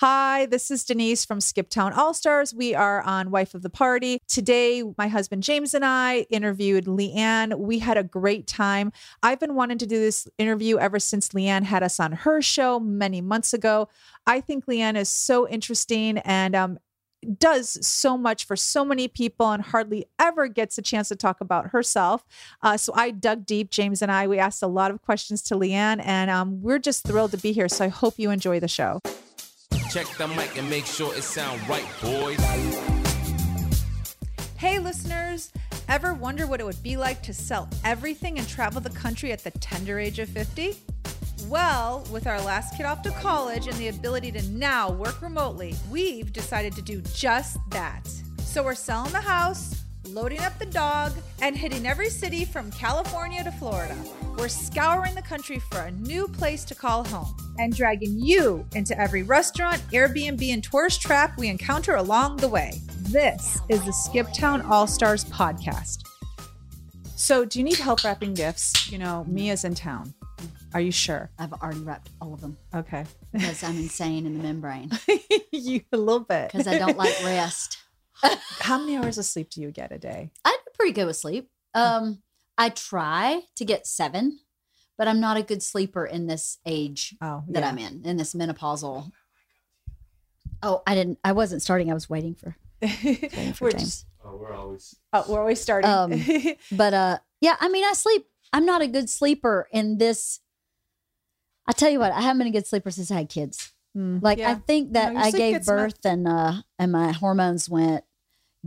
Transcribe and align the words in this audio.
Hi, 0.00 0.46
this 0.46 0.70
is 0.70 0.82
Denise 0.82 1.26
from 1.26 1.40
Skiptown 1.40 1.94
All 1.94 2.14
Stars. 2.14 2.54
We 2.54 2.74
are 2.74 3.02
on 3.02 3.30
Wife 3.30 3.52
of 3.52 3.60
the 3.60 3.68
Party. 3.68 4.22
Today, 4.26 4.82
my 4.96 5.08
husband 5.08 5.42
James 5.42 5.74
and 5.74 5.84
I 5.84 6.20
interviewed 6.30 6.86
LeeAnn. 6.86 7.58
We 7.58 7.80
had 7.80 7.98
a 7.98 8.02
great 8.02 8.46
time. 8.46 8.92
I've 9.22 9.38
been 9.38 9.54
wanting 9.54 9.76
to 9.76 9.86
do 9.86 10.00
this 10.00 10.26
interview 10.38 10.78
ever 10.78 10.98
since 10.98 11.28
LeeAnn 11.34 11.64
had 11.64 11.82
us 11.82 12.00
on 12.00 12.12
her 12.12 12.40
show 12.40 12.80
many 12.80 13.20
months 13.20 13.52
ago. 13.52 13.90
I 14.26 14.40
think 14.40 14.64
LeeAnn 14.64 14.96
is 14.96 15.10
so 15.10 15.46
interesting 15.46 16.16
and 16.20 16.56
um, 16.56 16.78
does 17.36 17.86
so 17.86 18.16
much 18.16 18.46
for 18.46 18.56
so 18.56 18.86
many 18.86 19.06
people 19.06 19.50
and 19.50 19.62
hardly 19.62 20.06
ever 20.18 20.48
gets 20.48 20.78
a 20.78 20.82
chance 20.82 21.08
to 21.08 21.16
talk 21.16 21.42
about 21.42 21.72
herself. 21.72 22.24
Uh, 22.62 22.78
so 22.78 22.94
I 22.96 23.10
dug 23.10 23.44
deep, 23.44 23.70
James 23.70 24.00
and 24.00 24.10
I. 24.10 24.26
We 24.26 24.38
asked 24.38 24.62
a 24.62 24.66
lot 24.66 24.92
of 24.92 25.02
questions 25.02 25.42
to 25.42 25.56
LeeAnn, 25.56 26.02
and 26.02 26.30
um, 26.30 26.62
we're 26.62 26.78
just 26.78 27.06
thrilled 27.06 27.32
to 27.32 27.36
be 27.36 27.52
here. 27.52 27.68
So 27.68 27.84
I 27.84 27.88
hope 27.88 28.14
you 28.16 28.30
enjoy 28.30 28.60
the 28.60 28.66
show. 28.66 29.02
Check 29.90 30.06
the 30.18 30.28
mic 30.28 30.56
and 30.56 30.70
make 30.70 30.86
sure 30.86 31.12
it 31.16 31.24
sound 31.24 31.60
right, 31.68 31.84
boys. 32.00 32.38
Hey, 34.56 34.78
listeners. 34.78 35.50
Ever 35.88 36.14
wonder 36.14 36.46
what 36.46 36.60
it 36.60 36.64
would 36.64 36.80
be 36.80 36.96
like 36.96 37.24
to 37.24 37.34
sell 37.34 37.68
everything 37.84 38.38
and 38.38 38.48
travel 38.48 38.80
the 38.80 38.90
country 38.90 39.32
at 39.32 39.42
the 39.42 39.50
tender 39.50 39.98
age 39.98 40.20
of 40.20 40.28
50? 40.28 40.76
Well, 41.48 42.06
with 42.12 42.28
our 42.28 42.40
last 42.40 42.76
kid 42.76 42.86
off 42.86 43.02
to 43.02 43.10
college 43.10 43.66
and 43.66 43.76
the 43.78 43.88
ability 43.88 44.30
to 44.30 44.42
now 44.50 44.92
work 44.92 45.20
remotely, 45.22 45.74
we've 45.90 46.32
decided 46.32 46.76
to 46.76 46.82
do 46.82 47.02
just 47.12 47.58
that. 47.70 48.06
So 48.44 48.62
we're 48.62 48.76
selling 48.76 49.10
the 49.10 49.20
house, 49.20 49.82
loading 50.08 50.40
up 50.40 50.58
the 50.58 50.66
dog, 50.66 51.12
and 51.42 51.56
hitting 51.56 51.86
every 51.86 52.10
city 52.10 52.44
from 52.44 52.70
California 52.72 53.42
to 53.44 53.50
Florida. 53.52 53.96
We're 54.38 54.48
scouring 54.48 55.14
the 55.14 55.22
country 55.22 55.58
for 55.58 55.80
a 55.80 55.90
new 55.90 56.26
place 56.28 56.64
to 56.66 56.74
call 56.74 57.04
home 57.04 57.34
and 57.58 57.74
dragging 57.74 58.18
you 58.18 58.66
into 58.74 58.98
every 58.98 59.22
restaurant, 59.22 59.80
Airbnb, 59.92 60.42
and 60.52 60.62
tourist 60.64 61.00
trap 61.02 61.38
we 61.38 61.48
encounter 61.48 61.96
along 61.96 62.38
the 62.38 62.48
way. 62.48 62.80
This 63.02 63.58
is 63.68 63.84
the 63.84 63.90
Skiptown 63.92 64.68
All 64.68 64.86
Stars 64.86 65.24
podcast. 65.26 66.02
So, 67.16 67.44
do 67.44 67.58
you 67.58 67.64
need 67.64 67.76
help 67.78 68.02
wrapping 68.02 68.34
gifts? 68.34 68.90
You 68.90 68.98
know, 68.98 69.24
Mia's 69.28 69.64
in 69.64 69.74
town. 69.74 70.14
Are 70.72 70.80
you 70.80 70.92
sure? 70.92 71.30
I've 71.38 71.52
already 71.52 71.80
wrapped 71.80 72.10
all 72.20 72.32
of 72.32 72.40
them 72.40 72.56
Okay. 72.74 73.04
because 73.32 73.62
I'm 73.62 73.76
insane 73.76 74.24
in 74.24 74.38
the 74.38 74.42
membrane 74.42 74.90
you 75.50 75.82
a 75.92 75.96
little 75.96 76.20
bit. 76.20 76.50
because 76.52 76.66
I 76.66 76.78
don't 76.78 76.96
like 76.96 77.14
rest. 77.24 77.78
How 78.60 78.78
many 78.78 78.96
hours 78.96 79.18
of 79.18 79.24
sleep 79.24 79.50
do 79.50 79.60
you 79.60 79.70
get 79.70 79.92
a 79.92 79.98
day? 79.98 80.30
I 80.44 80.50
do 80.50 80.70
pretty 80.74 80.92
good 80.92 81.06
with 81.06 81.16
sleep. 81.16 81.48
Um, 81.74 82.22
I 82.58 82.68
try 82.68 83.42
to 83.56 83.64
get 83.64 83.86
seven, 83.86 84.40
but 84.98 85.08
I'm 85.08 85.20
not 85.20 85.36
a 85.36 85.42
good 85.42 85.62
sleeper 85.62 86.04
in 86.04 86.26
this 86.26 86.58
age 86.66 87.14
Oh, 87.22 87.42
that 87.48 87.60
yeah. 87.60 87.68
I'm 87.68 87.78
in, 87.78 88.02
in 88.04 88.16
this 88.16 88.34
menopausal. 88.34 89.10
Oh, 90.62 90.82
I 90.86 90.94
didn't. 90.94 91.18
I 91.24 91.32
wasn't 91.32 91.62
starting. 91.62 91.90
I 91.90 91.94
was 91.94 92.10
waiting 92.10 92.34
for 92.34 92.56
waiting 92.82 93.52
for 93.54 93.64
we're 93.64 93.70
James. 93.72 93.82
just, 93.84 94.06
Oh, 94.22 94.36
we're 94.36 94.52
always. 94.52 94.94
oh, 95.14 95.24
we're 95.28 95.40
always 95.40 95.60
starting. 95.60 95.90
Um, 95.90 96.22
But 96.72 96.92
uh, 96.94 97.18
yeah. 97.40 97.56
I 97.60 97.68
mean, 97.70 97.84
I 97.84 97.94
sleep. 97.94 98.26
I'm 98.52 98.66
not 98.66 98.82
a 98.82 98.86
good 98.88 99.08
sleeper 99.08 99.68
in 99.72 99.96
this. 99.98 100.40
I 101.66 101.72
tell 101.72 101.88
you 101.88 102.00
what, 102.00 102.12
I 102.12 102.20
haven't 102.20 102.38
been 102.38 102.48
a 102.48 102.50
good 102.52 102.66
sleeper 102.66 102.90
since 102.90 103.10
I 103.10 103.14
had 103.18 103.28
kids. 103.28 103.72
Mm, 103.96 104.22
Like 104.22 104.38
yeah. 104.38 104.50
I 104.50 104.54
think 104.56 104.92
that 104.92 105.14
No, 105.14 105.20
I 105.20 105.30
gave 105.30 105.54
gets 105.54 105.66
messed- 105.68 105.68
birth 105.68 106.04
and 106.04 106.28
uh 106.28 106.54
and 106.78 106.92
my 106.92 107.12
hormones 107.12 107.68
went. 107.70 108.04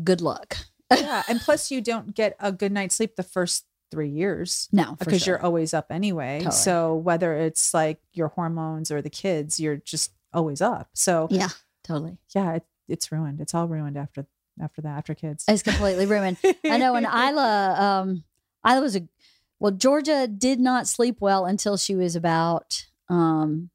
Good 0.02 0.22
luck. 0.22 0.58
yeah, 0.92 1.24
and 1.28 1.40
plus 1.42 1.72
you 1.72 1.82
don't 1.82 2.16
get 2.16 2.36
a 2.40 2.52
good 2.52 2.72
night's 2.72 2.96
sleep 2.96 3.16
the 3.16 3.24
first 3.24 3.66
three 3.92 4.10
years 4.10 4.70
No, 4.72 4.96
because 4.98 5.22
sure. 5.24 5.36
you're 5.36 5.44
always 5.44 5.74
up 5.74 5.88
anyway. 5.92 6.40
Totally. 6.40 6.56
So 6.56 6.96
whether 6.96 7.34
it's 7.36 7.74
like 7.74 8.00
your 8.14 8.30
hormones 8.30 8.90
or 8.92 9.02
the 9.02 9.10
kids, 9.10 9.60
you're 9.60 9.78
just 9.78 10.12
always 10.34 10.62
up. 10.62 10.90
So 10.94 11.28
yeah, 11.30 11.50
totally. 11.84 12.18
yeah, 12.36 12.56
it, 12.56 12.64
it's 12.88 13.12
ruined. 13.12 13.40
It's 13.40 13.54
all 13.54 13.68
ruined 13.68 13.98
after 13.98 14.26
after 14.62 14.82
that 14.82 14.98
after 14.98 15.14
kids. 15.16 15.46
It's 15.48 15.62
completely 15.64 16.06
ruined. 16.08 16.38
I 16.66 16.78
know. 16.78 16.96
And 16.96 17.06
Ila, 17.14 18.02
um, 18.02 18.24
Ila 18.68 18.82
was 18.82 18.96
a 18.96 19.08
well. 19.60 19.72
Georgia 19.72 20.28
did 20.28 20.60
not 20.60 20.88
sleep 20.88 21.18
well 21.22 21.46
until 21.46 21.78
she 21.78 21.96
was 21.96 22.16
about 22.16 22.86
um, 23.10 23.70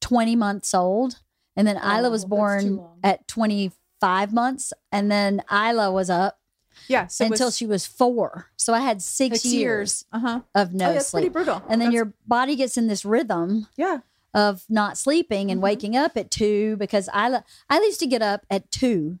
twenty 0.00 0.34
months 0.36 0.74
old, 0.74 1.20
and 1.56 1.66
then 1.66 1.76
Ila 1.76 2.08
Oh, 2.08 2.10
was 2.10 2.24
born 2.24 2.80
at 3.04 3.26
twenty 3.28 3.70
five 4.00 4.32
months, 4.32 4.72
and 4.92 5.10
then 5.10 5.42
Ila 5.52 5.90
was 5.92 6.08
up 6.10 6.38
yeah, 6.86 7.06
so 7.08 7.26
until 7.26 7.48
was 7.48 7.56
she 7.56 7.66
was 7.66 7.86
four. 7.86 8.46
So 8.56 8.72
I 8.72 8.80
had 8.80 9.02
six, 9.02 9.40
six 9.42 9.52
years, 9.52 10.04
Uh 10.12 10.18
huh. 10.20 10.40
of 10.54 10.72
no 10.74 10.86
oh, 10.86 10.90
pretty 10.92 11.04
sleep, 11.04 11.32
brutal. 11.32 11.56
and 11.68 11.80
then 11.80 11.90
That's- 11.90 11.94
your 11.94 12.12
body 12.26 12.56
gets 12.56 12.76
in 12.76 12.86
this 12.86 13.04
rhythm 13.04 13.66
yeah. 13.76 13.98
of 14.32 14.64
not 14.68 14.96
sleeping 14.96 15.50
and 15.50 15.58
Mhm. 15.60 15.64
waking 15.64 15.96
up 15.96 16.16
at 16.16 16.30
two 16.30 16.76
because 16.76 17.08
Ila 17.14 17.44
I 17.68 17.78
used 17.80 18.00
to 18.00 18.06
get 18.06 18.22
up 18.22 18.46
at 18.50 18.70
two 18.70 19.18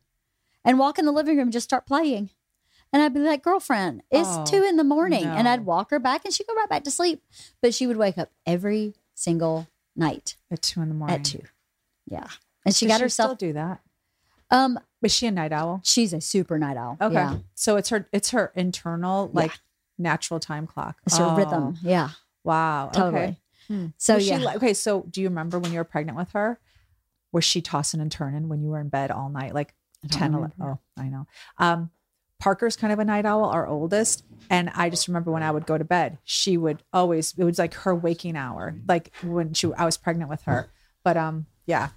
and 0.64 0.78
walk 0.78 0.98
in 0.98 1.04
the 1.06 1.12
living 1.12 1.36
room 1.36 1.48
and 1.48 1.52
just 1.52 1.64
start 1.64 1.86
playing. 1.86 2.30
And 2.92 3.02
I'd 3.02 3.12
be 3.12 3.20
like, 3.20 3.42
girlfriend, 3.42 4.02
it's 4.10 4.28
Oh, 4.30 4.44
two 4.46 4.62
in 4.62 4.76
the 4.76 4.84
morning. 4.84 5.24
And. 5.26 5.46
I'd 5.46 5.66
walk 5.66 5.90
her 5.90 5.98
back 5.98 6.24
and 6.24 6.32
she'd 6.32 6.46
go 6.46 6.54
right 6.54 6.68
back 6.70 6.84
to 6.84 6.90
sleep. 6.90 7.22
But 7.60 7.74
she 7.74 7.86
would 7.86 7.98
wake 7.98 8.16
up 8.16 8.30
every 8.46 8.94
single 9.14 9.66
night 9.94 10.36
At 10.50 10.62
two 10.62 10.80
in 10.80 10.88
the 10.88 10.94
morning. 10.94 11.16
at 11.16 11.24
two. 11.24 11.42
Yeah. 12.06 12.28
And 12.64 12.74
she 12.74 12.86
got 12.86 13.02
herself 13.02 13.36
still 13.36 13.48
do 13.48 13.52
that. 13.54 13.80
Um 14.50 14.78
Was 15.02 15.12
she 15.12 15.26
a 15.26 15.30
night 15.30 15.52
owl? 15.52 15.80
she's 15.84 16.12
a 16.12 16.20
super 16.20 16.58
night 16.58 16.76
owl. 16.76 16.96
Okay. 17.00 17.14
Yeah. 17.14 17.36
So 17.54 17.76
it's 17.76 17.88
her 17.90 18.08
it's 18.12 18.30
her 18.30 18.52
internal 18.54 19.30
Yeah. 19.34 19.40
like 19.42 19.52
natural 19.98 20.40
time 20.40 20.66
clock. 20.66 20.96
It's 21.06 21.18
her 21.18 21.24
Oh, 21.24 21.36
rhythm. 21.36 21.76
Yeah. 21.82 22.10
Wow. 22.44 22.90
Totally. 22.92 23.22
Okay. 23.22 23.38
Hmm. 23.68 23.86
So 23.98 24.14
Was 24.14 24.24
she 24.24 24.30
yeah. 24.30 24.38
li- 24.38 24.56
okay. 24.56 24.74
So 24.74 25.02
do 25.10 25.20
you 25.20 25.28
remember 25.28 25.58
when 25.58 25.72
you 25.72 25.78
were 25.78 25.84
pregnant 25.84 26.16
with 26.16 26.30
her? 26.32 26.58
Was 27.32 27.44
she 27.44 27.60
tossing 27.60 28.00
and 28.00 28.10
turning 28.10 28.48
when 28.48 28.62
you 28.62 28.70
were 28.70 28.80
in 28.80 28.88
bed 28.88 29.10
all 29.10 29.28
night, 29.28 29.52
like 29.54 29.74
I 30.04 30.08
10, 30.08 30.34
11? 30.34 30.56
Oh, 30.62 30.78
I 30.96 31.08
know. 31.08 31.26
Um, 31.58 31.90
Parker's 32.40 32.76
kind 32.76 32.92
of 32.92 32.98
a 33.00 33.04
night 33.04 33.26
owl, 33.26 33.44
our 33.44 33.66
oldest. 33.66 34.24
And 34.48 34.70
I 34.74 34.88
just 34.88 35.08
remember 35.08 35.30
when 35.32 35.42
I 35.42 35.50
would 35.50 35.66
go 35.66 35.76
to 35.76 35.84
bed, 35.84 36.16
she 36.24 36.56
would 36.56 36.82
always, 36.92 37.34
it 37.36 37.44
was 37.44 37.58
like 37.58 37.74
her 37.74 37.94
waking 37.94 38.36
hour, 38.36 38.74
like 38.88 39.10
when 39.22 39.52
she, 39.52 39.70
I 39.76 39.84
was 39.84 39.96
pregnant 39.98 40.30
with 40.30 40.42
her. 40.42 40.70
But 41.04 41.16
um, 41.18 41.46
yeah, 41.66 41.88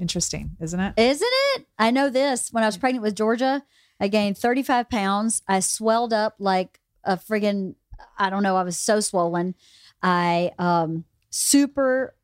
interesting, 0.00 0.56
isn't 0.60 0.78
it? 0.80 0.94
Isn't 0.96 1.28
it? 1.54 1.66
I 1.78 1.90
know 1.90 2.08
this. 2.10 2.52
When 2.52 2.62
I 2.62 2.66
was 2.66 2.76
pregnant 2.76 3.02
with 3.02 3.14
Georgia, 3.16 3.62
I 4.00 4.08
gained 4.08 4.36
35 4.38 4.88
pounds. 4.90 5.42
I 5.48 5.60
swelled 5.60 6.12
up 6.12 6.34
like 6.38 6.80
a 7.04 7.16
friggin' 7.16 7.74
I 8.18 8.30
don't 8.30 8.42
know, 8.42 8.56
I 8.56 8.62
was 8.64 8.76
so 8.76 9.00
swollen. 9.00 9.54
I 10.02 10.50
um 10.58 11.04
super 11.30 12.14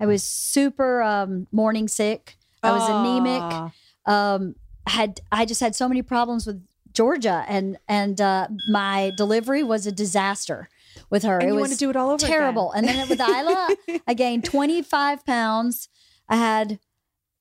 I 0.00 0.06
was 0.06 0.22
super 0.22 1.02
um 1.02 1.46
morning 1.52 1.88
sick. 1.88 2.36
I 2.62 2.72
was 2.72 2.88
anemic. 2.88 3.72
Um 4.06 4.54
had 4.86 5.20
I 5.30 5.44
just 5.44 5.60
had 5.60 5.74
so 5.74 5.86
many 5.88 6.00
problems 6.02 6.46
with 6.46 6.64
Georgia 6.94 7.44
and 7.46 7.76
and 7.88 8.20
uh 8.20 8.48
my 8.70 9.12
delivery 9.16 9.62
was 9.62 9.86
a 9.86 9.92
disaster 9.92 10.68
with 11.10 11.22
her. 11.24 11.38
And 11.38 11.44
it 11.44 11.46
you 11.48 11.54
was 11.54 11.60
want 11.62 11.72
to 11.72 11.78
do 11.78 11.90
it 11.90 11.96
all 11.96 12.10
over 12.10 12.26
terrible. 12.26 12.72
again. 12.72 12.88
And 12.88 12.98
then 12.98 13.08
with 13.08 13.20
Ila, 13.90 14.00
I 14.06 14.14
gained 14.14 14.44
25 14.44 15.26
pounds. 15.26 15.88
I 16.28 16.36
had 16.36 16.78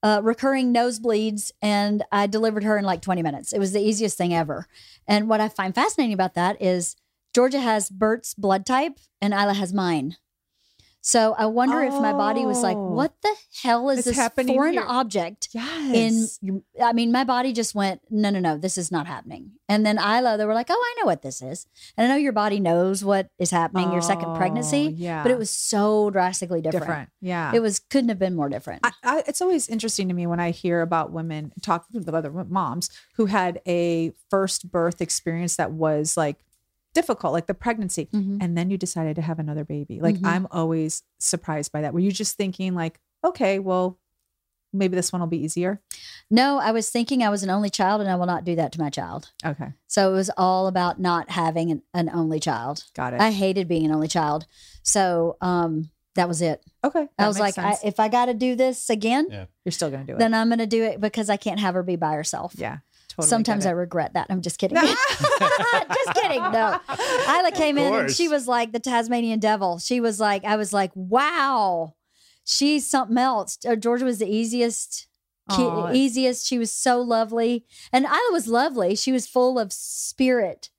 uh, 0.07 0.21
recurring 0.21 0.73
nosebleeds 0.73 1.51
and 1.61 2.01
I 2.13 2.27
delivered 2.27 2.63
her 2.63 2.77
in 2.77 2.85
like 2.85 3.01
20 3.01 3.21
minutes. 3.21 3.51
It 3.51 3.59
was 3.59 3.73
the 3.73 3.81
easiest 3.81 4.17
thing 4.17 4.33
ever. 4.33 4.65
And 5.05 5.27
what 5.27 5.41
I 5.41 5.49
find 5.49 5.75
fascinating 5.75 6.13
about 6.13 6.33
that 6.35 6.61
is 6.61 6.95
Georgia 7.35 7.59
has 7.59 7.89
Bert's 7.89 8.33
blood 8.33 8.65
type 8.65 8.99
and 9.21 9.33
Ila 9.33 9.53
has 9.55 9.73
mine. 9.73 10.15
So 11.07 11.33
I 11.37 11.45
wonder 11.45 11.81
if 11.83 11.93
my 11.93 12.11
body 12.11 12.45
was 12.45 12.61
like, 12.61 12.75
Oh. 12.75 12.91
what 12.91 13.13
the 13.21 13.33
hell 13.63 13.89
is 13.89 14.03
this 14.03 14.17
happening 14.17 14.55
foreign 14.57 14.73
here. 14.73 14.83
object? 14.85 15.47
yes. 15.53 16.37
in 16.43 16.63
I 16.83 16.91
mean, 16.91 17.13
my 17.13 17.23
body 17.23 17.53
just 17.53 17.73
went, 17.73 18.01
no, 18.09 18.29
no, 18.29 18.41
no, 18.41 18.57
this 18.57 18.77
is 18.77 18.91
not 18.91 19.07
happening. 19.07 19.51
And 19.69 19.85
then 19.85 19.97
Ila, 19.99 20.37
they 20.37 20.43
were 20.43 20.53
like, 20.53 20.67
oh, 20.69 20.73
I 20.73 20.99
know 20.99 21.05
what 21.05 21.21
this 21.21 21.41
is. 21.41 21.65
And 21.95 22.05
I 22.05 22.09
know 22.09 22.17
your 22.19 22.33
body 22.33 22.59
knows 22.59 23.05
what 23.05 23.29
is 23.39 23.51
happening, 23.51 23.93
your 23.93 24.01
second 24.01 24.31
Oh, 24.31 24.35
pregnancy, 24.35 24.93
yeah. 24.97 25.23
but 25.23 25.31
it 25.31 25.37
was 25.37 25.49
so 25.49 26.09
drastically 26.09 26.59
different. 26.59 26.83
different. 26.83 27.09
Yeah. 27.21 27.53
It 27.55 27.61
was 27.61 27.79
couldn't 27.79 28.09
have 28.09 28.19
been 28.19 28.35
more 28.35 28.49
different. 28.49 28.81
I, 28.83 28.91
I, 29.01 29.23
it's 29.27 29.39
always 29.41 29.69
interesting 29.69 30.09
to 30.09 30.13
me 30.13 30.27
when 30.27 30.41
I 30.41 30.51
hear 30.51 30.81
about 30.81 31.13
women 31.13 31.53
talk 31.61 31.85
with 31.93 32.09
other 32.09 32.31
moms 32.31 32.89
who 33.15 33.27
had 33.27 33.61
a 33.65 34.11
first 34.29 34.69
birth 34.69 34.99
experience 35.01 35.55
that 35.55 35.71
was 35.71 36.17
like 36.17 36.35
difficult, 37.01 37.33
like 37.33 37.47
the 37.47 37.53
pregnancy, 37.53 38.09
Mhm. 38.13 38.37
and 38.41 38.57
then 38.57 38.69
you 38.69 38.77
decided 38.77 39.15
to 39.17 39.21
have 39.21 39.39
another 39.39 39.63
baby. 39.63 39.99
Like 40.01 40.15
Mhm. 40.17 40.25
I'm 40.27 40.47
always 40.51 41.03
surprised 41.19 41.71
by 41.71 41.81
that. 41.81 41.93
Were 41.93 41.99
you 42.07 42.11
just 42.11 42.35
thinking 42.37 42.73
like, 42.75 42.99
okay, 43.23 43.59
well, 43.59 43.99
maybe 44.73 44.95
this 44.95 45.11
one 45.13 45.21
will 45.21 45.27
be 45.27 45.43
easier? 45.43 45.81
No, 46.29 46.59
I 46.59 46.71
was 46.71 46.89
thinking 46.89 47.23
I 47.23 47.29
was 47.29 47.41
an 47.43 47.49
only 47.49 47.69
child 47.69 48.01
and 48.01 48.09
I 48.09 48.15
will 48.15 48.25
not 48.25 48.43
do 48.43 48.55
that 48.57 48.71
to 48.73 48.79
my 48.81 48.89
child. 48.89 49.31
Okay, 49.45 49.73
So 49.87 50.11
it 50.11 50.13
was 50.13 50.29
all 50.37 50.67
about 50.67 50.99
not 50.99 51.29
having 51.31 51.71
an, 51.71 51.81
an 51.93 52.09
only 52.13 52.39
child. 52.39 52.83
got 52.93 53.13
it. 53.13 53.21
I 53.21 53.31
hated 53.31 53.67
being 53.67 53.85
an 53.85 53.91
only 53.91 54.09
child. 54.09 54.45
So 54.83 55.37
um, 55.41 55.89
that 56.15 56.27
was 56.27 56.41
it. 56.41 56.63
okay, 56.83 57.07
I 57.17 57.27
was 57.27 57.39
like, 57.39 57.57
I, 57.57 57.75
if 57.83 57.99
I 57.99 58.07
got 58.09 58.25
to 58.25 58.33
do 58.33 58.55
this 58.55 58.89
again, 58.89 59.27
Yeah. 59.29 59.45
you're 59.65 59.71
still 59.71 59.89
gonna 59.89 60.03
do 60.03 60.13
it. 60.13 60.19
then 60.19 60.33
I'm 60.33 60.47
going 60.49 60.59
to 60.59 60.67
do 60.67 60.83
it 60.83 60.99
because 60.99 61.29
I 61.29 61.37
can't 61.37 61.59
have 61.59 61.73
her 61.75 61.83
be 61.83 61.95
by 61.95 62.13
herself. 62.13 62.53
yeah, 62.57 62.77
totally. 63.17 63.29
Sometimes 63.29 63.65
I 63.65 63.71
regret 63.71 64.13
that. 64.13 64.27
I'm 64.29 64.41
just 64.41 64.57
kidding. 64.59 64.77
just 64.81 66.13
kidding. 66.13 66.41
No. 66.51 66.79
Ila 67.29 67.51
came 67.53 67.77
in 67.77 67.93
and 67.93 68.11
she 68.11 68.27
was 68.27 68.47
like 68.47 68.71
the 68.71 68.79
Tasmanian 68.79 69.39
devil. 69.39 69.79
She 69.79 69.99
was 69.99 70.19
like, 70.19 70.45
I 70.45 70.55
was 70.55 70.71
like, 70.73 70.91
wow. 70.95 71.95
she's 72.45 72.87
something 72.87 73.17
else. 73.17 73.57
Uh, 73.67 73.75
Georgia 73.75 74.05
was 74.05 74.19
the 74.19 74.27
easiest, 74.29 75.07
ki- 75.49 75.63
Aw. 75.63 75.91
easiest. 75.93 76.47
She 76.47 76.57
was 76.57 76.71
so 76.71 77.01
lovely, 77.01 77.65
and 77.91 78.05
Ila 78.05 78.29
was 78.31 78.47
lovely. 78.47 78.95
She 78.95 79.11
was 79.11 79.27
full 79.27 79.57
of 79.59 79.71
spirit, 79.73 80.69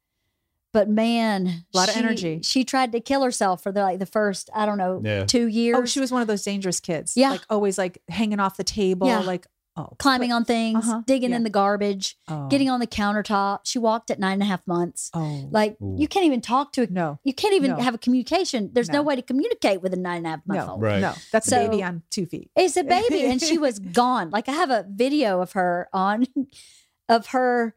but 0.72 0.88
man, 0.88 1.64
A 1.74 1.76
lot 1.76 1.88
of 1.88 1.96
energy. 1.96 2.40
She 2.42 2.64
tried 2.64 2.92
to 2.92 3.00
kill 3.00 3.22
herself 3.22 3.62
for 3.62 3.72
the 3.72 3.82
like 3.82 3.98
the 3.98 4.06
first 4.06 4.48
I 4.54 4.64
don't 4.66 4.78
know 4.78 5.00
Yeah. 5.04 5.24
two 5.24 5.46
years. 5.46 5.76
Oh, 5.78 5.84
she 5.86 6.00
was 6.00 6.12
one 6.12 6.22
of 6.22 6.28
those 6.28 6.42
dangerous 6.44 6.80
kids. 6.80 7.16
Yeah. 7.16 7.30
Like 7.30 7.42
always 7.50 7.78
like 7.78 7.98
hanging 8.08 8.40
off 8.40 8.56
the 8.56 8.64
table. 8.64 9.06
Yeah. 9.08 9.20
Like, 9.20 9.46
oh. 9.78 9.94
climbing 9.98 10.32
on 10.32 10.44
things, 10.44 10.86
Uh-huh. 10.88 11.02
digging 11.06 11.30
Yeah. 11.30 11.36
in 11.36 11.44
the 11.44 11.50
garbage, 11.50 12.16
oh. 12.28 12.48
getting 12.48 12.68
on 12.68 12.80
the 12.80 12.86
countertop. 12.86 13.60
She 13.64 13.78
walked 13.78 14.10
at 14.10 14.18
nine 14.18 14.34
and 14.34 14.42
a 14.42 14.46
half 14.46 14.66
months. 14.66 15.10
Oh. 15.14 15.48
Like 15.50 15.76
Ooh. 15.80 15.94
you 15.98 16.08
can't 16.08 16.26
even 16.26 16.40
talk 16.40 16.72
to 16.74 16.82
a 16.82 16.86
no. 16.88 17.18
You 17.24 17.32
can't 17.32 17.54
even 17.54 17.70
No. 17.70 17.76
have 17.78 17.94
a 17.94 17.98
communication. 17.98 18.70
There's 18.72 18.88
no. 18.88 18.98
No. 18.98 19.02
way 19.04 19.16
to 19.16 19.22
communicate 19.22 19.80
with 19.80 19.92
a 19.94 19.96
nine 19.96 20.18
and 20.18 20.26
a 20.26 20.30
half 20.30 20.40
month 20.46 20.66
No. 20.66 20.72
old. 20.72 20.82
Right. 20.82 21.00
No. 21.00 21.14
That's 21.32 21.46
So- 21.46 21.64
a 21.64 21.68
baby 21.68 21.82
on 21.82 22.02
two 22.10 22.26
feet. 22.26 22.50
It's 22.56 22.76
a 22.76 22.82
baby, 22.84 23.24
and 23.24 23.40
she 23.40 23.56
was 23.58 23.78
gone. 24.02 24.30
Like 24.30 24.48
I 24.48 24.52
have 24.52 24.70
a 24.70 24.84
video 24.88 25.40
of 25.40 25.52
her 25.52 25.88
on, 25.92 26.26
of 27.08 27.28
her. 27.28 27.74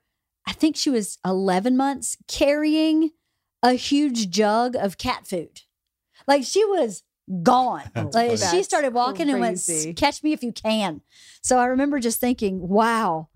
I 0.47 0.54
think 0.54 0.75
she 0.75 0.89
was 0.89 1.19
11 1.24 1.77
months 1.77 2.18
carrying 2.27 3.12
a 3.62 3.74
huge 3.74 4.31
jug 4.31 4.75
of 4.75 4.97
cat 4.97 5.27
food. 5.27 5.62
Like 6.27 6.44
she 6.44 6.65
was 6.65 7.04
gone. 7.44 7.83
Oh, 7.95 8.10
that's 8.12 8.42
like 8.42 8.51
she 8.51 8.63
started 8.63 8.94
walking 8.94 9.30
and 9.30 9.39
went, 9.39 9.60
"Catch 9.95 10.24
me 10.24 10.33
if 10.33 10.44
you 10.44 10.51
can." 10.51 11.01
So 11.42 11.57
I 11.57 11.66
remember 11.66 12.00
just 12.00 12.19
thinking, 12.19 12.68
"Wow." 12.68 13.30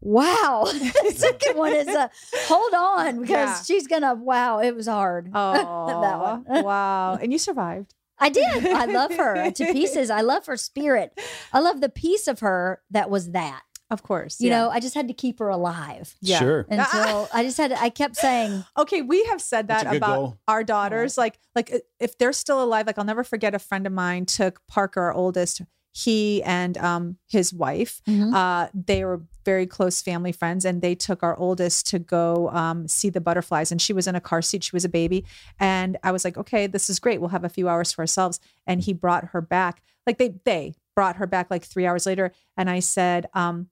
Wow. 0.00 0.64
the 0.72 1.12
second 1.14 1.56
one 1.56 1.72
is 1.72 1.86
a 1.86 2.10
hold 2.46 2.74
on 2.74 3.20
because 3.20 3.30
Yeah. 3.30 3.62
she's 3.62 3.86
gonna 3.86 4.14
wow, 4.14 4.58
it 4.58 4.74
was 4.74 4.88
hard. 4.88 5.30
Oh, 5.32 6.00
that 6.02 6.18
one. 6.18 6.64
wow. 6.64 7.14
And 7.20 7.32
you 7.32 7.38
survived. 7.38 7.94
I 8.18 8.28
did. 8.28 8.66
I 8.66 8.84
love 8.86 9.12
her 9.16 9.50
to 9.50 9.72
pieces. 9.72 10.10
I 10.10 10.20
love 10.20 10.46
her 10.46 10.56
spirit. 10.56 11.18
I 11.52 11.58
love 11.60 11.80
the 11.80 11.88
piece 11.88 12.28
of 12.28 12.40
her 12.40 12.80
that 12.90 13.10
was 13.10 13.30
that. 13.32 13.62
Of 13.92 14.02
course. 14.02 14.40
You 14.40 14.48
yeah. 14.48 14.58
know, 14.58 14.70
I 14.70 14.80
just 14.80 14.94
had 14.94 15.06
to 15.08 15.14
keep 15.14 15.38
her 15.38 15.48
alive 15.50 16.16
Yeah. 16.22 16.38
Sure. 16.40 16.66
until 16.68 17.28
I 17.34 17.44
just 17.44 17.58
had. 17.58 17.68
To, 17.72 17.80
I 17.80 17.90
kept 17.90 18.16
saying, 18.16 18.64
Okay, 18.78 19.02
we 19.02 19.22
have 19.26 19.40
said 19.40 19.68
that 19.68 19.86
about 19.94 20.16
goal. 20.16 20.38
our 20.48 20.64
daughters. 20.64 21.18
Like, 21.18 21.38
like 21.54 21.70
if 22.00 22.16
they're 22.18 22.32
still 22.32 22.62
alive, 22.64 22.86
like 22.86 22.98
I'll 22.98 23.04
never 23.04 23.22
forget 23.24 23.54
a 23.54 23.58
friend 23.60 23.86
of 23.86 23.92
mine 23.92 24.24
took 24.26 24.60
Parker, 24.66 25.02
our 25.02 25.12
oldest, 25.12 25.60
he 25.94 26.42
and 26.44 26.78
um 26.78 27.18
his 27.28 27.52
wife. 27.52 28.00
Mhm. 28.08 28.32
Uh, 28.34 28.68
they 28.72 29.04
were 29.04 29.20
very 29.44 29.66
close 29.66 30.00
family 30.00 30.32
friends, 30.32 30.64
and 30.64 30.80
they 30.80 30.94
took 30.94 31.22
our 31.22 31.36
oldest 31.36 31.86
to 31.88 31.98
go 31.98 32.48
um 32.54 32.88
see 32.88 33.10
the 33.10 33.20
butterflies. 33.20 33.70
And 33.70 33.80
she 33.82 33.92
was 33.92 34.06
in 34.06 34.14
a 34.14 34.20
car 34.20 34.40
seat; 34.40 34.64
she 34.64 34.74
was 34.74 34.86
a 34.86 34.88
baby. 34.88 35.26
And 35.60 35.98
I 36.02 36.10
was 36.10 36.24
like, 36.24 36.38
okay, 36.38 36.66
this 36.66 36.88
is 36.88 36.98
great. 36.98 37.20
We'll 37.20 37.28
have 37.36 37.44
a 37.44 37.50
few 37.50 37.68
hours 37.68 37.92
for 37.92 38.00
ourselves. 38.00 38.40
And 38.66 38.80
he 38.80 38.94
brought 38.94 39.26
her 39.32 39.42
back. 39.42 39.82
Like 40.06 40.16
they 40.16 40.34
they 40.46 40.72
brought 40.94 41.16
her 41.16 41.26
back 41.26 41.50
like 41.50 41.64
three 41.64 41.86
hours 41.86 42.06
later. 42.06 42.32
And 42.56 42.68
I 42.70 42.80
said, 42.80 43.26
um, 43.34 43.68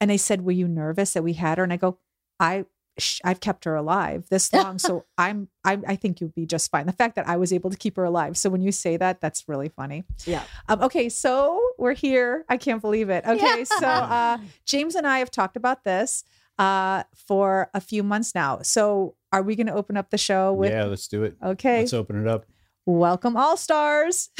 and 0.00 0.10
they 0.10 0.16
said, 0.16 0.42
were 0.42 0.52
you 0.52 0.68
nervous 0.68 1.12
that 1.12 1.22
we 1.22 1.34
had 1.34 1.58
her? 1.58 1.64
And 1.64 1.72
I 1.72 1.76
go, 1.76 1.98
I 2.38 2.64
sh- 2.98 3.20
I've 3.24 3.40
kept 3.40 3.64
her 3.64 3.74
alive 3.74 4.26
this 4.30 4.52
long, 4.54 4.78
so 4.78 5.04
I'm 5.18 5.48
I, 5.64 5.78
I 5.86 5.96
think 5.96 6.20
you'll 6.20 6.30
be 6.30 6.46
just 6.46 6.70
fine. 6.70 6.86
The 6.86 6.92
fact 6.92 7.16
that 7.16 7.28
I 7.28 7.36
was 7.36 7.52
able 7.52 7.70
to 7.70 7.76
keep 7.76 7.96
her 7.96 8.04
alive. 8.04 8.36
So 8.38 8.48
when 8.50 8.62
you 8.62 8.72
say 8.72 8.96
that, 8.96 9.20
that's 9.20 9.48
really 9.48 9.68
funny. 9.68 10.04
"Yeah, 10.24 10.42
Um, 10.68 10.80
okay, 10.82 11.08
so 11.10 11.60
we're 11.78 11.92
here. 11.94 12.44
I 12.48 12.56
can't 12.56 12.80
believe 12.80 13.10
it. 13.10 13.24
Okay, 13.26 13.58
Yeah. 13.58 13.64
so 13.64 13.86
uh, 13.86 14.38
James 14.64 14.94
and 14.94 15.06
I 15.06 15.18
have 15.18 15.30
talked 15.30 15.56
about 15.56 15.84
this 15.84 16.24
uh, 16.58 17.02
for 17.14 17.68
a 17.74 17.80
few 17.80 18.02
months 18.02 18.34
now. 18.34 18.60
So 18.62 19.16
are 19.32 19.42
we 19.42 19.54
going 19.56 19.66
to 19.66 19.74
open 19.74 19.96
up 19.96 20.10
the 20.10 20.18
show 20.18 20.52
with? 20.52 20.70
yeah, 20.70 20.84
let's 20.84 21.08
do 21.08 21.22
it. 21.24 21.36
Okay, 21.44 21.80
Let's 21.80 21.92
open 21.94 22.20
it 22.20 22.26
up. 22.26 22.46
Welcome 22.94 23.36
all 23.36 23.56
stars. 23.56 24.30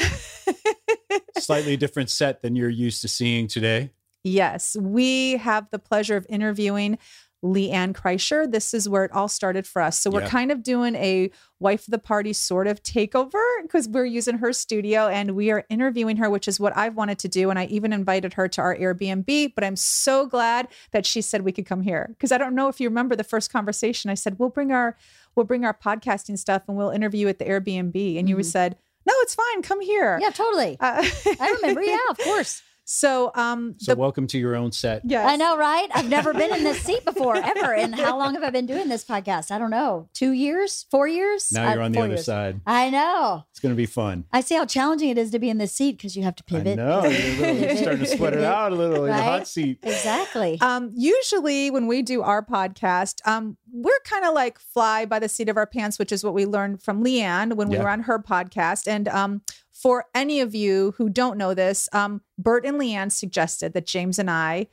Slightly 1.37 1.77
different 1.77 2.09
set 2.09 2.41
than 2.41 2.53
you're 2.53 2.67
used 2.69 3.01
to 3.01 3.07
seeing 3.07 3.47
today. 3.47 3.91
Yes, 4.25 4.75
we 4.77 5.37
have 5.37 5.69
the 5.71 5.79
pleasure 5.79 6.17
of 6.17 6.25
interviewing 6.27 6.97
LeeAnn 7.43 7.93
Kreischer. 7.93 8.51
This 8.51 8.73
is 8.73 8.87
where 8.89 9.05
it 9.05 9.11
all 9.13 9.27
started 9.29 9.65
for 9.65 9.81
us. 9.81 9.97
So 9.99 10.11
we're 10.11 10.21
Yeah. 10.23 10.27
kind 10.27 10.51
of 10.51 10.61
doing 10.63 10.95
a 10.95 11.31
wife 11.59 11.87
of 11.87 11.91
the 11.91 11.97
party 11.97 12.33
sort 12.33 12.67
of 12.67 12.83
takeover 12.83 13.41
because 13.63 13.87
we're 13.87 14.05
using 14.05 14.39
her 14.39 14.51
studio 14.51 15.07
and 15.07 15.31
we 15.31 15.49
are 15.49 15.63
interviewing 15.69 16.17
her, 16.17 16.29
which 16.29 16.47
is 16.47 16.59
what 16.59 16.75
I've 16.77 16.95
wanted 16.95 17.17
to 17.19 17.27
do. 17.29 17.49
And 17.49 17.57
I 17.57 17.65
even 17.65 17.93
invited 17.93 18.33
her 18.33 18.47
to 18.49 18.61
our 18.61 18.75
Airbnb, 18.75 19.53
but 19.55 19.63
I'm 19.63 19.75
so 19.77 20.25
glad 20.27 20.67
that 20.91 21.05
she 21.05 21.21
said 21.21 21.41
we 21.43 21.51
could 21.53 21.65
come 21.65 21.81
here 21.81 22.07
because 22.09 22.31
I 22.33 22.37
don't 22.37 22.53
know 22.53 22.67
if 22.67 22.79
you 22.81 22.89
remember 22.89 23.15
the 23.15 23.23
first 23.23 23.51
conversation. 23.51 24.11
I 24.11 24.15
said 24.15 24.37
we'll 24.37 24.49
bring 24.49 24.71
our 24.71 24.97
we'll 25.35 25.45
bring 25.45 25.65
our 25.65 25.73
podcasting 25.73 26.37
stuff 26.37 26.63
and 26.67 26.77
we'll 26.77 26.89
interview 26.89 27.27
at 27.27 27.39
the 27.39 27.45
Airbnb, 27.45 28.17
and 28.19 28.27
you 28.29 28.35
Mhm. 28.37 28.45
said 28.45 28.77
no, 29.05 29.13
it's 29.21 29.33
fine, 29.33 29.61
come 29.63 29.81
here. 29.81 30.19
yeah, 30.21 30.29
totally." 30.29 30.77
Uh, 30.79 31.03
I 31.39 31.51
remember. 31.61 31.81
Yeah, 31.81 31.97
of 32.09 32.17
course. 32.23 32.61
So 32.93 33.31
um, 33.35 33.75
So 33.77 33.93
the, 33.93 33.99
welcome 34.01 34.27
to 34.27 34.37
your 34.37 34.53
own 34.53 34.73
set. 34.73 35.03
yes. 35.05 35.25
I 35.25 35.37
know, 35.37 35.55
right? 35.57 35.87
I've 35.95 36.09
never 36.09 36.33
been 36.33 36.53
in 36.53 36.65
this 36.65 36.81
seat 36.81 37.05
before, 37.05 37.37
ever. 37.37 37.73
And 37.73 37.95
how 37.95 38.17
long 38.19 38.33
have 38.33 38.43
I 38.43 38.49
been 38.49 38.65
doing 38.65 38.89
this 38.89 39.05
podcast? 39.05 39.49
I 39.49 39.57
don't 39.57 39.69
know. 39.69 40.09
Two 40.13 40.31
years? 40.33 40.85
Four 40.91 41.07
years? 41.07 41.53
Now 41.53 41.71
you're 41.71 41.81
Uh, 41.81 41.85
on 41.85 41.93
the 41.93 41.99
other 41.99 42.07
years. 42.09 42.25
side. 42.25 42.59
I 42.67 42.89
know. 42.89 43.45
It's 43.51 43.61
going 43.61 43.71
to 43.73 43.77
be 43.77 43.85
fun. 43.85 44.25
I 44.33 44.41
see 44.41 44.55
how 44.55 44.65
challenging 44.65 45.07
it 45.07 45.17
is 45.17 45.31
to 45.31 45.39
be 45.39 45.49
in 45.49 45.57
this 45.57 45.71
seat 45.71 45.93
because 45.95 46.17
you 46.17 46.23
have 46.23 46.35
to 46.35 46.43
pivot. 46.43 46.79
I 46.79 46.83
know. 46.83 47.05
You're, 47.05 47.51
you're 47.53 47.77
starting 47.77 47.99
to 47.99 48.07
sweat 48.07 48.33
it 48.33 48.43
out 48.43 48.73
a 48.73 48.75
little 48.75 49.05
in 49.05 49.11
the 49.15 49.23
hot 49.23 49.47
seat. 49.47 49.79
Exactly. 49.83 50.59
Um, 50.59 50.91
usually 50.93 51.71
when 51.71 51.87
we 51.87 52.01
do 52.01 52.23
our 52.23 52.45
podcast, 52.45 53.25
um, 53.25 53.55
we're 53.71 53.99
kind 54.03 54.25
of 54.25 54.33
like 54.33 54.59
fly 54.59 55.05
by 55.05 55.17
the 55.19 55.29
seat 55.29 55.47
of 55.47 55.55
our 55.55 55.65
pants, 55.65 55.97
which 55.97 56.11
is 56.11 56.25
what 56.25 56.33
we 56.33 56.45
learned 56.45 56.83
from 56.83 57.01
LeeAnn 57.05 57.53
when 57.53 57.69
we 57.69 57.77
were 57.77 57.87
on 57.89 58.01
her 58.01 58.19
podcast. 58.19 58.85
And 58.85 59.07
um, 59.07 59.43
for 59.71 60.05
any 60.13 60.39
of 60.41 60.53
you 60.53 60.93
who 60.97 61.09
don't 61.09 61.37
know 61.37 61.53
this, 61.53 61.89
um, 61.93 62.21
Bert 62.37 62.65
and 62.65 62.79
LeeAnn 62.79 63.11
suggested 63.11 63.73
that 63.73 63.85
James 63.85 64.19
and 64.19 64.29
I 64.29 64.67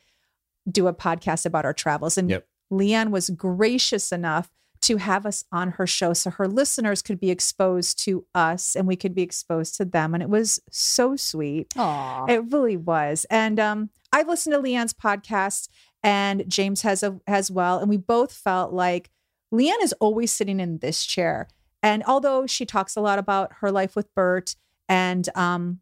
do 0.71 0.87
a 0.87 0.95
podcast 0.95 1.47
about 1.47 1.65
our 1.65 1.73
travels. 1.73 2.19
And 2.19 2.31
Yep. 2.31 2.47
LeeAnn 2.73 3.11
was 3.11 3.31
gracious 3.31 4.12
enough 4.12 4.50
to 4.81 4.99
have 4.99 5.27
us 5.27 5.45
on 5.50 5.73
her 5.73 5.87
show 5.87 6.12
so 6.12 6.31
her 6.31 6.47
listeners 6.47 7.03
could 7.03 7.19
be 7.19 7.31
exposed 7.31 7.99
to 8.05 8.27
us 8.35 8.77
and 8.77 8.87
we 8.87 8.95
could 8.97 9.15
be 9.15 9.23
exposed 9.23 9.75
to 9.77 9.85
them. 9.85 10.15
And 10.15 10.23
it 10.23 10.29
was 10.29 10.61
so 10.71 11.17
sweet. 11.17 11.73
Aw. 11.77 12.27
It 12.27 12.53
really 12.53 12.77
was. 12.77 13.27
And 13.31 13.59
um, 13.59 13.91
I've 14.12 14.29
listened 14.29 14.55
to 14.55 14.61
LeeAnn's 14.61 14.95
podcast, 14.95 15.69
and 16.03 16.45
James 16.49 16.83
has 16.83 17.03
a, 17.03 17.19
as 17.27 17.50
well. 17.50 17.81
And 17.81 17.89
we 17.89 17.97
both 17.97 18.33
felt 18.33 18.73
like 18.73 19.11
LeeAnn 19.53 19.83
is 19.83 19.95
always 19.95 20.31
sitting 20.31 20.61
in 20.61 20.79
this 20.79 21.05
chair. 21.05 21.49
And 21.83 22.05
although 22.06 22.47
she 22.47 22.65
talks 22.65 22.95
a 22.97 23.00
lot 23.00 23.19
about 23.19 23.55
her 23.61 23.73
life 23.73 23.97
with 23.97 24.15
Bert 24.15 24.55
and 24.88 25.29
um, 25.35 25.81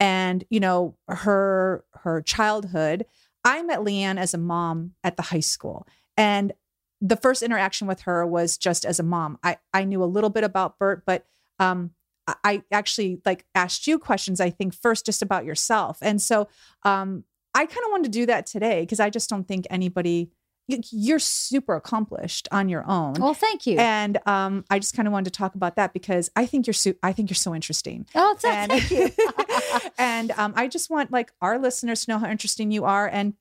and 0.00 0.44
you 0.50 0.60
know 0.60 0.96
her 1.08 1.84
her 2.02 2.22
childhood, 2.22 3.06
I 3.44 3.62
met 3.62 3.80
LeeAnn 3.80 4.18
as 4.18 4.34
a 4.34 4.38
mom 4.38 4.92
at 5.02 5.16
the 5.16 5.22
high 5.24 5.40
school, 5.40 5.86
and 6.16 6.52
the 7.00 7.16
first 7.16 7.42
interaction 7.42 7.86
with 7.86 8.02
her 8.02 8.26
was 8.26 8.56
just 8.56 8.84
as 8.84 8.98
a 8.98 9.02
mom. 9.02 9.38
I 9.42 9.58
I 9.72 9.84
knew 9.84 10.02
a 10.02 10.06
little 10.06 10.30
bit 10.30 10.44
about 10.44 10.78
Bert, 10.78 11.04
but 11.06 11.26
um, 11.58 11.90
I- 12.26 12.62
actually 12.72 13.20
like 13.24 13.44
asked 13.54 13.86
you 13.86 13.98
questions. 13.98 14.40
I 14.40 14.50
think 14.50 14.74
first 14.74 15.06
just 15.06 15.22
about 15.22 15.44
yourself, 15.44 15.98
and 16.02 16.20
so 16.20 16.48
um, 16.82 17.24
I 17.54 17.66
kind 17.66 17.84
of 17.84 17.90
wanted 17.90 18.12
to 18.12 18.18
do 18.18 18.26
that 18.26 18.46
today 18.46 18.80
because 18.80 19.00
I 19.00 19.10
just 19.10 19.30
don't 19.30 19.46
think 19.46 19.66
anybody. 19.70 20.30
You- 20.68 20.80
You're 20.90 21.18
super 21.18 21.74
accomplished 21.76 22.48
on 22.50 22.68
your 22.68 22.84
own. 22.88 23.14
Well, 23.14 23.34
thank 23.34 23.66
you. 23.66 23.78
And 23.78 24.18
um, 24.26 24.64
I 24.70 24.78
just 24.78 24.94
kind 24.94 25.06
of 25.06 25.12
wanted 25.12 25.32
to 25.32 25.38
talk 25.38 25.54
about 25.54 25.76
that 25.76 25.92
because 25.92 26.30
I 26.36 26.46
think 26.46 26.66
you're 26.66 26.74
su- 26.74 26.96
I 27.02 27.12
think 27.12 27.30
you're 27.30 27.34
so 27.36 27.54
interesting. 27.54 28.06
oh, 28.14 28.36
so, 28.38 28.50
And, 28.50 28.72
thank 28.72 28.90
you. 28.90 29.10
and 29.98 30.30
um, 30.32 30.52
I 30.56 30.68
just 30.68 30.90
want 30.90 31.10
like 31.12 31.32
our 31.40 31.58
listeners 31.58 32.04
to 32.04 32.10
know 32.12 32.18
how 32.18 32.28
interesting 32.28 32.70
you 32.70 32.84
are, 32.84 33.08
and 33.08 33.34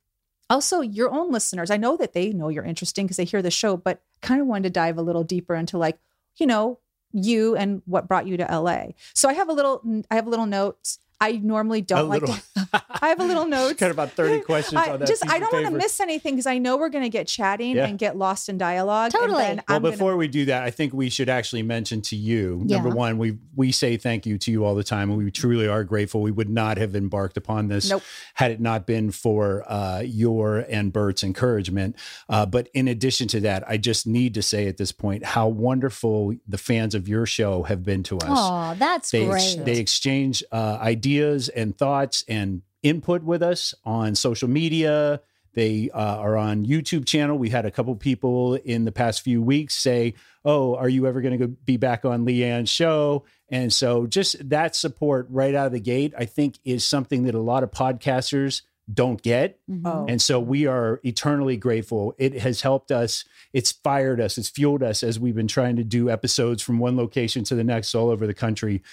also 0.49 0.81
your 0.81 1.11
own 1.11 1.31
listeners. 1.31 1.71
I 1.71 1.77
know 1.77 1.97
that 1.97 2.13
they 2.13 2.31
know 2.31 2.49
you're 2.49 2.63
interesting 2.63 3.05
because 3.05 3.17
they 3.17 3.25
hear 3.25 3.41
the 3.41 3.49
show, 3.51 3.75
but 3.77 4.01
kind 4.21 4.39
of 4.41 4.47
wanted 4.47 4.63
to 4.63 4.69
dive 4.69 4.97
a 4.97 5.01
little 5.01 5.23
deeper 5.23 5.55
into 5.55 5.77
like 5.77 5.97
you 6.37 6.45
know 6.45 6.79
you 7.11 7.55
and 7.55 7.81
what 7.85 8.07
brought 8.07 8.27
you 8.27 8.37
to 8.37 8.43
LA. 8.59 8.87
So 9.13 9.29
I 9.29 9.33
have 9.33 9.49
a 9.49 9.53
little 9.53 9.81
I 10.11 10.15
have 10.15 10.27
a 10.27 10.29
little 10.29 10.45
notes. 10.45 10.99
I 11.21 11.33
normally 11.33 11.81
don't 11.81 11.99
A 11.99 12.03
like. 12.03 12.21
little- 12.21 12.35
To, 12.35 12.67
I 13.01 13.07
have 13.09 13.19
a 13.19 13.23
little 13.23 13.45
notes. 13.47 13.79
Got 13.79 13.91
about 13.91 14.11
30 14.11 14.41
questions 14.45 14.75
I 14.81 14.91
on 14.93 14.99
that. 14.99 15.07
just 15.07 15.23
piece 15.23 15.31
I 15.31 15.39
don't 15.39 15.51
want 15.53 15.65
to 15.65 15.71
miss 15.71 15.99
anything 15.99 16.33
because 16.35 16.45
I 16.45 16.57
know 16.57 16.75
we're 16.77 16.89
going 16.89 17.03
to 17.05 17.09
get 17.09 17.27
chatting 17.27 17.75
Yeah. 17.77 17.85
and 17.87 17.97
get 17.97 18.17
lost 18.17 18.49
in 18.49 18.57
dialogue. 18.57 19.11
and 19.13 19.21
Totally. 19.21 19.43
then 19.43 19.55
Well, 19.67 19.77
I'm 19.77 19.81
gonna- 19.81 19.91
before 19.91 20.17
we 20.17 20.27
do 20.27 20.45
that, 20.45 20.63
I 20.63 20.71
think 20.71 20.93
we 20.93 21.09
should 21.09 21.29
actually 21.29 21.63
mention 21.63 22.01
to 22.03 22.15
you. 22.15 22.61
Number 22.65 22.89
one, 22.89 23.17
we 23.17 23.37
we 23.55 23.71
say 23.71 23.95
thank 23.97 24.25
you 24.25 24.37
to 24.39 24.51
you 24.51 24.65
all 24.65 24.75
the 24.75 24.83
time, 24.83 25.09
and 25.09 25.17
we 25.17 25.31
truly 25.31 25.67
are 25.67 25.83
grateful. 25.85 26.21
We 26.21 26.31
would 26.31 26.49
not 26.49 26.77
have 26.77 26.95
embarked 26.95 27.37
upon 27.37 27.69
this 27.69 27.89
Nope. 27.89 28.03
had 28.33 28.51
it 28.51 28.59
not 28.59 28.85
been 28.85 29.11
for 29.11 29.63
uh, 29.71 30.01
your 30.05 30.65
and 30.69 30.91
Bert's 30.91 31.23
encouragement. 31.23 31.95
Uh, 32.27 32.45
but 32.45 32.67
in 32.73 32.87
addition 32.89 33.27
to 33.29 33.39
that, 33.41 33.63
I 33.69 33.77
just 33.77 34.05
need 34.05 34.33
to 34.33 34.41
say 34.41 34.67
at 34.67 34.75
this 34.77 34.91
point 34.91 35.23
how 35.23 35.47
wonderful 35.47 36.35
the 36.47 36.57
fans 36.57 36.93
of 36.93 37.07
your 37.07 37.25
show 37.25 37.63
have 37.63 37.83
been 37.83 38.03
to 38.03 38.17
us. 38.17 38.25
Oh, 38.29 38.75
that's 38.77 39.11
they 39.11 39.25
great. 39.25 39.59
they 39.63 39.77
exchange 39.79 40.43
uh, 40.51 40.77
ideas 40.81 41.04
and 41.05 41.77
thoughts 41.77 42.23
and 42.27 42.61
input 42.83 43.23
with 43.23 43.41
us 43.41 43.73
on 43.83 44.15
social 44.15 44.49
media. 44.49 45.21
They 45.53 45.89
uh, 45.91 46.17
are 46.17 46.35
on 46.35 46.65
YouTube 46.65 47.05
channel. 47.05 47.37
We 47.37 47.49
had 47.49 47.65
a 47.65 47.71
couple 47.71 47.95
people 47.95 48.55
in 48.55 48.83
the 48.83 48.91
past 48.91 49.21
few 49.21 49.41
weeks 49.41 49.75
say, 49.75 50.15
"Oh, 50.43 50.75
are 50.75 50.89
you 50.89 51.07
ever 51.07 51.21
going 51.21 51.39
to 51.39 51.47
be 51.47 51.77
back 51.77 52.03
on 52.03 52.25
LeeAnn's 52.25 52.69
show?" 52.69 53.23
And 53.49 53.71
so, 53.71 54.05
just 54.05 54.49
that 54.49 54.75
support 54.75 55.27
right 55.29 55.55
out 55.55 55.67
of 55.67 55.71
the 55.71 55.79
gate, 55.79 56.13
I 56.17 56.25
think, 56.25 56.59
is 56.65 56.85
something 56.85 57.23
that 57.23 57.35
a 57.35 57.39
lot 57.39 57.63
of 57.63 57.71
podcasters 57.71 58.63
don't 58.91 59.21
get. 59.21 59.59
Oh. 59.83 60.05
And 60.07 60.21
so 60.21 60.39
we 60.39 60.67
are 60.67 60.99
eternally 61.03 61.57
grateful. 61.57 62.13
It 62.17 62.33
has 62.39 62.61
helped 62.61 62.91
us. 62.91 63.25
It's 63.51 63.71
fired 63.71 64.21
us. 64.21 64.37
It's 64.37 64.49
fueled 64.49 64.83
us 64.83 65.03
as 65.03 65.19
we've 65.19 65.35
been 65.35 65.47
trying 65.47 65.77
to 65.77 65.83
do 65.83 66.09
episodes 66.09 66.61
from 66.61 66.77
one 66.77 66.95
location 66.95 67.43
to 67.45 67.55
the 67.55 67.63
next 67.63 67.95
all 67.95 68.09
over 68.09 68.27
the 68.27 68.33
country. 68.33 68.83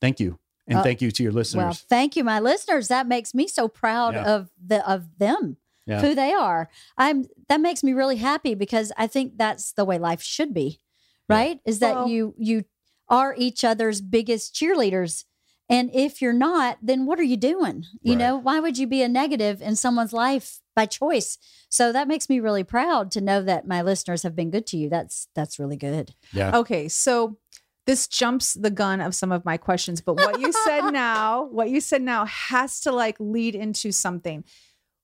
Thank 0.00 0.20
you. 0.20 0.38
And 0.68 0.78
Uh, 0.78 0.82
thank 0.82 1.02
you 1.02 1.10
to 1.10 1.22
your 1.22 1.32
listeners. 1.32 1.62
Well, 1.64 1.72
thank 1.88 2.16
you, 2.16 2.24
my 2.24 2.38
listeners. 2.40 2.88
That 2.88 3.06
makes 3.08 3.34
me 3.34 3.48
so 3.48 3.68
proud 3.68 4.14
Yeah. 4.14 4.34
of 4.34 4.50
the 4.64 4.88
of 4.88 5.18
them, 5.18 5.56
Yeah. 5.86 6.00
who 6.00 6.14
they 6.14 6.32
are. 6.32 6.68
I'm 6.96 7.26
that 7.48 7.60
makes 7.60 7.82
me 7.82 7.92
really 7.92 8.16
happy 8.16 8.54
because 8.54 8.92
I 8.96 9.06
think 9.08 9.36
that's 9.38 9.72
the 9.72 9.84
way 9.84 9.98
life 9.98 10.22
should 10.22 10.54
be, 10.54 10.80
right? 11.28 11.60
Is 11.64 11.80
that 11.80 11.94
Well- 11.96 12.08
you 12.08 12.34
you 12.38 12.64
are 13.08 13.34
each 13.36 13.64
other's 13.64 14.00
biggest 14.00 14.54
cheerleaders. 14.54 15.24
And 15.68 15.90
if 15.94 16.20
you're 16.20 16.32
not, 16.34 16.78
then 16.82 17.06
what 17.06 17.18
are 17.18 17.22
you 17.24 17.36
doing? 17.36 17.84
You 18.02 18.12
Right. 18.12 18.18
know, 18.18 18.36
why 18.36 18.60
would 18.60 18.76
you 18.78 18.86
be 18.86 19.02
a 19.02 19.08
negative 19.08 19.62
in 19.62 19.74
someone's 19.76 20.12
life 20.12 20.60
by 20.76 20.86
choice? 20.86 21.38
So 21.70 21.92
that 21.92 22.08
makes 22.08 22.28
me 22.28 22.40
really 22.40 22.64
proud 22.64 23.10
to 23.12 23.20
know 23.20 23.42
that 23.42 23.66
my 23.66 23.80
listeners 23.82 24.22
have 24.22 24.36
been 24.36 24.50
good 24.50 24.66
to 24.68 24.76
you. 24.76 24.88
That's 24.90 25.28
that's 25.34 25.58
really 25.58 25.76
good. 25.76 26.14
yeah. 26.32 26.56
Okay, 26.56 26.88
so 26.88 27.38
this 27.86 28.06
jumps 28.06 28.54
the 28.54 28.70
gun 28.70 29.00
of 29.00 29.14
some 29.14 29.32
of 29.32 29.44
my 29.44 29.56
questions, 29.56 30.00
but 30.00 30.14
what 30.14 30.40
you 30.40 30.52
said 30.52 30.90
now, 30.92 31.44
what 31.44 31.70
you 31.70 31.80
said 31.80 32.02
now 32.02 32.24
has 32.26 32.80
to 32.80 32.92
like 32.92 33.16
lead 33.18 33.54
into 33.54 33.92
something. 33.92 34.44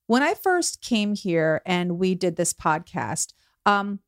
When 0.06 0.22
I 0.22 0.34
first 0.34 0.80
came 0.80 1.14
here 1.14 1.60
and 1.66 1.98
we 1.98 2.14
did 2.14 2.36
this 2.36 2.54
podcast, 2.54 3.32
um, 3.66 4.00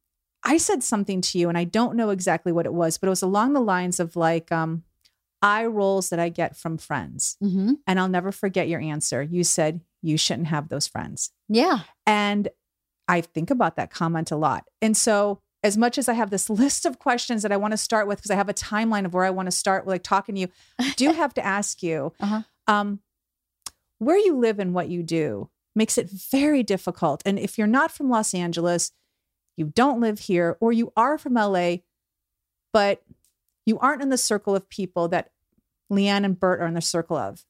I 0.42 0.56
said 0.56 0.82
something 0.82 1.20
to 1.20 1.38
you, 1.38 1.48
and 1.48 1.58
I 1.58 1.64
don't 1.64 1.96
know 1.96 2.10
exactly 2.10 2.52
what 2.52 2.64
it 2.64 2.72
was, 2.72 2.96
but 2.96 3.08
it 3.08 3.10
was 3.10 3.22
along 3.22 3.52
the 3.52 3.60
lines 3.60 4.00
of 4.00 4.16
like 4.16 4.50
um, 4.50 4.84
eye 5.42 5.66
rolls 5.66 6.10
that 6.10 6.18
I 6.18 6.28
get 6.28 6.56
from 6.56 6.78
friends. 6.78 7.36
Mm-hmm. 7.42 7.74
And 7.86 8.00
I'll 8.00 8.08
never 8.08 8.32
forget 8.32 8.68
your 8.68 8.80
answer. 8.80 9.22
You 9.22 9.44
said 9.44 9.80
you 10.02 10.16
shouldn't 10.16 10.48
have 10.48 10.68
those 10.68 10.86
friends. 10.86 11.30
Yeah. 11.48 11.80
And 12.06 12.48
I 13.06 13.20
think 13.20 13.50
about 13.50 13.76
that 13.76 13.90
comment 13.90 14.30
a 14.30 14.36
lot. 14.36 14.64
And 14.80 14.96
so, 14.96 15.42
as 15.62 15.76
much 15.76 15.98
as 15.98 16.08
I 16.08 16.14
have 16.14 16.30
this 16.30 16.48
list 16.48 16.86
of 16.86 16.98
questions 16.98 17.42
that 17.42 17.52
I 17.52 17.56
want 17.56 17.72
to 17.72 17.76
start 17.76 18.06
with, 18.06 18.18
because 18.18 18.30
I 18.30 18.36
have 18.36 18.48
a 18.48 18.54
timeline 18.54 19.04
of 19.04 19.12
where 19.14 19.24
I 19.24 19.30
want 19.30 19.46
to 19.46 19.52
start, 19.52 19.86
like 19.86 20.02
talking 20.02 20.34
to 20.36 20.40
you, 20.42 20.48
I 20.78 20.92
do 20.96 21.12
have 21.22 21.34
to 21.34 21.44
ask 21.44 21.82
you 21.82 22.12
Uh-huh. 22.20 22.42
um, 22.66 23.00
where 23.98 24.16
you 24.18 24.36
live 24.36 24.58
and 24.58 24.72
what 24.72 24.88
you 24.88 25.02
do 25.02 25.50
makes 25.74 25.98
it 25.98 26.08
very 26.10 26.62
difficult. 26.62 27.22
And 27.26 27.38
if 27.38 27.58
you're 27.58 27.66
not 27.66 27.90
from 27.92 28.08
Los 28.08 28.32
Angeles, 28.34 28.92
you 29.56 29.66
don't 29.66 30.00
live 30.00 30.20
here, 30.20 30.56
or 30.60 30.72
you 30.72 30.92
are 30.96 31.18
from 31.18 31.34
LA, 31.34 31.76
but 32.72 33.02
you 33.66 33.78
aren't 33.78 34.00
in 34.02 34.08
the 34.08 34.16
circle 34.16 34.56
of 34.56 34.68
people 34.70 35.08
that 35.08 35.30
LeeAnn 35.92 36.24
and 36.24 36.40
Bert 36.40 36.60
are 36.60 36.66
in 36.66 36.74
the 36.74 36.80
circle 36.80 37.16
of. 37.16 37.44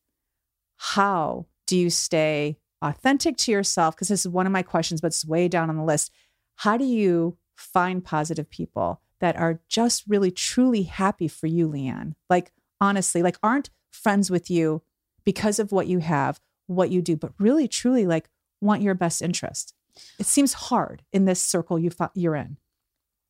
How 0.76 1.46
do 1.66 1.76
you 1.76 1.90
stay 1.90 2.56
authentic 2.82 3.36
to 3.38 3.52
yourself? 3.52 3.94
Because 3.94 4.08
this 4.08 4.20
is 4.26 4.28
one 4.32 4.46
of 4.46 4.52
my 4.52 4.62
questions, 4.62 5.00
but 5.00 5.08
it's 5.08 5.24
way 5.26 5.46
down 5.46 5.70
on 5.70 5.76
the 5.76 5.84
list. 5.84 6.10
How 6.56 6.76
do 6.76 6.84
you 6.84 7.36
find 7.60 8.04
positive 8.04 8.50
people 8.50 9.00
that 9.20 9.36
are 9.36 9.60
just 9.68 10.04
really 10.08 10.30
truly 10.30 10.82
happy 10.84 11.28
for 11.28 11.46
you, 11.46 11.68
LeeAnn? 11.68 12.14
Like, 12.28 12.52
honestly, 12.80 13.22
like 13.22 13.36
aren't 13.42 13.70
friends 13.90 14.30
with 14.30 14.50
you 14.50 14.82
because 15.24 15.58
of 15.58 15.72
what 15.72 15.86
you 15.86 15.98
have, 15.98 16.40
what 16.66 16.90
you 16.90 17.02
do, 17.02 17.16
but 17.16 17.32
really 17.38 17.68
truly 17.68 18.06
like 18.06 18.28
want 18.60 18.82
your 18.82 18.94
best 18.94 19.22
interest. 19.22 19.74
It 20.18 20.26
seems 20.26 20.52
hard 20.54 21.02
in 21.12 21.24
this 21.24 21.42
circle 21.42 21.78
you 21.78 21.90
fi- 21.90 22.10
you're 22.14 22.36
in. 22.36 22.56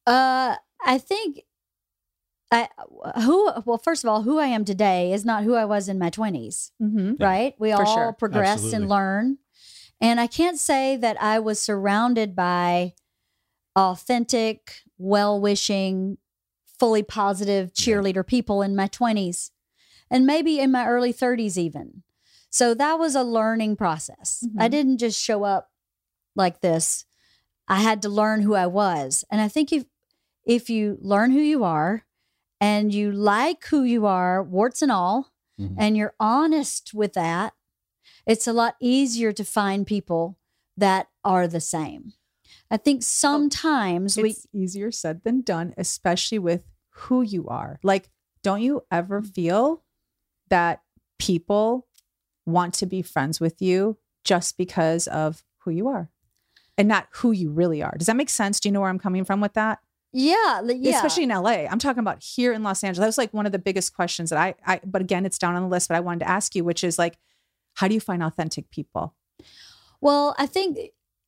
Uh, 0.07 0.57
I 0.85 0.99
think 0.99 1.43
I 2.51 2.69
who 3.23 3.51
well, 3.65 3.79
first 3.79 4.05
of 4.05 4.11
all, 4.11 4.23
who 4.23 4.39
I 4.39 4.47
am 4.47 4.65
today 4.65 5.13
is 5.13 5.25
not 5.25 5.45
who 5.45 5.55
I 5.55 5.65
was 5.65 5.89
in 5.89 5.99
my 5.99 6.11
twenties. 6.11 6.73
Mm-hmm. 6.83 7.15
Yeah, 7.19 7.27
right? 7.27 7.55
We 7.59 7.73
all 7.73 7.95
sure. 7.95 8.13
progress 8.13 8.49
Absolutely. 8.49 8.77
and 8.77 8.89
learn, 8.89 9.39
and 10.01 10.21
I 10.21 10.27
can't 10.27 10.59
say 10.59 10.97
that 10.97 11.21
I 11.23 11.39
was 11.39 11.61
surrounded 11.61 12.35
by 12.35 12.95
authentic, 13.77 14.83
well-wishing, 14.99 16.19
fully 16.79 17.03
positive 17.03 17.73
cheerleader 17.73 18.27
people 18.27 18.63
in 18.63 18.75
my 18.77 18.87
twenties, 18.87 19.51
and 20.11 20.27
maybe 20.27 20.59
in 20.61 20.71
my 20.73 20.87
early 20.87 21.13
thirties 21.13 21.59
even. 21.59 22.03
So 22.51 22.75
that 22.75 22.99
was 22.99 23.15
a 23.15 23.23
learning 23.23 23.77
process. 23.77 24.45
I 24.59 24.67
Mhm. 24.67 24.71
didn't 24.71 24.99
just 24.99 25.21
show 25.23 25.45
up 25.45 25.71
like 26.35 26.61
this. 26.61 27.05
I 27.69 27.81
had 27.81 28.03
to 28.03 28.09
learn 28.09 28.41
who 28.43 28.55
I 28.55 28.67
was. 28.67 29.25
And 29.31 29.41
I 29.41 29.49
think 29.49 29.73
if 29.73 29.85
if 30.45 30.69
you 30.71 30.99
learn 31.03 31.31
who 31.33 31.39
you 31.41 31.63
are 31.65 32.05
and 32.61 32.93
you 32.95 33.13
like 33.13 33.67
who 33.67 33.83
you 33.85 34.07
are, 34.07 34.43
warts 34.43 34.81
and 34.83 34.91
all, 34.91 35.33
Mhm. 35.61 35.75
and 35.79 35.97
you're 35.97 36.15
honest 36.19 36.93
with 36.95 37.13
that, 37.13 37.55
it's 38.27 38.47
a 38.49 38.53
lot 38.53 38.75
easier 38.81 39.33
to 39.33 39.45
find 39.45 39.87
people 39.87 40.39
that 40.77 41.09
are 41.23 41.47
the 41.47 41.61
same. 41.61 42.15
I 42.71 42.77
think 42.77 42.99
oh, 42.99 43.03
sometimes 43.03 44.17
we 44.17 44.31
It's 44.31 44.47
easier 44.53 44.93
said 44.93 45.23
than 45.25 45.43
done, 45.43 45.75
especially 45.77 46.39
with 46.39 46.65
who 46.91 47.23
you 47.23 47.49
are. 47.49 47.81
Like, 47.83 48.11
don't 48.43 48.63
you 48.63 48.85
ever 48.91 49.21
mm-hmm. 49.21 49.31
feel 49.31 49.83
that 50.49 50.83
people 51.19 51.87
want 52.47 52.75
to 52.75 52.87
be 52.87 53.03
friends 53.03 53.41
with 53.41 53.61
you 53.61 53.99
just 54.25 54.57
because 54.57 55.07
of 55.09 55.45
who 55.59 55.71
you 55.71 55.89
are 55.89 56.11
and 56.79 56.89
not 56.89 57.09
who 57.13 57.33
you 57.33 57.51
really 57.51 57.83
are? 57.83 57.95
Does 57.97 58.07
that 58.07 58.17
make 58.17 58.31
sense? 58.31 58.61
Do 58.61 58.69
you 58.69 58.73
know 58.73 58.81
where 58.81 58.91
I'm 58.91 58.99
coming 58.99 59.25
from 59.25 59.41
with 59.41 59.55
that? 59.55 59.81
yeah, 60.13 60.61
yeah. 60.91 60.97
especially 60.97 61.23
in 61.23 61.29
LA. 61.29 61.67
I'm 61.71 61.79
talking 61.79 62.01
about 62.01 62.23
here 62.23 62.53
in 62.53 62.63
Los 62.63 62.83
Angeles. 62.83 62.99
That 62.99 63.07
was 63.07 63.19
like 63.19 63.33
one 63.33 63.47
of 63.47 63.53
the 63.53 63.61
biggest 63.61 63.95
questions 63.95 64.31
that 64.31 64.39
I, 64.39 64.55
I, 64.67 64.81
but 64.85 65.01
again, 65.01 65.25
it's 65.25 65.39
down 65.39 65.55
on 65.55 65.63
the 65.63 65.69
list, 65.69 65.89
but 65.89 65.97
I 65.97 66.01
wanted 66.01 66.21
to 66.21 66.29
ask 66.29 66.55
you, 66.57 66.65
which 66.65 66.83
is 66.83 66.99
like, 66.99 67.17
how 67.75 67.87
do 67.87 67.95
you 67.95 68.01
find 68.01 68.23
authentic 68.23 68.71
people? 68.71 69.15
Well, 70.01 70.35
I 70.39 70.47
think 70.47 70.79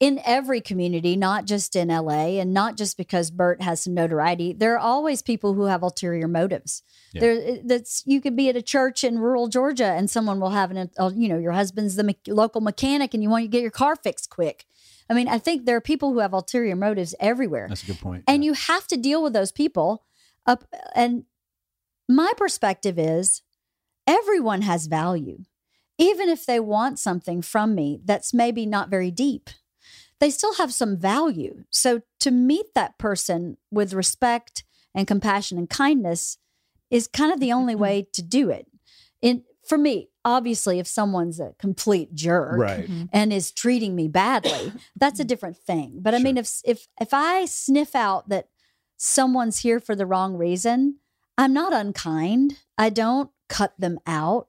in 0.02 0.21
every 0.26 0.61
community, 0.61 1.14
not 1.14 1.44
just 1.44 1.76
in 1.76 1.87
LA, 1.87 2.40
and 2.40 2.52
not 2.52 2.76
just 2.76 2.97
because 2.97 3.30
Bert 3.30 3.62
has 3.62 3.80
some 3.82 3.94
notoriety, 3.94 4.52
there 4.52 4.75
are 4.75 4.78
always 4.78 5.23
people 5.23 5.54
who 5.54 5.66
have 5.66 5.80
ulterior 5.82 6.26
motives. 6.26 6.82
Yeah. 7.12 7.21
There, 7.21 7.59
that's 7.64 8.02
you 8.04 8.21
could 8.21 8.35
be 8.35 8.49
at 8.49 8.56
a 8.56 8.62
church 8.62 9.04
in 9.04 9.21
rural 9.21 9.47
Georgia, 9.47 9.85
and 9.87 10.11
someone 10.11 10.40
will 10.40 10.50
have 10.50 10.73
an, 10.73 10.90
uh, 10.99 11.12
you 11.14 11.28
know, 11.28 11.38
your 11.38 11.52
husband's 11.52 11.94
the 11.94 12.02
me- 12.02 12.18
local 12.26 12.61
mechanic, 12.61 13.14
and 13.14 13.23
you 13.23 13.28
want 13.30 13.44
to 13.44 13.49
get 13.49 13.62
your 13.62 13.71
car 13.71 13.94
fixed 13.94 14.28
quick. 14.28 14.66
I 15.09 15.14
mean, 15.14 15.28
I 15.28 15.38
think 15.38 15.66
there 15.66 15.76
are 15.76 15.80
people 15.80 16.12
who 16.12 16.18
have 16.18 16.32
ulterior 16.32 16.75
motives 16.75 17.14
everywhere 17.21 17.66
That's 17.68 17.85
a 17.85 17.87
good 17.87 18.00
point. 18.00 18.25
and 18.26 18.42
Yeah. 18.42 18.49
you 18.49 18.54
have 18.54 18.88
to 18.88 18.97
deal 18.97 19.23
with 19.23 19.32
those 19.35 19.52
people 19.52 20.04
up 20.47 20.64
and 20.97 21.25
my 22.09 22.32
perspective 22.37 22.99
is 22.99 23.42
everyone 24.06 24.62
has 24.62 24.87
value 24.87 25.38
even 25.99 26.28
if 26.28 26.44
they 26.47 26.59
want 26.59 26.99
something 26.99 27.40
from 27.42 27.75
me 27.75 28.00
that's 28.04 28.35
maybe 28.35 28.66
not 28.66 28.88
very 28.90 29.11
deep 29.11 29.50
they 30.23 30.31
still 30.31 30.55
have 30.55 30.73
some 30.73 30.97
value. 30.97 31.64
So 31.71 32.02
to 32.21 32.31
meet 32.31 32.75
that 32.76 32.97
person 32.97 33.57
with 33.73 33.93
respect 33.93 34.62
and 34.95 35.05
compassion 35.05 35.59
and 35.59 35.69
kindness 35.69 36.38
is 36.93 37.09
kind 37.09 37.33
of 37.33 37.41
the 37.41 37.49
mm-hmm. 37.49 37.59
only 37.59 37.75
way 37.75 38.07
to 38.12 38.23
do 38.23 38.49
it. 38.49 38.69
In 39.21 39.43
for 39.67 39.76
me 39.76 40.11
obviously 40.25 40.79
if 40.79 40.87
someone's 40.87 41.41
a 41.41 41.55
complete 41.59 42.14
jerk 42.14 42.57
right. 42.57 42.85
Mm-hmm. 42.85 43.07
and 43.12 43.33
is 43.33 43.50
treating 43.50 43.97
me 43.97 44.07
badly 44.07 44.73
that's 44.95 45.19
a 45.19 45.23
mm-hmm. 45.23 45.29
different 45.29 45.57
thing. 45.57 45.99
But 46.00 46.14
i 46.14 46.19
Sure. 46.19 46.25
mean 46.25 46.37
if 46.37 46.61
if 46.64 46.87
if 47.00 47.12
i 47.12 47.45
sniff 47.47 47.97
out 47.97 48.29
that 48.29 48.47
someone's 48.97 49.59
here 49.59 49.81
for 49.81 49.97
the 49.97 50.07
wrong 50.07 50.37
reason 50.37 50.99
i'm 51.37 51.52
not 51.52 51.73
unkind. 51.73 52.59
I 52.79 52.91
don't 52.91 53.31
cut 53.49 53.75
them 53.76 53.99
out. 54.07 54.47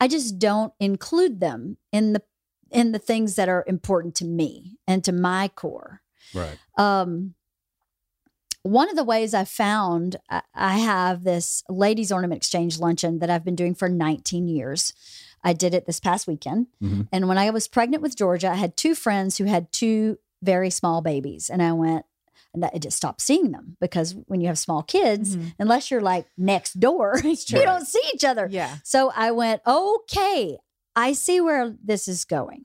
I 0.00 0.06
just 0.06 0.38
don't 0.38 0.72
include 0.78 1.40
them 1.40 1.78
in 1.92 2.12
the 2.12 2.22
in 2.70 2.92
the 2.92 2.98
things 2.98 3.34
that 3.36 3.48
are 3.48 3.64
important 3.66 4.14
to 4.16 4.24
me 4.24 4.78
and 4.86 5.02
to 5.04 5.12
my 5.12 5.48
core 5.48 6.02
Right. 6.34 6.58
um, 6.76 7.34
one 8.62 8.90
of 8.90 8.96
the 8.96 9.04
ways 9.04 9.32
I 9.32 9.44
found 9.44 10.16
I- 10.28 10.42
I 10.54 10.78
have 10.78 11.22
this 11.22 11.62
ladies 11.68 12.10
ornament 12.10 12.38
exchange 12.38 12.78
luncheon 12.80 13.20
that 13.20 13.30
I've 13.30 13.44
been 13.44 13.54
doing 13.54 13.74
for 13.76 13.88
19 13.88 14.48
years. 14.48 14.92
I 15.44 15.52
did 15.52 15.72
it 15.74 15.86
this 15.86 16.00
past 16.00 16.26
weekend. 16.26 16.66
Mhm. 16.82 17.06
And 17.12 17.28
when 17.28 17.38
I 17.38 17.50
was 17.50 17.68
pregnant 17.68 18.02
with 18.02 18.16
Georgia, 18.16 18.50
I 18.50 18.54
had 18.56 18.76
two 18.76 18.96
friends 18.96 19.38
who 19.38 19.44
had 19.44 19.70
two 19.70 20.18
very 20.42 20.70
small 20.70 21.00
babies. 21.00 21.48
And 21.48 21.62
I 21.62 21.72
went, 21.72 22.04
and 22.52 22.64
I 22.64 22.78
just 22.78 22.96
stopped 22.96 23.20
seeing 23.20 23.52
them 23.52 23.76
because 23.80 24.16
when 24.26 24.40
you 24.40 24.48
have 24.48 24.58
small 24.58 24.82
kids, 24.82 25.36
Mhm. 25.36 25.54
unless 25.60 25.90
you're 25.90 26.00
like 26.00 26.26
next 26.36 26.80
door, 26.80 27.20
you 27.24 27.36
don't 27.62 27.86
see 27.86 28.02
each 28.14 28.24
other. 28.24 28.48
Yeah. 28.50 28.78
So 28.82 29.12
I 29.14 29.30
went, 29.30 29.62
okay, 29.64 30.58
I 30.96 31.12
see 31.12 31.40
where 31.40 31.74
this 31.84 32.08
is 32.08 32.24
going. 32.24 32.64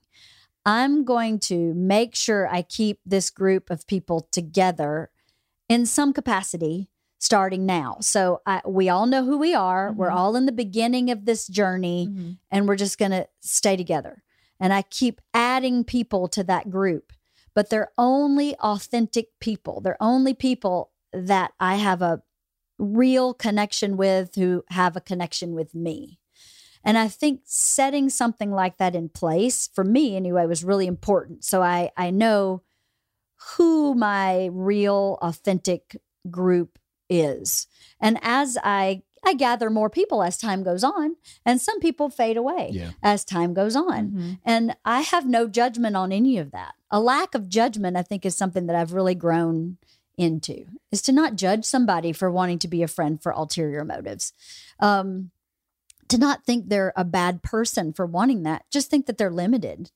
I'm 0.65 1.03
going 1.03 1.39
to 1.41 1.73
make 1.73 2.15
sure 2.15 2.47
I 2.47 2.61
keep 2.61 3.00
this 3.05 3.29
group 3.29 3.69
of 3.69 3.85
people 3.88 4.27
together 4.31 5.11
in 5.67 5.85
some 5.85 6.13
capacity 6.13 6.89
starting 7.19 7.65
now. 7.65 7.97
So 8.01 8.41
I, 8.45 8.61
we 8.65 8.89
all 8.89 9.05
know 9.05 9.23
who 9.25 9.38
we 9.38 9.53
are. 9.53 9.91
We're 9.91 10.09
Mhm. 10.09 10.15
all 10.15 10.35
in 10.35 10.45
the 10.47 10.51
beginning 10.51 11.11
of 11.11 11.25
this 11.25 11.45
journey 11.47 12.07
Mhm. 12.09 12.38
and 12.50 12.67
we're 12.67 12.75
just 12.75 12.97
going 12.97 13.11
to 13.11 13.27
stay 13.41 13.75
together. 13.75 14.23
And 14.59 14.71
I 14.73 14.81
keep 14.83 15.21
adding 15.33 15.83
people 15.83 16.27
to 16.29 16.43
that 16.45 16.69
group. 16.69 17.13
but 17.53 17.69
they're 17.69 17.91
only 17.97 18.55
authentic 18.59 19.27
people. 19.41 19.81
They're 19.81 20.01
only 20.01 20.33
people 20.33 20.91
that 21.11 21.51
I 21.59 21.75
have 21.75 22.01
a 22.01 22.23
real 22.79 23.33
connection 23.33 23.97
with 23.97 24.35
who 24.35 24.63
have 24.69 24.95
a 24.95 25.01
connection 25.01 25.53
with 25.53 25.75
me. 25.75 26.20
And 26.83 26.97
I 26.97 27.07
think 27.07 27.41
setting 27.45 28.09
something 28.09 28.51
like 28.51 28.77
that 28.77 28.95
in 28.95 29.09
place 29.09 29.69
for 29.73 29.83
me 29.83 30.15
anyway 30.15 30.45
was 30.45 30.63
really 30.63 30.88
important. 30.88 31.43
So 31.43 31.61
I 31.61 31.91
I 31.97 32.09
know 32.11 32.63
who 33.55 33.95
my 33.95 34.50
real 34.51 35.17
authentic 35.21 35.97
group 36.29 36.77
is. 37.09 37.67
And 38.00 38.19
as 38.21 38.57
I 38.63 39.03
I 39.23 39.35
gather 39.35 39.69
more 39.69 39.89
people 39.89 40.23
as 40.23 40.35
time 40.35 40.63
goes 40.63 40.83
on, 40.83 41.15
and 41.45 41.61
some 41.61 41.79
people 41.79 42.09
fade 42.09 42.38
away 42.38 42.69
Yeah. 42.73 42.89
as 43.03 43.23
time 43.23 43.53
goes 43.53 43.75
on. 43.75 44.09
Mhm. 44.11 44.39
And 44.43 44.75
I 44.83 45.01
have 45.01 45.27
no 45.27 45.47
judgment 45.47 45.95
on 45.95 46.11
any 46.11 46.39
of 46.39 46.50
that. 46.51 46.73
A 46.89 47.00
lack 47.00 47.35
of 47.35 47.47
judgment, 47.47 47.95
I 47.97 48.01
think, 48.01 48.25
is 48.25 48.35
something 48.35 48.65
that 48.65 48.75
I've 48.75 48.93
really 48.93 49.13
grown 49.13 49.77
into, 50.17 50.65
is 50.91 51.03
to 51.03 51.11
not 51.11 51.35
judge 51.35 51.65
somebody 51.65 52.11
for 52.13 52.31
wanting 52.31 52.57
to 52.59 52.67
be 52.67 52.81
a 52.81 52.88
friend 52.88 53.21
for 53.21 53.31
ulterior 53.31 53.85
motives. 53.85 54.33
Um, 54.79 55.29
to 56.12 56.18
not 56.18 56.46
think 56.46 56.70
they're 56.70 56.94
a 56.96 57.03
bad 57.03 57.41
person 57.44 57.91
for 57.94 58.06
wanting 58.06 58.44
that. 58.44 58.65
Just 58.72 58.89
think 58.89 59.06
that 59.08 59.18
they're 59.18 59.32
limited. 59.32 59.91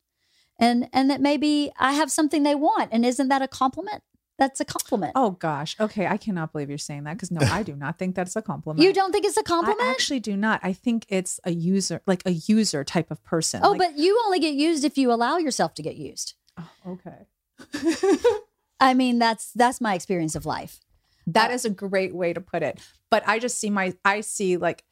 And 0.58 0.88
and 0.94 1.10
that 1.10 1.22
maybe 1.22 1.72
I 1.78 1.94
have 1.94 2.10
something 2.12 2.44
they 2.44 2.56
want. 2.56 2.90
And 2.92 3.06
isn't 3.06 3.28
that 3.28 3.42
a 3.42 3.48
compliment? 3.48 4.02
That's 4.38 4.60
a 4.60 4.66
compliment. 4.66 5.14
Oh 5.16 5.32
gosh. 5.32 5.76
Okay, 5.80 6.08
I 6.08 6.18
cannot 6.18 6.52
believe 6.52 6.70
you're 6.70 6.78
saying 6.78 7.04
that 7.06 7.14
because 7.14 7.32
no, 7.32 7.40
I 7.42 7.64
do 7.64 7.76
not 7.76 7.98
think 7.98 8.16
that's 8.16 8.36
a 8.36 8.42
compliment. 8.42 8.84
you 8.86 8.92
don't 8.94 9.12
think 9.14 9.26
it's 9.26 9.38
a 9.38 9.44
compliment? 9.44 9.82
I 9.82 9.92
actually 9.92 10.20
do 10.20 10.36
not. 10.36 10.60
I 10.64 10.74
think 10.74 11.06
it's 11.10 11.40
a 11.46 11.52
user, 11.52 12.02
like 12.06 12.22
a 12.26 12.32
user 12.32 12.84
type 12.84 13.12
of 13.12 13.24
person. 13.24 13.62
oh, 13.64 13.72
Like- 13.72 13.80
but 13.80 13.98
you 13.98 14.22
only 14.26 14.40
get 14.40 14.54
used 14.56 14.84
if 14.84 14.98
you 14.98 15.12
allow 15.12 15.38
yourself 15.38 15.74
to 15.76 15.82
get 15.82 15.96
used. 15.96 16.34
Oh, 16.58 16.70
okay. 16.88 17.28
I 18.80 18.94
mean, 18.94 19.20
that's 19.20 19.52
that's 19.54 19.80
my 19.80 19.94
experience 19.96 20.36
of 20.36 20.46
life. 20.46 20.80
That 21.28 21.52
is 21.52 21.66
a 21.66 21.70
great 21.70 22.14
way 22.14 22.34
to 22.34 22.42
put 22.42 22.62
it. 22.62 22.80
But 23.10 23.24
I 23.28 23.40
just 23.40 23.58
see 23.58 23.70
my, 23.70 23.94
I 24.04 24.22
see 24.22 24.58
like, 24.58 24.84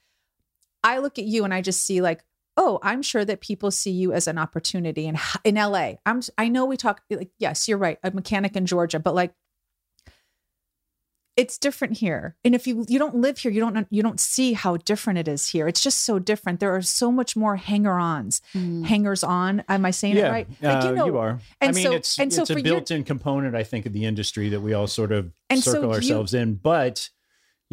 I 0.84 1.00
look 1.00 1.18
at 1.20 1.26
you 1.26 1.44
and 1.44 1.54
I 1.54 1.62
just 1.62 1.84
see 1.86 2.02
like, 2.02 2.24
oh, 2.58 2.80
I'm 2.84 3.02
sure 3.02 3.26
that 3.26 3.42
people 3.42 3.72
see 3.72 3.92
you 3.92 4.14
as 4.14 4.28
an 4.28 4.38
opportunity 4.38 5.08
in 5.08 5.18
in 5.44 5.56
LA. 5.56 5.94
I'm, 6.06 6.22
I 6.38 6.50
know 6.50 6.66
we 6.66 6.78
talk 6.78 7.02
like, 7.10 7.32
yes, 7.40 7.68
you're 7.68 7.78
right, 7.78 7.98
a 8.04 8.12
mechanic 8.12 8.56
in 8.56 8.66
Georgia, 8.66 9.00
but 9.00 9.16
like, 9.16 9.34
it's 11.36 11.58
different 11.58 11.98
here. 11.98 12.36
And 12.46 12.54
if 12.54 12.68
you 12.68 12.86
you 12.88 13.00
don't 13.00 13.16
live 13.16 13.40
here, 13.40 13.52
you 13.52 13.60
don't 13.60 13.88
you 13.90 14.04
don't 14.04 14.20
see 14.20 14.54
how 14.54 14.78
different 14.78 15.18
it 15.18 15.28
is 15.28 15.50
here. 15.50 15.68
It's 15.68 15.82
just 15.82 16.02
so 16.02 16.20
different. 16.20 16.60
There 16.60 16.76
are 16.76 16.82
so 16.84 17.12
much 17.12 17.36
more 17.36 17.56
hanger-ons, 17.56 18.42
hangers 18.54 19.24
on. 19.24 19.64
Am 19.68 19.84
I 19.84 19.90
saying 19.90 20.18
it 20.18 20.30
right? 20.30 20.48
uh, 20.64 20.94
you 21.08 21.18
are. 21.18 21.40
I 21.60 21.72
mean, 21.72 21.84
so- 21.86 21.94
it's 21.94 22.20
and 22.20 22.32
so 22.32 22.44
it's 22.44 22.52
a 22.52 22.62
built-in 22.62 23.04
component, 23.04 23.56
I 23.56 23.64
think, 23.64 23.88
of 23.88 23.94
the 23.94 24.06
industry 24.06 24.50
that 24.50 24.62
we 24.62 24.74
all 24.74 24.86
sort 24.86 25.12
of 25.12 25.32
And 25.50 25.60
so 25.64 25.72
circle 25.72 25.90
you- 25.90 25.96
ourselves 25.96 26.36
in. 26.36 26.54
But 26.54 27.10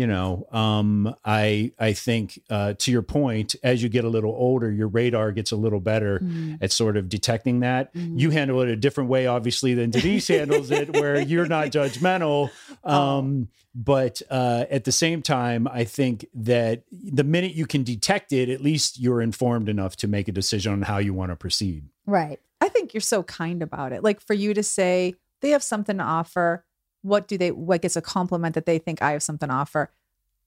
you 0.01 0.07
know, 0.07 0.47
um, 0.51 1.15
I 1.27 1.73
I 1.79 1.93
think 1.93 2.41
uh, 2.49 2.73
to 2.79 2.91
your 2.91 3.03
point, 3.03 3.55
as 3.63 3.83
you 3.83 3.91
get 3.91 4.07
a 4.07 4.09
little 4.09 4.31
older, 4.33 4.73
your 4.73 4.89
radar 4.89 5.31
gets 5.31 5.53
a 5.53 5.57
little 5.57 5.79
better 5.79 6.23
at 6.63 6.73
sort 6.73 6.97
of 6.97 7.11
detecting 7.11 7.61
that. 7.61 7.91
You 7.95 8.31
handle 8.31 8.63
it 8.63 8.71
a 8.71 8.77
different 8.77 9.11
way, 9.11 9.27
obviously, 9.27 9.75
than 9.75 9.91
Denise 9.91 10.29
handles 10.29 10.71
it, 10.71 10.95
where 10.95 11.21
you're 11.21 11.45
not 11.45 11.67
judgmental. 11.79 12.49
Um, 12.83 13.49
But 13.75 14.23
uh, 14.31 14.65
at 14.71 14.85
the 14.85 14.93
same 14.93 15.21
time, 15.21 15.69
I 15.69 15.85
think 15.85 16.25
that 16.33 16.85
the 16.91 17.23
minute 17.23 17.53
you 17.53 17.67
can 17.67 17.83
detect 17.85 18.33
it, 18.33 18.49
at 18.49 18.63
least 18.63 18.99
you're 18.99 19.21
informed 19.21 19.69
enough 19.69 19.97
to 19.97 20.09
make 20.09 20.29
a 20.29 20.33
decision 20.33 20.73
on 20.73 20.83
how 20.83 20.97
you 20.97 21.13
want 21.13 21.31
to 21.31 21.37
proceed. 21.37 21.85
Right. 22.07 22.41
I 22.63 22.69
think 22.71 22.95
you're 22.95 23.03
so 23.03 23.23
kind 23.23 23.63
about 23.63 23.93
it. 23.93 24.03
Like 24.03 24.23
for 24.23 24.33
you 24.35 24.55
to 24.55 24.63
say 24.63 25.15
they 25.43 25.51
have 25.51 25.63
something 25.63 25.99
to 25.99 26.05
offer. 26.05 26.65
What 27.03 27.29
do 27.29 27.39
they, 27.39 27.51
what 27.51 27.83
gets 27.83 27.97
a 27.97 28.03
compliment 28.03 28.55
that 28.55 28.67
they 28.67 28.79
think 28.79 29.03
I 29.03 29.13
have 29.13 29.23
something 29.23 29.49
to 29.49 29.55
offer? 29.55 29.91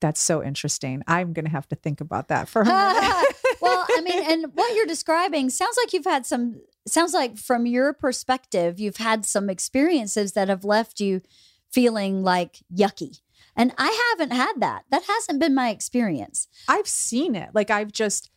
That's 0.00 0.20
so 0.20 0.42
interesting. 0.42 1.02
I'm 1.06 1.32
going 1.32 1.44
to 1.44 1.50
have 1.50 1.68
to 1.68 1.76
think 1.76 2.00
about 2.00 2.28
that 2.28 2.48
for 2.48 2.62
a 2.62 2.64
minute. 2.64 3.36
well, 3.60 3.86
I 3.88 4.00
mean, 4.02 4.22
and 4.30 4.52
what 4.54 4.74
you're 4.74 4.86
describing 4.86 5.50
sounds 5.50 5.78
like 5.82 5.92
you've 5.92 6.04
had 6.04 6.26
some, 6.26 6.60
sounds 6.86 7.14
like 7.14 7.38
from 7.38 7.66
your 7.66 7.92
perspective, 7.92 8.78
you've 8.78 8.98
had 8.98 9.24
some 9.24 9.48
experiences 9.48 10.32
that 10.32 10.48
have 10.48 10.64
left 10.64 11.00
you 11.00 11.22
feeling 11.70 12.22
like 12.22 12.62
yucky. 12.74 13.20
And 13.56 13.72
I 13.78 14.10
haven't 14.10 14.36
had 14.36 14.54
that. 14.58 14.84
That 14.90 15.04
hasn't 15.04 15.40
been 15.40 15.54
my 15.54 15.70
experience. 15.70 16.48
I've 16.68 16.88
seen 16.88 17.34
it. 17.34 17.50
Like 17.54 17.70
I've 17.70 17.92
just, 17.92 18.30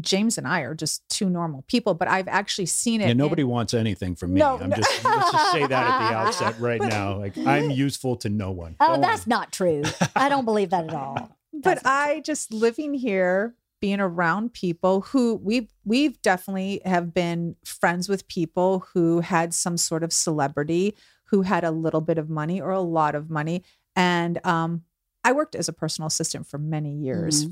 James 0.00 0.36
and 0.36 0.46
I 0.48 0.60
are 0.60 0.74
just 0.74 1.08
two 1.08 1.30
normal 1.30 1.62
people, 1.68 1.94
but 1.94 2.08
I've 2.08 2.26
actually 2.28 2.66
seen 2.66 3.00
it. 3.00 3.04
Yeah, 3.04 3.10
in- 3.12 3.16
nobody 3.16 3.44
wants 3.44 3.72
anything 3.74 4.16
from 4.16 4.34
me. 4.34 4.40
No, 4.40 4.58
I'm 4.58 4.70
just 4.72 5.04
let's 5.04 5.30
just 5.32 5.52
say 5.52 5.66
that 5.66 5.86
at 5.86 6.08
the 6.08 6.14
outset 6.16 6.54
right 6.60 6.80
now. 6.80 7.18
Like 7.18 7.38
I'm 7.38 7.70
useful 7.86 8.16
to 8.16 8.28
no 8.28 8.50
one. 8.50 8.76
Oh, 8.80 8.96
Go 8.96 9.00
that's 9.00 9.22
on. 9.22 9.28
not 9.28 9.52
true. 9.52 9.82
I 10.16 10.28
don't 10.28 10.44
believe 10.44 10.70
that 10.70 10.84
at 10.88 10.94
all. 10.94 11.36
but 11.52 11.78
I 11.84 12.20
just 12.24 12.52
living 12.52 12.94
here, 12.94 13.54
being 13.80 14.00
around 14.00 14.52
people 14.54 15.02
who 15.02 15.36
we've 15.36 15.72
we've 15.84 16.20
definitely 16.22 16.80
have 16.84 17.14
been 17.14 17.54
friends 17.64 18.08
with 18.08 18.26
people 18.28 18.80
who 18.92 19.20
had 19.20 19.54
some 19.54 19.76
sort 19.76 20.02
of 20.02 20.12
celebrity, 20.12 20.96
who 21.26 21.42
had 21.42 21.62
a 21.62 21.70
little 21.70 22.00
bit 22.00 22.18
of 22.18 22.28
money 22.28 22.60
or 22.60 22.70
a 22.72 22.80
lot 22.80 23.14
of 23.14 23.30
money, 23.30 23.62
and 23.94 24.44
um, 24.44 24.82
I 25.22 25.30
worked 25.32 25.54
as 25.54 25.68
a 25.68 25.72
personal 25.72 26.08
assistant 26.08 26.46
for 26.48 26.58
many 26.58 26.92
years. 26.92 27.46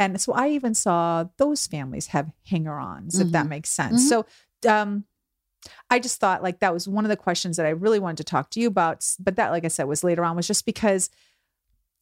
And 0.00 0.20
so 0.20 0.32
I 0.32 0.48
even 0.48 0.74
saw 0.74 1.26
those 1.36 1.66
families 1.66 2.08
have 2.08 2.32
hanger-ons, 2.46 3.20
if 3.20 3.30
that 3.32 3.46
makes 3.46 3.68
sense. 3.68 4.02
Mhm. 4.02 4.08
So 4.08 4.26
um, 4.68 5.04
I 5.90 5.98
just 5.98 6.18
thought 6.18 6.42
like 6.42 6.60
that 6.60 6.72
was 6.72 6.88
one 6.88 7.04
of 7.04 7.10
the 7.10 7.16
questions 7.16 7.58
that 7.58 7.66
I 7.66 7.70
really 7.70 7.98
wanted 7.98 8.16
to 8.16 8.24
talk 8.24 8.50
to 8.50 8.60
you 8.60 8.68
about. 8.68 9.06
But 9.20 9.36
that, 9.36 9.50
like 9.50 9.64
I 9.64 9.68
said, 9.68 9.84
was 9.84 10.02
later 10.02 10.24
on, 10.24 10.36
was 10.36 10.46
just 10.46 10.64
because 10.64 11.10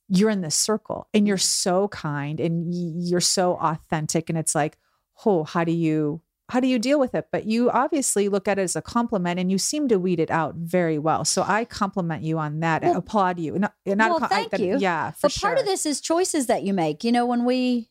you're 0.08 0.30
in 0.30 0.40
this 0.40 0.54
circle 0.54 1.08
and 1.12 1.26
you're 1.26 1.36
so 1.36 1.88
kind 1.88 2.40
and 2.40 2.72
you're 2.72 3.20
so 3.20 3.56
authentic. 3.56 4.30
And 4.30 4.38
it's 4.38 4.54
like, 4.54 4.78
oh, 5.26 5.42
how 5.44 5.64
do 5.64 5.72
you 5.72 6.22
how 6.50 6.60
do 6.60 6.66
you 6.66 6.78
deal 6.78 6.98
with 6.98 7.14
it? 7.14 7.28
But 7.30 7.44
you 7.44 7.70
obviously 7.70 8.28
look 8.28 8.48
at 8.48 8.58
it 8.58 8.62
as 8.62 8.74
a 8.76 8.80
compliment 8.82 9.38
and 9.38 9.50
you 9.50 9.58
seem 9.58 9.86
to 9.88 9.98
weed 9.98 10.18
it 10.18 10.30
out 10.30 10.54
very 10.54 10.98
well. 10.98 11.24
So 11.24 11.42
I 11.46 11.64
compliment 11.64 12.22
you 12.22 12.38
on 12.38 12.60
that 12.60 12.82
and 12.82 12.96
applaud 12.96 13.38
you. 13.38 13.52
Well, 13.54 14.18
co- 14.18 14.24
I- 14.24 14.28
thank 14.28 14.50
that- 14.52 14.60
you. 14.60 14.78
Yeah, 14.78 15.10
for 15.10 15.18
but 15.22 15.32
sure. 15.32 15.48
part 15.50 15.58
of 15.58 15.66
this 15.66 15.84
is 15.84 16.00
choices 16.00 16.46
that 16.46 16.62
you 16.62 16.72
make. 16.72 17.04
You 17.04 17.12
know, 17.12 17.26
when 17.26 17.44
we 17.44 17.90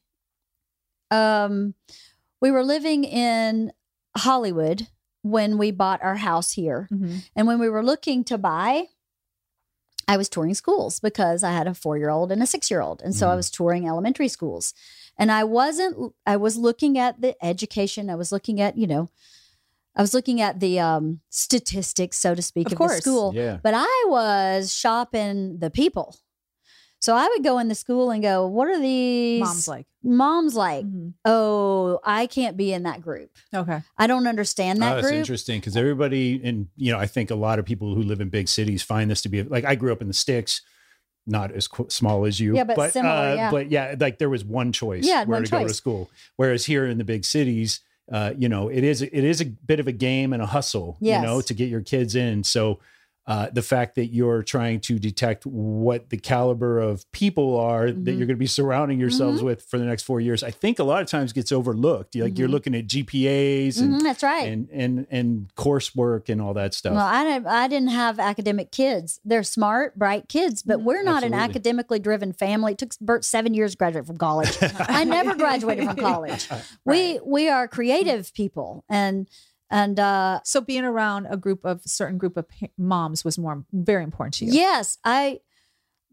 um 1.12 1.74
we 2.42 2.52
were 2.52 2.64
living 2.64 3.04
in 3.04 3.72
Hollywood 4.18 4.88
when 5.24 5.58
we 5.58 5.72
bought 5.72 6.02
our 6.04 6.16
house 6.16 6.52
here. 6.54 6.88
Mhm. 6.92 7.24
And 7.36 7.48
when 7.48 7.60
we 7.60 7.70
were 7.70 7.84
looking 7.84 8.24
to 8.26 8.38
buy, 8.38 8.86
I 10.08 10.16
was 10.18 10.30
touring 10.30 10.54
schools 10.54 11.00
because 11.00 11.44
I 11.44 11.52
had 11.52 11.68
a 11.68 11.74
four 11.74 11.98
year 11.98 12.10
old 12.10 12.32
and 12.32 12.42
a 12.42 12.48
six 12.48 12.72
year 12.72 12.82
old. 12.82 13.02
And 13.02 13.14
so 13.16 13.28
I 13.30 13.34
Mhm. 13.34 13.38
was 13.38 13.50
touring 13.52 13.88
elementary 13.88 14.28
schools. 14.30 14.74
And 15.18 15.32
I 15.32 15.44
wasn't, 15.44 16.14
I 16.26 16.38
was 16.38 16.58
looking 16.58 16.98
at 16.98 17.22
the 17.22 17.36
education. 17.44 18.10
I 18.10 18.16
was 18.16 18.32
looking 18.32 18.62
at, 18.62 18.78
you 18.78 18.86
know, 18.88 19.10
I 19.96 20.02
was 20.02 20.14
looking 20.14 20.42
at 20.42 20.60
the 20.60 20.80
um, 20.80 21.22
statistics, 21.30 22.18
so 22.18 22.36
to 22.36 22.42
speak, 22.42 22.68
Of 22.68 22.74
of, 22.74 22.90
the 22.90 22.96
school. 22.98 23.32
Yeah. 23.34 23.58
But 23.64 23.74
I 23.76 24.06
was 24.08 24.72
shopping 24.74 25.58
the 25.60 25.72
people. 25.72 26.16
So 27.00 27.16
I 27.16 27.28
would 27.28 27.44
go 27.44 27.60
in 27.60 27.68
the 27.68 27.76
school 27.76 28.10
and 28.10 28.24
go, 28.24 28.48
what 28.48 28.68
are 28.68 28.80
these 28.80 29.40
Mom's 29.42 29.68
like, 29.68 29.86
moms 30.04 30.56
like? 30.56 30.84
Mhm. 30.86 31.14
Oh, 31.26 32.00
I 32.04 32.26
can't 32.26 32.58
be 32.58 32.74
in 32.74 32.84
that 32.84 33.02
group. 33.02 33.30
okay. 33.54 33.82
I 34.00 34.08
don't 34.08 34.26
understand 34.28 34.80
Oh, 34.80 34.82
that 34.82 34.94
that's 34.96 35.08
group. 35.08 35.20
interesting 35.20 35.60
because 35.60 35.78
everybody, 35.78 36.42
and 36.44 36.68
you 36.76 36.92
know, 36.92 36.98
I 37.00 37.06
think 37.06 37.30
a 37.30 37.36
lot 37.36 37.60
of 37.60 37.66
people 37.66 37.94
who 37.94 38.02
live 38.02 38.20
in 38.20 38.30
big 38.30 38.48
cities 38.48 38.82
find 38.82 39.12
this 39.12 39.22
to 39.24 39.30
be 39.30 39.44
like 39.44 39.64
I 39.64 39.76
grew 39.76 39.92
up 39.92 40.02
in 40.02 40.08
the 40.08 40.14
sticks, 40.14 40.62
not 41.28 41.52
as 41.52 41.68
qu- 41.68 41.90
small 41.90 42.26
as 42.26 42.40
you, 42.40 42.56
Yeah, 42.56 42.64
but 42.64 42.94
similar, 42.94 43.14
uh, 43.14 43.36
yeah. 43.36 43.52
But 43.52 43.70
yeah, 43.70 43.96
like 44.00 44.18
there 44.18 44.30
was 44.30 44.44
one 44.46 44.72
choice 44.72 45.06
Yeah, 45.06 45.26
where 45.26 45.38
one 45.38 45.44
to 45.44 45.52
go 45.52 45.68
to 45.68 45.74
school. 45.74 46.10
Whereas 46.38 46.66
here 46.66 46.86
in 46.86 46.98
the 46.98 47.04
big 47.04 47.26
cities, 47.26 47.82
uh, 48.12 48.34
you 48.38 48.48
know, 48.50 48.70
it 48.70 48.84
is 48.84 49.02
it 49.02 49.12
is 49.14 49.42
a 49.42 49.46
bit 49.46 49.80
of 49.80 49.88
a 49.88 49.92
game 49.92 50.34
and 50.34 50.42
a 50.42 50.46
hustle, 50.48 50.98
Yes. 51.00 51.22
you 51.22 51.28
know, 51.28 51.42
to 51.42 51.54
get 51.54 51.70
your 51.70 51.82
kids 51.82 52.16
in. 52.16 52.44
So. 52.44 52.80
Uh, 53.28 53.50
the 53.52 53.62
fact 53.62 53.96
that 53.96 54.06
you're 54.14 54.42
trying 54.42 54.80
to 54.80 54.98
detect 54.98 55.46
what 55.46 56.10
the 56.12 56.18
caliber 56.18 56.80
of 56.80 57.04
people 57.12 57.60
are 57.60 57.88
that 57.92 57.98
Mhm. 58.02 58.08
you're 58.18 58.26
going 58.26 58.30
to 58.30 58.36
be 58.38 58.48
surrounding 58.48 59.00
yourselves 59.02 59.40
Mm-hmm. 59.40 59.48
with 59.48 59.62
for 59.64 59.78
the 59.78 59.84
next 59.84 60.04
four 60.04 60.22
years, 60.22 60.44
I 60.44 60.52
think 60.52 60.80
a 60.80 60.86
lot 60.86 61.02
of 61.02 61.10
times 61.10 61.34
gets 61.34 61.52
overlooked. 61.52 62.16
Like 62.16 62.38
you're 62.40 62.48
Mhm. 62.48 62.52
looking 62.52 62.74
at 62.76 62.88
GPAs 62.88 63.82
and 63.82 63.96
Mhm, 63.96 64.04
that's 64.04 64.24
right. 64.24 64.48
and 64.48 64.70
and 64.72 65.08
and 65.12 65.52
coursework 65.58 66.30
and 66.30 66.42
all 66.42 66.54
that 66.54 66.74
stuff. 66.74 66.94
Well, 66.94 67.06
I 67.06 67.24
didn't, 67.26 67.48
I 67.48 67.68
didn't 67.68 67.90
have 67.90 68.18
academic 68.18 68.72
kids. 68.72 69.20
They're 69.26 69.44
smart, 69.44 70.00
bright 70.00 70.30
kids, 70.30 70.64
but 70.64 70.82
we're 70.82 71.04
not 71.04 71.24
an 71.26 71.34
academically 71.34 72.00
driven 72.00 72.32
family. 72.32 72.72
It 72.74 72.78
took 72.78 72.98
Bert 73.02 73.26
seven 73.26 73.54
years 73.54 73.72
to 73.72 73.78
graduate 73.78 74.06
from 74.08 74.18
college. 74.18 74.58
I 74.62 75.04
never 75.04 75.36
graduated 75.44 75.84
from 75.86 75.98
college. 75.98 76.48
We 76.86 77.20
we 77.26 77.50
are 77.50 77.68
creative 77.68 78.34
people, 78.34 78.86
and 78.90 79.28
and 79.70 80.00
uh, 80.00 80.40
So 80.44 80.62
being 80.62 80.84
around 80.86 81.28
a 81.30 81.38
group 81.38 81.66
of 81.66 81.82
certain 81.86 82.18
group 82.18 82.38
of 82.38 82.48
pa- 82.50 82.68
moms 82.78 83.24
was 83.26 83.38
more 83.38 83.64
very 83.74 84.04
important 84.04 84.36
to 84.36 84.46
you. 84.46 84.52
yes, 84.54 84.98
I 85.04 85.40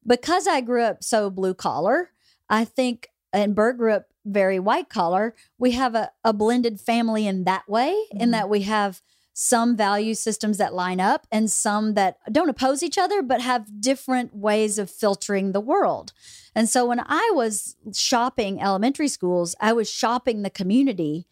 because 0.06 0.46
I 0.46 0.60
grew 0.60 0.82
up 0.82 1.02
so 1.02 1.30
blue 1.30 1.54
collar. 1.54 2.10
I 2.50 2.64
think, 2.66 3.08
and 3.32 3.54
Bert 3.54 3.78
grew 3.78 3.92
up 3.94 4.06
very 4.26 4.58
white 4.60 4.88
collar. 4.90 5.34
We 5.58 5.70
have 5.72 5.94
a, 5.94 6.10
a 6.22 6.32
blended 6.34 6.78
family 6.80 7.26
in 7.26 7.44
that 7.44 7.68
way, 7.68 7.96
in 8.10 8.28
Mhm. 8.28 8.32
that 8.32 8.48
we 8.50 8.62
have 8.62 9.00
some 9.32 9.76
value 9.76 10.14
systems 10.14 10.58
that 10.58 10.74
line 10.74 11.00
up 11.00 11.26
and 11.32 11.50
some 11.50 11.94
that 11.94 12.18
don't 12.30 12.48
oppose 12.50 12.82
each 12.82 12.98
other, 12.98 13.20
but 13.22 13.40
have 13.40 13.80
different 13.80 14.34
ways 14.36 14.78
of 14.78 14.88
filtering 14.90 15.52
the 15.52 15.60
world. 15.60 16.12
And 16.54 16.68
so 16.68 16.86
when 16.86 17.00
I 17.04 17.32
was 17.34 17.74
shopping 17.94 18.60
elementary 18.62 19.08
schools, 19.08 19.56
I 19.60 19.72
was 19.72 19.90
shopping 19.90 20.42
the 20.42 20.50
community. 20.50 21.26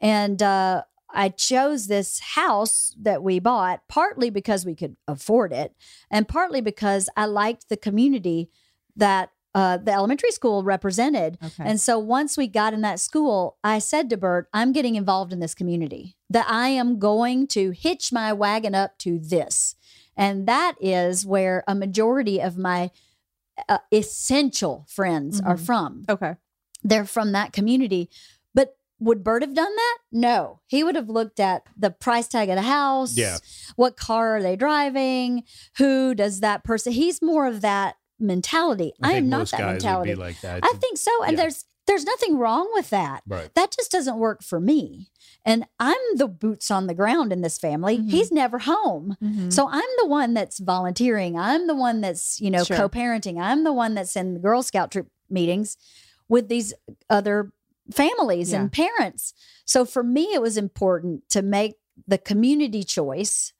And 0.00 0.40
uh, 0.40 0.84
I 1.10 1.28
chose 1.30 1.86
this 1.86 2.20
house 2.20 2.94
that 3.00 3.22
we 3.22 3.38
bought 3.38 3.80
partly 3.88 4.30
because 4.30 4.66
we 4.66 4.74
could 4.74 4.96
afford 5.06 5.52
it, 5.52 5.74
and 6.10 6.28
partly 6.28 6.60
because 6.60 7.08
I 7.16 7.24
liked 7.26 7.68
the 7.68 7.76
community 7.76 8.50
that 8.96 9.30
uh, 9.54 9.78
the 9.78 9.90
elementary 9.92 10.30
school 10.30 10.62
represented. 10.62 11.38
Okay. 11.42 11.64
And 11.64 11.80
so 11.80 11.98
once 11.98 12.36
we 12.36 12.46
got 12.46 12.74
in 12.74 12.82
that 12.82 13.00
school, 13.00 13.56
I 13.64 13.78
said 13.78 14.10
to 14.10 14.16
Bert, 14.16 14.46
I'm 14.52 14.72
getting 14.72 14.94
involved 14.94 15.32
in 15.32 15.40
this 15.40 15.54
community, 15.54 16.16
that 16.30 16.46
I 16.48 16.68
am 16.68 16.98
going 16.98 17.46
to 17.48 17.70
hitch 17.70 18.12
my 18.12 18.32
wagon 18.32 18.74
up 18.74 18.98
to 18.98 19.18
this. 19.18 19.74
And 20.16 20.46
that 20.46 20.74
is 20.80 21.24
where 21.24 21.64
a 21.66 21.74
majority 21.74 22.40
of 22.40 22.58
my 22.58 22.90
uh, 23.68 23.78
essential 23.92 24.84
friends 24.88 25.40
are 25.40 25.56
Mhm. 25.56 25.66
from. 25.66 26.04
okay. 26.08 26.36
They're 26.84 27.04
from 27.06 27.32
that 27.32 27.52
community. 27.52 28.08
But 29.00 29.06
would 29.06 29.24
Bert 29.24 29.42
have 29.42 29.54
done 29.54 29.74
that? 29.74 29.98
No. 30.12 30.60
He 30.66 30.82
would 30.84 30.94
have 30.96 31.08
looked 31.08 31.40
at 31.40 31.62
the 31.76 31.90
price 31.90 32.28
tag 32.28 32.48
of 32.48 32.56
the 32.56 32.62
house. 32.62 33.16
Yeah. 33.16 33.38
What 33.76 33.96
car 33.96 34.36
are 34.36 34.42
they 34.42 34.56
driving? 34.56 35.44
Who 35.78 36.14
does 36.14 36.40
that 36.40 36.64
person? 36.64 36.92
He's 36.92 37.22
more 37.22 37.46
of 37.46 37.60
that 37.60 37.96
mentality. 38.18 38.92
I, 39.02 39.08
think 39.14 39.18
am 39.18 39.28
not 39.28 39.50
that 39.50 39.60
mentality. 39.60 40.14
like 40.14 40.40
that. 40.40 40.60
I 40.64 40.72
think 40.80 40.98
so. 40.98 41.10
And 41.22 41.32
Yeah. 41.36 41.42
there's 41.44 41.64
there's 41.86 42.04
nothing 42.04 42.36
wrong 42.36 42.68
with 42.74 42.90
that. 42.90 43.22
right. 43.26 43.48
That 43.54 43.70
just 43.74 43.90
doesn't 43.90 44.18
work 44.18 44.42
for 44.42 44.60
me. 44.60 45.08
And 45.46 45.64
I'm 45.80 45.96
the 46.16 46.28
boots 46.28 46.70
on 46.70 46.86
the 46.86 46.92
ground 46.92 47.32
in 47.32 47.40
this 47.40 47.56
family. 47.56 47.96
Mhm. 47.96 48.10
He's 48.10 48.30
never 48.30 48.58
home. 48.58 49.16
Mhm. 49.24 49.50
So 49.50 49.68
I'm 49.70 49.88
the 49.98 50.06
one 50.06 50.34
that's 50.34 50.58
volunteering. 50.58 51.38
I'm 51.38 51.66
the 51.66 51.74
one 51.74 52.02
that's, 52.02 52.42
you 52.42 52.50
know, 52.50 52.62
Sure. 52.62 52.76
co-parenting. 52.76 53.40
I'm 53.40 53.64
the 53.64 53.72
one 53.72 53.94
that's 53.94 54.16
in 54.16 54.34
the 54.34 54.40
Girl 54.40 54.62
Scout 54.62 54.90
troop 54.90 55.08
meetings 55.30 55.78
with 56.28 56.48
these 56.48 56.74
other 57.08 57.52
families 57.92 58.52
and 58.52 58.70
parents. 58.72 59.34
So 59.64 59.84
for 59.84 60.02
me 60.02 60.34
it 60.34 60.42
was 60.42 60.56
important 60.56 61.28
to 61.30 61.42
make 61.42 61.74
the 62.06 62.18
community 62.18 62.82
choice. 62.84 63.52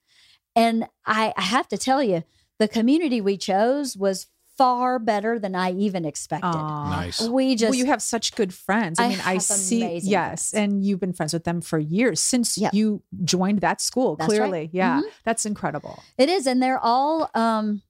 And 0.55 0.85
I, 1.05 1.33
I 1.37 1.41
have 1.41 1.67
to 1.69 1.77
tell 1.77 2.01
you, 2.01 2.23
the 2.57 2.67
community 2.67 3.21
we 3.21 3.37
chose 3.37 3.95
was 3.95 4.27
far 4.57 4.99
better 4.99 5.39
than 5.39 5.55
I 5.55 5.71
even 5.71 6.03
expected. 6.03 6.47
Aw. 6.49 6.89
Nice. 6.89 7.21
We 7.21 7.55
just 7.55 7.69
well, 7.69 7.77
you 7.79 7.85
have 7.85 8.01
such 8.01 8.35
good 8.35 8.53
friends. 8.53 8.99
I, 8.99 9.05
I 9.05 9.09
mean, 9.09 9.19
I 9.23 9.37
see. 9.37 9.99
Yes, 9.99 10.51
friends. 10.51 10.53
and 10.53 10.83
you've 10.85 10.99
been 10.99 11.13
friends 11.13 11.31
with 11.31 11.45
them 11.45 11.61
for 11.61 11.79
years 11.79 12.19
since 12.19 12.57
Yep. 12.57 12.73
you 12.73 13.01
joined 13.23 13.61
that 13.61 13.79
school. 13.79 14.17
That's 14.17 14.29
right. 14.33 14.37
clearly, 14.49 14.69
yeah, 14.73 14.99
Mhm. 14.99 15.09
that's 15.23 15.45
incredible. 15.45 16.03
It 16.17 16.27
is, 16.27 16.45
and 16.45 16.61
they're 16.61 16.79
all 16.79 17.29
um 17.33 17.83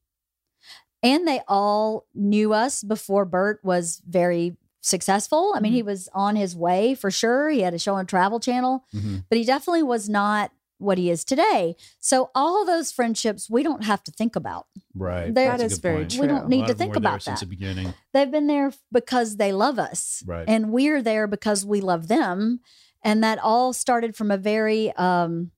and 1.02 1.28
they 1.28 1.42
all 1.48 2.06
knew 2.14 2.54
us 2.54 2.84
before 2.84 3.26
Bert 3.26 3.62
was 3.64 4.02
very 4.08 4.56
successful. 4.82 5.54
I 5.56 5.60
mean, 5.60 5.72
Mm-hmm. 5.72 5.76
he 5.76 5.84
was 5.84 6.10
on 6.14 6.36
his 6.36 6.56
way 6.56 6.96
for 6.96 7.12
sure. 7.12 7.50
He 7.50 7.62
had 7.62 7.74
a 7.74 7.80
show 7.80 7.96
on 7.96 8.06
Travel 8.06 8.40
Channel, 8.40 8.86
Mhm. 8.94 9.26
but 9.30 9.38
he 9.38 9.44
definitely 9.44 9.84
was 9.84 10.08
not 10.10 10.52
what 10.78 10.98
he 10.98 11.10
is 11.10 11.26
today. 11.26 11.76
So 12.00 12.32
all 12.34 12.66
those 12.66 12.90
friendships 12.92 13.50
we 13.50 13.64
don't 13.64 13.84
have 13.84 14.02
to 14.06 14.12
think 14.12 14.38
about. 14.38 14.68
Right. 14.96 15.34
They're- 15.34 15.50
That's 15.52 15.62
a 15.62 15.66
That 15.66 15.66
is 15.66 15.74
good 15.74 15.82
very 15.82 15.96
point. 15.98 16.12
true. 16.12 16.22
We 16.22 16.28
don't 16.28 16.48
need 16.48 16.68
to 16.68 16.74
think 16.74 16.96
about 16.96 17.02
there 17.02 17.10
about 17.16 17.24
since 17.24 17.40
the 17.42 17.46
beginning. 17.48 17.94
They've 18.14 18.32
been 18.32 18.48
there 18.48 18.72
because 18.90 19.36
they 19.36 19.52
love 19.52 19.78
us. 19.78 20.24
Right. 20.26 20.46
And 20.48 20.72
we're 20.72 21.02
there 21.02 21.28
because 21.28 21.66
we 21.66 21.82
love 21.82 22.08
them. 22.08 22.62
And 23.04 23.22
that 23.24 23.40
all 23.40 23.74
started 23.74 24.16
from 24.16 24.32
a 24.32 24.38
very 24.38 24.94
um 24.94 25.52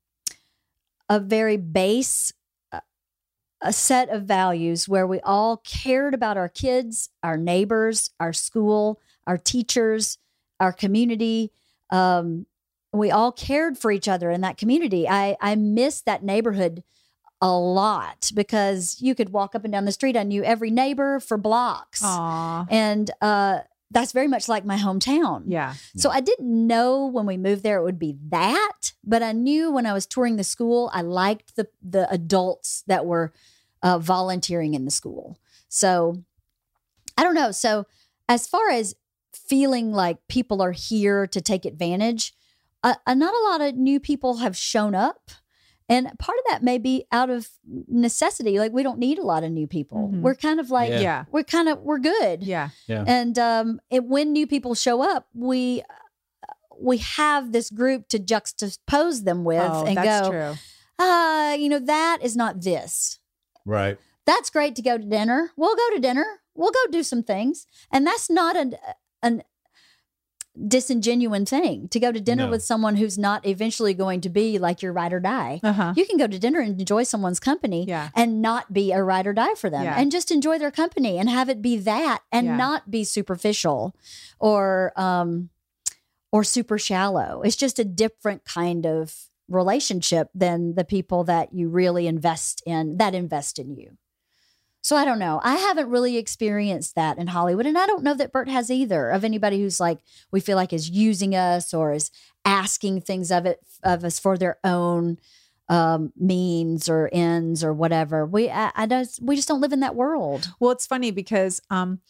a 1.09 1.19
very 1.19 1.57
base 1.57 2.31
uh, 2.71 2.79
a 3.61 3.73
set 3.73 4.09
of 4.09 4.23
values 4.23 4.87
where 4.89 5.05
we 5.05 5.19
all 5.19 5.57
cared 5.57 6.13
about 6.15 6.37
our 6.37 6.49
kids, 6.49 7.09
our 7.21 7.37
neighbors, 7.37 8.09
our 8.19 8.33
school, 8.33 8.99
our 9.27 9.37
teachers, 9.37 10.17
our 10.59 10.73
community. 10.73 11.51
Um, 11.89 12.45
we 12.93 13.09
all 13.11 13.31
cared 13.31 13.77
for 13.77 13.91
each 13.91 14.07
other 14.07 14.29
in 14.31 14.41
that 14.41 14.57
community. 14.57 15.07
I 15.07 15.37
I 15.41 15.55
miss 15.55 16.01
that 16.01 16.23
neighborhood 16.23 16.83
a 17.41 17.51
lot 17.51 18.31
because 18.35 18.97
you 19.01 19.15
could 19.15 19.29
walk 19.31 19.55
up 19.55 19.63
and 19.63 19.71
down 19.71 19.85
the 19.85 19.91
street. 19.91 20.15
I 20.15 20.23
knew 20.23 20.43
every 20.43 20.69
neighbor 20.69 21.19
for 21.19 21.37
blocks, 21.37 22.01
Aw, 22.03 22.65
and 22.69 23.09
uh, 23.21 23.59
that's 23.89 24.11
very 24.11 24.27
much 24.27 24.47
like 24.47 24.63
my 24.63 24.77
hometown. 24.77 25.43
yeah, 25.47 25.73
So 25.95 26.09
I 26.09 26.19
didn't 26.21 26.67
know 26.67 27.05
when 27.07 27.25
we 27.25 27.37
moved 27.37 27.63
there 27.63 27.77
it 27.79 27.83
would 27.83 27.97
be 27.99 28.15
that, 28.29 28.93
but 29.03 29.23
I 29.23 29.31
knew 29.31 29.71
when 29.71 29.85
I 29.85 29.93
was 29.93 30.05
touring 30.05 30.35
the 30.35 30.43
school, 30.43 30.89
I 30.93 31.01
liked 31.01 31.55
the 31.55 31.67
the 31.81 32.09
adults 32.11 32.83
that 32.87 33.05
were 33.05 33.33
uh, 33.81 33.97
volunteering 33.99 34.73
in 34.75 34.85
the 34.85 34.91
school. 34.91 35.39
So 35.67 36.23
I 37.17 37.23
don't 37.23 37.35
know. 37.35 37.51
So 37.51 37.85
as 38.29 38.47
far 38.47 38.69
as 38.69 38.95
feeling 39.51 39.91
like 39.91 40.17
people 40.29 40.61
are 40.61 40.71
here 40.71 41.27
to 41.27 41.41
take 41.41 41.65
advantage, 41.65 42.33
uh, 42.83 42.95
uh, 43.05 43.13
not 43.13 43.33
a 43.33 43.43
lot 43.49 43.59
of 43.59 43.75
new 43.75 43.99
people 43.99 44.37
have 44.37 44.55
shown 44.55 44.95
up. 44.95 45.29
And 45.89 46.05
part 46.19 46.37
of 46.39 46.45
that 46.49 46.63
may 46.63 46.77
be 46.77 47.03
out 47.11 47.29
of 47.29 47.49
necessity. 47.89 48.57
Like 48.59 48.71
we 48.71 48.81
don't 48.81 48.97
need 48.97 49.19
a 49.19 49.25
lot 49.25 49.43
of 49.43 49.51
new 49.51 49.67
people. 49.67 50.09
Mhm. 50.13 50.21
We're 50.21 50.35
kind 50.35 50.59
of 50.61 50.71
like, 50.71 50.89
Yeah. 50.91 51.01
yeah, 51.01 51.23
we're 51.33 51.43
kind 51.43 51.67
of, 51.67 51.79
we're 51.81 51.99
good. 51.99 52.43
yeah. 52.43 52.69
yeah. 52.87 53.03
And 53.05 53.37
um, 53.37 53.81
it, 53.89 54.05
when 54.05 54.31
new 54.31 54.47
people 54.47 54.73
show 54.73 55.01
up, 55.01 55.27
we 55.33 55.83
we 56.79 56.97
have 56.97 57.51
this 57.51 57.69
group 57.69 58.07
to 58.07 58.17
juxtapose 58.19 59.23
them 59.25 59.43
with 59.43 59.61
oh, 59.61 59.85
and 59.85 59.97
that's 59.97 60.27
go, 60.27 60.31
true. 60.31 60.53
ah, 60.97 61.53
you 61.53 61.69
know, 61.69 61.77
that 61.79 62.19
is 62.23 62.35
not 62.35 62.61
this. 62.61 63.19
Right. 63.65 63.97
That's 64.25 64.49
great 64.49 64.75
to 64.77 64.81
go 64.81 64.97
to 64.97 65.03
dinner. 65.03 65.51
We'll 65.57 65.75
go 65.75 65.87
to 65.95 65.99
dinner. 65.99 66.25
We'll 66.55 66.71
go 66.71 66.83
do 66.91 67.03
some 67.03 67.21
things, 67.23 67.67
and 67.91 68.07
that's 68.07 68.29
not 68.29 68.55
an 68.55 68.75
an 69.23 69.43
disingenuine 70.59 71.47
thing 71.47 71.87
to 71.87 71.99
go 71.99 72.11
to 72.11 72.19
dinner 72.19 72.43
No. 72.45 72.49
with 72.51 72.61
someone 72.61 72.97
who's 72.97 73.17
not 73.17 73.45
eventually 73.45 73.93
going 73.93 74.19
to 74.21 74.29
be 74.29 74.59
like 74.59 74.81
your 74.81 74.91
ride 74.91 75.13
or 75.13 75.21
die. 75.21 75.61
Uh 75.63 75.71
huh. 75.71 75.93
You 75.95 76.05
can 76.05 76.17
go 76.17 76.27
to 76.27 76.37
dinner 76.37 76.59
and 76.59 76.77
enjoy 76.77 77.03
someone's 77.03 77.39
company 77.39 77.85
Yeah. 77.87 78.09
and 78.15 78.41
not 78.41 78.73
be 78.73 78.91
a 78.91 79.01
ride 79.01 79.27
or 79.27 79.33
die 79.33 79.53
for 79.55 79.69
them 79.69 79.83
Yeah. 79.85 79.95
and 79.97 80.11
just 80.11 80.29
enjoy 80.29 80.59
their 80.59 80.69
company 80.71 81.17
and 81.17 81.29
have 81.29 81.47
it 81.47 81.61
be 81.61 81.77
that 81.77 82.23
and 82.33 82.47
Yeah. 82.47 82.57
not 82.57 82.91
be 82.91 83.05
superficial 83.05 83.95
or 84.39 84.91
um 84.97 85.49
or 86.33 86.43
super 86.43 86.77
shallow. 86.77 87.41
It's 87.43 87.55
just 87.55 87.79
a 87.79 87.85
different 87.85 88.43
kind 88.43 88.85
of 88.85 89.15
relationship 89.47 90.29
than 90.35 90.75
the 90.75 90.85
people 90.85 91.23
that 91.25 91.53
you 91.53 91.69
really 91.69 92.07
invest 92.07 92.61
in 92.65 92.97
that 92.97 93.15
invest 93.15 93.57
in 93.57 93.73
you. 93.75 93.97
So 94.81 94.95
I 94.95 95.05
don't 95.05 95.19
know. 95.19 95.39
I 95.43 95.55
haven't 95.55 95.89
really 95.89 96.17
experienced 96.17 96.95
that 96.95 97.17
in 97.17 97.27
Hollywood 97.27 97.65
and 97.65 97.77
I 97.77 97.85
don't 97.85 98.03
know 98.03 98.15
that 98.15 98.31
Bert 98.31 98.49
has 98.49 98.71
either 98.71 99.09
of 99.09 99.23
anybody 99.23 99.61
who's 99.61 99.79
like 99.79 99.99
we 100.31 100.39
feel 100.39 100.55
like 100.57 100.73
is 100.73 100.89
using 100.89 101.35
us 101.35 101.73
or 101.73 101.93
is 101.93 102.11
asking 102.45 103.01
things 103.01 103.31
of 103.31 103.45
it 103.45 103.59
of 103.83 104.03
us 104.03 104.19
for 104.19 104.37
their 104.37 104.57
own 104.63 105.17
um, 105.69 106.11
means 106.17 106.89
or 106.89 107.09
ends 107.13 107.63
or 107.63 107.73
whatever. 107.73 108.25
We 108.25 108.49
I, 108.49 108.71
I 108.75 108.85
just 108.87 109.21
we 109.23 109.35
just 109.35 109.47
don't 109.47 109.61
live 109.61 109.71
in 109.71 109.79
that 109.79 109.95
world. 109.95 110.49
Well, 110.59 110.71
it's 110.71 110.85
funny 110.85 111.11
because, 111.11 111.61
um, 111.69 112.01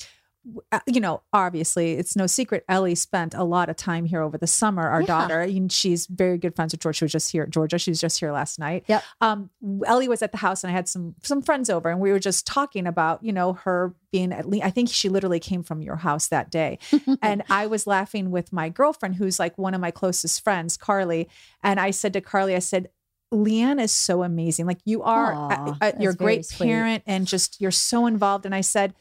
you 0.88 1.00
know, 1.00 1.22
obviously 1.34 1.94
it's 1.94 2.16
no 2.16 2.26
secret. 2.28 2.64
Ellie 2.68 2.96
spent 2.96 3.34
a 3.34 3.44
lot 3.44 3.70
of 3.70 3.76
time 3.76 4.06
here 4.06 4.22
over 4.22 4.38
the 4.38 4.48
summer. 4.48 4.88
Our 4.88 5.02
Yeah. 5.02 5.06
daughter, 5.08 5.42
and 5.42 5.72
she's 5.72 6.08
very 6.08 6.38
good 6.38 6.56
friends 6.56 6.74
with 6.74 6.82
Georgia. 6.82 6.98
She 6.98 7.06
was 7.06 7.12
just 7.12 7.32
here, 7.32 7.46
Georgia. 7.46 7.78
She 7.78 7.92
was 7.92 8.00
just 8.02 8.20
here 8.20 8.32
last 8.32 8.58
night. 8.60 8.84
Yep. 8.88 9.04
Um, 9.22 9.50
Ellie 9.86 10.08
was 10.08 10.22
at 10.22 10.32
the 10.32 10.40
house, 10.40 10.64
and 10.64 10.72
I 10.72 10.74
had 10.74 10.88
some 10.88 11.16
some 11.24 11.42
friends 11.42 11.70
over, 11.70 11.90
and 11.90 12.00
we 12.00 12.12
were 12.12 12.20
just 12.20 12.48
talking 12.48 12.88
about, 12.88 13.24
you 13.24 13.32
know, 13.32 13.54
her 13.54 13.94
being 14.12 14.32
at 14.34 14.48
least. 14.50 14.66
I 14.66 14.72
think 14.72 14.90
she 14.90 15.10
literally 15.10 15.40
came 15.40 15.64
from 15.64 15.82
your 15.82 15.98
house 15.98 16.28
that 16.30 16.50
day, 16.50 16.80
and 17.22 17.44
I 17.50 17.68
was 17.68 17.86
laughing 17.86 18.32
with 18.32 18.52
my 18.52 18.70
girlfriend, 18.70 19.16
who's 19.16 19.40
like 19.40 19.58
one 19.58 19.74
of 19.74 19.82
my 19.82 19.92
closest 19.92 20.44
friends, 20.44 20.78
Carly, 20.78 21.30
and 21.64 21.80
I 21.80 21.92
said 21.92 22.14
to 22.14 22.22
Carly, 22.22 22.56
I 22.56 22.60
said. 22.60 22.90
LeeAnn 23.34 23.82
is 23.82 23.94
so 23.94 24.24
amazing. 24.24 24.66
Like 24.66 24.80
you 24.84 25.04
are, 25.04 25.32
Aw, 25.34 25.48
uh, 25.48 25.70
uh, 25.72 25.76
that's 25.80 26.02
you're 26.02 26.12
a 26.12 26.16
great 26.18 26.46
parent 26.50 27.02
and 27.08 27.26
just 27.26 27.62
you're 27.62 27.72
so 27.72 28.06
involved. 28.06 28.46
And 28.46 28.54
I 28.54 28.60
said, 28.60 28.94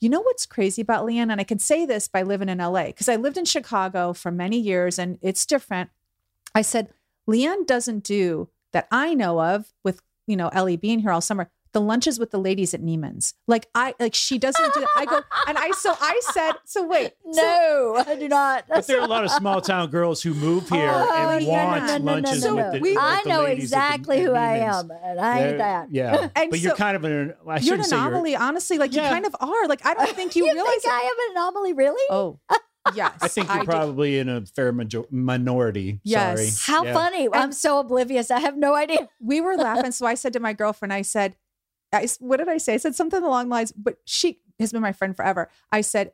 you 0.00 0.08
know 0.08 0.20
what's 0.20 0.46
crazy 0.46 0.82
about 0.82 1.06
LeeAnn? 1.06 1.30
And 1.30 1.40
I 1.40 1.44
can 1.44 1.58
say 1.58 1.86
this 1.86 2.08
by 2.08 2.22
living 2.22 2.48
in 2.48 2.58
LA 2.58 2.86
because 2.86 3.08
I 3.08 3.16
lived 3.16 3.38
in 3.38 3.44
Chicago 3.44 4.12
for 4.12 4.30
many 4.30 4.58
years 4.58 4.98
and 4.98 5.18
it's 5.22 5.46
different. 5.46 5.90
I 6.54 6.62
said, 6.62 6.88
LeeAnn 7.28 7.66
doesn't 7.66 8.04
do 8.04 8.48
that 8.72 8.88
I 8.90 9.14
know 9.14 9.40
of 9.40 9.72
with, 9.82 10.02
you 10.26 10.36
know, 10.36 10.48
Ellie 10.48 10.76
being 10.76 11.00
here 11.00 11.12
all 11.12 11.20
summer. 11.20 11.50
The 11.76 11.80
lunches 11.82 12.18
with 12.18 12.30
the 12.30 12.38
ladies 12.38 12.72
at 12.72 12.80
Neiman's. 12.80 13.34
Like 13.46 13.66
I 13.74 13.94
like 14.00 14.14
she 14.14 14.38
doesn't 14.38 14.72
do 14.72 14.86
I 14.96 15.04
go 15.04 15.20
and 15.46 15.58
I 15.58 15.72
so 15.72 15.92
I 16.00 16.18
said, 16.32 16.52
so 16.64 16.86
wait. 16.86 17.12
so- 17.32 17.42
No, 17.42 18.02
I 18.06 18.14
do 18.14 18.28
not. 18.28 18.64
But 18.66 18.86
there 18.86 18.98
are 18.98 19.04
a 19.04 19.06
lot 19.06 19.24
of 19.24 19.30
small 19.30 19.60
town 19.60 19.90
girls 19.90 20.22
who 20.22 20.32
move 20.32 20.68
oh, 20.72 20.74
here 20.74 20.90
Oh, 20.90 21.28
and 21.36 21.44
yeah, 21.44 21.66
want 21.66 21.82
no, 21.82 21.86
no, 21.88 21.98
no, 21.98 22.12
lunches 22.12 22.44
no, 22.46 22.54
with 22.54 22.64
no. 22.64 22.72
the, 22.72 22.78
We- 22.80 22.90
with 22.92 22.98
I 22.98 23.22
the 23.24 23.28
know 23.28 23.42
the- 23.42 23.52
exactly 23.52 24.16
at 24.20 24.24
who 24.24 24.32
I 24.32 24.56
am, 24.56 24.90
and 25.04 25.20
I 25.20 25.38
They're- 25.38 25.48
ain't 25.50 25.58
that. 25.58 25.88
Yeah, 25.92 26.28
And 26.36 26.50
but 26.50 26.60
you're 26.60 26.74
kind 26.76 26.96
of 26.96 27.04
an. 27.04 27.34
I 27.46 27.58
You're 27.58 27.74
an 27.74 27.82
shouldn't 27.82 27.90
you're. 27.90 28.00
anomaly, 28.00 28.36
honestly. 28.36 28.78
Like 28.78 28.94
Yeah. 28.94 29.04
you 29.04 29.10
kind 29.10 29.26
of 29.26 29.36
are. 29.38 29.66
Like 29.68 29.84
I 29.84 29.92
don't 29.92 30.08
think 30.16 30.34
you, 30.34 30.46
You 30.46 30.54
realize 30.54 30.70
think 30.80 30.94
I 30.94 31.00
am 31.00 31.30
an 31.30 31.36
anomaly, 31.36 31.74
really? 31.74 32.06
Oh, 32.08 32.40
Yes. 32.94 33.12
I 33.20 33.26
think 33.28 33.48
you're 33.48 33.58
do. 33.64 33.66
probably 33.66 34.18
in 34.18 34.28
a 34.30 34.46
fair 34.46 34.72
major- 34.72 35.04
minority. 35.10 36.00
Yes. 36.04 36.38
Sorry. 36.64 36.78
How 36.78 36.84
Yeah. 36.84 36.94
funny. 36.94 37.28
I'm 37.32 37.52
so 37.52 37.80
oblivious. 37.80 38.30
I 38.30 38.38
have 38.40 38.56
no 38.56 38.74
idea. 38.76 39.08
we 39.20 39.40
were 39.42 39.56
laughing. 39.56 39.90
So 39.90 40.06
I 40.06 40.14
said 40.14 40.32
to 40.34 40.40
my 40.40 40.52
girlfriend, 40.54 40.92
I 40.92 41.02
said, 41.02 41.36
I, 41.96 42.02
s- 42.04 42.18
what 42.20 42.38
did 42.38 42.48
I 42.48 42.58
say? 42.58 42.74
I 42.74 42.76
said 42.78 42.94
something 42.94 43.22
along 43.22 43.44
the 43.46 43.50
lines, 43.50 43.72
but 43.72 43.98
she 44.04 44.40
has 44.60 44.72
been 44.72 44.82
my 44.82 44.92
friend 44.92 45.14
forever. 45.16 45.48
I 45.72 45.80
said, 45.82 46.12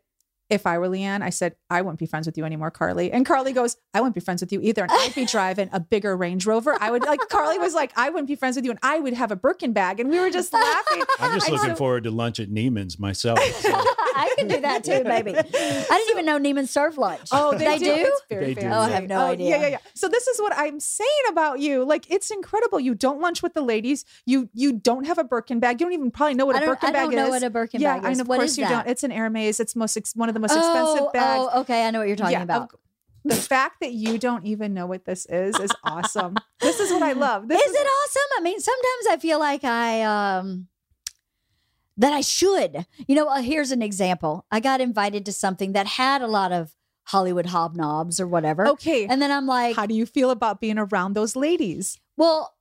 if 0.50 0.66
I 0.66 0.76
were 0.76 0.88
LeeAnn, 0.88 1.22
I 1.22 1.30
said, 1.30 1.56
I 1.70 1.80
wouldn't 1.80 1.98
be 1.98 2.04
friends 2.04 2.26
with 2.26 2.36
you 2.36 2.44
anymore, 2.44 2.70
Carly. 2.70 3.10
And 3.10 3.24
Carly 3.24 3.52
goes, 3.54 3.78
I 3.94 4.00
wouldn't 4.00 4.14
be 4.14 4.20
friends 4.20 4.42
with 4.42 4.52
you 4.52 4.60
either. 4.60 4.82
And 4.82 4.90
I'd 4.92 5.14
be 5.14 5.24
driving 5.36 5.70
a 5.72 5.80
bigger 5.80 6.14
Range 6.14 6.44
Rover. 6.44 6.76
I 6.78 6.90
would 6.90 7.02
like, 7.04 7.20
Carly 7.30 7.58
was 7.58 7.72
like, 7.74 7.90
I 7.96 8.10
wouldn't 8.10 8.28
be 8.28 8.34
friends 8.36 8.56
with 8.56 8.64
you. 8.66 8.70
And 8.72 8.80
I 8.82 8.98
would 8.98 9.14
have 9.14 9.30
a 9.30 9.36
Birkin 9.36 9.72
bag. 9.72 9.98
And 9.98 10.10
we 10.10 10.20
were 10.20 10.28
just 10.28 10.52
laughing. 10.52 11.04
I'm 11.20 11.32
just 11.34 11.48
I 11.48 11.52
looking 11.52 11.68
said- 11.70 11.78
forward 11.78 12.04
to 12.04 12.10
lunch 12.10 12.38
at 12.38 12.50
Neiman's 12.50 12.98
myself. 12.98 13.38
so. 13.40 13.70
I 14.14 14.34
can 14.38 14.48
do 14.48 14.60
that 14.60 14.84
too, 14.84 15.02
maybe. 15.04 15.34
I 15.36 15.42
didn't 15.42 16.10
even 16.10 16.26
know 16.26 16.38
Neiman 16.38 16.68
served 16.68 16.98
lunch. 16.98 17.28
Oh, 17.32 17.56
they, 17.56 17.78
do. 17.78 17.92
It's 17.92 18.22
very 18.28 18.54
They 18.54 18.62
do. 18.62 18.66
Oh, 18.68 18.80
I 18.80 18.88
have 18.90 19.08
no 19.08 19.20
idea. 19.20 19.50
Yeah, 19.50 19.60
yeah, 19.62 19.68
yeah. 19.68 19.78
So 19.94 20.08
this 20.08 20.26
is 20.28 20.40
what 20.40 20.52
I'm 20.56 20.80
saying 20.80 21.08
about 21.28 21.60
you. 21.60 21.84
Like 21.84 22.10
it's 22.10 22.30
incredible. 22.30 22.80
You 22.80 22.94
don't 22.94 23.20
lunch 23.20 23.42
with 23.42 23.54
the 23.54 23.62
ladies. 23.62 24.04
You 24.26 24.48
you 24.54 24.72
don't 24.72 25.04
have 25.04 25.18
a 25.18 25.24
Birkin 25.24 25.60
bag. 25.60 25.80
You 25.80 25.86
don't 25.86 25.94
even 25.94 26.10
probably 26.10 26.34
know 26.34 26.46
what 26.46 26.56
I 26.56 26.58
a 26.58 26.60
don't, 26.62 26.68
Birkin 26.80 26.88
I 26.88 26.92
don't 26.92 27.14
know 27.14 27.24
is. 27.26 27.30
what 27.30 27.42
a 27.42 27.50
Birkin 27.50 27.80
yeah, 27.80 27.94
bag 27.98 28.04
is. 28.04 28.18
and 28.18 28.20
of 28.22 28.28
What 28.28 28.38
course 28.38 28.58
you 28.58 28.64
that? 28.64 28.84
don't. 28.84 28.90
It's 28.90 29.02
an 29.02 29.10
Hermes. 29.10 29.60
It's 29.60 29.76
most 29.76 29.96
ex- 29.96 30.14
one 30.14 30.28
of 30.28 30.34
the 30.34 30.40
most 30.40 30.52
oh, 30.52 30.58
expensive 30.58 31.12
bags. 31.12 31.48
Oh, 31.52 31.60
okay. 31.62 31.86
I 31.86 31.90
know 31.90 32.00
what 32.00 32.08
you're 32.08 32.16
talking 32.16 32.32
Yeah, 32.32 32.42
about. 32.42 32.72
of- 32.74 32.78
the 33.24 33.36
fact 33.36 33.80
that 33.80 33.92
you 33.92 34.18
don't 34.18 34.44
even 34.46 34.74
know 34.74 34.86
what 34.86 35.04
this 35.04 35.26
is 35.26 35.58
is 35.60 35.70
awesome. 35.84 36.34
this 36.60 36.80
is 36.80 36.90
what 36.90 37.02
I 37.02 37.12
love. 37.12 37.46
This 37.46 37.60
is 37.62 37.72
it 37.72 37.86
awesome? 37.86 38.28
I 38.38 38.40
mean, 38.42 38.58
sometimes 38.60 39.06
I 39.10 39.16
feel 39.20 39.38
like 39.38 39.62
I 39.62 40.02
um 40.02 40.66
that 42.02 42.12
I 42.12 42.20
should. 42.20 42.84
You 43.06 43.14
know, 43.14 43.28
uh, 43.28 43.40
here's 43.40 43.70
an 43.70 43.80
example. 43.80 44.44
I 44.50 44.60
got 44.60 44.80
invited 44.80 45.24
to 45.26 45.32
something 45.32 45.72
that 45.72 45.86
had 45.86 46.20
a 46.20 46.26
lot 46.26 46.52
of 46.52 46.74
Hollywood 47.04 47.46
hobnobs 47.46 48.20
or 48.20 48.26
whatever. 48.26 48.66
Okay. 48.68 49.06
And 49.06 49.22
then 49.22 49.30
I'm 49.30 49.46
like, 49.46 49.76
How 49.76 49.86
do 49.86 49.94
you 49.94 50.04
feel 50.04 50.30
about 50.30 50.60
being 50.60 50.78
around 50.78 51.14
those 51.14 51.34
ladies? 51.36 51.98
well, 52.16 52.54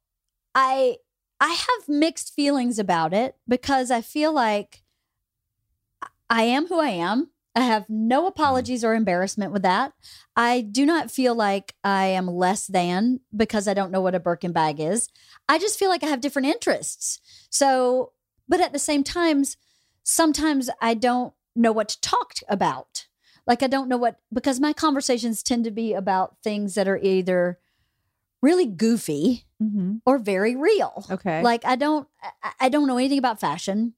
I 0.56 0.98
I 1.40 1.50
have 1.54 1.90
mixed 1.90 2.34
feelings 2.36 2.78
about 2.78 3.14
it 3.14 3.36
because 3.48 3.90
I 3.90 4.02
feel 4.02 4.32
like 4.32 4.84
I 6.30 6.44
am 6.44 6.68
who 6.68 6.80
I 6.80 6.90
am. 6.90 7.32
I 7.56 7.62
have 7.62 7.90
no 7.90 8.28
apologies 8.28 8.84
or 8.84 8.94
embarrassment 8.94 9.52
with 9.52 9.64
that. 9.64 9.94
I 10.36 10.62
do 10.62 10.86
not 10.86 11.12
feel 11.12 11.36
like 11.36 11.76
I 11.84 12.06
am 12.06 12.28
less 12.28 12.68
than 12.68 13.20
because 13.36 13.68
I 13.68 13.74
don't 13.74 13.92
know 13.92 14.02
what 14.02 14.16
a 14.16 14.20
Birkin 14.20 14.54
bag 14.54 14.80
is. 14.80 15.10
I 15.50 15.60
just 15.60 15.78
feel 15.78 15.90
like 15.90 16.04
I 16.04 16.08
have 16.08 16.22
different 16.22 16.48
interests. 16.48 17.20
So, 17.50 18.14
but 18.48 18.60
at 18.62 18.74
the 18.74 18.80
same 18.80 19.04
times, 19.04 19.58
sometimes 20.04 20.70
I 20.82 20.94
don't 20.94 21.34
know 21.56 21.72
what 21.72 21.90
to 21.90 22.02
talk 22.02 22.34
about. 22.50 23.08
Like 23.48 23.64
I 23.64 23.68
don't 23.68 23.90
know 23.90 23.98
what 23.98 24.20
because 24.32 24.60
my 24.60 24.72
conversations 24.74 25.42
tend 25.44 25.64
to 25.66 25.72
be 25.72 25.94
about 25.94 26.38
things 26.44 26.76
that 26.76 26.88
are 26.88 26.98
either 26.98 27.60
really 28.42 28.66
goofy 28.66 29.46
Mm-hmm. 29.62 29.98
or 30.08 30.18
very 30.18 30.56
real. 30.56 31.06
Okay. 31.12 31.44
Like 31.44 31.64
I 31.66 31.76
don't 31.76 32.08
I, 32.42 32.52
I 32.62 32.70
don't 32.70 32.88
know 32.88 32.98
anything 32.98 33.20
about 33.20 33.40
fashion. 33.40 33.94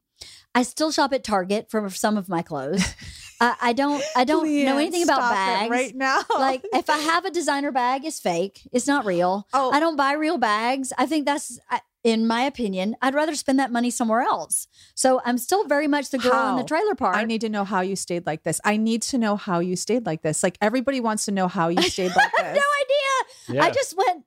I 0.54 0.64
still 0.64 0.92
shop 0.92 1.14
at 1.14 1.24
Target 1.24 1.72
for 1.72 1.90
some 1.90 2.18
of 2.18 2.28
my 2.28 2.42
clothes. 2.42 2.84
I, 3.40 3.56
I 3.62 3.74
don't 3.74 4.04
I 4.14 4.26
don't 4.26 4.44
know 4.46 4.78
anything 4.78 5.04
about 5.04 5.22
bags. 5.22 5.70
right 5.72 5.96
now. 5.96 6.22
like 6.38 6.64
if 6.74 6.90
I 6.90 6.98
have 6.98 7.24
a 7.24 7.32
designer 7.32 7.72
bag, 7.72 8.04
it's 8.04 8.20
fake. 8.20 8.68
It's 8.74 8.88
not 8.88 9.06
real. 9.06 9.48
oh, 9.54 9.72
I 9.72 9.80
don't 9.80 9.96
buy 9.96 10.14
real 10.14 10.38
bags. 10.38 10.92
I 10.98 11.06
think 11.06 11.26
that's 11.26 11.60
I- 11.70 11.80
in 12.04 12.28
my 12.28 12.42
opinion, 12.42 12.96
I'd 13.02 13.14
rather 13.16 13.34
spend 13.36 13.60
that 13.60 13.72
money 13.72 13.90
somewhere 13.90 14.22
else. 14.22 14.68
So 14.94 15.22
I'm 15.24 15.38
still 15.38 15.66
very 15.68 15.88
much 15.88 16.10
the 16.10 16.18
girl 16.18 16.50
in 16.50 16.56
the 16.58 16.64
trailer 16.64 16.96
park. 16.96 17.16
I 17.16 17.24
need 17.24 17.42
to 17.42 17.50
know 17.50 17.64
how 17.64 17.82
you 17.82 17.96
stayed 17.96 18.26
like 18.26 18.44
this. 18.44 18.60
I 18.66 18.76
need 18.78 19.02
to 19.04 19.18
know 19.18 19.36
how 19.38 19.60
you 19.60 19.76
stayed 19.76 20.06
like 20.06 20.22
this. 20.22 20.44
Like 20.44 20.58
everybody 20.62 21.00
wants 21.00 21.26
to 21.26 21.32
know 21.32 21.48
how 21.48 21.70
you 21.70 21.82
stayed 21.90 22.10
like 22.16 22.18
I 22.40 22.44
have 22.44 22.54
this. 22.56 22.64
no 22.64 23.54
idea. 23.54 23.56
Yeah. 23.56 23.64
I 23.66 23.72
just 23.72 23.96
went. 23.98 24.26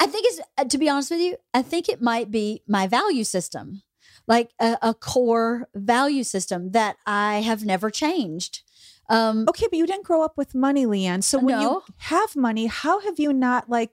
I 0.00 0.06
think 0.06 0.26
it's 0.26 0.40
uh, 0.56 0.64
to 0.64 0.78
be 0.78 0.88
honest 0.88 1.10
with 1.10 1.20
you. 1.20 1.36
I 1.52 1.62
think 1.62 1.88
it 1.88 2.00
might 2.00 2.30
be 2.30 2.62
my 2.66 2.86
value 2.86 3.24
system, 3.24 3.82
like 4.26 4.50
a, 4.60 4.78
a 4.80 4.94
core 4.94 5.68
value 5.74 6.24
system 6.24 6.70
that 6.70 6.96
I 7.06 7.40
have 7.40 7.64
never 7.64 7.90
changed. 7.90 8.62
Um, 9.10 9.44
Okay, 9.50 9.66
but 9.70 9.76
you 9.78 9.86
didn't 9.86 10.04
grow 10.04 10.22
up 10.22 10.38
with 10.38 10.54
money, 10.54 10.86
LeeAnn. 10.86 11.22
So 11.22 11.38
when 11.38 11.60
you 11.60 11.82
have 11.98 12.34
money, 12.36 12.66
how 12.66 13.00
have 13.00 13.18
you 13.18 13.34
not 13.34 13.68
like 13.68 13.90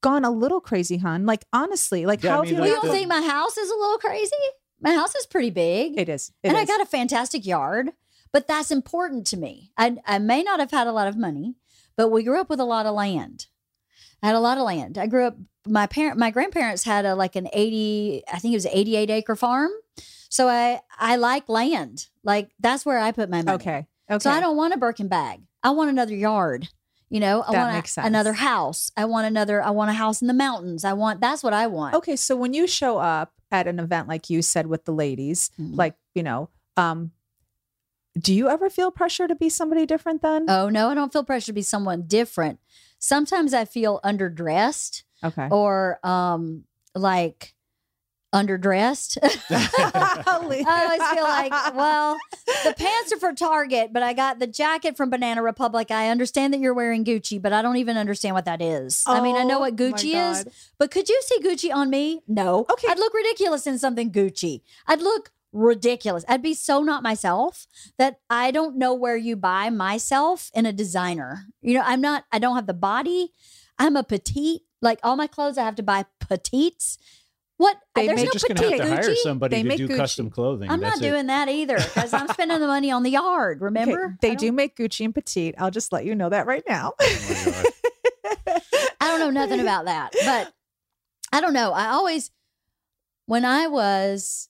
gone 0.00 0.24
a 0.24 0.30
little 0.30 0.60
crazy, 0.60 0.96
hun? 0.98 1.26
Like 1.26 1.44
honestly, 1.52 2.06
like 2.06 2.22
Yeah, 2.22 2.30
I 2.30 2.36
how 2.36 2.42
mean, 2.42 2.54
have 2.54 2.56
you? 2.56 2.60
well, 2.60 2.68
you 2.68 2.74
not- 2.76 2.82
don't 2.84 2.92
think 2.92 3.08
my 3.08 3.22
house 3.22 3.56
is 3.56 3.70
a 3.70 3.74
little 3.76 3.98
crazy? 3.98 4.32
My 4.80 4.94
house 4.94 5.14
is 5.16 5.26
pretty 5.26 5.50
big, 5.50 5.98
it 5.98 6.08
is? 6.08 6.30
It 6.42 6.48
and 6.48 6.56
I 6.56 6.64
got 6.64 6.80
a 6.80 6.86
fantastic 6.86 7.44
yard. 7.44 7.90
But 8.30 8.46
that's 8.46 8.70
important 8.70 9.26
to 9.28 9.36
me. 9.38 9.72
I 9.78 9.96
I 10.06 10.18
may 10.18 10.42
not 10.42 10.60
have 10.60 10.70
had 10.70 10.86
a 10.86 10.92
lot 10.92 11.08
of 11.08 11.16
money, 11.16 11.54
but 11.96 12.10
we 12.10 12.22
grew 12.22 12.38
up 12.40 12.50
with 12.50 12.60
a 12.60 12.64
lot 12.64 12.84
of 12.86 12.94
land. 12.94 13.46
I 14.22 14.26
had 14.26 14.36
a 14.36 14.40
lot 14.40 14.58
of 14.58 14.64
land. 14.64 14.98
I 14.98 15.06
grew 15.06 15.26
up. 15.26 15.36
My 15.66 15.86
parent, 15.86 16.18
my 16.18 16.30
grandparents 16.30 16.84
had 16.84 17.04
a 17.06 17.14
like 17.14 17.36
an 17.36 17.48
eighty, 17.54 18.22
I 18.32 18.38
think 18.38 18.52
it 18.52 18.56
was 18.56 18.66
an 18.66 18.72
eighty-eight 18.74 19.08
acre 19.10 19.34
farm. 19.34 19.70
So 20.28 20.46
I 20.48 20.80
I 20.98 21.16
like 21.16 21.48
land. 21.48 22.06
Like 22.22 22.50
that's 22.60 22.84
where 22.84 22.98
I 22.98 23.12
put 23.12 23.30
my 23.30 23.42
money. 23.42 23.54
okay. 23.56 23.86
Okay. 24.10 24.18
So 24.22 24.30
I 24.30 24.40
don't 24.40 24.56
want 24.58 24.74
a 24.74 24.76
Birkin 24.78 25.08
bag. 25.08 25.40
I 25.62 25.70
want 25.70 25.88
another 25.90 26.14
yard. 26.14 26.68
You 27.10 27.20
know, 27.20 27.42
I 27.46 27.52
That 27.52 27.72
want 27.72 27.84
a- 27.84 27.88
sense. 27.88 28.06
another 28.06 28.32
house. 28.34 28.90
I 28.96 29.04
want 29.06 29.26
another. 29.26 29.62
I 29.62 29.70
want 29.70 29.90
a 29.90 29.94
house 29.94 30.20
in 30.20 30.28
the 30.28 30.34
mountains. 30.34 30.84
I 30.84 30.92
want. 30.92 31.20
That's 31.20 31.42
what 31.42 31.52
I 31.54 31.66
want. 31.66 31.94
Okay, 31.94 32.16
so 32.16 32.36
when 32.36 32.52
you 32.54 32.66
show 32.66 32.98
up 32.98 33.32
at 33.50 33.66
an 33.66 33.78
event 33.80 34.08
like 34.08 34.28
you 34.28 34.42
said 34.42 34.66
with 34.66 34.84
the 34.84 34.92
ladies, 34.92 35.50
Mhm. 35.58 35.76
like 35.76 35.94
you 36.14 36.22
know, 36.22 36.50
um, 36.76 37.12
do 38.18 38.34
you 38.34 38.48
ever 38.48 38.68
feel 38.68 38.90
pressure 38.90 39.26
to 39.28 39.34
be 39.34 39.48
somebody 39.48 39.86
different 39.86 40.20
then? 40.22 40.46
Oh 40.50 40.68
no, 40.68 40.90
I 40.90 40.94
don't 40.94 41.12
feel 41.12 41.24
pressure 41.24 41.46
to 41.46 41.52
be 41.52 41.62
someone 41.62 42.02
different. 42.02 42.58
Sometimes 42.98 43.54
I 43.54 43.64
feel 43.64 44.00
underdressed 44.04 45.04
okay. 45.24 45.48
or 45.50 45.98
um 46.04 46.64
like 46.94 47.54
underdressed. 48.32 49.18
I 49.50 50.22
always 50.26 50.64
feel 51.14 51.24
like, 51.24 51.74
well, 51.74 52.18
the 52.64 52.74
pants 52.74 53.12
are 53.12 53.18
for 53.18 53.32
Target, 53.32 53.92
but 53.92 54.02
I 54.02 54.12
got 54.12 54.38
the 54.38 54.46
jacket 54.46 54.96
from 54.96 55.10
Banana 55.10 55.42
Republic. 55.42 55.90
I 55.90 56.08
understand 56.08 56.52
that 56.54 56.60
you're 56.60 56.74
wearing 56.74 57.04
Gucci, 57.04 57.40
but 57.40 57.52
I 57.52 57.62
don't 57.62 57.76
even 57.76 57.96
understand 57.96 58.34
what 58.34 58.44
that 58.44 58.60
is. 58.60 59.04
I 59.06 59.20
mean, 59.20 59.36
I 59.36 59.44
know 59.44 59.58
Oh, 59.58 59.60
what 59.60 59.76
Gucci 59.76 60.14
is, 60.14 60.46
but 60.78 60.90
could 60.90 61.08
you 61.08 61.20
see 61.24 61.40
Gucci 61.40 61.74
on 61.74 61.90
me? 61.90 62.20
No. 62.28 62.66
Okay. 62.70 62.88
I'd 62.88 62.98
look 62.98 63.14
ridiculous 63.14 63.66
in 63.66 63.78
something 63.78 64.12
Gucci. 64.12 64.60
I'd 64.86 65.00
look 65.00 65.32
ridiculous. 65.52 66.24
I'd 66.28 66.42
be 66.42 66.54
so 66.54 66.82
not 66.82 67.02
myself 67.02 67.66
that 67.96 68.20
I 68.28 68.50
don't 68.50 68.76
know 68.76 68.94
where 68.94 69.16
you 69.16 69.34
buy 69.34 69.70
myself 69.70 70.50
in 70.54 70.66
a 70.66 70.72
designer. 70.72 71.46
You 71.62 71.74
know, 71.74 71.82
I'm 71.84 72.00
not, 72.00 72.24
I 72.30 72.38
don't 72.38 72.54
have 72.54 72.66
the 72.66 72.74
body. 72.74 73.32
I'm 73.78 73.96
a 73.96 74.04
petite. 74.04 74.62
Like 74.80 75.00
all 75.02 75.16
my 75.16 75.26
clothes, 75.26 75.58
I 75.58 75.64
have 75.64 75.74
to 75.76 75.82
buy 75.82 76.04
petites. 76.20 76.98
What? 77.58 77.76
They 77.94 78.06
There's 78.06 78.16
make- 78.16 78.26
no 78.26 78.32
just 78.32 78.48
gonna 78.48 78.62
have 78.70 78.78
to 78.80 78.86
hire 78.88 79.14
somebody 79.16 79.56
They 79.56 79.62
to 79.62 79.68
make 79.68 79.78
do 79.78 79.88
Gucci. 79.88 79.96
custom 79.96 80.30
clothing. 80.30 80.70
I'm 80.70 80.80
not 80.80 80.90
That's 80.94 81.00
it. 81.02 81.10
doing 81.10 81.26
that 81.26 81.48
either 81.48 81.76
because 81.76 82.12
I'm 82.14 82.28
spending 82.28 82.60
the 82.60 82.66
money 82.68 82.90
on 82.90 83.02
the 83.02 83.10
yard. 83.10 83.58
Okay, 83.58 83.64
Remember? 83.64 84.16
they 84.22 84.34
do 84.36 84.52
make 84.52 84.76
Gucci 84.76 85.04
and 85.04 85.12
petite. 85.14 85.56
I'll 85.58 85.70
just 85.72 85.92
let 85.92 86.04
you 86.04 86.14
know 86.14 86.28
that 86.30 86.46
right 86.46 86.62
now. 86.68 86.92
Oh. 87.00 87.62
I 89.00 89.08
don't 89.08 89.20
know 89.20 89.30
nothing 89.30 89.60
about 89.60 89.86
that, 89.86 90.12
but 90.24 90.52
I 91.32 91.40
don't 91.40 91.52
know. 91.52 91.72
I 91.72 91.88
always, 91.88 92.30
when 93.26 93.44
I 93.44 93.66
was 93.66 94.48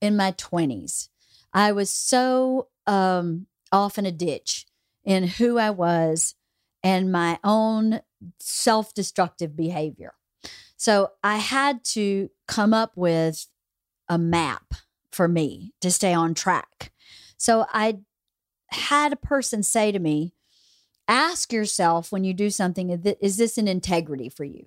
in 0.00 0.16
my 0.16 0.32
20s, 0.32 1.08
I 1.52 1.72
was 1.72 1.90
so 1.90 2.68
um, 2.86 3.46
off 3.72 3.98
in 3.98 4.06
a 4.06 4.12
ditch 4.12 4.66
in 5.04 5.24
who 5.26 5.58
I 5.58 5.70
was 5.70 6.34
and 6.82 7.10
my 7.10 7.38
own 7.42 8.00
self 8.38 8.94
destructive 8.94 9.56
behavior. 9.56 10.14
So 10.84 11.12
I 11.22 11.38
had 11.38 11.82
to 11.96 12.28
come 12.46 12.74
up 12.74 12.92
with 12.94 13.46
a 14.06 14.18
map 14.18 14.74
for 15.12 15.26
me 15.26 15.72
to 15.80 15.90
stay 15.90 16.12
on 16.12 16.34
track. 16.34 16.92
So 17.38 17.64
I 17.72 18.00
had 18.68 19.10
a 19.10 19.16
person 19.16 19.62
say 19.62 19.92
to 19.92 19.98
me, 19.98 20.34
ask 21.08 21.54
yourself 21.54 22.12
when 22.12 22.22
you 22.22 22.34
do 22.34 22.50
something 22.50 22.90
is 23.22 23.38
this 23.38 23.56
an 23.56 23.66
integrity 23.66 24.28
for 24.28 24.44
you 24.44 24.66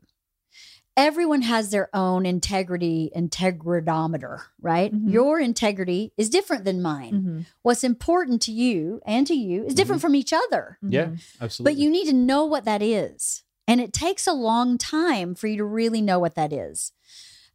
everyone 0.96 1.44
has 1.44 1.70
their 1.70 1.90
own 1.96 2.26
integrity 2.26 3.12
integridometer 3.16 4.40
right 4.62 4.94
Mhm. 4.94 5.12
your 5.12 5.40
integrity 5.40 6.14
is 6.18 6.30
different 6.30 6.64
than 6.64 6.82
mine 6.82 7.14
Mhm, 7.22 7.46
what's 7.62 7.84
important 7.84 8.42
to 8.44 8.52
you 8.52 9.02
and 9.06 9.26
to 9.28 9.34
you 9.36 9.64
is 9.66 9.74
different 9.76 10.02
from 10.02 10.16
each 10.16 10.34
other 10.34 10.78
Yeah, 10.82 11.08
mhm. 11.08 11.20
absolutely. 11.42 11.74
but 11.74 11.80
you 11.82 11.90
need 11.90 12.06
to 12.06 12.14
know 12.14 12.46
what 12.46 12.66
that 12.66 12.82
is 12.82 13.44
and 13.68 13.82
it 13.82 13.94
takes 13.94 14.26
a 14.26 14.34
long 14.34 14.78
time 14.78 15.36
for 15.36 15.48
you 15.48 15.58
to 15.58 15.66
really 15.66 16.02
know 16.02 16.20
what 16.20 16.36
that 16.36 16.54
is 16.54 16.92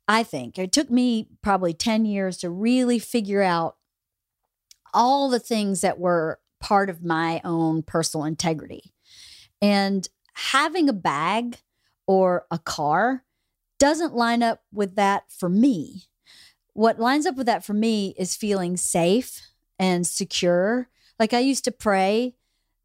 i 0.08 0.22
think 0.22 0.58
it 0.58 0.72
took 0.72 0.90
me 0.90 1.28
probably 1.42 1.72
10 1.72 2.04
years 2.04 2.38
to 2.38 2.50
really 2.50 2.98
figure 2.98 3.42
out 3.42 3.76
all 4.94 5.28
the 5.28 5.40
things 5.40 5.80
that 5.80 5.98
were 5.98 6.38
part 6.60 6.90
of 6.90 7.04
my 7.04 7.40
own 7.44 7.82
personal 7.82 8.24
integrity. 8.24 8.92
And 9.60 10.08
having 10.34 10.88
a 10.88 10.94
bag 10.94 11.58
or 12.06 12.46
a 12.50 12.58
car 12.58 13.24
doesn't 13.78 14.14
line 14.14 14.42
up 14.42 14.62
with 14.72 14.94
that 14.96 15.24
for 15.28 15.48
me. 15.48 16.04
What 16.72 17.00
lines 17.00 17.26
up 17.26 17.36
with 17.36 17.46
that 17.46 17.64
for 17.64 17.74
me 17.74 18.14
is 18.18 18.36
feeling 18.36 18.76
safe 18.76 19.42
and 19.78 20.06
secure. 20.06 20.88
Like 21.18 21.34
I 21.34 21.40
used 21.40 21.64
to 21.64 21.72
pray 21.72 22.34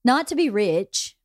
not 0.03 0.27
to 0.27 0.35
be 0.35 0.49
rich 0.49 1.15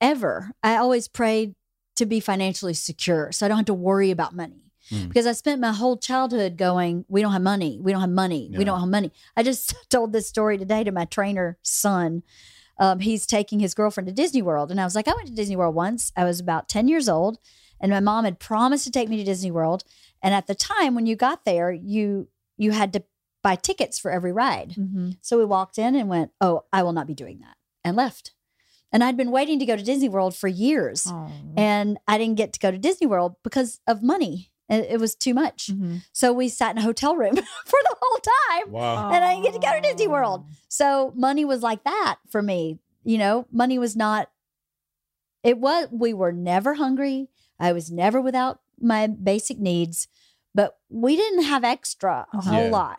ever. 0.00 0.50
I 0.62 0.76
always 0.76 1.08
prayed 1.08 1.54
to 1.96 2.06
be 2.06 2.20
financially 2.20 2.74
secure 2.74 3.32
so 3.32 3.44
I 3.44 3.48
don't 3.48 3.56
have 3.58 3.66
to 3.66 3.74
worry 3.74 4.10
about 4.10 4.34
money. 4.34 4.66
Mm. 4.90 5.08
Because 5.08 5.26
I 5.26 5.32
spent 5.32 5.60
my 5.60 5.72
whole 5.72 5.96
childhood 5.96 6.56
going, 6.56 7.04
we 7.08 7.20
don't 7.20 7.32
have 7.32 7.42
money. 7.42 7.78
We 7.80 7.92
don't 7.92 8.02
have 8.02 8.10
money. 8.10 8.48
Yeah. 8.52 8.58
We 8.58 8.64
don't 8.64 8.78
have 8.78 8.88
money. 8.88 9.12
I 9.36 9.42
just 9.42 9.74
told 9.90 10.12
this 10.12 10.28
story 10.28 10.58
today 10.58 10.84
to 10.84 10.92
my 10.92 11.06
trainer 11.06 11.58
son. 11.62 12.22
Um, 12.78 13.00
he's 13.00 13.26
taking 13.26 13.58
his 13.58 13.74
girlfriend 13.74 14.06
to 14.06 14.12
Disney 14.12 14.42
World. 14.42 14.70
And 14.70 14.80
I 14.80 14.84
was 14.84 14.94
like, 14.94 15.08
I 15.08 15.14
went 15.14 15.28
to 15.28 15.34
Disney 15.34 15.56
World 15.56 15.74
once. 15.74 16.12
I 16.16 16.24
was 16.24 16.40
about 16.40 16.68
10 16.68 16.88
years 16.88 17.08
old. 17.08 17.38
And 17.80 17.90
my 17.90 18.00
mom 18.00 18.24
had 18.24 18.38
promised 18.38 18.84
to 18.84 18.90
take 18.90 19.08
me 19.08 19.16
to 19.16 19.24
Disney 19.24 19.50
World. 19.50 19.82
And 20.22 20.34
at 20.34 20.46
the 20.46 20.54
time 20.54 20.94
when 20.94 21.06
you 21.06 21.16
got 21.16 21.44
there, 21.44 21.70
you 21.72 22.28
you 22.58 22.70
had 22.72 22.92
to 22.94 23.04
buy 23.42 23.54
tickets 23.54 23.98
for 23.98 24.10
every 24.10 24.32
ride. 24.32 24.70
Mm-hmm. 24.70 25.10
So 25.20 25.38
we 25.38 25.44
walked 25.44 25.78
in 25.78 25.94
and 25.94 26.08
went, 26.08 26.32
Oh, 26.40 26.64
I 26.72 26.82
will 26.82 26.92
not 26.92 27.06
be 27.06 27.14
doing 27.14 27.40
that, 27.40 27.56
and 27.84 27.96
left. 27.96 28.32
And 28.92 29.02
I'd 29.04 29.16
been 29.16 29.30
waiting 29.30 29.58
to 29.58 29.66
go 29.66 29.76
to 29.76 29.82
Disney 29.82 30.08
World 30.08 30.34
for 30.36 30.48
years. 30.48 31.06
Oh. 31.10 31.30
And 31.56 31.98
I 32.06 32.18
didn't 32.18 32.36
get 32.36 32.52
to 32.54 32.58
go 32.60 32.70
to 32.70 32.78
Disney 32.78 33.06
World 33.06 33.34
because 33.42 33.80
of 33.86 34.02
money. 34.02 34.50
It, 34.68 34.86
it 34.92 35.00
was 35.00 35.14
too 35.14 35.34
much. 35.34 35.68
Mm-hmm. 35.68 35.98
So 36.12 36.32
we 36.32 36.48
sat 36.48 36.72
in 36.72 36.78
a 36.78 36.82
hotel 36.82 37.16
room 37.16 37.34
for 37.66 37.78
the 37.82 37.96
whole 38.00 38.18
time. 38.18 38.72
Wow. 38.72 39.10
And 39.12 39.24
I 39.24 39.32
didn't 39.34 39.44
get 39.44 39.52
to 39.60 39.66
go 39.66 39.74
to 39.74 39.80
Disney 39.80 40.08
World. 40.08 40.44
So 40.68 41.12
money 41.16 41.44
was 41.44 41.62
like 41.62 41.84
that 41.84 42.16
for 42.30 42.42
me. 42.42 42.78
You 43.04 43.18
know, 43.18 43.46
money 43.52 43.78
was 43.78 43.94
not, 43.96 44.30
it 45.44 45.58
was, 45.58 45.88
we 45.92 46.12
were 46.12 46.32
never 46.32 46.74
hungry. 46.74 47.28
I 47.58 47.72
was 47.72 47.90
never 47.90 48.20
without 48.20 48.60
my 48.80 49.06
basic 49.06 49.58
needs, 49.58 50.08
but 50.54 50.78
we 50.88 51.16
didn't 51.16 51.44
have 51.44 51.64
extra 51.64 52.26
a 52.32 52.40
whole 52.40 52.64
Yeah. 52.64 52.70
lot. 52.70 52.98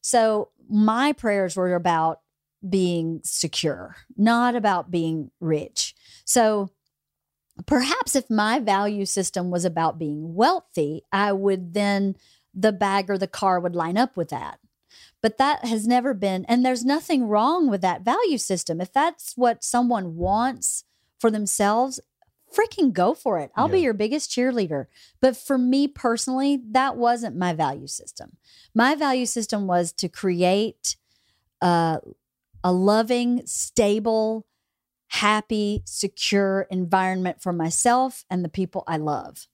So 0.00 0.50
my 0.68 1.12
prayers 1.12 1.56
were 1.56 1.74
about 1.74 2.20
being 2.68 3.20
secure, 3.24 3.96
not 4.16 4.54
about 4.54 4.90
being 4.90 5.30
rich. 5.40 5.94
So 6.24 6.70
perhaps 7.66 8.16
if 8.16 8.30
my 8.30 8.58
value 8.58 9.04
system 9.04 9.50
was 9.50 9.64
about 9.64 9.98
being 9.98 10.34
wealthy, 10.34 11.02
I 11.12 11.32
would 11.32 11.74
then, 11.74 12.16
the 12.54 12.72
bag 12.72 13.10
or 13.10 13.18
the 13.18 13.26
car 13.26 13.60
would 13.60 13.74
line 13.74 13.96
up 13.96 14.16
with 14.16 14.28
that. 14.30 14.58
But 15.20 15.38
that 15.38 15.64
has 15.64 15.86
never 15.86 16.14
been, 16.14 16.44
and 16.46 16.64
there's 16.64 16.84
nothing 16.84 17.26
wrong 17.26 17.68
with 17.68 17.80
that 17.80 18.02
value 18.02 18.38
system. 18.38 18.80
If 18.80 18.92
that's 18.92 19.32
what 19.36 19.64
someone 19.64 20.16
wants 20.16 20.84
for 21.18 21.30
themselves, 21.30 21.98
freaking 22.54 22.92
go 22.92 23.14
for 23.14 23.38
it. 23.38 23.50
I'll 23.56 23.68
be 23.68 23.80
your 23.80 23.94
biggest 23.94 24.30
cheerleader. 24.30 24.86
But 25.20 25.36
for 25.36 25.58
me 25.58 25.88
personally, 25.88 26.62
that 26.70 26.96
wasn't 26.96 27.36
my 27.36 27.52
value 27.52 27.88
system. 27.88 28.36
My 28.74 28.94
value 28.94 29.26
system 29.26 29.66
was 29.66 29.92
to 29.94 30.08
create 30.08 30.96
uh, 31.60 31.98
a 32.64 32.72
loving, 32.72 33.46
stable, 33.46 34.46
happy, 35.08 35.82
secure 35.84 36.66
environment 36.70 37.40
for 37.40 37.52
myself 37.52 38.24
and 38.28 38.44
the 38.44 38.48
people 38.48 38.82
I 38.88 38.96
love. 38.96 39.46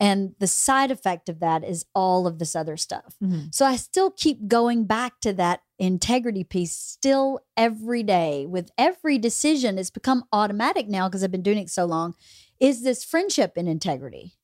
And 0.00 0.34
the 0.38 0.46
side 0.46 0.90
effect 0.90 1.28
of 1.28 1.40
that 1.40 1.62
is 1.62 1.84
all 1.94 2.26
of 2.26 2.38
this 2.38 2.56
other 2.56 2.76
stuff. 2.76 3.16
Mhm. 3.22 3.54
So 3.54 3.66
I 3.66 3.76
still 3.76 4.10
keep 4.10 4.48
going 4.48 4.84
back 4.86 5.20
to 5.20 5.32
that 5.34 5.60
integrity 5.78 6.42
piece 6.44 6.72
still 6.76 7.40
every 7.56 8.02
day 8.02 8.46
with 8.46 8.70
every 8.78 9.18
decision. 9.18 9.78
It's 9.78 9.90
become 9.90 10.24
automatic 10.32 10.88
now 10.88 11.08
because 11.08 11.22
I've 11.22 11.30
been 11.30 11.42
doing 11.42 11.58
it 11.58 11.70
so 11.70 11.84
long. 11.84 12.14
Is 12.58 12.82
this 12.82 13.04
friendship 13.04 13.56
in 13.58 13.68
integrity? 13.68 14.36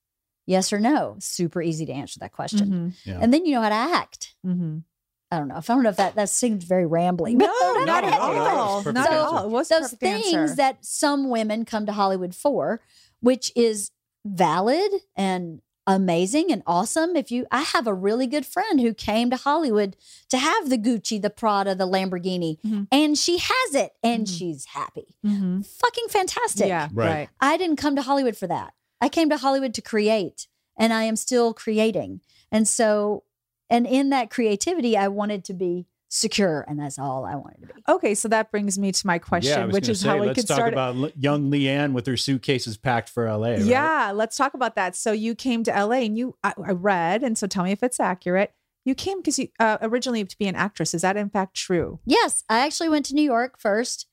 Yes 0.45 0.71
or 0.73 0.79
no? 0.79 1.17
Super 1.19 1.61
easy 1.61 1.85
to 1.85 1.93
answer 1.93 2.19
that 2.19 2.31
question. 2.33 2.69
Mhm. 2.69 2.93
Yeah. 3.05 3.19
And 3.21 3.33
then 3.33 3.45
you 3.45 3.53
know 3.53 3.61
how 3.61 3.69
to 3.69 3.75
act. 3.75 4.35
Mhm. 4.45 4.83
I 5.31 5.37
don't 5.39 5.47
know. 5.47 5.57
If 5.57 5.69
I 5.69 5.73
don't 5.75 5.83
know 5.83 5.89
if 5.89 5.95
that 5.97 6.15
that 6.15 6.29
seemed 6.29 6.61
very 6.63 6.85
rambling. 6.85 7.37
No, 7.37 7.47
but 7.75 7.85
not 7.85 8.03
at 8.03 8.11
no, 8.19 8.33
no, 8.33 8.43
that 8.43 8.53
was 8.53 8.57
all. 8.57 8.77
perfect 8.83 8.95
Not 8.95 9.11
at 9.11 9.17
all. 9.17 9.45
It 9.45 9.49
was 9.49 9.71
a 9.71 9.79
those 9.79 9.91
things 9.93 10.33
answer. 10.33 10.55
that 10.57 10.85
some 10.85 11.29
women 11.29 11.63
come 11.65 11.85
to 11.85 11.93
Hollywood 11.93 12.35
for, 12.35 12.81
which 13.21 13.51
is 13.55 13.91
valid 14.25 14.91
and 15.15 15.61
amazing 15.87 16.51
and 16.51 16.61
awesome. 16.67 17.15
If 17.15 17.31
you, 17.31 17.47
I 17.51 17.61
have 17.61 17.87
a 17.87 17.93
really 17.93 18.27
good 18.27 18.45
friend 18.45 18.79
who 18.79 18.93
came 18.93 19.29
to 19.31 19.35
Hollywood 19.35 19.95
to 20.29 20.37
have 20.37 20.69
the 20.69 20.77
Gucci, 20.77 21.19
the 21.21 21.29
Prada, 21.31 21.73
the 21.75 21.87
Lamborghini, 21.87 22.59
Mhm. 22.61 22.87
and 22.91 23.17
she 23.17 23.37
has 23.39 23.75
it 23.75 23.93
and 24.03 24.27
Mhm. 24.27 24.37
she's 24.37 24.65
happy. 24.65 25.15
Mhm. 25.25 25.65
Fucking 25.65 26.05
fantastic. 26.09 26.67
Yeah, 26.67 26.89
Right. 26.93 27.07
right. 27.09 27.29
I 27.39 27.57
didn't 27.57 27.77
come 27.77 27.95
to 27.95 28.01
Hollywood 28.03 28.37
for 28.37 28.47
that. 28.47 28.73
I 29.01 29.09
came 29.09 29.29
to 29.31 29.37
Hollywood 29.37 29.73
to 29.73 29.81
create, 29.81 30.47
and 30.77 30.93
I 30.93 31.03
am 31.05 31.15
still 31.15 31.53
creating. 31.53 32.21
And 32.51 32.67
so, 32.67 33.23
and 33.71 33.87
in 33.87 34.09
that 34.09 34.29
creativity, 34.29 34.95
I 34.95 35.07
wanted 35.07 35.43
to 35.45 35.53
be 35.53 35.87
secure, 36.09 36.65
and 36.67 36.77
that's 36.77 36.99
all 36.99 37.25
I 37.25 37.35
wanted 37.35 37.61
to 37.67 37.73
be. 37.73 37.83
Okay, 37.89 38.13
so 38.13 38.27
that 38.27 38.51
brings 38.51 38.77
me 38.77 38.91
to 38.91 39.07
my 39.07 39.17
question, 39.17 39.67
yeah, 39.67 39.73
which 39.73 39.87
is 39.89 40.01
say, 40.01 40.09
how 40.09 40.17
we 40.19 40.27
let's 40.27 40.41
could 40.41 40.47
talk 40.47 40.57
start. 40.57 40.73
about 40.73 40.95
L- 40.95 41.11
young 41.17 41.49
LeeAnn 41.49 41.93
with 41.93 42.05
her 42.05 42.17
suitcases 42.17 42.77
packed 42.77 43.09
for 43.09 43.25
LA. 43.27 43.51
right? 43.51 43.59
Yeah, 43.61 44.11
let's 44.13 44.35
talk 44.37 44.53
about 44.53 44.75
that. 44.75 44.95
So 44.95 45.11
you 45.13 45.33
came 45.35 45.63
to 45.63 45.71
LA, 45.71 46.01
and 46.05 46.17
you 46.17 46.35
I, 46.43 46.53
I 46.63 46.71
read, 46.71 47.23
and 47.23 47.37
so 47.37 47.47
tell 47.47 47.63
me 47.63 47.71
if 47.71 47.81
it's 47.81 47.99
accurate. 47.99 48.53
You 48.83 48.93
came 48.95 49.19
because 49.19 49.37
you 49.39 49.47
uh, 49.59 49.77
originally 49.81 50.23
to 50.25 50.37
be 50.37 50.47
an 50.47 50.55
actress. 50.55 50.93
Is 50.93 51.03
that 51.03 51.15
in 51.15 51.29
fact 51.29 51.55
true? 51.55 51.99
Yes, 52.05 52.43
I 52.49 52.59
actually 52.65 52.89
went 52.89 53.05
to 53.07 53.15
New 53.15 53.21
York 53.23 53.59
first 53.59 54.07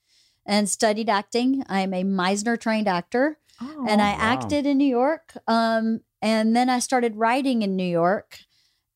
and 0.47 0.69
studied 0.69 1.09
acting. 1.11 1.65
I'm 1.69 1.93
a 1.93 2.05
Meisner 2.05 2.59
trained 2.61 2.87
actor, 2.87 3.39
Oh, 3.61 3.87
and 3.89 4.01
I 4.01 4.13
wow. 4.13 4.19
acted 4.21 4.67
in 4.67 4.79
New 4.79 4.85
York. 4.89 5.33
Um, 5.49 6.03
and 6.23 6.55
then 6.55 6.69
I 6.71 6.79
started 6.79 7.17
writing 7.17 7.63
in 7.63 7.77
New 7.77 7.83
York 7.89 8.41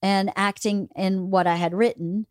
and 0.02 0.32
acting 0.36 0.88
in 0.96 1.30
what 1.30 1.46
I 1.46 1.54
had 1.56 1.72
written. 1.74 2.26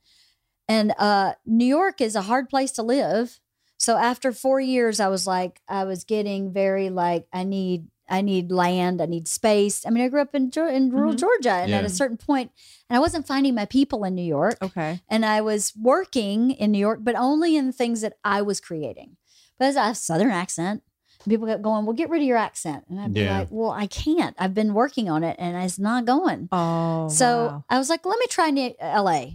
And 0.67 0.93
uh, 0.97 1.33
New 1.45 1.65
York 1.65 2.01
is 2.01 2.15
a 2.15 2.21
hard 2.21 2.49
place 2.49 2.71
to 2.73 2.83
live. 2.83 3.39
So 3.77 3.97
after 3.97 4.31
four 4.31 4.59
years, 4.59 4.99
I 4.99 5.07
was 5.07 5.25
like, 5.25 5.59
I 5.67 5.85
was 5.85 6.03
getting 6.03 6.53
very 6.53 6.89
like, 6.89 7.27
I 7.33 7.43
need, 7.43 7.87
I 8.07 8.21
need 8.21 8.51
land, 8.51 9.01
I 9.01 9.05
need 9.05 9.27
space. 9.27 9.85
I 9.85 9.89
mean, 9.89 10.03
I 10.03 10.09
grew 10.09 10.21
up 10.21 10.35
in 10.35 10.51
in 10.53 10.91
rural 10.91 11.13
Mhm. 11.13 11.19
Georgia, 11.19 11.53
and 11.53 11.73
at 11.73 11.85
a 11.85 11.89
certain 11.89 12.17
point, 12.17 12.51
and 12.89 12.97
I 12.97 12.99
wasn't 12.99 13.25
finding 13.25 13.55
my 13.55 13.65
people 13.65 14.03
in 14.03 14.13
New 14.15 14.21
York 14.21 14.57
okay. 14.61 14.99
and 15.09 15.25
I 15.25 15.41
was 15.41 15.73
working 15.75 16.51
in 16.51 16.71
New 16.71 16.77
York, 16.79 16.99
but 17.01 17.15
only 17.15 17.55
in 17.55 17.71
things 17.71 18.01
that 18.01 18.13
I 18.23 18.41
was 18.41 18.59
creating. 18.59 19.17
Because 19.57 19.77
I 19.77 19.87
have 19.87 19.97
Southern 19.97 20.31
accent. 20.31 20.83
And 21.23 21.31
people 21.31 21.47
kept 21.47 21.61
going, 21.61 21.85
Well, 21.85 21.95
get 21.95 22.09
rid 22.09 22.21
of 22.21 22.27
your 22.27 22.37
accent. 22.37 22.85
And 22.89 22.99
I'd 22.99 23.13
be 23.13 23.21
like, 23.29 23.47
Well, 23.51 23.71
I 23.71 23.87
can't. 23.87 24.35
I've 24.39 24.53
been 24.53 24.73
working 24.73 25.09
on 25.09 25.23
it 25.23 25.35
and 25.39 25.55
it's 25.57 25.77
not 25.79 26.05
going. 26.05 26.49
Oh, 26.51 27.07
so 27.09 27.45
wow. 27.47 27.65
I 27.69 27.77
was 27.77 27.89
like, 27.89 28.05
Let 28.05 28.19
me 28.19 28.25
try 28.27 28.49
New- 28.49 28.75
LA. 28.81 29.31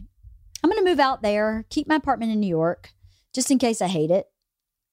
I'm 0.63 0.71
going 0.71 0.83
to 0.85 0.91
move 0.91 0.99
out 1.01 1.23
there, 1.23 1.65
keep 1.71 1.87
my 1.87 1.95
apartment 1.97 2.33
in 2.33 2.41
New 2.41 2.49
York, 2.49 2.93
just 3.33 3.51
in 3.51 3.59
case 3.59 3.81
I 3.81 3.87
hate 3.87 4.11
it, 4.11 4.27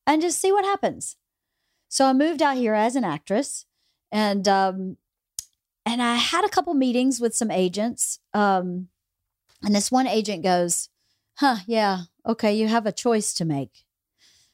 and 0.05 0.21
just 0.21 0.39
see 0.39 0.51
what 0.51 0.65
happens. 0.65 1.15
So 1.89 2.05
I 2.05 2.13
moved 2.13 2.41
out 2.41 2.57
here 2.57 2.73
as 2.75 2.95
an 2.95 3.03
actress, 3.03 3.65
and 4.11 4.47
um, 4.47 4.97
and 5.85 6.01
I 6.01 6.15
had 6.15 6.45
a 6.45 6.49
couple 6.49 6.73
meetings 6.75 7.19
with 7.19 7.35
some 7.35 7.49
agents. 7.49 8.19
Um, 8.33 8.89
and 9.63 9.73
this 9.73 9.91
one 9.91 10.05
agent 10.05 10.43
goes, 10.43 10.89
"Huh, 11.37 11.57
yeah, 11.65 12.01
okay, 12.25 12.53
you 12.53 12.67
have 12.67 12.85
a 12.85 12.91
choice 12.91 13.33
to 13.35 13.45
make." 13.45 13.85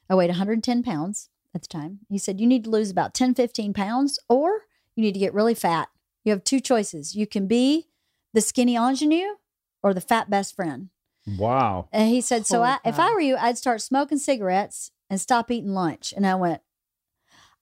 I 0.10 0.16
weighed 0.16 0.30
110 0.30 0.84
pounds 0.84 1.30
at 1.54 1.62
the 1.62 1.68
time. 1.68 2.00
He 2.10 2.18
said, 2.18 2.40
"You 2.40 2.48
need 2.48 2.64
to 2.66 2.70
lose 2.70 2.92
about 2.92 3.14
10, 3.14 3.36
15 3.36 3.74
pounds, 3.74 4.20
or 4.28 4.66
you 4.96 5.04
need 5.04 5.14
to 5.14 5.20
get 5.20 5.34
really 5.34 5.56
fat. 5.56 5.90
You 6.24 6.32
have 6.32 6.44
two 6.44 6.60
choices. 6.60 7.16
You 7.16 7.28
can 7.28 7.48
be 7.48 7.88
the 8.34 8.42
skinny 8.42 8.76
ingenue 8.76 9.36
or 9.82 9.94
the 9.94 10.02
fat 10.02 10.30
best 10.30 10.56
friend." 10.56 10.90
Wow. 11.38 11.88
And 11.92 12.10
he 12.10 12.22
said, 12.22 12.46
So 12.46 12.64
I, 12.64 12.80
if. 12.86 13.00
I 13.00 13.12
were 13.12 13.20
you, 13.20 13.38
I'd 13.38 13.58
start 13.58 13.82
smoking 13.82 14.18
cigarettes 14.18 14.92
and 15.10 15.20
stop 15.20 15.52
eating 15.52 15.74
lunch. 15.74 16.14
And 16.16 16.26
I 16.26 16.36
went, 16.36 16.62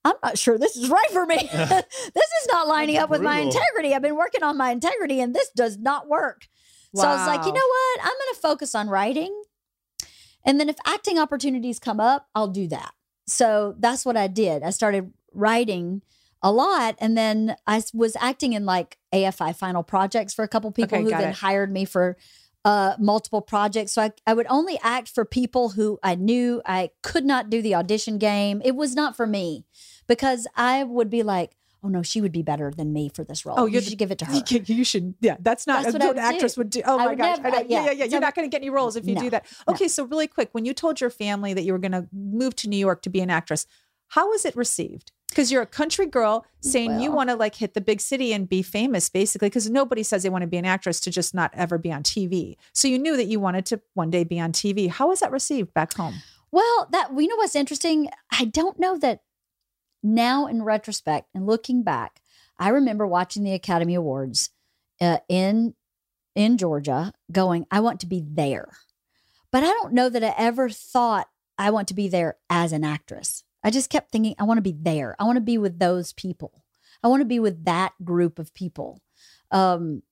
I'm 0.06 0.16
not 0.24 0.38
sure 0.38 0.58
this 0.58 0.78
is 0.78 0.90
right 0.90 1.12
for 1.12 1.26
me. 1.26 1.38
this 1.52 1.84
is 2.42 2.48
not 2.52 2.68
lining 2.68 2.96
That's 2.96 3.06
up 3.06 3.10
with 3.10 3.22
my 3.22 3.40
integrity. 3.40 3.94
I've 3.94 4.02
been 4.02 4.16
working 4.16 4.44
on 4.44 4.58
my 4.58 4.72
integrity 4.72 5.20
and 5.20 5.36
this 5.36 5.50
does 5.56 5.78
not 5.78 6.08
work. 6.08 6.48
So 6.96 7.08
I 7.08 7.16
was 7.16 7.28
like, 7.28 7.46
you 7.46 7.54
know 7.54 7.68
what? 7.68 8.00
I'm 8.02 8.08
going 8.08 8.34
to 8.34 8.40
focus 8.42 8.74
on 8.74 8.90
writing. 8.90 9.44
And 10.44 10.60
then 10.60 10.70
if 10.70 10.78
acting 10.86 11.20
opportunities 11.20 11.80
come 11.80 12.00
up, 12.00 12.28
I'll 12.34 12.48
do 12.48 12.68
that. 12.70 12.94
So 13.28 13.76
that's 13.78 14.06
what 14.06 14.18
I 14.18 14.28
did. 14.28 14.64
I 14.64 14.70
started 14.72 15.12
writing 15.34 16.02
a 16.42 16.52
lot. 16.52 16.96
And 17.00 17.18
then 17.18 17.56
I 17.66 17.84
was 17.94 18.16
acting 18.20 18.54
in 18.54 18.66
like 18.66 18.98
AFI 19.14 19.56
final 19.56 19.84
projects 19.84 20.34
for 20.34 20.44
a 20.44 20.48
couple 20.48 20.72
people 20.72 20.98
Okay, 20.98 21.04
who 21.04 21.10
then 21.10 21.30
it. 21.30 21.36
hired 21.36 21.72
me 21.72 21.86
for 21.86 22.18
uh, 22.64 22.96
multiple 23.00 23.42
projects. 23.42 23.92
So 23.94 24.02
I, 24.02 24.12
I 24.26 24.34
would 24.34 24.48
only 24.50 24.80
act 24.84 25.10
for 25.10 25.26
people 25.26 25.70
who 25.70 26.00
I 26.04 26.16
knew 26.16 26.62
I 26.66 26.92
could 27.02 27.26
not 27.26 27.50
do 27.50 27.62
the 27.62 27.76
audition 27.76 28.18
game. 28.18 28.62
It 28.64 28.76
was 28.76 28.94
not 28.96 29.16
for 29.16 29.26
me 29.26 29.66
because 30.08 30.48
I 30.56 30.84
would 30.84 31.10
be 31.10 31.24
like, 31.24 31.56
oh 31.88 31.90
no, 31.90 32.04
she 32.04 32.20
would 32.22 32.32
be 32.34 32.42
better 32.42 32.72
than 32.76 32.92
me 32.92 33.10
for 33.14 33.24
this 33.24 33.46
role. 33.46 33.56
Oh, 33.58 33.66
you 33.66 33.80
should 33.82 33.98
give 33.98 34.12
it 34.12 34.18
to 34.20 34.26
her. 34.26 34.34
You, 34.68 34.84
should, 34.84 35.16
yeah. 35.22 35.38
That's 35.40 35.66
not 35.66 35.84
That's 35.84 35.96
a 35.96 36.00
good 36.00 36.18
actress 36.18 36.56
do. 36.56 36.60
would 36.60 36.70
do. 36.70 36.82
Oh 36.86 37.00
I 37.00 37.06
my 37.06 37.16
gosh, 37.16 37.38
never- 37.40 37.56
I 37.56 37.60
yeah, 37.62 37.86
yeah. 37.86 37.92
yeah. 37.92 37.92
You're 38.06 38.10
So- 38.12 38.20
not 38.20 38.36
going 38.36 38.50
to 38.50 38.54
get 38.54 38.62
any 38.62 38.70
roles 38.70 38.96
if 38.98 39.08
you 39.08 39.16
No. 39.16 39.22
do 39.22 39.30
that. 39.30 39.46
No. 39.68 39.74
Okay, 39.74 39.88
so 39.88 40.04
really 40.04 40.28
quick, 40.28 40.50
when 40.52 40.66
you 40.66 40.74
told 40.74 41.00
your 41.00 41.10
family 41.10 41.54
that 41.54 41.64
you 41.64 41.72
were 41.72 41.80
going 41.80 41.94
to 41.94 42.08
move 42.12 42.56
to 42.58 42.68
New 42.70 42.78
York 42.78 43.02
to 43.04 43.10
be 43.10 43.22
an 43.22 43.30
actress, 43.30 43.66
how 44.10 44.30
was 44.30 44.46
it 44.46 44.56
received? 44.56 45.12
Because 45.30 45.52
you're 45.52 45.62
a 45.62 45.66
country 45.68 46.06
girl 46.06 46.46
saying 46.62 47.00
you 47.02 47.12
want 47.12 47.30
to 47.30 47.36
like 47.36 47.56
hit 47.56 47.74
the 47.74 47.82
big 47.82 48.00
city 48.02 48.32
and 48.34 48.48
be 48.48 48.62
famous, 48.62 49.10
basically. 49.10 49.50
Because 49.50 49.70
nobody 49.70 50.02
says 50.02 50.24
they 50.24 50.30
want 50.30 50.42
to 50.44 50.48
be 50.48 50.58
an 50.58 50.66
actress 50.66 51.00
to 51.02 51.12
just 51.12 51.34
not 51.36 51.52
ever 51.54 51.78
be 51.78 51.92
on 51.92 52.04
TV. 52.04 52.56
So 52.74 52.88
you 52.88 52.98
knew 52.98 53.18
that 53.18 53.26
you 53.28 53.40
wanted 53.40 53.66
to 53.68 53.82
one 53.94 54.10
day 54.10 54.24
be 54.24 54.40
on 54.40 54.52
TV. 54.54 54.90
How 54.90 55.10
was 55.10 55.20
that 55.20 55.32
received 55.32 55.74
back 55.74 55.94
home? 55.94 56.16
Well, 56.52 56.88
that 56.92 57.10
you 57.16 57.28
know 57.28 57.36
what's 57.36 57.56
interesting? 57.58 58.10
I 58.32 58.46
don't 58.46 58.80
know 58.80 58.98
that 59.00 59.20
now 60.04 60.48
in 60.48 60.64
retrospect 60.64 61.30
and 61.34 61.46
looking 61.46 61.84
back, 61.84 62.22
I 62.58 62.70
remember 62.70 63.06
watching 63.06 63.44
the 63.44 63.54
Academy 63.54 63.96
Awards 63.96 64.50
uh, 65.00 65.20
in 65.30 65.76
in 66.36 66.58
Georgia, 66.58 67.14
going, 67.32 67.66
I 67.72 67.80
want 67.80 68.00
to 68.02 68.06
be 68.06 68.24
there. 68.24 68.70
But 69.52 69.64
I 69.64 69.68
don't 69.68 69.94
know 69.94 70.08
that 70.08 70.24
I 70.24 70.36
ever 70.38 70.70
thought 70.70 71.28
I 71.58 71.72
want 71.72 71.88
to 71.88 71.96
be 71.96 72.08
there 72.08 72.38
as 72.48 72.72
an 72.72 72.84
actress. 72.84 73.44
I 73.64 73.72
just 73.72 73.90
kept 73.90 74.12
thinking, 74.12 74.36
I 74.38 74.44
want 74.44 74.60
to 74.60 74.62
be 74.62 74.76
there. 74.80 75.16
I 75.20 75.24
want 75.24 75.38
to 75.38 75.42
be 75.42 75.58
with 75.58 75.80
those 75.80 76.14
people. 76.14 76.64
I 77.04 77.08
want 77.08 77.22
to 77.22 77.26
be 77.26 77.40
with 77.40 77.66
that 77.66 77.94
group 78.04 78.38
of 78.38 78.54
people. 78.54 79.02
Um, 79.52 80.04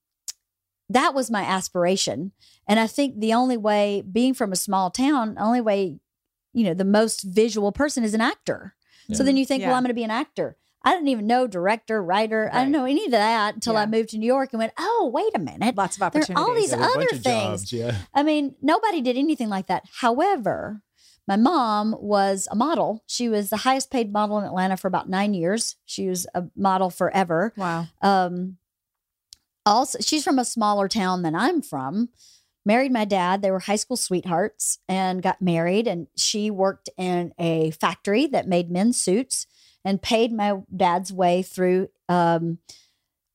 that 0.89 1.13
was 1.13 1.31
my 1.31 1.41
aspiration. 1.43 2.31
And 2.67 2.79
I 2.79 2.87
think 2.87 3.19
the 3.19 3.33
only 3.33 3.57
way, 3.57 4.01
being 4.01 4.33
from 4.33 4.51
a 4.51 4.57
small 4.57 4.89
town, 4.89 5.35
only 5.39 5.61
way, 5.61 5.99
you 6.53 6.63
know, 6.63 6.73
the 6.73 6.85
most 6.85 7.21
visual 7.21 7.71
person 7.71 8.03
is 8.03 8.13
an 8.13 8.21
actor. 8.21 8.74
So 9.13 9.23
then 9.23 9.37
you 9.37 9.45
think, 9.45 9.61
Yeah. 9.61 9.67
well, 9.69 9.77
I'm 9.77 9.83
going 9.83 9.89
to 9.89 9.93
be 9.93 10.03
an 10.03 10.11
actor. 10.11 10.57
I 10.83 10.91
didn't 10.93 11.07
even 11.07 11.25
know 11.25 11.47
director, 11.47 12.01
writer. 12.03 12.47
I 12.53 12.59
didn't 12.59 12.71
know 12.73 12.85
any 12.85 13.05
of 13.05 13.11
that 13.11 13.55
until 13.55 13.75
I 13.75 13.87
moved 13.87 14.09
to 14.09 14.19
New 14.19 14.27
York 14.27 14.49
and 14.53 14.59
went, 14.59 14.73
oh, 14.77 15.09
wait 15.11 15.31
a 15.33 15.39
minute. 15.39 15.75
Lots 15.75 15.99
of 15.99 16.11
There 16.11 16.21
are 16.29 16.37
all 16.37 16.53
these 16.53 16.69
there 16.69 16.79
are 16.79 16.83
other 16.91 17.07
things. 17.07 17.23
jobs, 17.23 17.73
yeah. 17.73 17.95
I 18.13 18.21
mean, 18.21 18.53
nobody 18.61 19.01
did 19.01 19.17
anything 19.17 19.49
like 19.49 19.65
that. 19.65 19.83
However, 20.01 20.83
my 21.27 21.37
mom 21.37 21.95
was 21.99 22.47
a 22.51 22.55
model. 22.55 23.03
She 23.07 23.27
was 23.29 23.49
the 23.49 23.57
highest 23.57 23.89
paid 23.89 24.13
model 24.13 24.37
in 24.37 24.45
Atlanta 24.45 24.77
for 24.77 24.87
about 24.87 25.09
nine 25.09 25.33
years. 25.33 25.75
She 25.85 26.07
was 26.07 26.27
a 26.35 26.43
model 26.55 26.91
forever. 26.91 27.51
Wow. 27.57 27.87
Um, 28.03 28.57
also, 29.65 29.97
she's 30.01 30.23
from 30.23 30.37
a 30.37 30.45
smaller 30.45 30.87
town 30.87 31.23
than 31.23 31.33
I'm 31.35 31.63
from. 31.63 32.09
Married 32.65 32.91
my 32.91 33.05
dad. 33.05 33.41
They 33.41 33.51
were 33.51 33.59
high 33.59 33.75
school 33.75 33.97
sweethearts 33.97 34.79
and 34.89 35.21
got 35.21 35.41
married. 35.41 35.87
And 35.87 36.07
she 36.15 36.49
worked 36.49 36.89
in 36.97 37.33
a 37.37 37.71
factory 37.71 38.25
that 38.27 38.47
made 38.47 38.71
men's 38.71 38.99
suits 38.99 39.45
and 39.83 40.01
paid 40.01 40.31
my 40.33 40.61
dad's 40.75 41.13
way 41.13 41.43
through 41.43 41.89
um, 42.09 42.57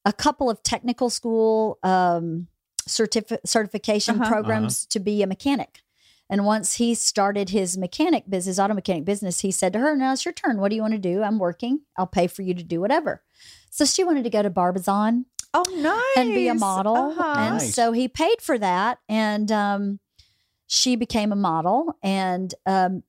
a 0.04 0.12
couple 0.12 0.50
of 0.50 0.62
technical 0.64 1.10
school 1.10 1.78
um, 1.84 2.48
certifi- 2.88 3.38
certification 3.46 4.20
Uh-huh. 4.20 4.28
programs 4.30 4.84
to 4.86 4.98
be 4.98 5.22
a 5.22 5.26
mechanic. 5.28 5.82
And 6.28 6.44
once 6.44 6.74
he 6.74 6.94
started 6.94 7.50
his 7.50 7.76
mechanic 7.76 8.30
business, 8.30 8.58
auto 8.60 8.74
mechanic 8.74 9.04
business, 9.04 9.40
he 9.40 9.50
said 9.50 9.72
to 9.72 9.80
her, 9.80 9.96
Now 9.96 10.12
it's 10.12 10.24
your 10.24 10.32
turn. 10.34 10.60
What 10.60 10.70
do 10.70 10.76
you 10.76 10.82
want 10.82 10.94
to 10.94 10.98
do? 10.98 11.22
I'm 11.22 11.38
working. 11.40 11.80
I'll 11.96 12.06
pay 12.06 12.26
for 12.28 12.42
you 12.42 12.54
to 12.54 12.62
do 12.62 12.80
whatever. 12.80 13.22
So 13.70 13.84
she 13.84 14.04
wanted 14.04 14.22
to 14.24 14.30
go 14.30 14.42
to 14.42 14.50
Barbizon 14.50 15.26
Oh, 15.52 15.64
nice. 15.76 16.16
and 16.16 16.34
be 16.34 16.48
a 16.48 16.54
model. 16.54 16.96
Uh-huh. 16.96 17.34
And 17.36 17.54
Nice. 17.56 17.74
so 17.74 17.92
he 17.92 18.06
paid 18.08 18.40
for 18.40 18.56
that. 18.58 18.98
And 19.08 19.50
um, 19.50 20.00
she 20.66 20.94
became 20.96 21.32
a 21.32 21.36
model. 21.36 21.96
And 22.02 22.54
um, 22.66 23.02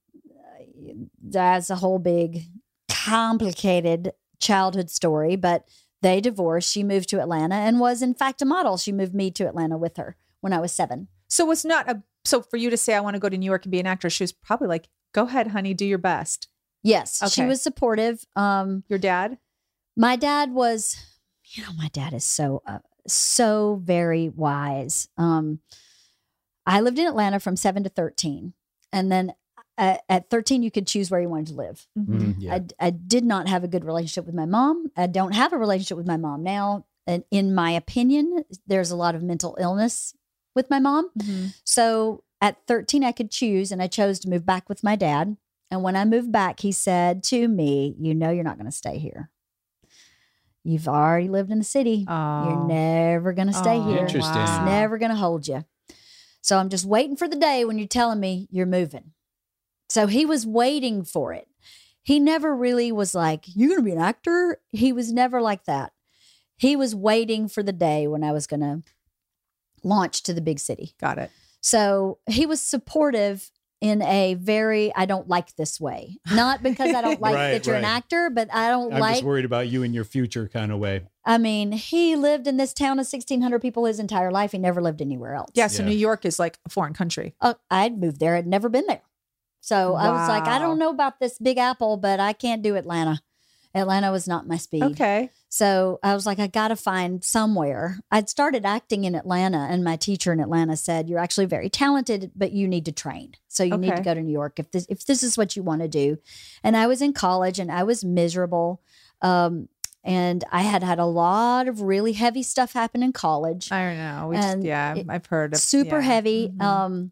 that's 1.23 1.69
a 1.69 1.75
whole 1.75 1.99
big, 1.99 2.43
complicated 2.89 4.13
childhood 4.39 4.89
story. 4.89 5.35
But 5.35 5.65
they 6.01 6.19
divorced. 6.21 6.71
She 6.71 6.83
moved 6.83 7.09
to 7.09 7.21
Atlanta 7.21 7.55
and 7.55 7.79
was, 7.79 8.01
in 8.01 8.13
fact, 8.13 8.41
a 8.41 8.45
model. 8.45 8.77
She 8.77 8.91
moved 8.91 9.13
me 9.13 9.29
to 9.31 9.47
Atlanta 9.47 9.77
with 9.77 9.97
her 9.97 10.15
when 10.39 10.53
I 10.53 10.59
was 10.59 10.71
seven. 10.71 11.07
So 11.27 11.49
it's 11.51 11.63
not 11.65 11.89
a 11.89 12.01
so 12.23 12.41
for 12.41 12.57
you 12.57 12.69
to 12.69 12.77
say 12.77 12.93
I 12.93 12.99
want 12.99 13.15
to 13.15 13.19
go 13.19 13.29
to 13.29 13.37
New 13.37 13.45
York 13.45 13.65
and 13.65 13.71
be 13.71 13.79
an 13.79 13.87
actress, 13.87 14.13
she 14.13 14.23
was 14.23 14.31
probably 14.31 14.67
like, 14.67 14.87
"Go 15.13 15.23
ahead, 15.25 15.47
honey, 15.47 15.73
do 15.73 15.85
your 15.85 15.97
best." 15.97 16.47
Yes, 16.83 17.21
she 17.31 17.45
was 17.45 17.61
supportive. 17.61 18.25
Um, 18.35 18.83
Your 18.89 18.99
dad? 18.99 19.37
my 19.97 20.15
dad 20.15 20.51
was 20.53 20.95
you 21.51 21.63
know 21.63 21.73
my 21.77 21.89
dad 21.89 22.13
is 22.13 22.23
so 22.23 22.61
uh, 22.65 22.79
so 23.07 23.79
very 23.83 24.29
wise 24.29 25.07
um 25.17 25.59
i 26.65 26.79
lived 26.81 26.99
in 26.99 27.07
atlanta 27.07 27.39
from 27.39 27.55
7 27.55 27.83
to 27.83 27.89
13 27.89 28.53
and 28.93 29.11
then 29.11 29.33
at, 29.77 30.01
at 30.09 30.29
13 30.29 30.63
you 30.63 30.71
could 30.71 30.87
choose 30.87 31.09
where 31.09 31.21
you 31.21 31.29
wanted 31.29 31.47
to 31.47 31.53
live 31.53 31.87
Mhm, 31.97 32.35
yeah. 32.39 32.59
I, 32.79 32.87
I 32.87 32.89
did 32.91 33.23
not 33.23 33.47
have 33.47 33.63
a 33.63 33.67
good 33.67 33.85
relationship 33.85 34.25
with 34.25 34.35
my 34.35 34.45
mom 34.45 34.91
i 34.95 35.07
don't 35.07 35.33
have 35.33 35.53
a 35.53 35.57
relationship 35.57 35.97
with 35.97 36.07
my 36.07 36.17
mom 36.17 36.43
now 36.43 36.85
and 37.07 37.23
in 37.31 37.55
my 37.55 37.71
opinion 37.71 38.43
there's 38.67 38.91
a 38.91 38.95
lot 38.95 39.15
of 39.15 39.23
mental 39.23 39.57
illness 39.59 40.13
with 40.55 40.69
my 40.69 40.79
mom 40.79 41.09
Mhm. 41.17 41.53
so 41.63 42.23
at 42.43 42.57
13, 42.67 43.03
I 43.03 43.11
could 43.11 43.29
choose, 43.29 43.71
and 43.71 43.83
I 43.83 43.87
chose 43.87 44.19
to 44.21 44.27
move 44.29 44.47
back 44.47 44.67
with 44.67 44.83
my 44.83 44.95
dad. 44.95 45.37
And 45.69 45.83
when 45.83 45.95
I 45.95 46.05
moved 46.05 46.31
back, 46.31 46.59
he 46.61 46.71
said 46.71 47.23
to 47.25 47.47
me, 47.47 47.95
You 47.99 48.15
know, 48.15 48.31
you're 48.31 48.43
not 48.43 48.57
going 48.57 48.65
to 48.65 48.71
stay 48.71 48.97
here. 48.97 49.29
You've 50.63 50.87
already 50.87 51.27
lived 51.27 51.51
in 51.51 51.57
the 51.57 51.63
city. 51.65 52.05
Oh. 52.07 52.49
You're 52.49 52.67
never 52.67 53.33
going 53.33 53.47
to 53.47 53.53
stay 53.53 53.77
Oh, 53.77 53.87
here. 53.89 53.97
Interesting. 53.97 54.41
It's 54.41 54.65
never 54.65 54.97
going 54.97 55.11
to 55.11 55.17
hold 55.17 55.47
you. 55.47 55.65
So 56.41 56.57
I'm 56.57 56.69
just 56.69 56.85
waiting 56.85 57.15
for 57.15 57.27
the 57.27 57.35
day 57.35 57.65
when 57.65 57.77
you're 57.77 57.87
telling 57.87 58.19
me 58.19 58.47
you're 58.51 58.65
moving. 58.65 59.11
So 59.89 60.07
he 60.07 60.25
was 60.25 60.45
waiting 60.45 61.03
for 61.03 61.33
it. 61.33 61.47
He 62.03 62.19
never 62.19 62.55
really 62.55 62.91
was 62.91 63.13
like, 63.13 63.45
You're 63.47 63.69
going 63.69 63.81
to 63.81 63.85
be 63.85 63.91
an 63.91 64.01
actor. 64.01 64.59
He 64.71 64.91
was 64.93 65.11
never 65.11 65.41
like 65.41 65.65
that. 65.65 65.93
He 66.57 66.75
was 66.75 66.95
waiting 66.95 67.47
for 67.47 67.61
the 67.63 67.73
day 67.73 68.07
when 68.07 68.23
I 68.23 68.31
was 68.31 68.47
going 68.47 68.61
to 68.61 68.81
launch 69.83 70.23
to 70.23 70.33
the 70.33 70.41
big 70.41 70.59
city. 70.59 70.93
Got 70.99 71.17
it. 71.17 71.31
So 71.59 72.19
he 72.27 72.45
was 72.45 72.61
supportive 72.61 73.51
in 73.81 74.01
a 74.03 74.35
very 74.35 74.93
I 74.95 75.05
don't 75.05 75.27
like 75.27 75.55
this 75.55 75.81
way. 75.81 76.19
Not 76.31 76.63
because 76.63 76.93
I 76.93 77.01
don't 77.01 77.19
like 77.21 77.35
Right, 77.35 77.51
that 77.51 77.65
you're 77.65 77.75
an 77.75 77.83
actor, 77.83 78.29
but 78.29 78.53
I 78.53 78.69
don't 78.69 78.93
I'm 78.93 78.99
like 78.99 79.15
just 79.15 79.23
worried 79.23 79.45
about 79.45 79.67
you 79.67 79.83
and 79.83 79.93
your 79.93 80.03
future 80.03 80.47
kind 80.47 80.71
of 80.71 80.79
way. 80.79 81.01
I 81.25 81.37
mean, 81.37 81.71
he 81.71 82.15
lived 82.15 82.47
in 82.47 82.57
this 82.57 82.73
town 82.73 82.93
of 82.93 83.07
1600 83.07 83.59
people 83.59 83.85
his 83.85 83.99
entire 83.99 84.31
life. 84.31 84.53
He 84.53 84.57
never 84.59 84.81
lived 84.81 85.01
anywhere 85.01 85.33
else. 85.33 85.51
Yeah. 85.55 85.67
So 85.67 85.83
Yeah. 85.83 85.89
New 85.89 85.95
York 85.95 86.25
is 86.25 86.39
like 86.39 86.59
a 86.65 86.69
foreign 86.69 86.93
country. 86.93 87.35
Uh, 87.41 87.55
I'd 87.69 87.99
moved 87.99 88.19
there. 88.19 88.35
I'd 88.35 88.47
never 88.47 88.69
been 88.69 88.85
there. 88.87 89.01
So 89.59 89.93
I 89.93 90.09
was 90.09 90.27
like, 90.27 90.47
I 90.47 90.57
don't 90.57 90.79
know 90.79 90.89
about 90.89 91.19
this 91.19 91.37
big 91.37 91.59
apple, 91.59 91.97
but 91.97 92.19
I 92.19 92.33
can't 92.33 92.63
do 92.63 92.75
Atlanta. 92.75 93.21
Atlanta 93.75 94.11
was 94.11 94.27
not 94.27 94.47
my 94.47 94.57
speed. 94.57 94.83
Okay. 94.83 95.29
So 95.53 95.99
I 96.01 96.13
was 96.15 96.25
like, 96.25 96.39
I 96.39 96.47
got 96.47 96.69
to 96.69 96.77
find 96.77 97.21
somewhere. 97.25 97.99
I'd 98.09 98.29
started 98.29 98.65
acting 98.65 99.03
in 99.03 99.15
Atlanta, 99.15 99.67
and 99.69 99.83
my 99.83 99.97
teacher 99.97 100.31
in 100.31 100.39
Atlanta 100.39 100.77
said, 100.77 101.09
"You're 101.09 101.19
actually 101.19 101.45
very 101.45 101.69
talented, 101.69 102.31
but 102.33 102.53
you 102.53 102.69
need 102.69 102.85
to 102.85 102.93
train. 102.93 103.33
So 103.49 103.63
you 103.65 103.75
need 103.77 103.97
to 103.97 104.01
go 104.01 104.13
to 104.13 104.21
New 104.21 104.31
York 104.31 104.59
if 104.59 104.71
this 104.71 104.85
if 104.89 105.05
this 105.05 105.23
is 105.23 105.37
what 105.37 105.57
you 105.57 105.61
want 105.61 105.81
to 105.81 105.89
do." 105.89 106.19
And 106.63 106.77
I 106.77 106.87
was 106.87 107.01
in 107.01 107.11
college, 107.11 107.59
and 107.59 107.69
I 107.69 107.83
was 107.83 108.01
miserable. 108.05 108.81
Um, 109.21 109.67
and 110.05 110.45
I 110.53 110.61
had 110.61 110.83
had 110.83 110.99
a 110.99 111.05
lot 111.05 111.67
of 111.67 111.81
really 111.81 112.13
heavy 112.13 112.43
stuff 112.43 112.71
happen 112.71 113.03
in 113.03 113.11
college 113.11 113.71
I 113.73 113.83
don't 113.89 113.97
know. 113.97 114.27
We 114.29 114.35
just, 114.37 114.61
yeah, 114.61 114.95
it- 114.95 115.05
I've 115.09 115.25
heard 115.25 115.53
of 115.53 115.59
super 115.59 115.99
yeah. 115.99 116.05
heavy 116.05 116.47
Mhm. 116.49 116.61
um 116.63 117.11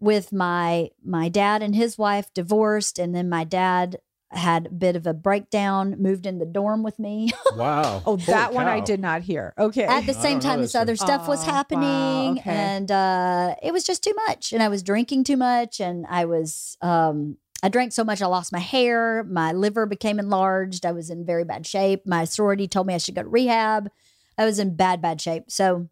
with 0.00 0.32
my 0.32 0.90
my 1.04 1.28
dad 1.28 1.62
and 1.62 1.74
his 1.76 1.96
wife 1.96 2.34
divorced 2.34 2.98
and 2.98 3.14
then 3.14 3.28
my 3.28 3.44
dad 3.44 3.98
had 4.30 4.66
a 4.66 4.70
bit 4.70 4.94
of 4.94 5.06
a 5.06 5.14
breakdown 5.14 5.96
moved 5.98 6.26
in 6.26 6.38
the 6.38 6.44
dorm 6.44 6.82
with 6.82 6.98
me 6.98 7.30
Wow. 7.56 8.02
oh, 8.04 8.16
Holy 8.16 8.24
that 8.24 8.52
one 8.52 8.66
I 8.66 8.80
did 8.80 9.00
not 9.00 9.22
hear. 9.22 9.54
Okay. 9.58 9.84
at 9.84 10.04
the 10.04 10.12
same 10.12 10.38
time 10.38 10.60
this 10.60 10.72
this 10.72 10.80
other 10.82 10.92
one. 10.92 10.96
stuff 10.98 11.26
was 11.28 11.42
Oh, 11.44 11.46
wow, 11.48 11.52
happening 11.54 12.38
okay. 12.38 12.50
and 12.50 12.90
uh 12.92 13.54
it 13.62 13.72
was 13.72 13.84
just 13.84 14.02
too 14.04 14.12
much 14.26 14.52
and 14.52 14.62
i 14.62 14.68
was 14.68 14.82
drinking 14.82 15.24
too 15.24 15.36
much 15.38 15.80
and 15.80 16.04
i 16.10 16.26
was 16.26 16.76
um 16.82 17.38
i 17.62 17.68
drank 17.70 17.92
so 17.92 18.04
much 18.04 18.20
i 18.20 18.26
lost 18.26 18.52
my 18.52 18.58
hair 18.58 19.24
my 19.24 19.50
liver 19.52 19.86
became 19.86 20.18
enlarged 20.18 20.84
i 20.84 20.92
was 20.92 21.08
in 21.08 21.24
very 21.24 21.44
bad 21.44 21.66
shape 21.66 22.02
my 22.06 22.24
sorority 22.24 22.68
told 22.68 22.86
me 22.86 22.94
i 22.94 22.98
should 22.98 23.14
go 23.14 23.22
to 23.22 23.28
rehab 23.28 23.88
i 24.36 24.44
was 24.44 24.58
in 24.58 24.76
bad 24.76 25.00
bad 25.00 25.20
shape 25.22 25.44
so 25.48 25.88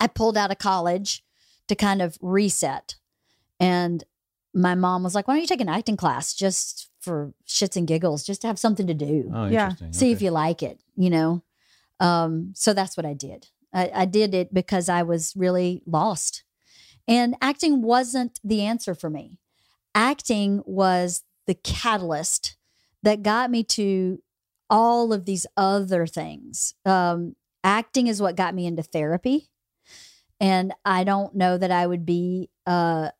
i 0.00 0.06
pulled 0.06 0.36
out 0.36 0.50
of 0.50 0.58
college 0.58 1.24
to 1.66 1.74
kind 1.74 2.02
of 2.02 2.18
reset 2.20 2.96
and 3.58 4.04
my 4.54 4.74
mom 4.74 5.02
was 5.02 5.14
like 5.14 5.26
why 5.26 5.34
don't 5.34 5.40
you 5.42 5.46
take 5.46 5.60
an 5.62 5.68
acting 5.68 5.96
class 5.96 6.34
just 6.34 6.90
for 7.08 7.32
shits 7.46 7.76
and 7.76 7.86
giggles 7.88 8.22
just 8.24 8.42
to 8.42 8.46
have 8.46 8.58
something 8.58 8.86
to 8.86 8.94
do 8.94 9.30
Oh, 9.34 9.46
Yeah. 9.46 9.70
interesting. 9.70 9.92
see 9.92 10.12
if 10.12 10.20
you 10.22 10.30
like 10.30 10.62
it, 10.62 10.78
you 10.96 11.10
know. 11.10 11.42
Um, 12.00 12.52
so 12.54 12.72
that's 12.74 12.96
what 12.96 13.06
I 13.06 13.14
did. 13.14 13.48
I, 13.72 13.90
I 13.94 14.04
did 14.04 14.34
it 14.34 14.52
because 14.54 14.88
I 14.88 15.02
was 15.02 15.34
really 15.36 15.82
lost. 15.86 16.44
And 17.08 17.34
acting 17.40 17.82
wasn't 17.82 18.38
the 18.44 18.62
answer 18.62 18.94
for 18.94 19.10
me. 19.10 19.38
Acting 19.94 20.62
was 20.66 21.22
the 21.46 21.54
catalyst 21.54 22.56
that 23.02 23.22
got 23.22 23.50
me 23.50 23.64
to 23.64 24.22
all 24.70 25.12
of 25.12 25.24
these 25.24 25.46
other 25.56 26.06
things. 26.06 26.74
Um, 26.84 27.34
acting 27.64 28.06
is 28.06 28.20
what 28.20 28.36
got 28.36 28.54
me 28.54 28.66
into 28.66 28.82
therapy. 28.82 29.48
And 30.40 30.72
I 30.84 31.04
don't 31.04 31.34
know 31.34 31.56
that 31.58 31.70
I 31.70 31.86
would 31.86 32.04
be 32.06 32.50
uh, 32.66 33.10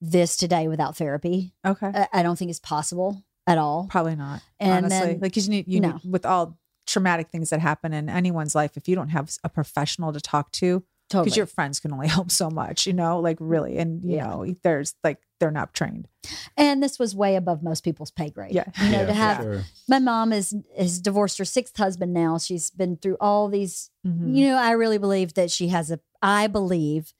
this 0.00 0.36
today 0.36 0.68
without 0.68 0.96
therapy. 0.96 1.52
okay. 1.66 1.90
I, 1.94 2.08
I 2.12 2.22
don't 2.22 2.38
think 2.38 2.50
it's 2.50 2.60
possible 2.60 3.24
at 3.46 3.58
all. 3.58 3.86
Probably 3.90 4.16
not. 4.16 4.42
And 4.60 4.86
honestly, 4.86 5.12
then- 5.14 5.20
like 5.20 5.34
'cause 5.34 5.46
you 5.46 5.50
need 5.50 5.68
you 5.68 5.80
No. 5.80 5.92
need, 5.92 6.12
with 6.12 6.24
all 6.26 6.58
traumatic 6.86 7.28
things 7.30 7.50
that 7.50 7.60
happen 7.60 7.92
in 7.92 8.08
anyone's 8.08 8.54
life, 8.54 8.76
if 8.76 8.88
you 8.88 8.94
don't 8.96 9.08
have 9.10 9.30
a 9.44 9.48
professional 9.48 10.12
to 10.12 10.20
talk 10.20 10.50
to, 10.52 10.80
because 11.08 11.24
Totally. 11.24 11.36
your 11.36 11.46
friends 11.46 11.78
can 11.80 11.92
only 11.92 12.08
help 12.18 12.30
so 12.30 12.50
much, 12.50 12.86
you 12.86 12.92
know, 12.92 13.20
like 13.20 13.36
really, 13.40 13.78
and 13.78 14.02
you 14.02 14.16
Yeah. 14.16 14.26
know, 14.28 14.54
there's 14.62 14.94
like 15.04 15.18
they're 15.40 15.50
not 15.50 15.74
trained. 15.74 16.08
and 16.56 16.80
this 16.80 17.00
was 17.00 17.16
way 17.16 17.34
above 17.34 17.62
most 17.64 17.82
people's 17.82 18.12
pay 18.12 18.30
grade. 18.30 18.52
Yeah. 18.54 18.64
you 18.80 18.90
know, 18.92 19.00
Yeah, 19.00 19.06
to 19.06 19.12
have 19.12 19.42
sure. 19.42 19.62
my 19.88 19.98
mom 19.98 20.32
is 20.32 20.54
is 20.76 21.00
divorced 21.00 21.38
her 21.38 21.44
sixth 21.44 21.76
husband 21.76 22.12
now. 22.14 22.38
She's 22.38 22.70
been 22.70 22.96
through 22.96 23.16
all 23.20 23.48
these. 23.48 23.90
Mhm. 24.06 24.36
You 24.36 24.48
know, 24.48 24.56
I 24.56 24.70
really 24.72 24.98
believe 24.98 25.34
that 25.34 25.50
she 25.50 25.68
has 25.68 25.90
a. 25.90 25.98
I 26.22 26.46
believe 26.46 27.12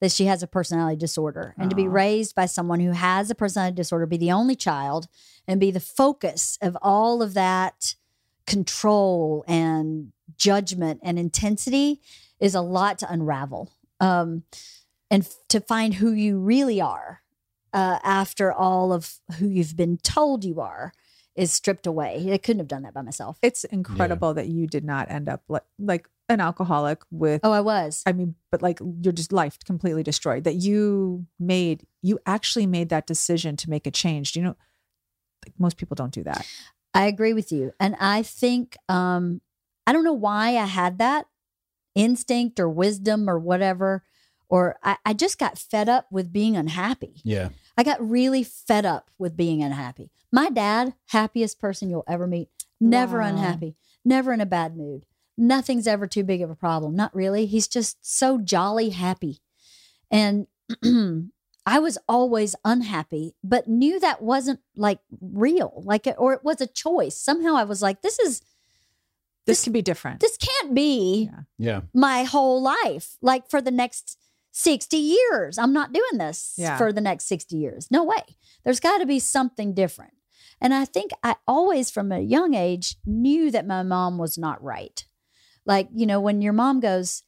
that 0.00 0.10
she 0.10 0.24
has 0.26 0.42
a 0.42 0.46
personality 0.46 0.96
disorder 0.96 1.54
and 1.58 1.68
to 1.68 1.76
be 1.76 1.86
raised 1.86 2.34
by 2.34 2.46
someone 2.46 2.80
who 2.80 2.92
has 2.92 3.30
a 3.30 3.34
personality 3.34 3.76
disorder, 3.76 4.06
be 4.06 4.16
the 4.16 4.32
only 4.32 4.56
child 4.56 5.08
and 5.46 5.60
be 5.60 5.70
the 5.70 5.80
focus 5.80 6.58
of 6.62 6.76
all 6.80 7.22
of 7.22 7.34
that 7.34 7.94
control 8.46 9.44
and 9.46 10.12
judgment 10.36 11.00
and 11.02 11.18
intensity 11.18 12.00
is 12.40 12.54
a 12.54 12.60
lot 12.60 12.98
to 12.98 13.12
unravel. 13.12 13.70
Um, 14.00 14.44
and 15.10 15.24
f- 15.24 15.36
to 15.48 15.60
find 15.60 15.94
who 15.94 16.12
you 16.12 16.38
really 16.38 16.80
are 16.80 17.22
uh, 17.72 17.98
after 18.02 18.52
all 18.52 18.92
of 18.92 19.18
who 19.38 19.46
you've 19.46 19.76
been 19.76 19.98
told 19.98 20.44
you 20.44 20.60
are 20.60 20.92
is 21.36 21.52
stripped 21.52 21.86
away. 21.86 22.28
I 22.32 22.38
couldn't 22.38 22.60
have 22.60 22.68
done 22.68 22.82
that 22.82 22.94
by 22.94 23.02
myself. 23.02 23.38
It's 23.42 23.64
incredible 23.64 24.34
that 24.34 24.48
you 24.48 24.66
did 24.66 24.84
not 24.84 25.10
end 25.10 25.28
up 25.28 25.42
like, 25.48 25.64
like 25.78 26.08
an 26.28 26.40
alcoholic 26.40 27.02
with 27.10 27.40
Oh, 27.44 27.52
I 27.52 27.60
was. 27.60 28.02
I 28.06 28.12
mean, 28.12 28.34
but 28.50 28.62
like 28.62 28.80
you're 28.80 29.12
just 29.12 29.32
life 29.32 29.58
completely 29.64 30.02
destroyed. 30.02 30.44
That 30.44 30.56
you 30.56 31.26
made, 31.38 31.86
you 32.02 32.18
actually 32.26 32.66
made 32.66 32.88
that 32.90 33.06
decision 33.06 33.56
to 33.58 33.70
make 33.70 33.86
a 33.86 33.90
change. 33.90 34.32
Do 34.32 34.40
you 34.40 34.44
know? 34.44 34.56
Like 35.44 35.54
most 35.58 35.76
people 35.76 35.94
don't 35.94 36.12
do 36.12 36.22
that. 36.24 36.46
I 36.92 37.06
agree 37.06 37.32
with 37.32 37.52
you. 37.52 37.72
And 37.80 37.96
I 38.00 38.22
think 38.22 38.76
um 38.88 39.40
I 39.86 39.92
don't 39.92 40.04
know 40.04 40.12
why 40.12 40.56
I 40.56 40.66
had 40.66 40.98
that 40.98 41.26
instinct 41.94 42.60
or 42.60 42.68
wisdom 42.68 43.28
or 43.28 43.38
whatever. 43.38 44.04
Or 44.50 44.76
I, 44.82 44.96
I 45.06 45.12
just 45.14 45.38
got 45.38 45.56
fed 45.58 45.88
up 45.88 46.06
with 46.10 46.32
being 46.32 46.56
unhappy. 46.56 47.20
Yeah. 47.24 47.50
I 47.78 47.82
got 47.84 48.06
really 48.06 48.42
fed 48.42 48.84
up 48.84 49.08
with 49.16 49.36
being 49.36 49.62
unhappy. 49.62 50.10
My 50.32 50.50
dad, 50.50 50.94
happiest 51.06 51.58
person 51.60 51.88
you'll 51.88 52.04
ever 52.08 52.26
meet, 52.26 52.48
never 52.80 53.20
Wow. 53.20 53.28
unhappy, 53.28 53.76
never 54.04 54.32
in 54.32 54.40
a 54.40 54.46
bad 54.46 54.76
mood. 54.76 55.06
Nothing's 55.38 55.86
ever 55.86 56.06
too 56.06 56.24
big 56.24 56.42
of 56.42 56.50
a 56.50 56.54
problem. 56.56 56.94
Not 56.96 57.14
really. 57.14 57.46
He's 57.46 57.68
just 57.68 57.96
so 58.02 58.38
jolly 58.38 58.90
happy. 58.90 59.38
And 60.10 60.46
I 61.66 61.78
was 61.78 61.96
always 62.08 62.56
unhappy, 62.64 63.34
but 63.44 63.68
knew 63.68 64.00
that 64.00 64.20
wasn't 64.20 64.60
like 64.76 64.98
real, 65.20 65.82
like, 65.86 66.06
or 66.18 66.32
it 66.34 66.42
was 66.44 66.60
a 66.60 66.66
choice. 66.66 67.16
Somehow 67.16 67.54
I 67.54 67.64
was 67.64 67.80
like, 67.82 68.02
this 68.02 68.18
is, 68.18 68.40
This, 69.46 69.58
This- 69.58 69.64
can 69.64 69.72
be 69.72 69.82
different. 69.82 70.20
this 70.20 70.36
can't 70.36 70.74
be 70.74 71.30
Yeah. 71.30 71.40
Yeah. 71.58 71.80
my 71.94 72.24
whole 72.24 72.60
life, 72.60 73.16
like 73.22 73.48
for 73.48 73.62
the 73.62 73.70
next 73.70 74.18
60 74.52 74.96
years. 74.96 75.58
I'm 75.58 75.72
not 75.72 75.92
doing 75.92 76.18
this 76.18 76.54
Yeah. 76.58 76.76
for 76.76 76.92
the 76.92 77.00
next 77.00 77.24
60 77.26 77.56
years. 77.56 77.88
No 77.90 78.04
way. 78.04 78.22
There's 78.64 78.80
got 78.80 78.98
to 78.98 79.06
be 79.06 79.18
something 79.18 79.74
different. 79.74 80.12
And 80.60 80.74
I 80.74 80.84
think 80.84 81.12
I 81.22 81.36
always, 81.46 81.90
from 81.90 82.12
a 82.12 82.20
young 82.20 82.54
age, 82.54 82.96
knew 83.06 83.50
that 83.50 83.66
my 83.66 83.82
mom 83.82 84.18
was 84.18 84.36
not 84.36 84.62
right. 84.62 85.04
Like, 85.64 85.88
you 85.94 86.06
know, 86.06 86.20
when 86.20 86.42
your 86.42 86.52
mom 86.52 86.80
goes, 86.80 87.22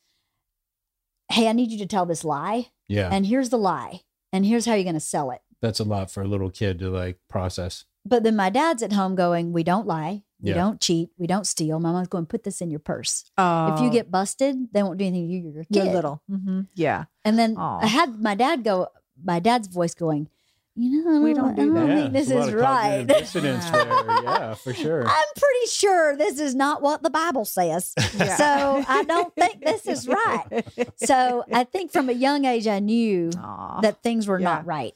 Hey, 1.30 1.48
I 1.48 1.52
need 1.52 1.70
you 1.70 1.78
to 1.78 1.86
tell 1.86 2.04
this 2.04 2.24
lie, 2.24 2.68
Yeah. 2.88 3.08
and 3.10 3.24
here's 3.26 3.48
the 3.48 3.56
lie, 3.58 4.02
and 4.32 4.44
here's 4.44 4.66
how 4.66 4.74
you're 4.74 4.84
going 4.84 4.94
to 4.94 5.00
sell 5.00 5.30
it. 5.30 5.40
That's 5.62 5.80
a 5.80 5.84
lot 5.84 6.10
for 6.10 6.22
a 6.22 6.28
little 6.28 6.50
kid 6.50 6.78
to 6.80 6.90
like 6.90 7.20
process. 7.28 7.84
But 8.04 8.22
then 8.24 8.36
my 8.36 8.50
dad's 8.50 8.82
at 8.82 8.92
home 8.92 9.14
going, 9.14 9.52
We 9.52 9.62
don't 9.62 9.86
lie. 9.86 10.22
We 10.40 10.50
Yeah. 10.50 10.56
don't 10.56 10.80
cheat. 10.80 11.10
We 11.18 11.26
don't 11.28 11.46
steal. 11.46 11.78
My 11.78 11.92
mom's 11.92 12.08
going, 12.08 12.26
Put 12.26 12.42
this 12.44 12.60
in 12.60 12.70
your 12.70 12.80
purse. 12.80 13.24
Oh, 13.38 13.74
If 13.74 13.80
you 13.80 13.90
get 13.90 14.10
busted, 14.10 14.72
they 14.72 14.82
won't 14.82 14.98
do 14.98 15.04
anything 15.04 15.28
to 15.28 15.32
you. 15.34 15.40
You're 15.52 15.62
a 15.62 15.66
you're 15.68 15.84
kid. 15.84 15.94
little, 15.94 16.22
hmm 16.28 16.62
yeah, 16.74 17.04
And 17.24 17.38
then 17.38 17.56
Aw. 17.56 17.80
I 17.82 17.86
had 17.86 18.20
my 18.20 18.34
dad 18.34 18.64
go, 18.64 18.88
my 19.22 19.38
dad's 19.38 19.68
voice 19.68 19.94
going, 19.94 20.28
you 20.74 21.04
know, 21.04 21.20
We 21.20 21.34
don't 21.34 21.54
do 21.54 21.70
I 21.76 21.80
that. 21.80 21.88
yeah. 21.88 21.94
think 21.96 22.12
this 22.14 22.28
there's 22.28 22.46
a 22.46 22.48
lot 22.48 22.48
is 22.48 22.54
right. 22.54 23.06
Dissonance 23.06 23.70
there. 23.70 24.22
Yeah, 24.22 24.54
for 24.54 24.72
sure. 24.74 25.06
I'm 25.06 25.32
pretty 25.36 25.66
sure 25.68 26.16
this 26.16 26.40
is 26.40 26.54
not 26.54 26.80
what 26.82 27.02
the 27.02 27.10
Bible 27.10 27.44
says. 27.44 27.92
Yeah. 28.16 28.36
So 28.36 28.84
I 28.88 29.04
don't 29.04 29.32
think 29.36 29.64
this 29.64 29.86
is 29.86 30.08
right. 30.08 30.64
So 30.96 31.44
I 31.52 31.64
think 31.64 31.92
from 31.92 32.08
a 32.08 32.12
young 32.12 32.46
age, 32.46 32.66
I 32.66 32.78
knew 32.80 33.30
Aw. 33.36 33.80
that 33.82 34.02
things 34.02 34.26
were 34.26 34.38
not 34.40 34.64
right. 34.66 34.94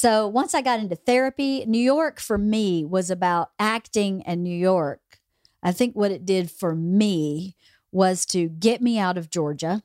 So 0.00 0.28
once 0.28 0.54
I 0.54 0.62
got 0.62 0.78
into 0.78 0.94
therapy, 0.94 1.64
New 1.66 1.80
York 1.82 2.20
for 2.20 2.38
me 2.38 2.84
was 2.84 3.10
about 3.10 3.50
acting 3.58 4.22
and 4.22 4.44
New 4.44 4.56
York. 4.56 5.00
I 5.60 5.72
think 5.72 5.96
what 5.96 6.12
it 6.12 6.24
did 6.24 6.52
for 6.52 6.72
me 6.76 7.56
was 7.90 8.24
to 8.26 8.48
get 8.48 8.80
me 8.80 8.96
out 8.96 9.18
of 9.18 9.28
Georgia 9.28 9.82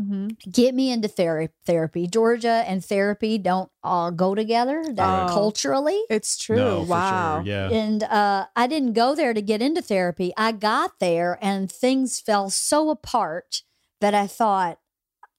Mhm. 0.00 0.38
get 0.52 0.76
me 0.76 0.92
into 0.92 1.08
thera- 1.08 1.48
therapy. 1.66 2.06
Georgia 2.06 2.62
and 2.68 2.84
therapy 2.84 3.36
don't 3.36 3.68
all 3.82 4.12
go 4.12 4.32
together 4.36 4.80
that 4.94 5.24
Oh. 5.30 5.34
culturally. 5.34 6.00
It's 6.08 6.36
true. 6.36 6.54
No, 6.56 6.82
wow. 6.82 7.38
sure. 7.42 7.52
Yeah. 7.52 7.68
And 7.68 8.04
uh, 8.04 8.46
I 8.54 8.68
didn't 8.68 8.92
go 8.92 9.16
there 9.16 9.34
to 9.34 9.42
get 9.42 9.60
into 9.60 9.82
therapy. 9.82 10.32
I 10.36 10.52
got 10.52 11.00
there 11.00 11.36
and 11.42 11.68
things 11.68 12.20
fell 12.20 12.48
so 12.48 12.90
apart 12.90 13.62
that 14.00 14.14
I 14.14 14.28
thought, 14.28 14.78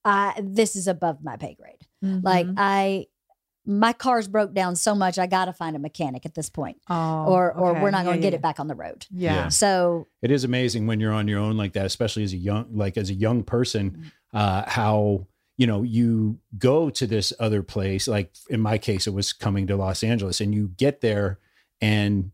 I, 0.04 0.34
this 0.44 0.76
is 0.76 0.90
above 0.90 1.24
my 1.24 1.38
pay 1.38 1.56
grade. 1.56 1.88
Like 2.02 2.48
Mhm. 2.48 2.56
I, 2.58 3.08
my 3.70 3.94
car's 3.94 4.28
broke 4.28 4.54
down 4.54 4.76
so 4.76 4.96
much, 4.96 5.20
I 5.20 5.28
got 5.28 5.46
to 5.46 5.54
find 5.54 5.76
a 5.76 5.80
mechanic 5.80 6.26
at 6.26 6.34
this 6.34 6.50
point, 6.50 6.78
oh, 6.90 7.26
or 7.26 7.54
or 7.54 7.72
okay. 7.72 7.82
we're 7.82 7.92
not 7.92 8.04
going 8.04 8.18
to 8.18 8.20
yeah, 8.20 8.32
get 8.32 8.34
yeah. 8.34 8.40
it 8.40 8.42
back 8.42 8.60
on 8.60 8.68
the 8.68 8.74
road. 8.74 9.06
Yeah. 9.12 9.36
Yeah. 9.36 9.50
So 9.50 10.08
it 10.24 10.32
is 10.32 10.44
amazing 10.44 10.88
when 10.88 11.00
you're 11.00 11.14
on 11.14 11.28
your 11.28 11.40
own 11.40 11.56
like 11.56 11.74
that, 11.74 11.86
especially 11.86 12.24
as 12.24 12.34
a 12.34 12.38
young, 12.38 12.68
like 12.72 12.98
as 12.98 13.12
a 13.12 13.14
young 13.14 13.44
person, 13.44 14.12
uh, 14.34 14.64
how 14.68 15.28
you 15.58 15.68
know 15.68 15.84
you 15.84 16.40
go 16.58 16.90
to 16.90 17.06
this 17.06 17.32
other 17.40 17.62
place. 17.62 18.08
Like 18.08 18.34
in 18.50 18.60
my 18.60 18.80
case, 18.80 19.06
it 19.06 19.14
was 19.14 19.34
coming 19.34 19.68
to 19.68 19.76
Los 19.76 20.04
Angeles, 20.04 20.42
and 20.42 20.54
you 20.54 20.72
get 20.76 21.02
there, 21.02 21.38
and 21.80 22.32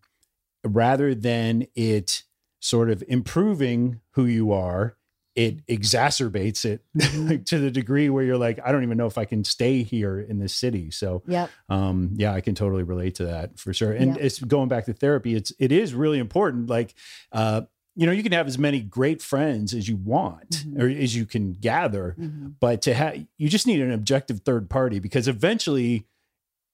rather 0.63 1.13
than 1.13 1.67
it 1.75 2.23
sort 2.61 2.89
of 2.89 3.03
improving 3.09 3.99
who 4.11 4.25
you 4.25 4.53
are, 4.53 4.95
it 5.35 5.65
exacerbates 5.67 6.63
it 6.65 6.81
like, 7.17 7.45
to 7.51 7.59
the 7.59 7.69
degree 7.69 8.09
where 8.09 8.23
you're 8.23 8.37
like, 8.37 8.59
I 8.65 8.71
don't 8.71 8.83
even 8.83 8.97
know 8.97 9.05
if 9.07 9.17
I 9.17 9.25
can 9.25 9.43
stay 9.43 9.83
here 9.83 10.19
in 10.19 10.39
this 10.39 10.55
city. 10.55 10.91
So 10.91 11.23
yep, 11.27 11.49
um 11.69 12.11
yeah 12.15 12.33
i 12.33 12.41
can 12.41 12.55
totally 12.55 12.83
relate 12.83 13.15
to 13.15 13.25
that 13.25 13.59
for 13.59 13.73
sure 13.73 13.91
and 13.91 14.15
Yeah. 14.15 14.23
it's 14.23 14.39
going 14.39 14.69
back 14.69 14.85
to 14.85 14.93
therapy 14.93 15.35
it's 15.35 15.51
it 15.59 15.71
is 15.71 15.93
really 15.93 16.19
important 16.19 16.69
like 16.69 16.93
uh 17.31 17.61
you 17.95 18.05
know 18.05 18.11
you 18.11 18.23
can 18.23 18.31
have 18.33 18.47
as 18.47 18.57
many 18.57 18.79
great 18.81 19.21
friends 19.21 19.73
as 19.73 19.87
you 19.89 19.95
want 19.97 20.49
Mhm. 20.67 20.79
or 20.81 20.87
as 21.03 21.15
you 21.15 21.25
can 21.25 21.53
gather 21.53 22.15
Mhm. 22.19 22.53
but 22.59 22.81
to 22.83 22.93
have 22.93 23.17
you 23.37 23.49
just 23.49 23.65
need 23.67 23.81
an 23.81 23.91
objective 23.91 24.41
third 24.45 24.69
party 24.69 24.99
because 24.99 25.27
eventually 25.27 26.05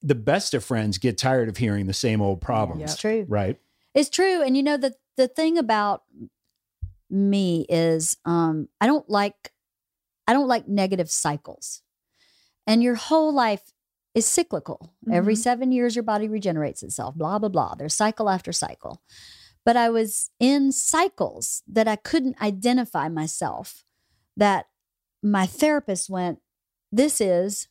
the 0.04 0.16
best 0.16 0.54
of 0.54 0.64
friends 0.64 0.98
get 0.98 1.18
tired 1.18 1.48
of 1.48 1.58
hearing 1.58 1.86
the 1.88 1.94
same 1.94 2.22
old 2.22 2.42
problems 2.42 2.82
it's 2.84 2.98
true. 2.98 3.26
right 3.30 3.58
It's 3.96 4.10
true. 4.10 4.42
And 4.42 4.56
you 4.58 4.64
know, 4.64 4.78
the 4.78 4.94
the 5.18 5.28
thing 5.28 5.58
about 5.58 6.04
me 7.12 7.66
is 7.70 8.18
um 8.26 8.70
I 8.80 8.88
don't 8.88 9.10
like 9.10 9.52
I 10.28 10.34
don't 10.34 10.48
like 10.48 10.68
negative 10.68 11.10
cycles. 11.12 11.82
And 12.68 12.82
your 12.82 12.96
whole 12.96 13.34
life 13.34 13.74
is 14.14 14.26
cyclical. 14.26 14.94
Every 15.12 15.34
Mhm. 15.34 15.38
7 15.44 15.72
years 15.72 15.96
your 15.96 16.04
body 16.04 16.28
regenerates 16.28 16.84
itself, 16.84 17.16
blah 17.16 17.40
blah 17.40 17.50
blah. 17.50 17.76
There's 17.76 17.94
cycle 17.94 18.30
after 18.30 18.52
cycle. 18.52 19.02
But 19.66 19.78
I 19.78 19.90
was 19.90 20.32
in 20.40 20.72
cycles 20.72 21.64
that 21.68 21.88
I 21.88 21.96
couldn't 21.96 22.42
identify 22.42 23.10
myself 23.10 23.84
that 24.38 24.68
my 25.22 25.46
therapist 25.46 26.10
went 26.10 26.40
this 26.92 27.22
is 27.22 27.68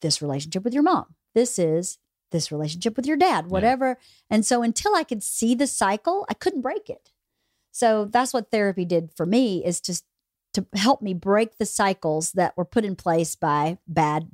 this 0.00 0.20
relationship 0.22 0.62
with 0.64 0.74
your 0.74 0.82
mom. 0.82 1.14
This 1.34 1.58
is 1.58 1.98
this 2.30 2.52
relationship 2.52 2.96
with 2.96 3.06
your 3.06 3.16
dad, 3.16 3.46
whatever. 3.50 3.98
And 4.30 4.44
so 4.44 4.62
until 4.62 4.94
I 4.94 5.02
could 5.02 5.22
see 5.22 5.54
the 5.54 5.66
cycle, 5.66 6.26
I 6.28 6.34
couldn't 6.34 6.60
break 6.60 6.90
it. 6.90 7.10
So 7.78 8.06
that's 8.06 8.34
what 8.34 8.50
therapy 8.50 8.84
did 8.84 9.12
for 9.16 9.24
me 9.24 9.64
is 9.64 9.80
just 9.80 10.04
to 10.54 10.66
help 10.74 11.00
me 11.00 11.14
break 11.14 11.58
the 11.58 11.64
cycles 11.64 12.32
that 12.32 12.56
were 12.56 12.64
put 12.64 12.84
in 12.84 12.96
place 12.96 13.36
by 13.36 13.78
bad 13.86 14.28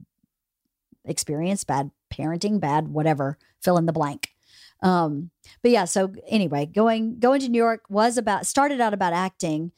experience, 1.04 1.62
bad 1.62 1.90
parenting, 2.10 2.58
bad 2.58 2.88
whatever, 2.88 3.36
fill 3.62 3.76
in 3.76 3.84
the 3.84 3.92
blank. 3.92 4.30
Um, 4.82 5.30
but 5.60 5.72
yeah, 5.72 5.84
so 5.84 6.14
anyway, 6.26 6.64
going 6.64 7.18
going 7.18 7.42
to 7.42 7.50
New 7.50 7.58
York 7.58 7.84
was 7.90 8.16
about 8.16 8.46
started 8.46 8.80
out 8.80 8.94
about 8.94 9.12
acting, 9.12 9.72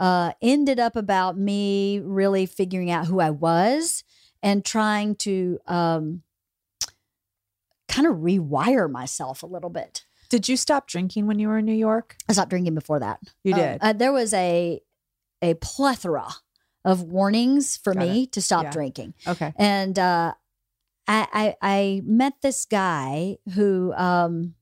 uh, 0.00 0.32
ended 0.42 0.80
up 0.80 0.96
about 0.96 1.38
me 1.38 2.00
really 2.02 2.46
figuring 2.46 2.90
out 2.90 3.06
who 3.06 3.20
I 3.20 3.30
was 3.30 4.02
and 4.42 4.64
trying 4.64 5.14
to 5.16 5.60
um, 5.68 6.22
kind 7.86 8.08
of 8.08 8.16
rewire 8.16 8.90
myself 8.90 9.44
a 9.44 9.46
little 9.46 9.70
bit. 9.70 10.04
Did 10.32 10.48
you 10.48 10.56
stop 10.56 10.86
drinking 10.86 11.26
when 11.26 11.38
you 11.38 11.48
were 11.48 11.58
in 11.58 11.66
New 11.66 11.74
York? 11.74 12.16
I 12.26 12.32
stopped 12.32 12.48
drinking 12.48 12.74
before 12.74 12.98
that. 13.00 13.20
You 13.44 13.52
Um, 13.52 13.60
did. 13.60 13.78
uh, 13.82 13.92
there 13.92 14.12
was 14.12 14.32
a 14.32 14.80
a 15.42 15.52
plethora 15.54 16.28
of 16.86 17.02
warnings 17.02 17.76
for 17.76 17.92
Got 17.92 18.00
me 18.08 18.26
to 18.28 18.40
stop 18.40 18.64
Yeah. 18.64 18.70
drinking, 18.70 19.12
okay. 19.26 19.52
and 19.56 19.98
uh, 19.98 20.32
I, 21.06 21.28
I 21.42 21.56
I 21.60 22.02
met 22.04 22.34
this 22.40 22.64
guy 22.64 23.36
who 23.54 23.92
um, 23.92 24.54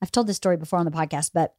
I've 0.00 0.12
told 0.12 0.28
this 0.28 0.36
story 0.36 0.56
before 0.56 0.78
on 0.78 0.84
the 0.84 0.92
podcast, 0.92 1.32
but 1.34 1.54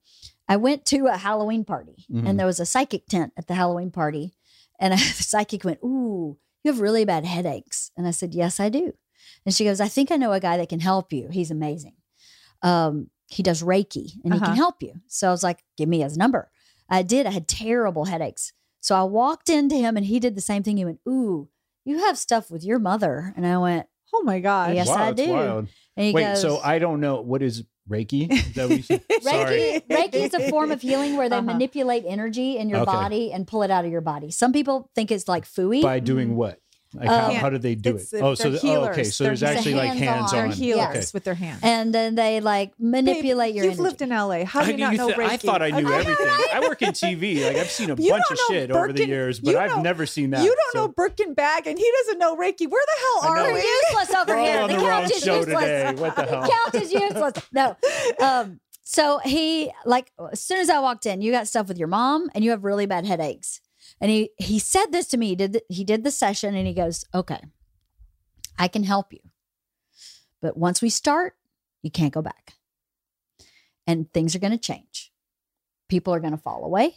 I 0.47 0.55
went 0.55 0.85
to 0.85 1.07
a 1.07 1.17
Halloween 1.17 1.65
party, 1.65 2.05
Mhm. 2.09 2.25
and 2.25 2.39
there 2.39 2.47
was 2.47 2.61
a 2.61 2.65
psychic 2.65 3.05
tent 3.07 3.33
at 3.35 3.47
the 3.47 3.55
Halloween 3.55 3.91
party, 3.91 4.33
and 4.79 4.93
the 4.93 4.97
psychic 4.97 5.65
went, 5.65 5.79
"Ooh, 5.83 6.37
you 6.63 6.71
have 6.71 6.79
really 6.79 7.03
bad 7.03 7.25
headaches," 7.25 7.91
and 7.97 8.07
I 8.07 8.11
said, 8.11 8.33
"Yes, 8.33 8.61
I 8.61 8.69
do," 8.69 8.93
and 9.45 9.53
she 9.53 9.65
goes, 9.65 9.81
"I 9.81 9.89
think 9.89 10.09
I 10.09 10.15
know 10.15 10.31
a 10.31 10.39
guy 10.39 10.55
that 10.55 10.69
can 10.69 10.79
help 10.79 11.11
you. 11.11 11.27
He's 11.29 11.51
amazing." 11.51 11.95
Um, 12.61 13.09
he 13.27 13.43
does 13.43 13.61
Reiki 13.63 14.13
and 14.23 14.33
he 14.33 14.39
Uh-huh. 14.39 14.45
can 14.47 14.55
help 14.55 14.81
you. 14.81 14.93
So 15.07 15.27
I 15.27 15.31
was 15.31 15.43
like, 15.43 15.63
give 15.77 15.87
me 15.89 16.01
his 16.01 16.17
number. 16.17 16.49
I 16.89 17.03
did. 17.03 17.25
I 17.27 17.31
had 17.31 17.47
terrible 17.47 18.05
headaches. 18.05 18.53
So 18.81 18.95
I 18.95 19.03
walked 19.03 19.49
into 19.49 19.75
him 19.75 19.95
and 19.97 20.05
he 20.05 20.19
did 20.19 20.35
the 20.35 20.41
same 20.41 20.63
thing. 20.63 20.77
He 20.77 20.85
went, 20.85 20.99
Ooh, 21.07 21.49
You 21.85 21.99
have 21.99 22.17
stuff 22.17 22.49
with 22.51 22.63
your 22.63 22.79
mother. 22.79 23.33
And 23.35 23.45
I 23.45 23.57
went, 23.57 23.87
Oh 24.13 24.23
my 24.23 24.39
God. 24.39 24.75
Yes, 24.75 24.87
wow, 24.87 24.95
I 24.95 25.13
do. 25.13 25.29
wild. 25.29 25.67
and 25.95 26.05
he 26.07 26.13
Wait, 26.13 26.23
goes, 26.23 26.41
so 26.41 26.59
I 26.63 26.79
don't 26.79 26.99
know 26.99 27.21
what 27.21 27.41
is 27.43 27.63
Reiki? 27.89 28.31
Is 28.31 28.53
that 28.55 28.69
what 28.69 28.89
you. 28.89 28.99
Reiki, 29.23 29.81
Reiki 29.87 30.15
is 30.15 30.33
a 30.33 30.39
form 30.49 30.71
of 30.71 30.81
healing 30.81 31.15
where 31.15 31.29
they 31.29 31.35
Uh-huh. 31.37 31.45
manipulate 31.45 32.05
energy 32.07 32.57
in 32.57 32.69
your 32.69 32.79
Okay. 32.79 32.85
body 32.91 33.31
and 33.31 33.45
pull 33.47 33.61
it 33.63 33.69
out 33.71 33.85
of 33.85 33.91
your 33.91 34.01
body. 34.01 34.31
Some 34.31 34.51
people 34.53 34.89
think 34.95 35.11
it's 35.11 35.27
like 35.27 35.45
fooey. 35.45 35.81
By 35.83 35.99
doing 35.99 36.35
what? 36.35 36.59
Like 36.93 37.07
Uh, 37.07 37.29
how, 37.29 37.33
how 37.33 37.49
do 37.51 37.59
they 37.59 37.75
do 37.75 37.97
it? 37.97 38.07
Oh, 38.15 38.33
so 38.33 38.49
the, 38.49 38.59
oh, 38.63 38.85
okay. 38.89 39.03
So 39.03 39.23
there's 39.25 39.41
They're 39.41 39.55
actually 39.55 39.75
like 39.75 39.89
hands-on. 39.93 40.07
hands 40.07 40.31
They're 40.31 40.45
on. 40.45 40.51
healers 40.51 40.87
Okay. 40.89 41.05
with 41.13 41.23
their 41.23 41.35
hands. 41.35 41.59
and 41.61 41.93
then 41.93 42.15
they 42.15 42.41
like 42.41 42.71
manipulate 42.79 43.49
Babe, 43.53 43.55
your 43.57 43.65
You've 43.65 43.73
energy. 43.79 43.83
lived 43.83 44.01
in 44.01 44.09
LA. 44.09 44.43
How 44.43 44.61
do 44.63 44.71
you 44.71 44.77
do 44.77 44.83
not 44.83 44.91
you 44.93 44.97
know 44.97 45.07
thi- 45.09 45.13
Reiki? 45.13 45.29
I 45.29 45.37
thought 45.37 45.61
I 45.61 45.69
knew 45.69 45.85
Okay. 45.87 45.99
everything. 45.99 46.27
I 46.51 46.59
work 46.61 46.81
in 46.81 46.89
TV. 46.93 47.45
Like 47.45 47.57
I've 47.57 47.69
seen 47.69 47.91
a 47.91 47.95
You 47.95 48.09
bunch 48.11 48.23
of 48.31 48.37
know 48.37 48.43
shit 48.55 48.71
over 48.71 48.91
the 48.91 49.05
years, 49.05 49.39
but 49.39 49.51
you 49.51 49.59
I've 49.59 49.69
don't- 49.69 49.83
never 49.83 50.07
seen 50.07 50.31
that. 50.31 50.43
You 50.43 50.55
don't 50.55 50.71
so- 50.73 50.79
know 50.79 50.87
Birkin 50.87 51.35
bag, 51.35 51.67
and 51.67 51.77
he 51.77 51.91
doesn't 51.99 52.17
know 52.17 52.35
Reiki. 52.35 52.67
Where 52.67 52.83
the 52.85 52.99
hell 53.01 53.31
are 53.31 53.35
know. 53.37 53.53
We're 53.53 53.59
useless 53.59 54.15
over 54.15 54.35
We're 54.35 54.41
here. 54.43 54.67
The 54.67 54.73
the 54.73 54.79
couch 54.81 55.11
is 55.11 55.25
useless. 55.25 55.45
today. 55.45 55.93
What 55.95 56.15
the 56.15 56.23
hell? 56.25 56.41
The 56.41 56.49
couch 56.71 56.81
is 56.81 56.91
useless. 56.91 57.33
No. 57.53 57.77
Um, 58.19 58.59
so 58.83 59.19
he 59.19 59.71
like 59.85 60.11
as 60.31 60.41
soon 60.41 60.57
as 60.57 60.71
I 60.71 60.79
walked 60.79 61.05
in, 61.05 61.21
you 61.21 61.31
got 61.31 61.47
stuff 61.47 61.67
with 61.67 61.77
your 61.77 61.87
mom 61.87 62.31
and 62.33 62.43
you 62.43 62.49
have 62.49 62.63
really 62.63 62.87
bad 62.87 63.05
headaches. 63.05 63.61
And 64.01 64.09
he 64.09 64.31
he 64.37 64.59
said 64.59 64.87
this 64.91 65.07
to 65.07 65.17
me. 65.17 65.27
He 65.27 65.35
did 65.35 65.53
the, 65.53 65.63
he 65.69 65.83
did 65.83 66.03
the 66.03 66.11
session 66.11 66.55
and 66.55 66.65
he 66.67 66.73
goes, 66.73 67.05
"Okay. 67.13 67.41
I 68.57 68.67
can 68.67 68.83
help 68.83 69.13
you. 69.13 69.19
But 70.41 70.57
once 70.57 70.81
we 70.81 70.89
start, 70.89 71.35
you 71.81 71.91
can't 71.91 72.13
go 72.13 72.21
back. 72.21 72.53
And 73.87 74.11
things 74.13 74.35
are 74.35 74.39
going 74.39 74.51
to 74.51 74.57
change. 74.57 75.11
People 75.87 76.13
are 76.13 76.19
going 76.19 76.31
to 76.31 76.37
fall 76.37 76.63
away 76.63 76.95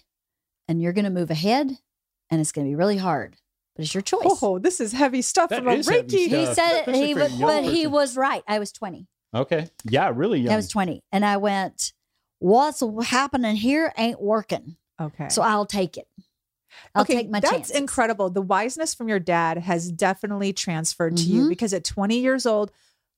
and 0.68 0.82
you're 0.82 0.92
going 0.92 1.05
to 1.05 1.11
move 1.11 1.30
ahead 1.30 1.78
and 2.30 2.40
it's 2.40 2.53
going 2.53 2.66
to 2.66 2.70
be 2.70 2.76
really 2.76 2.98
hard. 2.98 3.36
But 3.74 3.84
it's 3.84 3.94
your 3.94 4.03
choice." 4.03 4.38
Oh, 4.42 4.59
this 4.59 4.80
is 4.80 4.92
heavy 4.92 5.22
stuff 5.22 5.50
That 5.50 5.64
from 5.64 5.68
a 5.68 5.76
Reiki. 5.76 6.28
He 6.28 6.46
said 6.46 6.84
it, 6.86 6.94
he 6.94 7.14
was, 7.14 7.32
young 7.32 7.48
but 7.48 7.64
he 7.64 7.86
was 7.86 8.16
right. 8.16 8.42
I 8.46 8.59
was 8.59 8.70
20. 8.72 9.07
Okay. 9.34 9.68
Yeah, 9.84 10.12
really 10.14 10.40
young. 10.40 10.53
I 10.53 10.57
was 10.57 10.68
20. 10.68 11.03
And 11.11 11.24
I 11.24 11.38
went, 11.38 11.92
What's 12.38 12.82
happening 13.05 13.55
here 13.55 13.92
ain't 13.96 14.20
working. 14.20 14.76
Okay. 15.00 15.28
So 15.28 15.42
I'll 15.42 15.64
take 15.64 15.96
it. 15.96 16.09
I'll 16.95 17.03
okay, 17.03 17.14
take 17.14 17.31
my 17.31 17.41
that's 17.41 17.53
chances. 17.53 17.77
incredible. 17.77 18.31
The 18.31 18.43
wiseness 18.43 18.95
from 18.95 19.09
your 19.09 19.18
dad 19.18 19.59
has 19.59 19.91
definitely 19.93 20.53
transferred 20.53 21.16
to 21.18 21.23
you 21.25 21.45
Mhm. 21.45 21.49
because 21.49 21.73
at 21.73 21.85
20 21.85 22.18
years 22.18 22.47
old, 22.47 22.70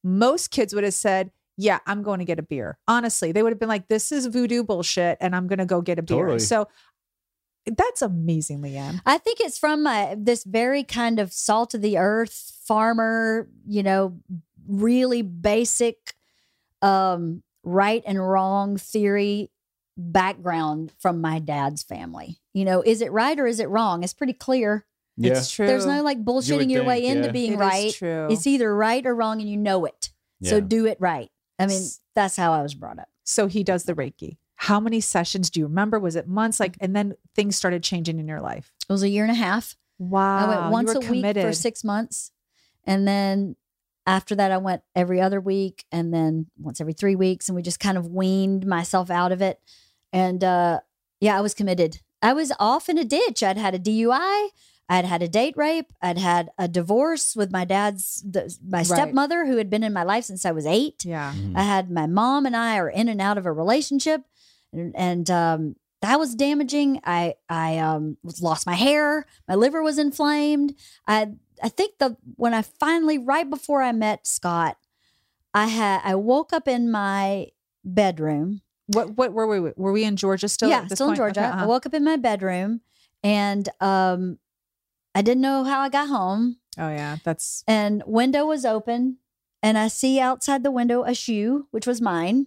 most 0.03 0.51
kids 0.51 0.75
would 0.75 0.85
have 0.85 0.95
said, 0.95 1.31
Yeah, 1.57 1.79
I'm 1.87 2.03
going 2.03 2.19
to 2.19 2.25
get 2.25 2.39
a 2.39 2.43
beer. 2.43 2.79
Honestly, 2.89 3.31
they 3.33 3.43
would 3.43 3.53
have 3.53 3.59
been 3.61 3.69
like, 3.69 3.89
This 3.89 4.11
is 4.13 4.27
voodoo 4.27 4.63
bullshit, 4.65 5.19
and 5.21 5.35
I'm 5.37 5.47
going 5.47 5.61
to 5.61 5.67
go 5.67 5.81
get 5.81 5.99
a 5.99 6.03
beer. 6.03 6.17
Totally. 6.23 6.39
So 6.41 6.69
that's 7.67 8.03
amazing, 8.03 8.61
LeeAnn. 8.61 9.01
I 9.07 9.17
think 9.19 9.41
it's 9.41 9.59
from 9.59 9.83
my, 9.85 10.15
this 10.19 10.45
very 10.45 10.85
kind 10.85 11.19
of 11.19 11.33
salt 11.33 11.73
of 11.75 11.81
the 11.81 11.97
earth 11.97 12.53
farmer, 12.67 13.49
you 13.67 13.83
know, 13.83 14.19
really 14.67 15.23
basic 15.23 16.15
um, 16.83 17.43
right 17.63 18.03
and 18.07 18.19
wrong 18.19 18.77
theory 18.77 19.51
background 19.97 20.92
from 20.99 21.20
my 21.20 21.38
dad's 21.38 21.82
family. 21.82 22.38
You 22.53 22.64
know, 22.64 22.82
is 22.82 23.01
it 23.01 23.12
right 23.12 23.38
or 23.38 23.47
is 23.47 23.61
it 23.61 23.68
wrong? 23.68 24.03
It's 24.03 24.14
pretty 24.14 24.32
clear. 24.32 24.86
yeah. 25.16 25.32
It's 25.32 25.51
true. 25.51 25.66
There's 25.66 25.86
no 25.86 26.03
like 26.03 26.24
bullshitting 26.24 26.70
your 26.70 26.84
way 26.84 27.05
into 27.05 27.26
yeah. 27.26 27.32
being 27.32 27.53
It 27.53 27.55
is 27.55 27.61
right. 27.61 27.95
true. 27.95 28.28
It's 28.30 28.47
either 28.47 28.74
right 28.74 29.05
or 29.07 29.14
wrong 29.14 29.40
and 29.40 29.49
you 29.49 29.57
know 29.57 29.84
it. 29.84 30.11
So 30.42 30.61
do 30.61 30.84
it 30.86 30.99
right. 31.01 31.30
I 31.59 31.66
mean, 31.66 31.82
that's 32.14 32.36
how 32.36 32.53
I 32.53 32.61
was 32.61 32.74
brought 32.74 32.99
up. 32.99 33.09
so 33.22 33.47
he 33.47 33.64
does 33.64 33.84
the 33.84 33.95
Reiki. 33.95 34.36
How 34.57 34.78
many 34.78 35.01
sessions 35.01 35.49
do 35.51 35.61
you 35.61 35.66
remember? 35.66 35.99
Was 35.99 36.16
it 36.16 36.28
months? 36.28 36.61
Like, 36.61 36.76
and 36.80 36.95
then 36.95 37.14
things 37.34 37.57
started 37.57 37.82
changing 37.82 38.18
in 38.18 38.28
your 38.28 38.40
life. 38.40 38.72
It 38.88 38.92
was 38.92 39.03
a 39.03 39.09
year 39.09 39.24
and 39.24 39.32
a 39.32 39.36
half. 39.36 39.76
Wow. 39.99 40.38
I 40.38 40.49
went 40.49 40.72
once 40.72 40.95
were 40.95 41.07
a 41.07 41.11
week 41.11 41.36
for 41.36 41.53
six 41.53 41.82
months. 41.82 42.30
And 42.84 43.07
then 43.09 43.57
after 44.07 44.34
that, 44.34 44.53
I 44.53 44.59
went 44.59 44.82
every 44.95 45.20
other 45.20 45.40
week 45.40 45.84
and 45.90 46.12
then 46.12 46.47
once 46.59 46.80
every 46.80 46.92
three 46.92 47.16
weeks. 47.16 47.49
And 47.49 47.57
we 47.57 47.62
just 47.62 47.80
kind 47.80 47.97
of 47.97 48.09
weaned 48.09 48.66
myself 48.66 49.11
out 49.11 49.32
of 49.32 49.40
it. 49.40 49.61
And 50.15 50.43
uh, 50.45 50.81
yeah, 51.21 51.37
I 51.37 51.41
was 51.43 51.55
committed. 51.55 52.01
I 52.23 52.33
was 52.33 52.53
off 52.59 52.89
in 52.89 52.97
a 52.99 53.05
ditch. 53.05 53.43
I'd 53.43 53.59
had 53.59 53.75
a 53.75 53.79
DUI. 53.79 54.49
I'd 54.89 55.05
had 55.07 55.23
a 55.23 55.29
date 55.29 55.55
rape. 55.57 55.93
I'd 56.03 56.19
had 56.19 56.51
a 56.59 56.69
divorce 56.69 57.35
with 57.35 57.51
my 57.51 57.65
dad's, 57.65 58.23
the, 58.23 58.55
my 58.67 58.79
Right. 58.79 58.87
stepmother, 58.87 59.47
who 59.47 59.57
had 59.57 59.71
been 59.71 59.83
in 59.83 59.93
my 59.93 60.03
life 60.05 60.25
since 60.25 60.45
I 60.47 60.53
was 60.53 60.67
eight. 60.67 61.05
Yeah. 61.05 61.33
Mhm. 61.35 61.57
I 61.57 61.62
had 61.62 61.91
my 61.91 62.07
mom 62.07 62.45
and 62.47 62.55
I 62.57 62.77
are 62.79 62.89
in 62.91 63.09
and 63.09 63.21
out 63.21 63.39
of 63.39 63.47
a 63.47 63.53
relationship, 63.53 64.23
and, 64.73 64.95
and 64.95 65.31
um, 65.31 65.77
that 66.03 66.19
was 66.19 66.35
damaging. 66.35 67.01
I 67.05 67.35
I 67.49 67.79
um, 67.79 68.19
lost 68.41 68.67
my 68.67 68.75
hair. 68.75 69.25
My 69.49 69.55
liver 69.55 69.83
was 69.83 69.99
inflamed. 69.99 70.75
I 71.07 71.33
I 71.62 71.71
think 71.71 71.99
the 71.99 72.17
when 72.37 72.53
I 72.53 72.61
finally 72.62 73.17
right 73.19 73.49
before 73.49 73.81
I 73.83 73.93
met 73.93 74.27
Scott, 74.27 74.77
I 75.55 75.67
had 75.69 76.03
I 76.05 76.15
woke 76.15 76.53
up 76.53 76.69
in 76.69 76.91
my 76.91 77.49
bedroom. 77.85 78.61
What 78.87 79.16
what 79.16 79.32
were 79.32 79.47
we 79.47 79.72
were 79.76 79.93
we 79.93 80.05
in 80.05 80.16
Georgia 80.16 80.49
still? 80.49 80.68
yeah, 80.68 80.87
still 80.89 81.11
in? 81.11 81.14
Georgia. 81.16 81.41
Okay, 81.41 81.49
I 81.49 81.53
uh-huh. 81.53 81.66
woke 81.66 81.87
up 81.87 81.95
in 81.95 82.05
my 82.05 82.16
bedroom, 82.16 82.80
and 83.22 83.68
um, 83.80 84.39
I 85.14 85.22
didn't 85.22 85.41
know 85.43 85.64
how 85.64 85.80
I 85.80 85.89
got 85.89 86.09
home. 86.09 86.59
Oh 86.76 86.89
yeah, 86.91 87.16
that's 87.24 87.64
and 87.66 88.03
window 88.07 88.45
was 88.47 88.64
open 88.64 89.18
and 89.64 89.78
i 89.78 89.89
see 89.89 90.20
outside 90.20 90.62
the 90.62 90.70
window 90.70 91.03
a 91.05 91.14
shoe 91.14 91.66
which 91.70 91.87
was 91.87 92.01
mine 92.01 92.47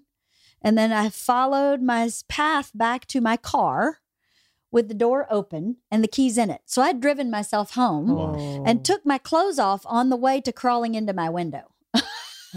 and 0.61 0.77
then 0.77 0.91
i 0.93 1.09
followed 1.09 1.81
my 1.81 2.07
path 2.27 2.71
back 2.75 3.05
to 3.07 3.19
my 3.19 3.35
car 3.35 3.99
with 4.71 4.87
the 4.87 4.93
door 4.93 5.25
open 5.31 5.77
and 5.89 6.03
the 6.03 6.07
keys 6.07 6.37
in 6.37 6.49
it 6.51 6.61
so 6.65 6.81
i'd 6.83 7.01
driven 7.01 7.31
myself 7.31 7.73
home 7.73 8.11
Oh. 8.11 8.63
and 8.65 8.85
took 8.85 9.05
my 9.05 9.17
clothes 9.17 9.57
off 9.59 9.81
on 9.87 10.09
the 10.09 10.15
way 10.15 10.39
to 10.41 10.51
crawling 10.51 10.93
into 10.93 11.11
my 11.13 11.29
window 11.29 11.71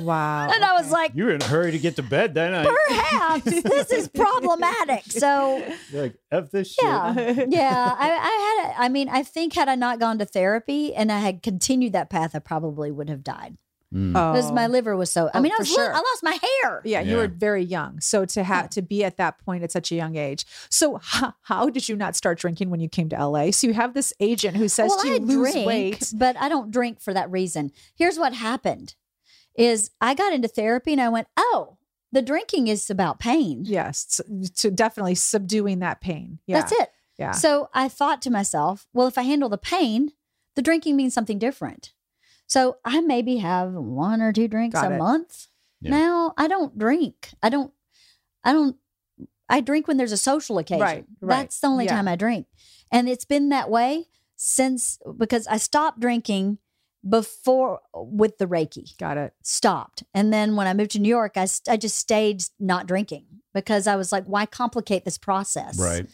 wow. 0.03 0.49
and 0.51 0.65
i 0.65 0.73
was 0.73 0.91
like 0.91 1.13
You 1.15 1.27
were 1.27 1.33
in 1.33 1.43
a 1.43 1.45
hurry 1.45 1.73
to 1.73 1.79
get 1.79 1.97
to 1.97 2.03
bed 2.03 2.35
then. 2.35 2.55
I, 2.55 2.65
perhaps 2.89 3.45
this 3.63 3.91
is 3.93 4.09
problematic 4.15 5.05
so 5.07 5.65
you're 5.93 6.03
like, 6.03 6.17
F 6.31 6.51
this 6.51 6.73
shit. 6.73 6.85
yeah 6.85 7.45
yeah 7.49 7.95
I, 7.99 8.11
I 8.11 8.63
had 8.65 8.71
a, 8.71 8.81
i 8.85 8.89
mean 8.89 9.09
i 9.09 9.23
think 9.23 9.55
had 9.55 9.69
i 9.69 9.75
not 9.75 9.99
gone 10.01 10.19
to 10.19 10.25
therapy 10.25 10.95
and 10.95 11.11
i 11.13 11.19
had 11.19 11.43
continued 11.43 11.93
that 11.95 12.11
path 12.11 12.35
i 12.35 12.39
probably 12.39 12.91
would 12.91 13.09
have 13.09 13.23
died 13.25 13.57
Mm. 13.93 14.13
because 14.13 14.53
my 14.53 14.67
Oh. 14.67 14.69
liver 14.69 14.97
was 14.97 15.11
so 15.11 15.27
i 15.35 15.39
Oh, 15.39 15.41
mean 15.41 15.51
i 15.51 15.57
was 15.59 15.69
li- 15.69 15.75
sure. 15.75 15.93
i 15.93 15.97
lost 15.97 16.23
my 16.23 16.39
hair 16.63 16.81
Yeah, 16.85 17.01
you 17.01 17.17
were 17.17 17.27
very 17.27 17.65
young. 17.65 17.99
So 18.01 18.25
to 18.25 18.45
have 18.45 18.71
to 18.71 18.83
be 18.83 19.03
at 19.03 19.17
that 19.17 19.41
point 19.45 19.65
at 19.65 19.73
such 19.73 19.91
a 19.91 19.97
young 19.97 20.15
age. 20.15 20.47
So 20.71 21.01
how, 21.03 21.35
how 21.43 21.71
did 21.71 21.89
you 21.89 21.97
not 21.97 22.15
start 22.15 22.39
drinking 22.39 22.71
when 22.71 22.79
you 22.79 22.89
came 22.89 23.09
to 23.09 23.17
LA? 23.27 23.51
So 23.51 23.67
you 23.67 23.73
have 23.75 23.93
this 23.95 24.13
agent 24.21 24.57
who 24.57 24.69
says 24.69 24.91
well, 24.95 25.01
to 25.03 25.09
you 25.09 25.15
I 25.15 25.19
lose 25.19 25.51
drink, 25.55 25.67
weight. 25.67 26.13
but 26.15 26.37
I 26.37 26.49
don't 26.49 26.71
drink 26.71 27.01
for 27.01 27.13
that 27.15 27.33
reason. 27.33 27.73
Here's 27.97 28.17
what 28.17 28.33
happened: 28.33 28.95
is 29.61 29.91
I 30.01 30.15
got 30.15 30.33
into 30.33 30.49
therapy 30.49 30.93
and 30.93 31.01
I 31.01 31.09
went, 31.09 31.29
oh, 31.37 31.77
the 32.13 32.23
drinking 32.23 32.69
is 32.69 32.91
about 32.91 33.21
pain. 33.21 33.63
Yes, 33.65 34.21
to 34.57 34.71
definitely 34.71 35.15
subduing 35.15 35.79
that 35.81 36.01
pain. 36.01 36.39
Yeah, 36.47 36.61
That's 36.61 36.73
it. 36.73 36.91
Yeah. 37.19 37.33
So 37.33 37.69
I 37.75 37.89
thought 37.89 38.23
to 38.23 38.31
myself, 38.31 38.87
well, 38.93 39.07
if 39.07 39.19
I 39.19 39.23
handle 39.23 39.49
the 39.49 39.59
pain, 39.59 40.13
the 40.57 40.63
drinking 40.63 40.97
means 40.97 41.13
something 41.15 41.39
different. 41.39 41.93
So 42.47 42.79
I 42.85 43.01
maybe 43.01 43.37
have 43.37 43.73
one 43.73 44.21
or 44.23 44.33
two 44.33 44.49
drinks 44.49 44.75
Got 44.81 44.91
a 44.91 44.95
it. 44.97 44.99
month. 44.99 45.47
Yeah. 45.81 45.91
Now 45.93 46.35
I 46.37 46.49
don't 46.49 46.77
drink. 46.79 47.31
I 47.43 47.49
don't. 47.49 47.73
I 48.43 48.53
don't. 48.53 48.77
I 49.49 49.61
drink 49.61 49.87
when 49.87 49.97
there's 49.99 50.13
a 50.13 50.17
social 50.17 50.59
occasion. 50.59 50.81
Right, 50.81 51.05
right. 51.21 51.37
That's 51.43 51.61
the 51.61 51.67
only 51.69 51.85
Yeah. 51.85 51.95
time 51.95 52.09
I 52.09 52.17
drink, 52.17 52.47
and 52.91 53.09
it's 53.09 53.25
been 53.25 53.51
that 53.51 53.71
way 53.71 54.07
since 54.37 54.99
because 55.17 55.47
I 55.47 55.59
stopped 55.59 56.01
drinking 56.01 56.59
before 57.09 57.81
with 57.95 58.39
the 58.39 58.47
Reiki 58.47 58.97
Got 58.99 59.17
it. 59.17 59.33
stopped. 59.43 60.03
And 60.15 60.33
then 60.33 60.57
when 60.57 60.67
I 60.67 60.75
moved 60.75 60.91
to 60.93 60.99
New 60.99 61.09
York, 61.09 61.33
I, 61.37 61.47
I 61.69 61.77
just 61.77 61.97
stayed 61.99 62.43
not 62.59 62.87
drinking 62.87 63.25
because 63.55 63.87
I 63.87 63.97
was 63.97 64.13
like, 64.13 64.25
why 64.27 64.47
complicate 64.47 65.05
this 65.05 65.19
process? 65.19 65.79
Right. 65.79 66.07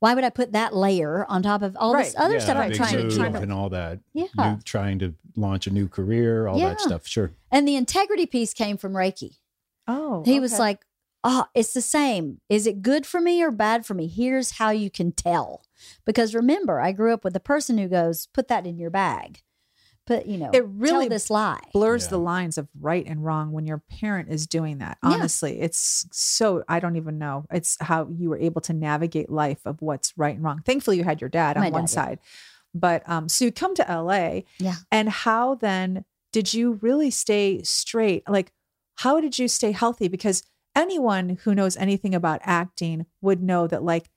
Why 0.00 0.14
would 0.14 0.24
I 0.24 0.30
put 0.30 0.52
that 0.52 0.74
layer 0.76 1.24
on 1.30 1.42
top 1.42 1.62
of 1.62 1.76
all 1.78 1.96
this 1.96 2.14
other 2.18 2.34
yeah, 2.34 2.40
stuff 2.40 2.56
I'm 2.58 2.72
trying 2.72 2.96
to 2.98 3.04
move 3.04 3.12
keep? 3.16 3.42
and 3.42 3.52
all 3.52 3.70
that. 3.70 4.00
Yeah. 4.12 4.26
New, 4.36 4.58
trying 4.64 4.98
to 4.98 5.14
launch 5.34 5.66
a 5.66 5.70
new 5.70 5.88
career, 5.88 6.46
all 6.46 6.58
Yeah. 6.58 6.70
that 6.70 6.80
stuff. 6.80 7.06
Sure. 7.06 7.30
And 7.50 7.66
the 7.66 7.76
integrity 7.76 8.26
piece 8.26 8.52
came 8.52 8.76
from 8.76 8.92
Reiki. 8.92 9.38
Oh, 9.88 10.22
He 10.26 10.40
was 10.40 10.58
like, 10.58 10.84
oh, 11.22 11.46
it's 11.54 11.72
the 11.72 11.80
same. 11.80 12.40
Is 12.50 12.66
it 12.66 12.82
good 12.82 13.06
for 13.06 13.18
me 13.20 13.42
or 13.42 13.50
bad 13.50 13.86
for 13.86 13.94
me? 13.94 14.06
Here's 14.08 14.52
how 14.52 14.70
you 14.70 14.90
can 14.90 15.12
tell. 15.12 15.62
Because 16.04 16.34
remember, 16.34 16.80
I 16.80 16.92
grew 16.92 17.14
up 17.14 17.24
with 17.24 17.34
a 17.34 17.40
person 17.40 17.78
who 17.78 17.88
goes, 17.88 18.26
put 18.26 18.48
that 18.48 18.66
in 18.66 18.78
your 18.78 18.90
bag. 18.90 19.40
Put, 20.06 20.26
you 20.26 20.36
know, 20.36 20.50
It 20.52 20.66
really 20.66 21.06
tell 21.06 21.16
this 21.16 21.30
lie. 21.30 21.60
blurs 21.72 22.04
Yeah. 22.04 22.10
the 22.10 22.18
lines 22.18 22.58
of 22.58 22.68
right 22.78 23.06
and 23.06 23.24
wrong 23.24 23.52
when 23.52 23.66
your 23.66 23.78
parent 23.78 24.28
is 24.28 24.46
doing 24.46 24.78
that. 24.78 24.98
Yeah. 25.02 25.10
Honestly, 25.10 25.60
it's 25.60 26.06
so 26.12 26.62
I 26.68 26.78
don't 26.80 26.96
even 26.96 27.18
know. 27.18 27.46
It's 27.50 27.78
how 27.80 28.08
you 28.10 28.28
were 28.30 28.36
able 28.38 28.60
to 28.62 28.72
navigate 28.74 29.30
life 29.30 29.60
of 29.64 29.80
what's 29.80 30.12
right 30.18 30.34
and 30.34 30.44
wrong. 30.44 30.60
Thankfully, 30.66 30.98
you 30.98 31.04
had 31.04 31.20
your 31.22 31.30
dad 31.30 31.56
on 31.56 31.62
My 31.62 31.70
one 31.70 31.82
dad, 31.86 31.90
yeah. 31.90 31.94
side, 32.04 32.18
but 32.74 33.08
um, 33.08 33.28
so 33.30 33.46
you 33.46 33.52
come 33.52 33.74
to 33.76 33.82
LA, 33.88 34.42
Yeah. 34.58 34.74
and 34.92 35.08
how 35.08 35.54
then 35.54 36.04
did 36.32 36.52
you 36.52 36.74
really 36.82 37.10
stay 37.10 37.62
straight? 37.62 38.28
Like, 38.28 38.52
how 38.96 39.20
did 39.20 39.38
you 39.38 39.48
stay 39.48 39.72
healthy? 39.72 40.08
Because 40.08 40.42
anyone 40.76 41.38
who 41.44 41.54
knows 41.54 41.76
anything 41.78 42.14
about 42.14 42.40
acting 42.42 43.06
would 43.22 43.42
know 43.42 43.66
that 43.68 43.82
like 43.82 44.10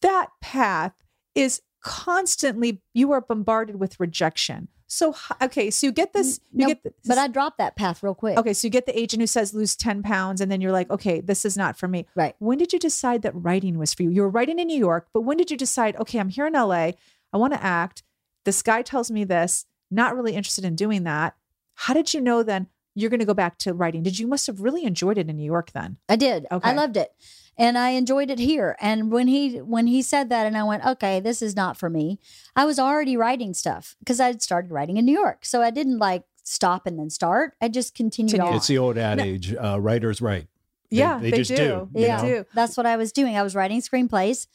that 0.00 0.28
path 0.40 0.92
is 1.34 1.60
constantly 1.82 2.80
you 2.94 3.12
are 3.12 3.20
bombarded 3.20 3.76
with 3.78 3.98
rejection 4.00 4.68
So 4.90 5.14
okay, 5.42 5.70
so 5.70 5.86
you 5.86 5.92
get 5.92 6.14
this. 6.14 6.40
You 6.50 6.60
No, 6.60 6.66
get 6.68 6.82
this, 6.82 6.94
but 7.06 7.18
I 7.18 7.28
dropped 7.28 7.58
that 7.58 7.76
path 7.76 8.02
real 8.02 8.14
quick. 8.14 8.38
okay, 8.38 8.54
so 8.54 8.66
you 8.66 8.70
get 8.70 8.86
the 8.86 8.98
agent 8.98 9.20
who 9.20 9.26
says 9.26 9.52
lose 9.52 9.76
ten 9.76 10.02
pounds, 10.02 10.40
and 10.40 10.50
then 10.50 10.62
you're 10.62 10.72
like, 10.72 10.90
okay, 10.90 11.20
this 11.20 11.44
is 11.44 11.56
not 11.58 11.78
for 11.78 11.86
me. 11.86 12.06
Right. 12.16 12.34
When 12.38 12.56
did 12.56 12.72
you 12.72 12.78
decide 12.78 13.20
that 13.22 13.32
writing 13.34 13.78
was 13.78 13.92
for 13.92 14.02
you? 14.02 14.10
You 14.10 14.22
were 14.22 14.30
writing 14.30 14.58
in 14.58 14.66
New 14.66 14.78
York, 14.78 15.08
but 15.12 15.20
when 15.20 15.36
did 15.36 15.50
you 15.50 15.58
decide? 15.58 15.94
Okay, 15.96 16.18
I'm 16.18 16.30
here 16.30 16.46
in 16.46 16.54
LA. 16.54 16.92
I 17.32 17.36
want 17.36 17.52
to 17.52 17.62
act. 17.62 18.02
This 18.44 18.62
guy 18.62 18.80
tells 18.82 19.10
me 19.10 19.24
this. 19.24 19.66
Not 19.90 20.16
really 20.16 20.34
interested 20.34 20.64
in 20.64 20.74
doing 20.74 21.04
that. 21.04 21.36
How 21.74 21.92
did 21.94 22.14
you 22.14 22.20
know 22.20 22.42
then 22.42 22.68
you're 22.94 23.10
going 23.10 23.20
to 23.20 23.26
go 23.26 23.34
back 23.34 23.58
to 23.58 23.74
writing? 23.74 24.02
Did 24.02 24.18
you 24.18 24.26
must 24.26 24.46
have 24.46 24.60
really 24.60 24.84
enjoyed 24.84 25.18
it 25.18 25.28
in 25.28 25.36
New 25.36 25.44
York 25.44 25.70
then? 25.72 25.98
I 26.08 26.16
did. 26.16 26.46
Okay. 26.50 26.70
I 26.70 26.72
loved 26.72 26.96
it. 26.96 27.12
And 27.58 27.76
I 27.76 27.90
enjoyed 27.90 28.30
it 28.30 28.38
here. 28.38 28.76
And 28.80 29.10
when 29.10 29.26
he 29.26 29.56
when 29.58 29.88
he 29.88 30.00
said 30.00 30.28
that 30.30 30.46
and 30.46 30.56
I 30.56 30.62
went, 30.62 30.84
"Okay, 30.86 31.18
this 31.20 31.42
is 31.42 31.56
not 31.56 31.76
for 31.76 31.90
me." 31.90 32.20
I 32.54 32.64
was 32.64 32.78
already 32.78 33.16
writing 33.16 33.52
stuff 33.52 33.96
because 33.98 34.20
I'd 34.20 34.40
started 34.40 34.70
writing 34.70 34.96
in 34.96 35.04
New 35.04 35.12
York. 35.18 35.44
So 35.44 35.60
I 35.60 35.70
didn't 35.70 35.98
like 35.98 36.22
stop 36.44 36.86
and 36.86 36.98
then 36.98 37.10
start. 37.10 37.54
I 37.60 37.68
just 37.68 37.94
continued 37.94 38.30
Continued. 38.30 38.50
on. 38.50 38.56
It's 38.56 38.68
the 38.68 38.78
old 38.78 38.96
adage, 38.96 39.54
uh, 39.54 39.78
writers 39.80 40.20
write. 40.22 40.46
They- 40.90 40.98
yeah, 40.98 41.18
they 41.18 41.32
they, 41.32 41.36
just 41.38 41.50
do. 41.50 41.90
do, 41.92 42.00
yeah, 42.00 42.20
do. 42.22 42.46
that's 42.54 42.76
what 42.76 42.86
I 42.86 42.96
was 42.96 43.12
doing. 43.12 43.36
I 43.36 43.42
was 43.42 43.54
writing 43.54 43.82
screenplays 43.82 44.46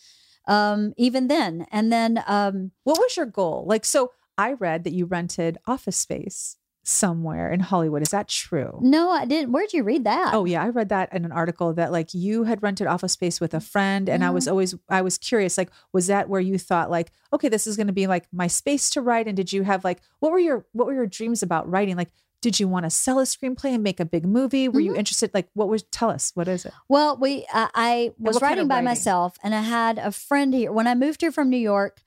um 0.48 0.94
even 0.98 1.28
then. 1.28 1.68
And 1.72 1.92
then 1.92 2.24
um 2.26 2.72
What 2.84 2.98
was 2.98 3.16
your 3.18 3.26
goal? 3.28 3.66
Like, 3.68 3.86
so 3.86 4.12
I 4.38 4.54
read 4.54 4.84
that 4.86 4.94
you 4.94 5.06
rented 5.06 5.58
office 5.68 5.98
space 5.98 6.58
somewhere 6.84 7.52
in 7.52 7.62
Hollywood. 7.62 8.02
Is 8.02 8.10
that 8.10 8.28
true? 8.28 8.80
no, 8.82 9.10
I 9.10 9.26
didn't. 9.26 9.52
Where'd 9.52 9.74
you 9.74 9.84
read 9.84 10.04
that? 10.04 10.34
Oh 10.34 10.46
yeah, 10.46 10.62
I 10.62 10.70
read 10.70 10.90
that 10.90 11.14
in 11.14 11.26
an 11.26 11.32
article 11.32 11.74
that 11.74 11.92
like 11.92 12.14
you 12.14 12.44
had 12.44 12.62
rented 12.62 12.88
office 12.88 13.14
space 13.14 13.40
with 13.40 13.54
a 13.54 13.62
friend, 13.62 14.10
and 14.10 14.24
I 14.24 14.30
was 14.30 14.46
mm-hmm. 14.46 14.52
always 14.52 14.76
I 14.90 15.02
was 15.02 15.18
curious, 15.18 15.58
like, 15.58 15.72
was 15.94 16.08
that 16.08 16.30
where 16.30 16.42
you 16.42 16.58
thought 16.58 16.92
like, 16.92 17.12
okay, 17.32 17.50
this 17.50 17.66
is 17.66 17.78
going 17.78 17.88
to 17.88 17.94
be 17.94 18.08
like 18.08 18.28
my 18.32 18.48
space 18.48 18.90
to 18.92 19.02
write? 19.02 19.28
And 19.28 19.38
did 19.38 19.54
you 19.54 19.64
have 19.64 19.84
like 19.84 20.02
what 20.20 20.32
were 20.32 20.40
your 20.40 20.66
what 20.74 20.88
were 20.88 20.94
your 20.94 21.08
dreams 21.08 21.42
about 21.42 21.70
writing? 21.70 21.96
Like, 21.96 22.12
did 22.42 22.60
you 22.60 22.68
want 22.68 22.84
to 22.86 22.90
sell 22.90 23.20
a 23.20 23.24
screenplay 23.24 23.74
and 23.74 23.82
make 23.82 24.02
a 24.02 24.06
big 24.06 24.26
movie? 24.26 24.68
Were 24.68 24.82
you 24.82 24.92
mm-hmm. 24.92 25.00
interested? 25.00 25.32
Like, 25.34 25.48
what 25.54 25.70
was 25.70 25.84
tell 25.84 26.10
us 26.10 26.32
what 26.36 26.50
is 26.50 26.66
it? 26.66 26.74
Well, 26.90 27.18
we 27.18 27.46
uh, 27.54 27.70
I, 27.74 27.74
I 27.74 28.12
was 28.20 28.36
what 28.36 28.42
kind 28.42 28.52
writing 28.52 28.62
of 28.64 28.68
by 28.68 28.76
writing? 28.76 28.86
myself, 28.86 29.38
and 29.42 29.56
I 29.56 29.62
had 29.62 29.98
a 29.98 30.12
friend 30.12 30.54
here. 30.54 30.72
When 30.72 30.86
I 30.86 30.96
moved 30.96 31.22
here 31.22 31.32
from 31.32 31.50
New 31.50 31.58
York, 31.58 32.02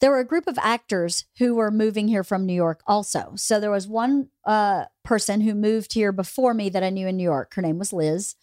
there 0.00 0.10
were 0.10 0.18
a 0.18 0.24
group 0.26 0.46
of 0.46 0.58
actors 0.58 1.24
who 1.38 1.54
were 1.54 1.70
moving 1.70 2.08
here 2.08 2.24
from 2.24 2.44
New 2.46 2.52
York 2.54 2.82
also. 2.86 3.32
So 3.36 3.58
there 3.60 3.70
was 3.70 3.86
one 3.88 4.28
uh, 4.44 4.84
person 5.04 5.40
who 5.40 5.54
moved 5.54 5.94
here 5.94 6.12
before 6.12 6.52
me 6.54 6.68
that 6.70 6.82
I 6.82 6.90
knew 6.90 7.06
in 7.06 7.16
New 7.16 7.22
York. 7.24 7.54
Her 7.54 7.62
name 7.62 7.78
was 7.78 7.92
Liz, 7.92 8.34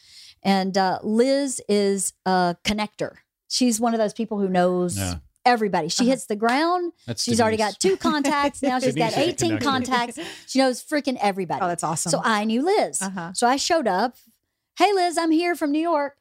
and 0.41 0.77
uh, 0.77 0.99
Liz 1.03 1.61
is 1.69 2.13
a 2.25 2.55
connector. 2.63 3.15
She's 3.49 3.79
one 3.79 3.93
of 3.93 3.99
those 3.99 4.13
people 4.13 4.39
who 4.39 4.47
knows. 4.49 4.97
Yeah. 4.97 5.15
Everybody. 5.43 5.89
She 5.89 6.03
Uh-huh. 6.03 6.11
hits 6.11 6.25
the 6.27 6.35
ground. 6.35 6.93
That's 7.07 7.23
She's 7.23 7.41
already 7.41 7.57
got 7.57 7.79
two 7.79 7.97
contacts. 7.97 8.61
Now 8.61 8.77
she's 8.79 8.93
got 8.93 9.13
Denise 9.13 9.33
is 9.41 9.41
a 9.41 9.45
18 9.55 9.57
contacts. 9.59 10.19
She 10.45 10.59
knows 10.59 10.83
freaking 10.83 11.17
everybody. 11.19 11.61
Oh, 11.63 11.67
that's 11.67 11.83
awesome. 11.83 12.11
So 12.11 12.21
I 12.23 12.43
knew 12.43 12.63
Liz. 12.63 13.01
Uh-huh. 13.01 13.33
So 13.33 13.47
I 13.47 13.55
showed 13.55 13.87
up. 13.87 14.17
Hey, 14.77 14.93
Liz, 14.93 15.17
I'm 15.17 15.31
here 15.31 15.55
from 15.55 15.71
New 15.71 15.81
York. 15.81 16.13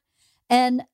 And 0.49 0.85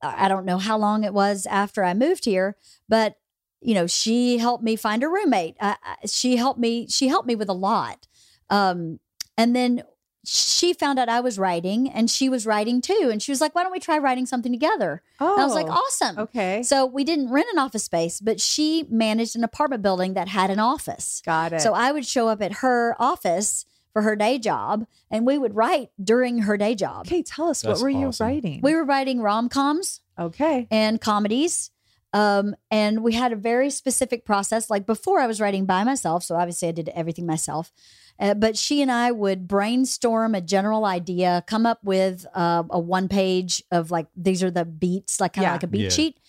I 0.00 0.26
I 0.26 0.28
don't 0.28 0.44
know 0.44 0.58
how 0.58 0.78
long 0.78 1.02
it 1.02 1.12
was 1.12 1.46
after 1.46 1.82
I 1.82 1.94
moved 1.94 2.26
here, 2.26 2.56
but 2.88 3.16
you 3.64 3.74
know, 3.74 3.86
she 3.86 4.38
helped 4.38 4.62
me 4.62 4.76
find 4.76 5.02
a 5.02 5.08
roommate. 5.08 5.56
I, 5.60 5.76
I- 5.82 6.06
she 6.06 6.36
helped 6.36 6.60
me. 6.60 6.86
She 6.88 7.08
helped 7.08 7.26
me 7.26 7.34
with 7.34 7.48
a 7.48 7.54
lot. 7.54 8.06
Um, 8.50 9.00
and 9.36 9.56
then 9.56 9.82
she 10.26 10.72
found 10.72 10.98
out 10.98 11.08
I 11.10 11.20
was 11.20 11.38
writing, 11.38 11.90
and 11.90 12.10
she 12.10 12.28
was 12.30 12.46
writing 12.46 12.80
too. 12.80 13.08
And 13.12 13.22
she 13.22 13.30
was 13.32 13.40
like, 13.40 13.54
"Why 13.54 13.62
don't 13.62 13.72
we 13.72 13.80
try 13.80 13.98
writing 13.98 14.26
something 14.26 14.52
together?" 14.52 15.02
oh, 15.20 15.32
And 15.34 15.42
I 15.42 15.44
was 15.44 15.54
like, 15.54 15.66
"Awesome." 15.66 16.18
okay, 16.18 16.62
So 16.62 16.86
we 16.86 17.04
didn't 17.04 17.30
rent 17.30 17.46
an 17.52 17.58
office 17.58 17.84
space, 17.84 18.20
but 18.20 18.40
she 18.40 18.86
managed 18.88 19.36
an 19.36 19.44
apartment 19.44 19.82
building 19.82 20.14
that 20.14 20.28
had 20.28 20.50
an 20.50 20.58
office. 20.60 21.20
got 21.26 21.52
it. 21.52 21.60
So 21.60 21.74
I 21.74 21.92
would 21.92 22.06
show 22.06 22.28
up 22.28 22.40
at 22.40 22.52
her 22.64 22.94
office 22.98 23.66
for 23.92 24.02
her 24.02 24.16
day 24.16 24.38
job 24.38 24.86
and 25.10 25.24
we 25.26 25.38
would 25.38 25.54
write 25.54 25.90
during 26.02 26.40
her 26.40 26.56
day 26.56 26.74
job. 26.74 27.06
okay, 27.06 27.22
tell 27.22 27.48
us 27.48 27.62
That's 27.62 27.80
what 27.80 27.84
were 27.84 27.90
you 27.90 28.10
writing? 28.18 28.60
We 28.62 28.74
were 28.74 28.84
writing 28.84 29.20
rom 29.20 29.48
coms 29.48 30.00
okay. 30.18 30.66
and 30.70 31.00
comedies. 31.00 31.70
Um, 32.14 32.54
and 32.70 33.02
we 33.02 33.12
had 33.12 33.32
a 33.32 33.36
very 33.36 33.68
specific 33.70 34.24
process. 34.24 34.70
Like 34.70 34.86
before, 34.86 35.18
I 35.20 35.26
was 35.26 35.40
writing 35.40 35.66
by 35.66 35.82
myself. 35.84 36.22
So 36.22 36.36
obviously, 36.36 36.68
I 36.68 36.72
did 36.72 36.88
everything 36.90 37.26
myself. 37.26 37.72
Uh, 38.20 38.32
but 38.34 38.56
she 38.56 38.80
and 38.80 38.92
I 38.92 39.10
would 39.10 39.48
brainstorm 39.48 40.36
a 40.36 40.40
general 40.40 40.84
idea, 40.84 41.42
come 41.48 41.66
up 41.66 41.80
with 41.82 42.24
uh, 42.32 42.62
a 42.70 42.78
one 42.78 43.08
page 43.08 43.60
of 43.72 43.90
like, 43.90 44.06
these 44.16 44.44
are 44.44 44.50
the 44.52 44.64
beats, 44.64 45.20
like 45.20 45.32
kind 45.32 45.44
of 45.44 45.48
Yeah. 45.48 45.52
like 45.52 45.62
a 45.64 45.66
beat 45.66 45.80
Yeah. 45.82 45.88
sheet. 45.88 46.20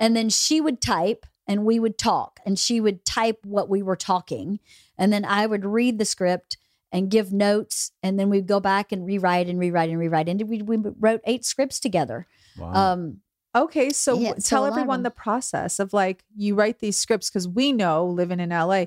And 0.00 0.16
then 0.16 0.28
she 0.28 0.60
would 0.60 0.80
type 0.80 1.24
and 1.46 1.64
we 1.64 1.78
would 1.78 1.96
talk 1.96 2.40
and 2.44 2.58
she 2.58 2.80
would 2.80 3.04
type 3.04 3.38
what 3.44 3.68
we 3.68 3.82
were 3.82 3.96
talking. 3.96 4.58
And 4.98 5.12
then 5.12 5.24
I 5.24 5.46
would 5.46 5.64
read 5.64 5.98
the 6.00 6.04
script 6.04 6.58
and 6.90 7.08
give 7.10 7.32
notes. 7.32 7.92
And 8.02 8.18
then 8.18 8.28
we'd 8.30 8.48
go 8.48 8.58
back 8.58 8.90
and 8.90 9.06
rewrite 9.06 9.48
and 9.48 9.60
rewrite 9.60 9.90
and 9.90 9.98
rewrite. 10.00 10.28
And 10.28 10.42
we, 10.48 10.62
we 10.62 10.78
wrote 10.98 11.20
eight 11.24 11.44
scripts 11.44 11.78
together. 11.78 12.26
Wow. 12.58 12.72
Um, 12.94 13.18
Okay, 13.64 13.90
so 13.90 14.14
Yeah, 14.18 14.28
w- 14.28 14.40
so 14.40 14.48
tell 14.48 14.62
a 14.62 14.64
lot 14.64 14.72
of 14.72 14.78
everyone 14.78 15.02
the 15.02 15.10
process 15.10 15.78
of 15.78 15.92
like 15.92 16.24
you 16.36 16.54
write 16.54 16.78
these 16.78 16.96
scripts 16.96 17.28
because 17.30 17.48
we 17.48 17.72
know 17.72 18.06
living 18.06 18.40
in 18.40 18.50
LA 18.50 18.86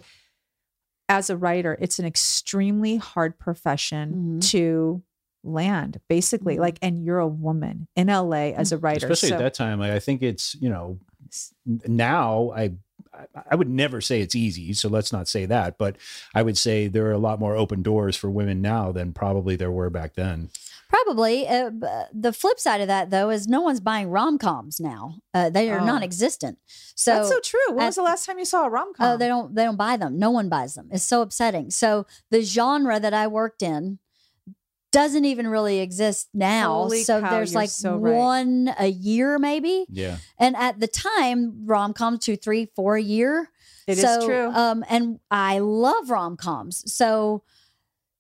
as 1.10 1.30
a 1.30 1.36
writer, 1.38 1.78
it's 1.82 2.00
an 2.00 2.06
extremely 2.06 2.96
hard 2.98 3.38
profession 3.38 4.38
Mhm. 4.40 4.50
to 4.52 5.04
land, 5.44 6.00
basically. 6.08 6.56
Mhm. 6.56 6.60
Like, 6.60 6.80
and 6.82 7.04
you're 7.04 7.20
a 7.20 7.28
woman 7.28 7.88
in 7.96 8.08
LA 8.10 8.54
as 8.54 8.72
a 8.72 8.78
writer, 8.78 9.08
Especially 9.08 9.30
so, 9.30 9.36
at 9.36 9.40
that 9.40 9.54
time, 9.54 9.80
like, 9.80 9.92
I 9.92 10.00
think 10.00 10.22
it's 10.22 10.56
you 10.62 10.70
know 10.70 11.00
now 11.88 12.52
I 12.56 12.72
I- 13.14 13.44
I 13.52 13.56
would 13.56 13.70
never 13.70 14.00
say 14.00 14.22
it's 14.22 14.36
easy, 14.36 14.72
so 14.72 14.88
let's 14.88 15.12
not 15.12 15.28
say 15.28 15.46
that. 15.46 15.78
But 15.78 15.98
I 16.34 16.42
would 16.44 16.58
say 16.58 16.88
there 16.88 17.08
are 17.08 17.12
a 17.12 17.18
lot 17.18 17.42
more 17.42 17.58
open 17.58 17.82
doors 17.84 18.16
for 18.16 18.30
women 18.32 18.62
now 18.62 18.94
than 18.94 19.12
probably 19.12 19.58
there 19.58 19.70
were 19.72 19.90
back 19.90 20.14
then. 20.14 20.50
Probably. 20.92 21.48
Uh, 21.48 21.72
the 22.14 22.34
flip 22.34 22.60
side 22.60 22.82
of 22.82 22.88
that, 22.88 23.10
though, 23.10 23.30
is 23.30 23.48
no 23.48 23.62
one's 23.62 23.80
buying 23.80 24.10
rom 24.10 24.38
coms 24.38 24.80
now. 24.80 25.16
Uh, 25.34 25.50
they 25.50 25.72
are 25.72 25.80
Oh. 25.80 25.86
non-existent. 25.86 26.60
So, 26.96 27.16
that's 27.16 27.30
so 27.30 27.40
true. 27.40 27.60
When 27.70 27.80
at- 27.84 27.86
was 27.88 27.96
the 27.96 28.04
last 28.04 28.26
time 28.26 28.38
you 28.38 28.46
saw 28.46 28.66
a 28.66 28.70
rom 28.70 28.94
com? 28.94 29.08
oh, 29.14 29.18
they 29.18 29.28
don't. 29.28 29.56
They 29.56 29.64
don't 29.64 29.78
buy 29.78 29.96
them. 29.98 30.20
No 30.20 30.32
one 30.32 30.50
buys 30.50 30.74
them. 30.74 30.90
It's 30.92 31.04
so 31.06 31.22
upsetting. 31.22 31.72
So 31.72 32.06
the 32.30 32.42
genre 32.42 33.00
that 33.00 33.14
I 33.14 33.28
worked 33.28 33.62
in 33.64 34.00
doesn't 34.92 35.24
even 35.24 35.48
really 35.48 35.80
exist 35.80 36.28
now. 36.34 36.74
Holy 36.74 37.04
so 37.04 37.22
cow, 37.22 37.30
there's 37.32 37.56
like 37.56 37.70
so 37.70 37.96
right. 37.96 38.14
one 38.14 38.76
a 38.78 38.88
year, 38.88 39.40
maybe. 39.40 39.86
Yeah, 39.90 40.18
And 40.38 40.56
at 40.58 40.82
the 40.82 40.88
time, 40.88 41.66
rom 41.66 41.94
com 41.94 42.18
two, 42.18 42.36
three, 42.36 42.66
four 42.76 42.98
a 42.98 43.02
year. 43.02 43.50
It 43.88 43.94
is 43.98 44.02
so, 44.02 44.26
true. 44.26 44.48
Um, 44.52 44.84
and 44.90 45.20
I 45.32 45.60
love 45.60 46.10
rom 46.10 46.36
coms. 46.36 46.84
So, 46.94 47.44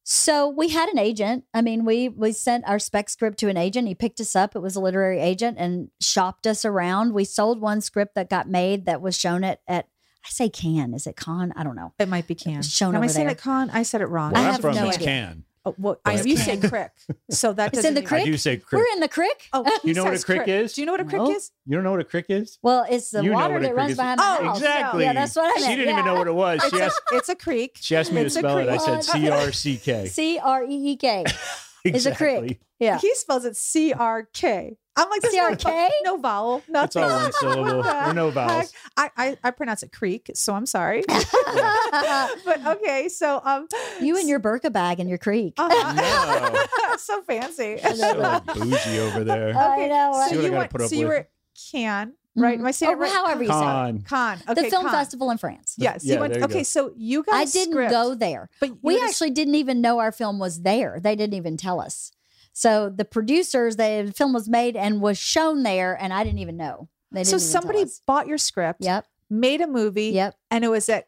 so 0.03 0.47
we 0.49 0.69
had 0.69 0.89
an 0.89 0.97
agent. 0.97 1.45
I 1.53 1.61
mean, 1.61 1.85
we 1.85 2.09
we 2.09 2.31
sent 2.31 2.67
our 2.67 2.79
spec 2.79 3.09
script 3.09 3.37
to 3.39 3.49
an 3.49 3.57
agent. 3.57 3.87
He 3.87 3.95
picked 3.95 4.19
us 4.19 4.35
up. 4.35 4.55
It 4.55 4.59
was 4.59 4.75
a 4.75 4.81
literary 4.81 5.19
agent 5.19 5.57
and 5.59 5.89
shopped 5.99 6.47
us 6.47 6.65
around. 6.65 7.13
We 7.13 7.23
sold 7.23 7.61
one 7.61 7.81
script 7.81 8.15
that 8.15 8.29
got 8.29 8.49
made 8.49 8.85
that 8.85 9.01
was 9.01 9.17
shown 9.17 9.43
at 9.43 9.61
at 9.67 9.87
I 10.25 10.29
say 10.29 10.49
can 10.49 10.93
is 10.93 11.07
it 11.07 11.15
con? 11.15 11.51
I 11.55 11.63
don't 11.63 11.75
know. 11.75 11.93
it 11.99 12.07
might 12.07 12.27
be 12.27 12.35
can. 12.35 12.61
shown 12.61 12.95
Am 12.95 13.01
I 13.03 13.07
saying 13.07 13.27
there. 13.27 13.35
it 13.35 13.39
con? 13.41 13.69
I 13.71 13.83
said 13.83 14.01
it 14.01 14.07
wrong. 14.07 14.33
I 14.35 14.39
where 14.39 14.47
I'm 14.47 14.51
have 14.53 14.61
from, 14.61 14.75
no 14.75 14.87
it's 14.87 14.97
idea. 14.97 15.07
can. 15.07 15.45
Oh, 15.63 15.75
well, 15.77 15.99
I 16.03 16.19
you 16.21 16.37
say 16.37 16.57
crick, 16.69 16.91
so 17.29 17.53
that 17.53 17.67
It's 17.67 17.75
doesn't 17.77 17.89
in 17.89 17.93
the 17.93 17.99
even- 18.01 18.07
crick? 18.07 18.21
I 18.23 18.25
do 18.25 18.35
say 18.37 18.57
crick. 18.57 18.79
We're 18.81 18.93
in 18.93 18.99
the 18.99 19.07
crick. 19.07 19.47
Oh, 19.53 19.63
You 19.83 19.93
know 19.93 20.03
what 20.03 20.13
a 20.13 20.17
says 20.17 20.25
crick 20.25 20.47
is? 20.47 20.73
Do 20.73 20.81
you 20.81 20.87
know 20.87 20.93
what 20.93 21.01
a 21.01 21.05
crick 21.05 21.21
No. 21.21 21.29
is? 21.31 21.51
You 21.67 21.75
don't 21.75 21.83
know 21.83 21.91
what 21.91 21.99
a 21.99 22.03
crick 22.03 22.25
is? 22.29 22.57
Well, 22.63 22.83
it's 22.89 23.11
the 23.11 23.23
You 23.23 23.33
water 23.33 23.59
that 23.59 23.75
runs 23.75 23.91
is. 23.91 23.97
behind 23.97 24.19
the 24.19 24.23
Oh, 24.23 24.43
house. 24.45 24.57
Exactly. 24.57 25.03
Yeah, 25.03 25.13
that's 25.13 25.35
what 25.35 25.45
I 25.45 25.59
meant. 25.59 25.65
She 25.65 25.75
didn't 25.75 25.93
even 25.93 26.05
know 26.05 26.15
what 26.15 26.25
it 26.27 26.33
was. 26.33 26.63
She 26.71 26.81
asked. 26.81 27.01
It's 27.11 27.29
a 27.29 27.35
creek. 27.35 27.77
She 27.79 27.95
asked 27.95 28.11
me 28.11 28.21
to 28.21 28.25
It's 28.25 28.35
a 28.35 28.39
spell 28.39 28.57
it. 28.57 28.69
I 28.69 28.77
creek. 28.77 28.81
said 28.81 29.03
C 29.03 29.29
R 29.29 29.51
C 29.51 29.77
K. 29.77 30.07
C 30.07 30.39
R 30.39 30.63
E 30.63 30.67
E 30.91 30.95
K 30.97 31.25
is 31.85 32.07
a 32.07 32.15
crick. 32.15 32.59
Yeah. 32.79 32.97
He 32.97 33.13
spells 33.13 33.45
it 33.45 33.55
C 33.55 33.93
R 33.93 34.23
K. 34.33 34.77
I'm 34.95 35.09
like 35.09 35.21
this 35.21 35.33
CRK? 35.33 35.89
No 36.03 36.17
vowel. 36.17 36.63
That's 36.67 36.95
Nothing. 36.95 37.09
all 37.11 37.17
one 37.21 37.31
syllable. 37.33 37.61
What 37.63 37.75
the 37.77 37.81
There 37.83 37.91
are 37.93 38.13
no 38.13 38.25
heck? 38.31 38.33
vowels. 38.33 38.73
I, 38.97 39.09
I 39.17 39.37
I 39.43 39.51
pronounce 39.51 39.83
it 39.83 39.91
creek, 39.93 40.29
so 40.35 40.53
I'm 40.53 40.65
sorry. 40.65 41.03
but 41.07 42.65
okay, 42.65 43.07
so 43.09 43.41
um, 43.43 43.67
you 44.01 44.17
and 44.17 44.27
your 44.27 44.39
Birkin 44.39 44.71
bag 44.71 44.99
and 44.99 45.07
your 45.09 45.17
creek. 45.17 45.53
uh 45.57 46.97
so 46.97 47.21
fancy. 47.23 47.77
So 47.77 48.17
like 48.17 48.45
bougie 48.45 48.99
over 48.99 49.23
there. 49.23 49.55
I 49.55 49.87
know, 49.87 50.25
So 50.29 50.35
you 50.35 50.41
gotta 50.43 50.57
went. 50.57 50.71
put 50.71 50.81
up 50.81 50.89
So 50.89 50.95
you 50.95 51.07
were 51.07 51.27
can 51.71 52.13
right? 52.35 52.57
Am 52.59 52.65
I 52.65 52.71
saying 52.71 52.91
Or 52.91 52.95
it 52.95 52.99
right? 52.99 53.11
however 53.11 53.43
you 53.43 53.49
say 53.49 53.55
it. 53.55 53.59
Con. 53.61 54.01
Con. 54.03 54.41
the 54.45 54.51
Okay, 54.61 54.69
film 54.69 54.83
con. 54.83 54.91
festival 54.93 55.31
in 55.31 55.37
France. 55.37 55.75
Yes. 55.77 56.03
Yeah, 56.05 56.15
you 56.15 56.19
went, 56.21 56.35
you 56.35 56.43
okay, 56.45 56.53
go. 56.59 56.63
so 56.63 56.91
you 56.95 57.23
guys. 57.23 57.49
I 57.49 57.51
didn't 57.51 57.73
script, 57.73 57.91
go 57.91 58.15
there. 58.15 58.49
But 58.59 58.71
We 58.81 58.93
had 58.95 59.01
a 59.01 59.03
s- 59.05 59.09
actually 59.11 59.31
didn't 59.31 59.55
even 59.55 59.81
know 59.81 59.99
our 59.99 60.11
film 60.13 60.39
was 60.39 60.61
there. 60.61 60.99
They 61.01 61.15
didn't 61.15 61.33
even 61.35 61.57
tell 61.57 61.79
us. 61.81 62.11
So 62.53 62.89
the 62.89 63.05
producers, 63.05 63.75
the 63.77 64.11
film 64.15 64.33
was 64.33 64.49
made 64.49 64.75
and 64.75 65.01
was 65.01 65.17
shown 65.17 65.63
there, 65.63 65.95
and 66.01 66.13
I 66.13 66.23
didn't 66.23 66.39
even 66.39 66.57
know. 66.57 66.89
They 67.11 67.21
didn't 67.21 67.27
So 67.27 67.35
even 67.37 67.47
somebody 67.47 67.85
bought 68.05 68.27
your 68.27 68.37
script, 68.37 68.83
Yep. 68.83 69.05
made 69.29 69.61
a 69.61 69.67
movie, 69.67 70.09
Yep. 70.09 70.35
and 70.49 70.63
it 70.63 70.69
was 70.69 70.87
at 70.89 71.07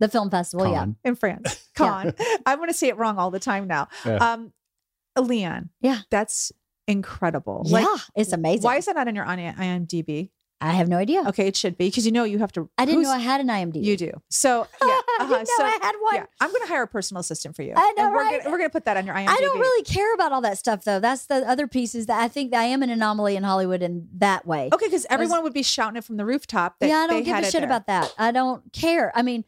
The 0.00 0.08
film 0.08 0.30
festival. 0.30 0.70
Yeah. 0.70 0.86
In 1.04 1.14
France. 1.14 1.68
Con. 1.76 2.12
I'm 2.44 2.58
going 2.58 2.68
to 2.68 2.74
say 2.74 2.88
it 2.88 2.96
wrong 2.96 3.18
all 3.18 3.30
the 3.30 3.38
time 3.38 3.68
now. 3.68 3.86
Yeah. 4.04 4.16
Um, 4.16 4.52
LeeAnn. 5.16 5.68
Yeah. 5.80 5.98
That's 6.10 6.50
incredible. 6.88 7.62
Yeah. 7.66 7.86
it's 8.16 8.32
amazing. 8.32 8.62
Why 8.62 8.76
is 8.78 8.86
that 8.86 8.96
not 8.96 9.06
in 9.08 9.14
your 9.14 9.24
IMDb? 9.24 10.30
I 10.60 10.72
have 10.72 10.88
no 10.88 10.96
idea. 10.96 11.24
Okay, 11.28 11.48
it 11.48 11.56
should 11.56 11.76
be 11.76 11.86
because 11.88 12.06
you 12.06 12.12
know 12.12 12.22
you 12.24 12.38
have 12.38 12.52
to. 12.52 12.70
I 12.78 12.84
didn't 12.84 13.02
know 13.02 13.10
I 13.10 13.18
had 13.18 13.40
an 13.40 13.48
IMDb. 13.48 13.82
You 13.82 13.96
do. 13.96 14.12
So 14.30 14.66
yeah, 14.84 15.00
I 15.26 15.28
didn't 15.28 15.48
know 15.48 15.54
So, 15.56 15.64
I 15.64 15.78
had 15.82 15.94
one. 16.00 16.14
Yeah, 16.16 16.24
I'm 16.40 16.50
going 16.50 16.62
to 16.62 16.68
hire 16.68 16.82
a 16.82 16.86
personal 16.86 17.20
assistant 17.20 17.56
for 17.56 17.62
you. 17.62 17.72
I 17.76 17.92
know, 17.96 18.04
And 18.04 18.12
we're 18.14 18.20
right? 18.22 18.38
Gonna, 18.42 18.50
we're 18.52 18.58
going 18.58 18.68
to 18.70 18.72
put 18.72 18.84
that 18.86 18.96
on 18.96 19.06
your 19.06 19.14
IMDb. 19.14 19.28
I 19.28 19.36
don't 19.40 19.58
really 19.58 19.84
care 19.84 20.12
about 20.14 20.32
all 20.32 20.40
that 20.42 20.58
stuff 20.58 20.84
though. 20.84 21.00
That's 21.00 21.26
the 21.26 21.48
other 21.48 21.66
pieces 21.66 22.06
that 22.06 22.20
I 22.20 22.28
think 22.28 22.50
that 22.52 22.60
I 22.60 22.64
am 22.64 22.82
an 22.82 22.90
anomaly 22.90 23.36
in 23.36 23.42
Hollywood 23.44 23.82
in 23.82 24.08
that 24.18 24.46
way. 24.46 24.70
Okay, 24.72 24.86
because 24.86 25.06
everyone 25.10 25.42
would 25.42 25.52
be 25.54 25.62
shouting 25.62 25.96
it 25.96 26.04
from 26.04 26.16
the 26.16 26.24
rooftop. 26.24 26.78
That 26.80 26.88
yeah, 26.88 26.96
I 26.98 27.06
don't 27.06 27.22
give 27.22 27.36
a 27.38 27.42
shit 27.44 27.52
there. 27.52 27.64
about 27.64 27.86
that. 27.86 28.14
I 28.18 28.30
don't 28.32 28.72
care. 28.72 29.12
I 29.14 29.22
mean, 29.22 29.44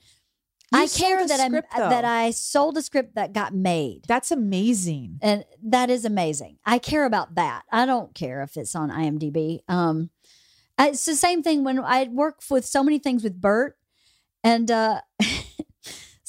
You 0.72 0.81
I 0.81 0.87
care 0.87 1.27
that 1.27 1.41
I 1.41 1.47
script, 1.47 1.68
that 1.77 2.05
I 2.05 2.31
sold 2.31 2.77
a 2.77 2.83
script 2.83 3.14
that 3.14 3.33
got 3.33 3.55
made. 3.55 4.03
That's 4.09 4.31
amazing. 4.31 5.18
and 5.22 5.45
that 5.62 5.91
is 5.91 6.05
amazing. 6.05 6.59
I 6.64 6.79
care 6.79 7.05
about 7.05 7.35
that. 7.37 7.62
I 7.70 7.87
don't 7.87 8.14
care 8.14 8.43
if 8.43 8.57
it's 8.57 8.75
on 8.75 8.91
IMDb. 8.91 9.61
Um, 9.68 10.11
it's 10.79 11.05
the 11.05 11.14
same 11.14 11.43
thing 11.43 11.62
when 11.62 11.79
I 11.79 12.05
work 12.11 12.41
with 12.51 12.64
so 12.64 12.83
many 12.83 12.99
things 12.99 13.22
with 13.22 13.41
Bert, 13.41 13.77
and 14.43 14.68
uh, 14.70 15.01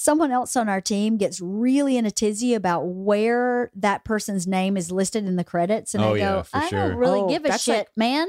someone 0.05 0.31
else 0.31 0.55
on 0.55 0.69
our 0.69 0.79
team 0.79 1.17
gets 1.17 1.41
really 1.41 1.97
in 1.97 2.05
a 2.05 2.11
tizzy 2.11 2.53
about 2.53 2.81
where 2.81 3.71
that 3.75 4.05
person's 4.05 4.45
name 4.45 4.77
is 4.77 4.91
listed 4.91 5.25
in 5.25 5.35
the 5.35 5.43
credits, 5.43 5.93
and 5.95 6.03
Oh, 6.03 6.13
I 6.13 6.17
yeah, 6.17 6.33
go, 6.35 6.43
for 6.43 6.57
I 6.57 6.67
sure. 6.69 6.89
don't 6.89 6.97
really 6.97 7.19
Oh, 7.21 7.27
give 7.27 7.43
a 7.45 7.57
shit, 7.57 7.77
like- 7.77 7.97
man. 7.97 8.27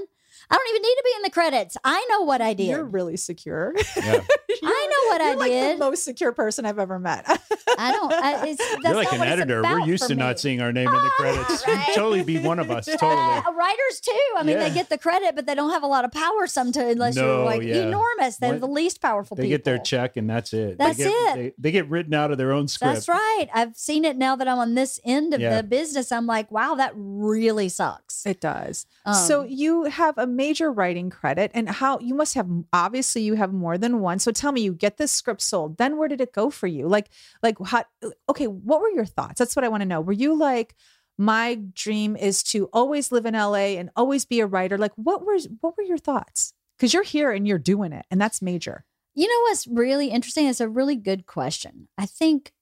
I 0.51 0.55
don't 0.57 0.69
even 0.71 0.83
need 0.83 0.95
to 0.95 1.03
be 1.05 1.13
in 1.17 1.23
the 1.23 1.31
credits. 1.31 1.77
I 1.85 2.07
know 2.11 2.23
what 2.23 2.41
I 2.41 2.55
did. 2.55 2.67
You're 2.69 2.85
really 2.85 3.17
secure. 3.17 3.75
Yeah. 3.97 4.21
I 4.63 4.87
know 4.91 5.09
what 5.13 5.21
I 5.21 5.29
You're 5.31 5.37
like 5.37 5.51
did. 5.51 5.77
the 5.77 5.85
most 5.85 6.05
secure 6.05 6.33
person 6.33 6.65
I've 6.65 6.79
ever 6.79 6.99
met. 6.99 7.25
I 7.79 7.93
don't. 7.93 8.13
I, 8.13 8.47
it's, 8.49 8.59
that's 8.59 8.85
You're 8.85 8.95
like 8.95 9.05
not 9.07 9.15
an 9.15 9.19
what 9.21 9.29
editor. 9.29 9.63
We're 9.63 9.81
used 9.81 10.05
to 10.05 10.15
me. 10.15 10.21
not 10.21 10.41
seeing 10.41 10.61
our 10.61 10.73
name 10.73 10.89
in 10.89 10.95
the 10.95 11.11
credits. 11.17 11.67
Right? 11.67 11.87
You'd 11.89 11.95
totally 11.95 12.23
be 12.25 12.39
one 12.39 12.59
of 12.59 12.71
us. 12.71 12.87
Totally. 12.87 13.17
Uh, 13.17 13.53
writers 13.53 14.01
too. 14.01 14.13
I 14.37 14.43
mean, 14.45 14.57
Yeah. 14.57 14.69
they 14.69 14.75
get 14.75 14.89
the 14.89 14.99
credit, 14.99 15.35
but 15.35 15.47
they 15.47 15.55
don't 15.55 15.71
have 15.71 15.83
a 15.83 15.87
lot 15.87 16.05
of 16.05 16.13
power. 16.13 16.47
Sometimes, 16.47 16.93
unless 16.93 17.17
No, 17.17 17.37
you're 17.39 17.45
like 17.45 17.63
yeah. 17.63 17.87
enormous, 17.87 18.37
they're 18.37 18.53
What- 18.53 18.61
the 18.61 18.67
least 18.69 19.01
powerful 19.03 19.37
people. 19.37 19.49
They 19.49 19.57
people. 19.57 19.59
get 19.59 19.65
their 19.65 19.79
check 19.79 20.17
and 20.17 20.29
that's 20.31 20.53
it. 20.53 20.79
That's 20.79 20.97
they 20.99 21.05
get, 21.05 21.39
it. 21.39 21.57
They, 21.59 21.63
they 21.69 21.73
get 21.73 21.89
written 21.91 22.15
out 22.15 22.31
of 22.31 22.39
their 22.39 22.53
own 22.53 22.69
script. 22.69 22.95
That's 22.95 23.09
right. 23.09 23.47
I've 23.53 23.77
seen 23.77 24.05
it 24.05 24.17
now 24.17 24.37
that 24.37 24.47
I'm 24.49 24.59
on 24.59 24.75
this 24.75 25.01
end 25.05 25.35
of 25.35 25.41
Yeah. 25.41 25.57
the 25.57 25.63
business. 25.63 26.13
I'm 26.13 26.27
like, 26.27 26.51
wow, 26.51 26.75
that 26.77 26.93
really 26.95 27.69
sucks. 27.69 28.25
It 28.27 28.41
does. 28.41 28.87
so 29.27 29.43
Um, 29.43 29.49
you 29.51 29.85
have 29.85 30.17
a 30.19 30.27
major 30.37 30.71
writing 30.71 31.11
credit, 31.11 31.51
and 31.55 31.69
how 31.69 31.99
you 31.99 32.15
must 32.15 32.35
have 32.35 32.49
obviously 32.73 33.23
you 33.23 33.35
have 33.35 33.53
more 33.53 33.79
than 33.79 34.01
one. 34.01 34.19
So 34.19 34.31
tell 34.31 34.53
me, 34.53 34.61
you 34.61 34.73
get 34.73 34.97
this 34.99 35.13
script 35.13 35.43
sold. 35.43 35.79
Then 35.79 35.97
where 35.97 36.09
did 36.09 36.21
it 36.21 36.33
go 36.33 36.51
for 36.51 36.67
you? 36.67 36.87
Like, 36.87 37.09
like 37.43 37.57
how? 37.65 37.85
Okay, 38.29 38.47
what 38.47 38.81
were 38.81 38.91
your 38.91 39.05
thoughts? 39.05 39.39
That's 39.39 39.57
what 39.57 39.65
I 39.65 39.69
want 39.69 39.81
to 39.81 39.87
know. 39.87 40.01
Were 40.01 40.13
you 40.13 40.37
like, 40.37 40.75
my 41.19 41.59
dream 41.73 42.17
is 42.17 42.43
to 42.45 42.67
always 42.73 43.11
live 43.11 43.27
in 43.27 43.35
LA 43.35 43.79
and 43.79 43.91
always 43.97 44.25
be 44.25 44.41
a 44.41 44.47
writer? 44.47 44.79
Like, 44.79 44.93
what 44.97 45.25
were 45.25 45.39
what 45.61 45.77
were 45.77 45.83
your 45.83 45.99
thoughts? 45.99 46.53
Because 46.77 46.93
you're 46.93 47.03
here 47.03 47.31
and 47.31 47.49
you're 47.49 47.59
doing 47.59 47.93
it, 47.93 48.05
and 48.11 48.21
that's 48.21 48.43
major. 48.43 48.85
You 49.15 49.27
know 49.27 49.41
what's 49.49 49.67
really 49.67 50.09
interesting? 50.09 50.47
It's 50.47 50.61
a 50.61 50.69
really 50.69 50.95
good 50.97 51.25
question. 51.25 51.89
I 51.97 52.05
think, 52.05 52.53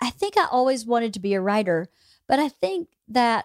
I 0.00 0.08
think 0.08 0.38
I 0.38 0.46
always 0.50 0.86
wanted 0.86 1.12
to 1.12 1.20
be 1.20 1.34
a 1.34 1.42
writer, 1.42 1.88
but 2.26 2.38
I 2.38 2.48
think 2.48 2.88
that, 3.08 3.44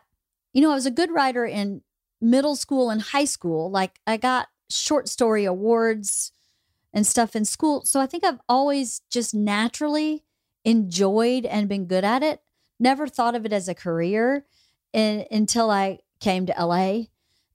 you 0.53 0.61
know, 0.61 0.71
I 0.71 0.75
was 0.75 0.85
a 0.85 0.91
good 0.91 1.11
writer 1.11 1.45
in 1.45 1.81
middle 2.21 2.55
school 2.55 2.89
and 2.89 3.01
high 3.01 3.25
school. 3.25 3.69
Like 3.69 3.99
I 4.05 4.17
got 4.17 4.47
short 4.69 5.07
story 5.07 5.45
awards 5.45 6.31
and 6.93 7.05
stuff 7.05 7.35
in 7.35 7.45
school. 7.45 7.83
So 7.85 7.99
I 7.99 8.05
think 8.05 8.23
I've 8.23 8.39
always 8.47 9.01
just 9.09 9.33
naturally 9.33 10.23
enjoyed 10.65 11.45
and 11.45 11.69
been 11.69 11.85
good 11.85 12.03
at 12.03 12.23
it. 12.23 12.41
Never 12.79 13.07
thought 13.07 13.35
of 13.35 13.45
it 13.45 13.53
as 13.53 13.67
a 13.67 13.75
career 13.75 14.45
in, 14.93 15.25
until 15.31 15.69
I 15.69 15.99
came 16.19 16.45
to 16.45 16.55
LA. 16.57 17.03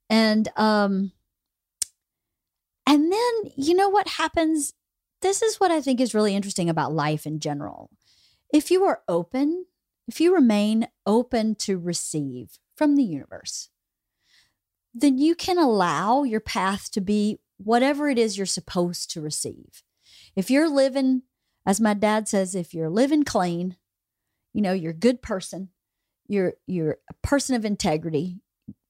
And 0.09 0.47
um 0.55 1.11
and 2.87 3.11
then 3.11 3.33
you 3.55 3.73
know 3.75 3.89
what 3.89 4.07
happens? 4.07 4.73
This 5.21 5.41
is 5.41 5.59
what 5.59 5.71
I 5.71 5.81
think 5.81 5.99
is 5.99 6.13
really 6.13 6.35
interesting 6.35 6.69
about 6.69 6.93
life 6.93 7.25
in 7.25 7.39
general. 7.39 7.89
If 8.53 8.69
you 8.69 8.83
are 8.85 9.01
open, 9.07 9.65
if 10.07 10.21
you 10.21 10.33
remain 10.33 10.87
open 11.05 11.55
to 11.55 11.79
receive 11.79 12.59
from 12.75 12.95
the 12.95 13.03
universe, 13.03 13.69
then 14.97 15.17
you 15.17 15.35
can 15.35 15.57
allow 15.57 16.23
your 16.23 16.39
path 16.39 16.89
to 16.91 17.01
be 17.01 17.39
whatever 17.57 18.07
it 18.07 18.17
is 18.17 18.37
you're 18.37 18.45
supposed 18.45 19.11
to 19.11 19.21
receive. 19.21 19.83
If 20.35 20.49
you're 20.49 20.69
living, 20.69 21.23
as 21.65 21.81
my 21.81 21.93
dad 21.93 22.29
says, 22.29 22.55
if 22.55 22.73
you're 22.73 22.89
living 22.89 23.23
clean, 23.23 23.75
you 24.53 24.61
know, 24.61 24.71
you're 24.71 24.91
a 24.91 24.95
good 24.95 25.21
person, 25.21 25.69
you're 26.27 26.53
you're 26.65 26.97
a 27.09 27.13
person 27.21 27.55
of 27.55 27.65
integrity, 27.65 28.39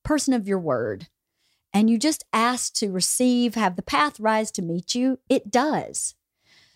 person 0.04 0.34
of 0.34 0.48
your 0.48 0.60
word, 0.60 1.08
and 1.74 1.90
you 1.90 1.98
just 1.98 2.24
ask 2.32 2.74
to 2.76 2.92
receive, 2.92 3.56
have 3.56 3.76
the 3.76 3.82
path 3.82 4.20
rise 4.20 4.52
to 4.52 4.62
meet 4.62 4.94
you, 4.94 5.20
it 5.28 5.50
does. 5.50 6.14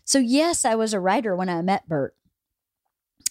So, 0.03 0.17
yes, 0.17 0.65
I 0.65 0.73
was 0.73 0.91
a 0.91 0.99
writer 0.99 1.35
when 1.35 1.49
I 1.49 1.61
met 1.61 1.87
Bert, 1.87 2.15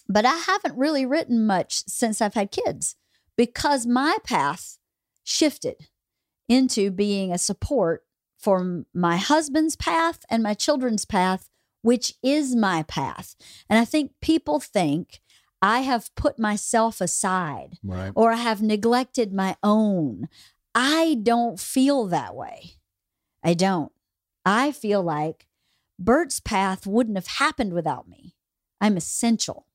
but 0.07 0.25
I 0.25 0.35
haven't 0.35 0.77
really 0.77 1.05
written 1.05 1.45
much 1.45 1.83
since 1.87 2.21
I've 2.21 2.35
had 2.35 2.51
kids 2.51 2.95
because 3.35 3.85
my 3.85 4.17
path 4.23 4.78
shifted 5.29 5.87
into 6.47 6.89
being 6.91 7.31
a 7.31 7.37
support 7.37 8.03
for 8.37 8.85
my 8.93 9.17
husband's 9.17 9.75
path 9.75 10.19
and 10.29 10.41
my 10.41 10.53
children's 10.53 11.05
path, 11.05 11.49
which 11.81 12.13
is 12.23 12.55
my 12.55 12.83
path. 12.83 13.35
And 13.69 13.77
I 13.77 13.85
think 13.85 14.11
people 14.21 14.59
think 14.59 15.21
I 15.61 15.79
have 15.81 16.13
put 16.15 16.39
myself 16.39 17.01
aside 17.01 17.77
Right. 17.83 18.11
or 18.15 18.31
I 18.31 18.37
have 18.37 18.61
neglected 18.61 19.33
my 19.33 19.57
own. 19.61 20.29
I 20.73 21.17
don't 21.21 21.59
feel 21.59 22.05
that 22.07 22.33
way. 22.35 22.77
I 23.43 23.53
don't. 23.53 23.91
I 24.45 24.71
feel 24.71 25.03
like 25.03 25.47
Bert's 25.99 26.39
path 26.39 26.87
wouldn't 26.87 27.17
have 27.17 27.27
happened 27.27 27.73
without 27.73 28.07
me. 28.07 28.35
I'm 28.81 28.95
essential. 28.97 29.67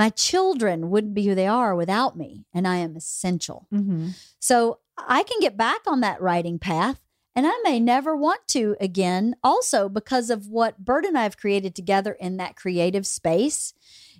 My 0.00 0.08
children 0.08 0.88
wouldn't 0.88 1.12
be 1.12 1.26
who 1.26 1.34
they 1.34 1.46
are 1.46 1.76
without 1.76 2.16
me, 2.16 2.46
and 2.54 2.66
I 2.66 2.76
am 2.76 2.96
essential. 2.96 3.68
Mm-hmm. 3.70 4.08
So 4.38 4.78
I 4.96 5.22
can 5.24 5.40
get 5.40 5.58
back 5.58 5.80
on 5.86 6.00
that 6.00 6.22
writing 6.22 6.58
path, 6.58 7.02
and 7.36 7.46
I 7.46 7.52
may 7.64 7.78
never 7.78 8.16
want 8.16 8.48
to 8.48 8.78
again, 8.80 9.36
also 9.44 9.90
because 9.90 10.30
of 10.30 10.48
what 10.48 10.82
Bert 10.82 11.04
and 11.04 11.18
I 11.18 11.24
have 11.24 11.36
created 11.36 11.74
together 11.74 12.12
in 12.12 12.38
that 12.38 12.56
creative 12.56 13.06
space 13.06 13.74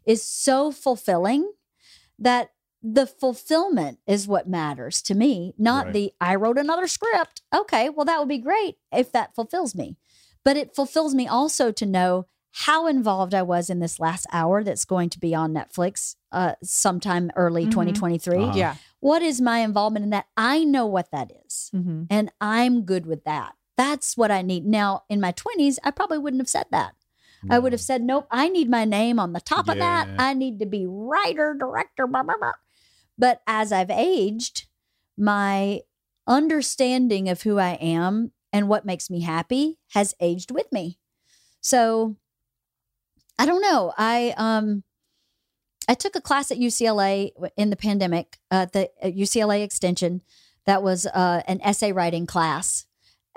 is 0.04 0.22
so 0.22 0.70
fulfilling 0.70 1.50
that 2.18 2.50
the 2.82 3.06
fulfillment 3.06 4.00
is 4.06 4.28
what 4.28 4.46
matters 4.46 5.00
to 5.00 5.14
me, 5.14 5.54
not 5.56 5.86
Right. 5.86 5.94
the 5.94 6.12
I 6.20 6.34
wrote 6.34 6.58
another 6.58 6.88
script. 6.88 7.40
Okay, 7.54 7.88
well, 7.88 8.04
that 8.04 8.18
would 8.18 8.28
be 8.28 8.36
great 8.36 8.76
if 8.92 9.10
that 9.12 9.34
fulfills 9.34 9.74
me. 9.74 9.96
But 10.44 10.58
it 10.58 10.74
fulfills 10.74 11.14
me 11.14 11.26
also 11.26 11.72
to 11.72 11.86
know 11.86 12.26
how 12.52 12.86
involved 12.86 13.32
I 13.34 13.42
was 13.42 13.70
in 13.70 13.78
this 13.80 14.00
last 14.00 14.26
hour 14.32 14.64
that's 14.64 14.84
going 14.84 15.08
to 15.10 15.20
be 15.20 15.34
on 15.34 15.52
Netflix 15.54 16.16
uh, 16.32 16.54
sometime 16.62 17.30
early 17.36 17.66
Mhm. 17.66 17.70
2023 17.70 18.36
Uh-huh. 18.44 18.52
Yeah. 18.56 18.74
what 19.00 19.22
is 19.22 19.40
my 19.40 19.58
involvement 19.60 20.02
in 20.04 20.10
that? 20.10 20.26
I 20.36 20.64
know 20.64 20.86
what 20.86 21.10
that 21.12 21.30
is, 21.46 21.70
Mm-hmm. 21.74 22.04
and 22.10 22.32
I'm 22.40 22.82
good 22.82 23.06
with 23.06 23.24
that. 23.24 23.54
That's 23.76 24.16
what 24.16 24.30
I 24.30 24.42
need. 24.42 24.66
Now, 24.66 25.04
in 25.08 25.20
my 25.20 25.32
20s, 25.32 25.78
I 25.84 25.90
probably 25.90 26.18
wouldn't 26.18 26.40
have 26.40 26.48
said 26.48 26.66
that. 26.70 26.94
I 27.48 27.58
would 27.58 27.72
have 27.72 27.80
said, 27.80 28.02
nope, 28.02 28.26
I 28.30 28.48
need 28.50 28.68
my 28.68 28.84
name 28.84 29.18
on 29.18 29.32
the 29.32 29.40
top 29.40 29.68
of 29.70 29.78
that. 29.78 30.08
I 30.18 30.34
need 30.34 30.58
to 30.58 30.66
be 30.66 30.84
writer, 30.86 31.56
director, 31.58 32.06
blah, 32.06 32.22
blah, 32.22 32.36
blah. 32.38 32.52
But 33.16 33.40
as 33.46 33.72
I've 33.72 33.90
aged, 33.90 34.66
my 35.16 35.80
understanding 36.26 37.28
of 37.30 37.42
who 37.42 37.58
I 37.58 37.70
am 37.80 38.32
and 38.52 38.68
what 38.68 38.84
makes 38.84 39.08
me 39.08 39.20
happy 39.20 39.78
has 39.94 40.14
aged 40.20 40.50
with 40.50 40.70
me. 40.70 40.98
So 41.62 42.16
I 43.40 43.46
don't 43.46 43.62
know. 43.62 43.90
I 43.96 44.34
um 44.36 44.84
I 45.88 45.94
took 45.94 46.14
a 46.14 46.20
class 46.20 46.50
at 46.50 46.58
UCLA 46.58 47.30
in 47.56 47.70
the 47.70 47.76
pandemic 47.76 48.38
at 48.50 48.74
the 48.74 48.90
UCLA 49.02 49.64
Extension 49.64 50.20
that 50.66 50.82
was 50.82 51.06
uh, 51.06 51.42
an 51.48 51.58
essay 51.62 51.90
writing 51.90 52.26
class, 52.26 52.84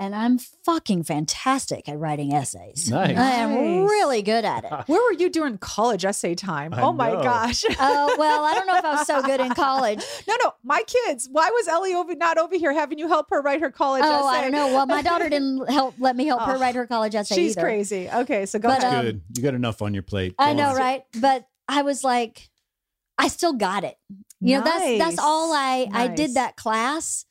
and 0.00 0.14
I'm 0.14 0.38
fucking 0.38 1.04
fantastic 1.04 1.88
at 1.88 1.98
writing 1.98 2.32
essays. 2.32 2.90
Nice. 2.90 3.16
I 3.16 3.30
am 3.32 3.50
Nice. 3.54 3.90
really 3.90 4.22
good 4.22 4.44
at 4.44 4.64
it. 4.64 4.72
Where 4.88 5.00
were 5.00 5.12
you 5.12 5.30
during 5.30 5.56
college 5.58 6.04
essay 6.04 6.34
time? 6.34 6.74
I 6.74 6.82
oh 6.82 6.92
my 6.92 7.12
know. 7.12 7.22
gosh. 7.22 7.64
Oh 7.78 8.14
well, 8.18 8.44
I 8.44 8.54
don't 8.54 8.66
know 8.66 8.76
if 8.76 8.84
I 8.84 8.90
was 8.96 9.06
so 9.06 9.22
good 9.22 9.40
in 9.40 9.54
college. 9.54 10.02
no, 10.28 10.34
no, 10.42 10.52
my 10.64 10.82
kids. 10.86 11.28
Why 11.30 11.50
was 11.50 11.68
Ellie 11.68 11.94
over, 11.94 12.14
not 12.16 12.38
over 12.38 12.56
here 12.56 12.72
having 12.72 12.98
you 12.98 13.08
help 13.08 13.30
her 13.30 13.40
write 13.40 13.60
her 13.60 13.70
college 13.70 14.02
Oh, 14.04 14.28
essay? 14.28 14.38
I 14.38 14.42
don't 14.42 14.52
know. 14.52 14.66
Well, 14.74 14.86
my 14.86 15.02
daughter 15.02 15.28
didn't 15.28 15.70
help 15.70 15.94
let 15.98 16.16
me 16.16 16.26
help 16.26 16.42
her 16.42 16.56
Oh, 16.56 16.60
write 16.60 16.74
her 16.74 16.86
college 16.86 17.14
essay 17.14 17.34
She's 17.36 17.52
either. 17.56 17.60
crazy. 17.66 18.08
Okay, 18.12 18.46
so 18.46 18.58
go 18.58 18.68
But, 18.68 18.82
ahead. 18.82 18.94
um, 18.98 19.04
Good. 19.04 19.22
You 19.36 19.42
got 19.42 19.54
enough 19.54 19.80
on 19.80 19.94
your 19.94 20.02
plate. 20.02 20.34
I 20.38 20.52
know, 20.54 20.70
on. 20.70 20.76
right? 20.76 21.02
But 21.20 21.46
I 21.68 21.82
was 21.82 22.02
like, 22.04 22.50
I 23.16 23.28
still 23.28 23.52
got 23.52 23.84
it. 23.84 23.96
You 24.40 24.58
know, 24.58 24.64
that's 24.64 24.98
that's 24.98 25.18
all 25.18 25.52
I 25.52 25.88
I 25.92 26.08
did 26.08 26.34
that 26.34 26.56
class, 26.56 27.24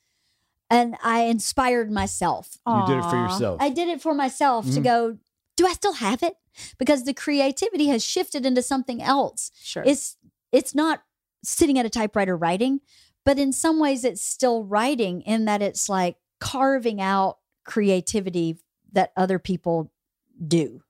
and 0.74 0.96
I 1.04 1.22
inspired 1.24 1.92
myself. 1.92 2.58
You 2.68 2.84
did 2.88 2.98
it 2.98 3.06
for 3.06 3.16
yourself. 3.16 3.62
I 3.62 3.70
did 3.70 3.88
it 3.88 4.02
for 4.02 4.14
myself 4.14 4.66
to 4.72 4.80
Mhm. 4.80 4.84
go. 4.84 5.18
Do 5.56 5.68
I 5.68 5.74
still 5.74 5.94
have 5.94 6.24
it? 6.24 6.36
Because 6.78 7.04
the 7.04 7.14
creativity 7.14 7.88
has 7.88 8.04
shifted 8.04 8.46
into 8.46 8.62
something 8.62 9.02
else. 9.02 9.52
Sure. 9.62 9.84
It's 9.86 10.18
it's 10.52 10.76
not 10.76 11.04
sitting 11.44 11.80
at 11.80 11.86
a 11.86 11.90
typewriter 11.90 12.36
writing, 12.38 12.82
but 13.26 13.40
in 13.40 13.52
some 13.54 13.80
ways 13.80 14.04
it's 14.04 14.22
still 14.22 14.64
writing 14.64 15.22
in 15.22 15.46
that 15.46 15.62
it's 15.62 15.90
like 15.90 16.18
carving 16.40 17.02
out 17.02 17.40
creativity 17.66 18.58
that 18.92 19.12
other 19.18 19.40
people 19.40 19.92
do. 20.48 20.84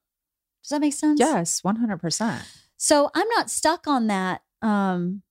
Does 0.63 0.69
that 0.69 0.81
make 0.81 0.93
sense? 0.93 1.19
Yes, 1.19 1.61
100%. 1.63 2.41
So 2.77 3.09
I'm 3.13 3.27
not 3.29 3.49
stuck 3.49 3.87
on 3.87 4.07
that 4.07 4.43
um, 4.61 5.23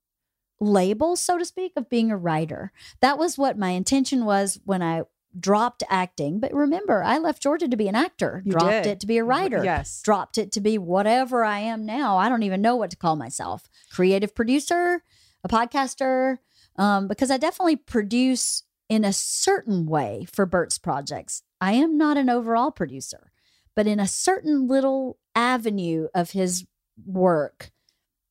label, 0.63 1.17
so 1.17 1.37
to 1.39 1.45
speak, 1.45 1.73
of 1.77 1.89
being 1.91 2.11
a 2.11 2.17
writer. 2.17 2.73
That 3.01 3.19
was 3.19 3.37
what 3.37 3.59
my 3.59 3.71
intention 3.71 4.25
was 4.25 4.61
when 4.65 4.83
I 4.83 5.03
dropped 5.39 5.83
acting. 5.89 6.39
But 6.41 6.53
remember, 6.55 7.03
I 7.03 7.19
left 7.19 7.43
Georgia 7.43 7.67
to 7.69 7.77
be 7.77 7.89
an 7.89 7.95
actor, 7.95 8.43
You 8.45 8.53
dropped 8.53 8.85
did. 8.85 8.87
it 8.87 9.01
to 9.01 9.07
be 9.07 9.19
a 9.19 9.25
writer, 9.25 9.65
Yes. 9.65 10.03
dropped 10.03 10.39
it 10.39 10.53
to 10.53 10.61
be 10.61 10.79
whatever 10.79 11.43
I 11.45 11.59
am 11.61 11.85
now. 11.87 12.17
I 12.19 12.29
don't 12.29 12.43
even 12.43 12.61
know 12.63 12.77
what 12.77 12.91
to 12.91 12.97
call 12.97 13.17
myself 13.17 13.69
creative 13.91 14.35
producer, 14.35 15.03
a 15.43 15.49
podcaster, 15.49 16.39
um, 16.77 17.09
because 17.09 17.31
I 17.31 17.39
definitely 17.39 17.77
produce 17.77 18.63
in 18.89 19.05
a 19.05 19.13
certain 19.13 19.87
way 19.87 20.27
for 20.31 20.45
Bert's 20.45 20.79
projects. 20.79 21.43
I 21.61 21.73
am 21.73 21.97
not 21.97 22.19
an 22.19 22.29
overall 22.29 22.71
producer, 22.71 23.33
but 23.75 23.87
in 23.87 23.99
a 23.99 24.07
certain 24.07 24.67
little 24.69 25.19
avenue 25.35 26.09
of 26.15 26.33
his 26.33 26.67
work, 27.07 27.71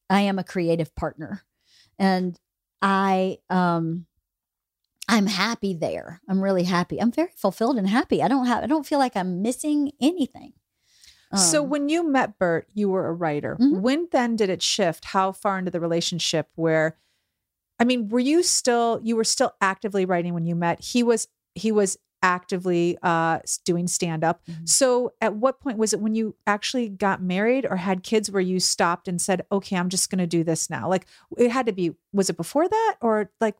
I 0.07 0.21
am 0.21 0.37
a 0.37 0.43
creative 0.43 0.93
partner. 0.93 1.41
And 1.99 2.39
I 2.81 3.39
um 3.49 4.05
I'm 5.07 5.27
happy 5.27 5.73
there. 5.73 6.21
I'm 6.29 6.41
really 6.41 6.63
happy. 6.63 7.01
I'm 7.01 7.11
very 7.11 7.31
fulfilled 7.35 7.77
and 7.77 7.87
happy. 7.89 8.23
I 8.23 8.27
don't 8.27 8.45
have 8.45 8.63
I 8.63 8.67
don't 8.67 8.85
feel 8.85 8.99
like 8.99 9.15
I'm 9.15 9.41
missing 9.41 9.91
anything. 10.01 10.53
so 11.35 11.63
Um, 11.63 11.69
when 11.69 11.89
you 11.89 12.07
met 12.07 12.37
Bert, 12.39 12.67
you 12.73 12.89
were 12.89 13.07
a 13.07 13.13
writer. 13.13 13.57
Mhm. 13.59 13.81
When 13.81 14.07
then 14.11 14.35
did 14.35 14.49
it 14.49 14.61
shift? 14.61 15.05
How 15.05 15.31
far 15.31 15.59
into 15.59 15.71
the 15.71 15.79
relationship 15.79 16.49
where 16.55 16.97
I 17.79 17.83
mean, 17.83 18.09
were 18.09 18.19
you 18.19 18.43
still 18.43 18.99
you 19.03 19.15
were 19.15 19.23
still 19.23 19.53
actively 19.59 20.05
writing 20.05 20.33
when 20.33 20.45
you 20.45 20.55
met? 20.55 20.81
He 20.83 21.03
was 21.03 21.27
he 21.55 21.71
was 21.71 21.97
actively 22.23 22.97
uh 23.03 23.39
doing 23.65 23.87
stand 23.87 24.23
up. 24.23 24.41
Mhm. 24.49 24.67
So 24.69 25.13
at 25.21 25.35
what 25.35 25.59
point 25.59 25.77
was 25.77 25.93
it 25.93 25.99
when 25.99 26.13
you 26.15 26.35
actually 26.45 26.89
got 26.89 27.21
married 27.21 27.65
or 27.69 27.77
had 27.77 28.03
kids 28.03 28.29
where 28.29 28.41
you 28.41 28.59
stopped 28.59 29.07
and 29.07 29.21
said, 29.21 29.45
"Okay, 29.51 29.75
I'm 29.75 29.89
just 29.89 30.09
going 30.09 30.19
to 30.19 30.27
do 30.27 30.43
this 30.43 30.69
now." 30.69 30.87
Like 30.89 31.05
it 31.37 31.51
had 31.51 31.65
to 31.65 31.71
be 31.73 31.93
was 32.13 32.29
it 32.29 32.37
before 32.37 32.67
that 32.67 32.95
or 33.01 33.31
like 33.39 33.55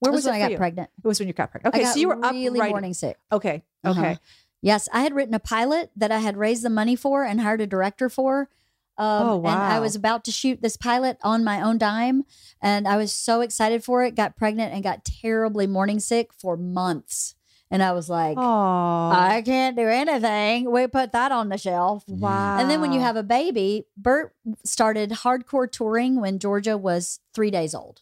where 0.00 0.12
was, 0.12 0.18
was 0.18 0.24
when 0.26 0.34
it 0.34 0.36
I 0.36 0.40
got 0.40 0.50
you? 0.52 0.56
pregnant. 0.58 0.90
It 1.02 1.06
was 1.06 1.18
when 1.18 1.28
you 1.28 1.34
got 1.34 1.50
pregnant. 1.50 1.74
Okay, 1.74 1.84
got 1.84 1.94
so 1.94 2.00
you 2.00 2.08
were 2.08 2.24
up 2.24 2.32
really 2.34 2.60
writing. 2.60 2.72
morning 2.74 2.94
sick. 2.94 3.16
Okay. 3.32 3.62
Uh-huh. 3.82 3.98
Okay. 4.00 4.18
Yes, 4.60 4.88
I 4.92 5.00
had 5.02 5.14
written 5.14 5.34
a 5.34 5.38
pilot 5.40 5.90
that 5.96 6.10
I 6.10 6.18
had 6.18 6.36
raised 6.36 6.62
the 6.62 6.70
money 6.70 6.96
for 6.96 7.22
and 7.24 7.40
hired 7.40 7.60
a 7.60 7.66
director 7.66 8.08
for. 8.08 8.48
Um, 8.96 9.28
Oh, 9.28 9.36
And 9.46 9.60
I 9.60 9.80
was 9.80 9.96
about 9.96 10.24
to 10.24 10.30
shoot 10.30 10.62
this 10.62 10.76
pilot 10.76 11.18
on 11.22 11.42
my 11.42 11.60
own 11.60 11.78
dime, 11.78 12.24
and 12.62 12.86
I 12.86 12.96
was 12.96 13.12
so 13.12 13.40
excited 13.40 13.82
for 13.82 14.04
it. 14.04 14.14
Got 14.14 14.36
pregnant 14.36 14.72
and 14.72 14.82
got 14.84 15.04
terribly 15.04 15.66
morning 15.66 15.98
sick 16.00 16.32
for 16.32 16.56
months, 16.56 17.34
and 17.74 17.82
I 17.82 17.92
was 17.92 18.08
like, 18.08 18.38
Oh. 18.38 19.10
I 19.10 19.42
can't 19.44 19.76
do 19.76 19.86
anything. 19.88 20.70
We 20.70 20.86
put 20.86 21.12
that 21.12 21.32
on 21.32 21.48
the 21.48 21.58
shelf. 21.58 22.04
wow. 22.08 22.58
And 22.58 22.70
then 22.70 22.80
when 22.80 22.92
you 22.92 23.00
have 23.00 23.16
a 23.16 23.22
baby, 23.22 23.86
Bert 23.96 24.34
started 24.64 25.10
hardcore 25.10 25.70
touring 25.70 26.20
when 26.20 26.38
Georgia 26.38 26.78
was 26.78 27.20
three 27.34 27.50
days 27.50 27.74
old. 27.74 28.00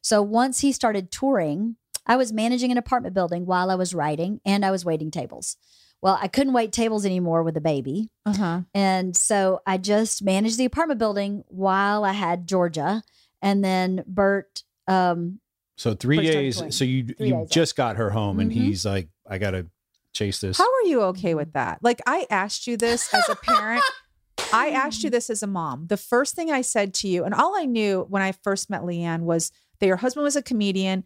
So 0.00 0.22
once 0.22 0.60
he 0.60 0.72
started 0.72 1.10
touring, 1.10 1.76
I 2.06 2.16
was 2.16 2.32
managing 2.32 2.70
an 2.72 2.78
apartment 2.78 3.14
building 3.14 3.46
while 3.46 3.70
I 3.70 3.74
was 3.76 3.94
writing 3.94 4.40
and 4.44 4.64
I 4.64 4.70
was 4.70 4.84
waiting 4.84 5.10
tables. 5.10 5.56
Well, 6.02 6.18
I 6.20 6.28
couldn't 6.28 6.52
wait 6.52 6.72
tables 6.72 7.06
anymore 7.06 7.42
with 7.42 7.56
a 7.56 7.62
baby. 7.62 8.10
uh-huh. 8.26 8.62
And 8.74 9.16
so 9.16 9.60
I 9.66 9.78
just 9.78 10.22
managed 10.22 10.58
the 10.58 10.66
apartment 10.66 10.98
building 10.98 11.44
while 11.48 12.04
I 12.04 12.12
had 12.12 12.46
Georgia. 12.46 13.02
And 13.40 13.64
then 13.64 14.04
Bert, 14.06 14.62
um, 14.86 15.40
So 15.76 15.94
three 15.94 16.18
First 16.18 16.32
days. 16.32 16.76
So 16.76 16.84
you 16.84 17.04
Three 17.06 17.28
you 17.28 17.34
days 17.34 17.50
just 17.50 17.76
got 17.76 17.96
her 17.96 18.10
home, 18.10 18.38
and 18.40 18.50
Mhm. 18.50 18.54
he's 18.54 18.84
like, 18.86 19.08
I 19.28 19.38
gotta 19.38 19.66
chase 20.12 20.40
this. 20.40 20.58
How 20.58 20.64
are 20.64 20.86
you 20.86 21.02
okay 21.02 21.34
with 21.34 21.52
that? 21.54 21.78
Like 21.82 22.00
I 22.06 22.26
asked 22.30 22.66
you 22.66 22.76
this 22.76 23.12
as 23.12 23.28
a 23.28 23.34
parent. 23.36 23.82
I 24.52 24.68
asked 24.70 25.02
you 25.02 25.10
this 25.10 25.30
as 25.30 25.42
a 25.42 25.46
mom. 25.48 25.86
The 25.88 25.96
first 25.96 26.34
thing 26.36 26.50
I 26.52 26.60
said 26.60 26.94
to 26.94 27.08
you, 27.08 27.24
and 27.24 27.34
all 27.34 27.56
I 27.56 27.64
knew 27.64 28.06
when 28.08 28.22
I 28.22 28.32
first 28.32 28.70
met 28.70 28.82
LeeAnn 28.82 29.22
was 29.22 29.50
that 29.80 29.86
your 29.86 29.96
husband 29.96 30.22
was 30.22 30.36
a 30.36 30.42
comedian, 30.42 31.02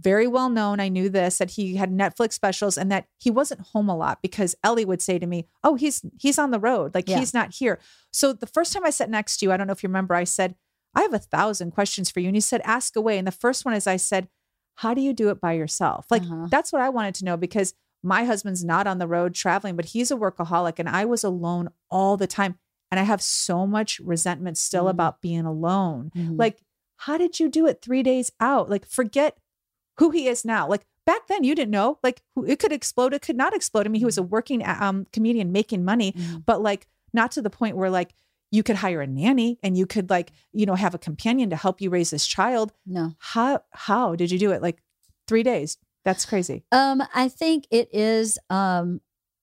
very 0.00 0.28
well 0.28 0.48
known. 0.48 0.78
I 0.78 0.88
knew 0.88 1.08
this 1.08 1.38
that 1.38 1.50
he 1.52 1.74
had 1.74 1.90
Netflix 1.90 2.34
specials 2.34 2.78
and 2.78 2.92
that 2.92 3.06
he 3.18 3.30
wasn't 3.30 3.60
home 3.72 3.88
a 3.88 3.96
lot 3.96 4.20
because 4.22 4.54
Ellie 4.62 4.84
would 4.84 5.02
say 5.02 5.18
to 5.18 5.26
me, 5.26 5.46
"Oh, 5.64 5.74
he's 5.74 6.02
he's 6.20 6.38
on 6.38 6.52
the 6.52 6.60
road, 6.60 6.94
like 6.94 7.08
Yeah. 7.08 7.18
he's 7.18 7.34
not 7.34 7.52
here." 7.54 7.80
So 8.12 8.32
the 8.32 8.46
first 8.46 8.72
time 8.72 8.84
I 8.84 8.90
sat 8.90 9.10
next 9.10 9.38
to 9.38 9.46
you, 9.46 9.52
I 9.52 9.56
don't 9.56 9.66
know 9.66 9.72
if 9.72 9.82
you 9.82 9.88
remember, 9.88 10.14
I 10.14 10.24
said, 10.24 10.54
"I 10.94 11.02
have 11.02 11.14
a 11.14 11.18
thousand 11.18 11.72
questions 11.72 12.10
for 12.10 12.20
you," 12.20 12.28
and 12.28 12.36
you 12.36 12.40
said, 12.40 12.60
"Ask 12.64 12.96
away." 12.96 13.18
And 13.18 13.26
the 13.26 13.32
first 13.32 13.64
one 13.64 13.74
is, 13.74 13.86
I 13.86 13.96
said, 13.96 14.28
"How 14.76 14.94
do 14.94 15.00
you 15.00 15.12
do 15.12 15.28
it 15.30 15.40
by 15.40 15.52
yourself?" 15.52 16.06
Like 16.10 16.22
Uh-huh. 16.22 16.46
that's 16.50 16.72
what 16.72 16.82
I 16.82 16.88
wanted 16.88 17.14
to 17.16 17.24
know 17.24 17.36
because 17.36 17.74
my 18.02 18.24
husband's 18.24 18.62
not 18.64 18.86
on 18.86 18.98
the 18.98 19.06
road 19.08 19.34
traveling, 19.34 19.76
but 19.76 19.86
he's 19.86 20.10
a 20.10 20.16
workaholic 20.16 20.78
and 20.78 20.88
I 20.88 21.04
was 21.06 21.24
alone 21.24 21.70
all 21.90 22.16
the 22.18 22.26
time. 22.26 22.58
And 22.90 23.00
I 23.00 23.04
have 23.04 23.22
so 23.22 23.66
much 23.66 23.98
resentment 24.00 24.58
still 24.58 24.84
Mhm. 24.84 24.90
about 24.90 25.20
being 25.22 25.46
alone. 25.46 26.12
Mhm. 26.14 26.38
Like, 26.38 26.62
how 26.98 27.16
did 27.16 27.40
you 27.40 27.48
do 27.48 27.66
it 27.66 27.80
three 27.82 28.02
days 28.02 28.30
out? 28.40 28.68
Like, 28.68 28.84
forget 28.86 29.38
who 29.98 30.10
he 30.10 30.28
is 30.28 30.44
now. 30.44 30.68
Like, 30.68 30.86
back 31.06 31.26
then 31.28 31.44
you 31.44 31.54
didn't 31.54 31.70
know. 31.70 31.98
Like, 32.02 32.22
it 32.46 32.58
could 32.58 32.72
explode, 32.72 33.14
it 33.14 33.22
could 33.22 33.36
not 33.36 33.54
explode. 33.54 33.86
I 33.86 33.88
mean, 33.88 34.00
he 34.00 34.04
was 34.06 34.18
a 34.18 34.22
working 34.22 34.62
um, 34.66 35.06
comedian 35.12 35.50
making 35.50 35.82
money, 35.84 36.12
Mhm. 36.12 36.44
but 36.44 36.60
like, 36.62 36.86
not 37.14 37.30
to 37.32 37.42
the 37.42 37.50
point 37.50 37.76
where 37.76 37.90
like 37.90 38.14
you 38.54 38.62
could 38.62 38.76
hire 38.76 39.00
a 39.00 39.06
nanny 39.06 39.58
and 39.62 39.76
you 39.76 39.86
could 39.86 40.10
like, 40.10 40.32
you 40.52 40.64
know, 40.64 40.76
have 40.76 40.94
a 40.94 40.98
companion 40.98 41.50
to 41.50 41.56
help 41.56 41.80
you 41.80 41.90
raise 41.90 42.10
this 42.10 42.26
child. 42.26 42.72
no. 42.86 43.14
How 43.18 43.60
how 43.72 44.14
did 44.14 44.30
you 44.30 44.38
do 44.38 44.52
it? 44.52 44.62
Like, 44.62 44.78
three 45.26 45.42
days. 45.42 45.76
That's 46.04 46.24
crazy. 46.24 46.64
Um, 46.70 47.02
I 47.14 47.28
think 47.28 47.66
it 47.70 47.88
is 47.92 48.38
um 48.50 49.00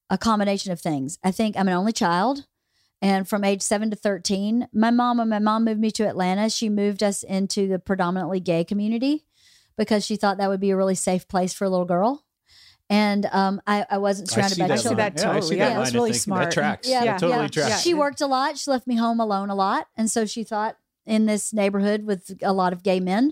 a 0.10 0.18
combination 0.18 0.72
of 0.72 0.80
things. 0.80 1.18
I 1.24 1.32
think 1.32 1.58
I'm 1.58 1.68
an 1.68 1.74
only 1.74 1.94
child. 1.94 2.46
And 3.02 3.28
from 3.28 3.44
age 3.44 3.64
seven 3.64 3.90
to 3.90 3.96
13, 3.96 4.68
my 4.74 4.92
mom, 4.92 5.18
when 5.18 5.30
my 5.30 5.40
mom 5.40 5.66
moved 5.66 5.80
me 5.80 5.90
to 5.92 6.08
Atlanta, 6.08 6.50
she 6.50 6.70
moved 6.70 7.02
us 7.02 7.24
into 7.24 7.68
the 7.68 7.80
predominantly 7.80 8.40
gay 8.40 8.64
community 8.64 9.26
because 9.76 10.06
she 10.06 10.18
thought 10.18 10.38
that 10.38 10.50
would 10.50 10.60
be 10.60 10.70
a 10.70 10.78
really 10.78 10.96
safe 10.96 11.28
place 11.28 11.54
for 11.54 11.66
a 11.66 11.70
little 11.70 11.86
girl. 11.86 12.24
And 12.92 13.26
um, 13.32 13.62
I, 13.66 13.86
I 13.90 13.98
wasn't 14.00 14.30
I 14.32 14.36
surrounded 14.36 14.56
see 14.56 14.62
by 14.64 14.68
that 14.68 14.78
see 14.80 14.84
children. 14.84 14.98
that 14.98 15.16
line. 15.18 15.34
Yeah, 15.34 15.38
I 15.38 15.40
see 15.40 15.56
Yeah, 15.56 15.70
that 15.70 15.76
that's 15.76 15.80
line 15.80 15.88
of 15.88 15.94
really 15.94 16.14
smart. 16.14 16.44
That 16.44 16.52
tracks. 16.52 16.90
Yeah, 16.90 17.06
that 17.06 17.20
totally 17.22 17.44
yeah, 17.44 17.48
tracks. 17.48 17.82
She 17.82 17.94
worked 17.94 18.20
a 18.20 18.28
lot. 18.28 18.58
She 18.58 18.70
left 18.70 18.86
me 18.86 18.98
home 18.98 19.22
alone 19.22 19.50
a 19.50 19.56
lot. 19.56 19.88
And 19.96 20.12
so 20.12 20.26
she 20.26 20.44
thought 20.44 20.76
in 21.06 21.26
this 21.26 21.54
neighborhood 21.54 22.04
with 22.06 22.38
a 22.44 22.52
lot 22.52 22.74
of 22.74 22.84
gay 22.84 23.00
men, 23.00 23.32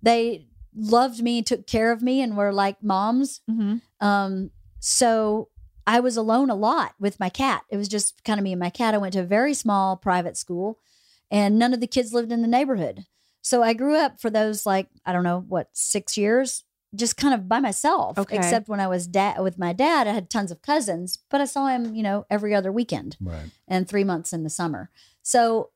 they 0.00 0.46
loved 0.76 1.22
me, 1.24 1.42
took 1.42 1.66
care 1.66 1.90
of 1.90 2.02
me, 2.02 2.20
and 2.20 2.36
were 2.36 2.52
like 2.52 2.82
moms. 2.84 3.40
Mhm. 3.50 3.80
Um, 4.00 4.50
so 4.78 5.48
I 5.86 5.98
was 5.98 6.16
alone 6.16 6.48
a 6.48 6.54
lot 6.54 6.94
with 7.00 7.18
my 7.18 7.28
cat. 7.28 7.64
It 7.70 7.76
was 7.76 7.88
just 7.88 8.22
kind 8.22 8.38
of 8.38 8.44
me 8.44 8.52
and 8.52 8.60
my 8.60 8.70
cat. 8.70 8.94
I 8.94 8.98
went 8.98 9.14
to 9.14 9.20
a 9.20 9.24
very 9.24 9.54
small 9.54 9.96
private 9.96 10.36
school, 10.36 10.78
and 11.32 11.58
none 11.58 11.74
of 11.74 11.80
the 11.80 11.88
kids 11.88 12.14
lived 12.14 12.30
in 12.30 12.42
the 12.42 12.48
neighborhood. 12.48 13.06
So 13.42 13.62
I 13.62 13.72
grew 13.74 13.96
up 13.96 14.20
for 14.20 14.30
those 14.30 14.64
like 14.64 14.86
I 15.04 15.12
don't 15.12 15.24
know 15.24 15.44
what 15.48 15.68
six 15.72 16.16
years, 16.16 16.62
just 16.94 17.16
kind 17.16 17.34
of 17.34 17.48
by 17.48 17.60
myself. 17.60 18.18
Okay. 18.18 18.36
Except 18.36 18.68
when 18.68 18.80
I 18.80 18.86
was 18.88 19.06
dad 19.06 19.40
with 19.40 19.58
my 19.58 19.72
dad, 19.72 20.06
I 20.06 20.12
had 20.12 20.30
tons 20.30 20.50
of 20.50 20.62
cousins, 20.62 21.18
but 21.30 21.40
I 21.40 21.44
saw 21.44 21.66
him, 21.68 21.94
you 21.94 22.02
know, 22.02 22.26
every 22.30 22.54
other 22.54 22.70
weekend 22.72 23.16
Right. 23.20 23.50
and 23.68 23.88
three 23.88 24.04
months 24.04 24.32
in 24.32 24.42
the 24.44 24.50
summer. 24.50 24.90
So 25.22 25.70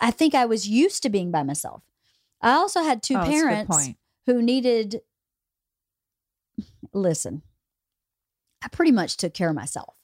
I 0.00 0.10
think 0.10 0.34
I 0.34 0.44
was 0.46 0.68
used 0.68 1.02
to 1.04 1.10
being 1.10 1.30
by 1.30 1.42
myself. 1.42 1.82
I 2.40 2.52
also 2.52 2.82
had 2.82 3.02
two 3.02 3.14
Oh, 3.14 3.18
that's 3.18 3.28
a 3.28 3.32
good 3.32 3.40
parents 3.42 3.88
who 4.26 4.42
needed 4.42 5.00
listen 6.92 7.42
i 8.62 8.68
pretty 8.68 8.92
much 8.92 9.16
took 9.16 9.32
care 9.32 9.48
of 9.48 9.54
myself 9.54 9.94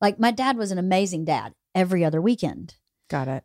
like 0.00 0.18
my 0.18 0.30
dad 0.30 0.56
was 0.56 0.70
an 0.72 0.78
amazing 0.78 1.24
dad 1.24 1.54
every 1.74 2.04
other 2.04 2.20
weekend 2.20 2.74
Got 3.08 3.28
it. 3.28 3.44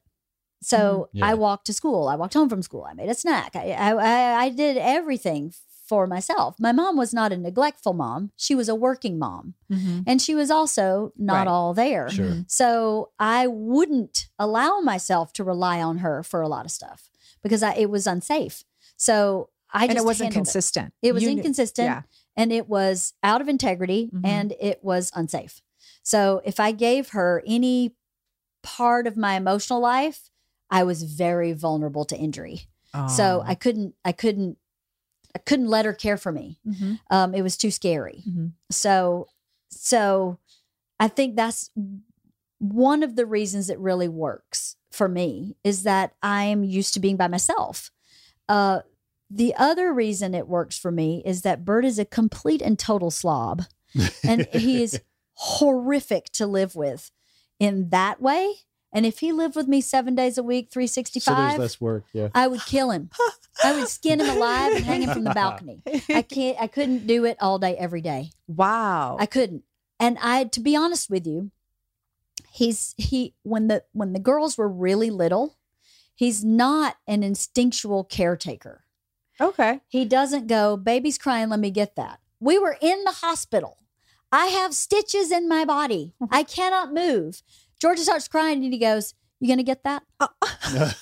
so 0.62 1.10
Mhm. 1.14 1.20
Yeah. 1.20 1.26
i 1.28 1.34
walked 1.36 1.66
to 1.68 1.74
school 1.74 2.08
i 2.08 2.16
walked 2.16 2.34
home 2.34 2.50
from 2.50 2.62
school 2.64 2.84
i 2.90 2.94
made 2.94 3.10
a 3.10 3.14
snack 3.14 3.56
I, 3.56 3.72
I 3.72 3.92
I- 3.94 4.44
I 4.46 4.50
did 4.50 4.78
everything 4.78 5.54
for 5.88 6.06
myself 6.08 6.56
my 6.60 6.72
mom 6.72 6.98
was 6.98 7.14
not 7.14 7.32
a 7.32 7.38
neglectful 7.38 7.94
mom 7.94 8.32
she 8.36 8.54
was 8.56 8.68
a 8.70 8.76
working 8.76 9.18
mom 9.18 9.54
Mhm. 9.72 10.04
and 10.06 10.22
she 10.22 10.36
was 10.36 10.52
also 10.52 11.14
not 11.18 11.38
Right. 11.46 11.48
all 11.48 11.74
there 11.74 12.10
Sure. 12.10 12.44
so 12.48 13.12
I 13.20 13.48
wouldn't 13.48 14.28
allow 14.38 14.80
myself 14.80 15.32
to 15.34 15.44
rely 15.44 15.82
on 15.82 16.00
her 16.00 16.24
for 16.24 16.42
a 16.42 16.48
lot 16.48 16.66
of 16.66 16.72
stuff 16.72 17.10
because 17.44 17.64
I, 17.64 17.74
it 17.76 17.90
was 17.90 18.06
unsafe. 18.08 18.64
So 18.98 19.50
I 19.72 19.84
and 19.86 19.94
just 19.94 20.04
it 20.04 20.06
wasn't 20.06 20.34
consistent. 20.34 20.94
It, 21.02 21.10
it 21.10 21.12
was 21.14 21.24
You 21.24 21.30
knew- 21.30 21.38
inconsistent 21.38 21.86
yeah. 21.86 22.02
and 22.36 22.52
it 22.52 22.68
was 22.68 23.14
out 23.24 23.42
of 23.42 23.48
integrity 23.48 24.10
Mhm. 24.14 24.26
and 24.26 24.54
it 24.60 24.84
was 24.84 25.12
unsafe. 25.14 25.62
So 26.04 26.42
if 26.46 26.60
I 26.60 26.72
gave 26.72 27.10
her 27.10 27.44
any 27.46 27.96
part 28.64 29.08
of 29.08 29.16
my 29.16 29.36
emotional 29.36 29.80
life, 29.80 30.30
I 30.70 30.84
was 30.84 31.04
very 31.04 31.54
vulnerable 31.54 32.06
to 32.06 32.18
injury. 32.18 32.68
So 33.16 33.42
Oh. 33.42 33.44
I 33.46 33.54
couldn't, 33.56 33.94
I 34.04 34.12
couldn't, 34.12 34.58
I 35.38 35.40
couldn't 35.40 35.68
let 35.68 35.86
her 35.86 35.94
care 35.94 36.18
for 36.18 36.32
me. 36.32 36.60
Mhm. 36.66 37.00
Um, 37.12 37.36
it 37.36 37.44
was 37.44 37.56
too 37.58 37.70
scary. 37.70 38.24
Mhm. 38.28 38.54
So, 38.72 39.28
so 39.70 40.40
I 41.00 41.08
think 41.10 41.36
that's 41.36 41.70
one 42.58 43.04
of 43.04 43.16
the 43.16 43.28
reasons 43.28 43.70
it 43.70 43.78
really 43.78 44.08
works 44.08 44.78
for 44.92 45.08
me 45.08 45.56
is 45.64 45.84
that 45.84 46.16
I'm 46.24 46.64
used 46.64 46.96
to 46.96 47.00
being 47.00 47.18
by 47.18 47.28
myself. 47.28 47.92
Uh, 48.50 48.80
the 49.30 49.54
other 49.58 49.94
reason 49.94 50.34
it 50.34 50.48
works 50.48 50.76
for 50.80 50.90
me 50.92 51.22
is 51.24 51.44
that 51.44 51.64
Bert 51.64 51.86
is 51.86 52.00
a 52.00 52.06
complete 52.06 52.64
and 52.64 52.80
total 52.80 53.12
slob, 53.12 53.64
and 54.24 54.48
he 54.54 54.82
is 54.82 55.00
horrific 55.34 56.26
to 56.32 56.48
live 56.48 56.76
with. 56.76 57.12
in 57.60 57.90
that 57.90 58.22
way. 58.22 58.54
And 58.98 59.06
if 59.06 59.20
he 59.20 59.32
lived 59.32 59.56
with 59.56 59.68
me 59.68 59.80
seven 59.80 60.16
days 60.16 60.40
a 60.40 60.44
week, 60.44 60.70
So 60.72 60.80
there's 60.80 60.92
365, 60.96 61.60
less 61.60 61.80
work. 61.80 62.06
Yeah. 62.14 62.30
I 62.34 62.48
would 62.48 62.62
kill 62.62 62.90
him. 62.90 63.12
I 63.64 63.74
would 63.76 63.90
skin 63.90 64.20
him 64.20 64.28
alive 64.36 64.76
and 64.76 64.84
hang 64.84 65.04
him 65.04 65.12
from 65.14 65.24
the 65.24 65.36
balcony. 65.36 65.84
I 66.10 66.22
can't, 66.28 66.58
I 66.60 66.66
couldn't 66.66 67.06
do 67.06 67.24
it 67.24 67.38
all 67.40 67.60
day, 67.60 67.78
every 67.78 68.02
day. 68.02 68.32
wow. 68.48 69.16
I 69.20 69.28
couldn't. 69.28 69.66
And 70.00 70.18
I, 70.20 70.46
to 70.46 70.60
be 70.60 70.76
honest 70.76 71.12
with 71.12 71.28
you, 71.28 71.52
he's, 72.52 72.96
he, 72.98 73.36
when 73.44 73.68
the, 73.68 73.84
when 73.92 74.14
the 74.14 74.20
girls 74.20 74.58
were 74.58 74.68
really 74.68 75.12
little, 75.12 75.60
he's 76.16 76.44
not 76.44 76.98
an 77.06 77.22
instinctual 77.22 78.04
caretaker. 78.04 78.84
okay. 79.40 79.82
He 79.90 80.06
doesn't 80.06 80.48
go, 80.48 80.76
baby's 80.76 81.20
crying, 81.20 81.50
let 81.50 81.60
me 81.60 81.70
get 81.70 81.96
that. 81.98 82.20
We 82.40 82.58
were 82.58 82.78
in 82.82 83.04
the 83.04 83.12
hospital. 83.12 83.78
I 84.32 84.48
have 84.48 84.74
stitches 84.74 85.32
in 85.32 85.48
my 85.48 85.66
body. 85.66 86.16
I 86.32 86.42
cannot 86.42 86.94
move. 86.94 87.44
Georgia 87.82 88.02
starts 88.04 88.28
crying 88.28 88.64
and 88.64 88.74
he 88.74 88.80
goes, 88.80 89.14
You 89.40 89.48
gonna 89.50 89.64
get 89.64 89.84
that? 89.84 90.04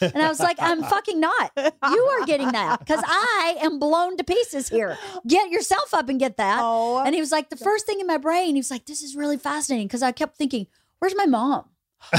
And 0.01 0.17
I 0.21 0.27
was 0.27 0.39
like, 0.39 0.57
I'm 0.59 0.83
fucking 0.83 1.19
not. 1.19 1.51
You 1.57 2.03
are 2.19 2.25
getting 2.25 2.51
that 2.51 2.79
because 2.79 3.01
I 3.03 3.57
am 3.61 3.79
blown 3.79 4.15
to 4.17 4.23
pieces 4.23 4.69
here. 4.69 4.97
Get 5.25 5.49
yourself 5.49 5.93
up 5.93 6.07
and 6.09 6.19
get 6.19 6.37
that. 6.37 6.59
Oh. 6.61 6.99
And 7.03 7.15
he 7.15 7.21
was 7.21 7.31
like, 7.31 7.49
the 7.49 7.55
first 7.55 7.85
thing 7.87 7.99
in 7.99 8.05
my 8.05 8.17
brain, 8.17 8.55
he 8.55 8.59
was 8.59 8.69
like, 8.69 8.85
this 8.85 9.01
is 9.01 9.15
really 9.15 9.37
fascinating 9.37 9.87
because 9.87 10.03
I 10.03 10.11
kept 10.11 10.37
thinking, 10.37 10.67
where's 10.99 11.15
my 11.15 11.25
mom? 11.25 11.65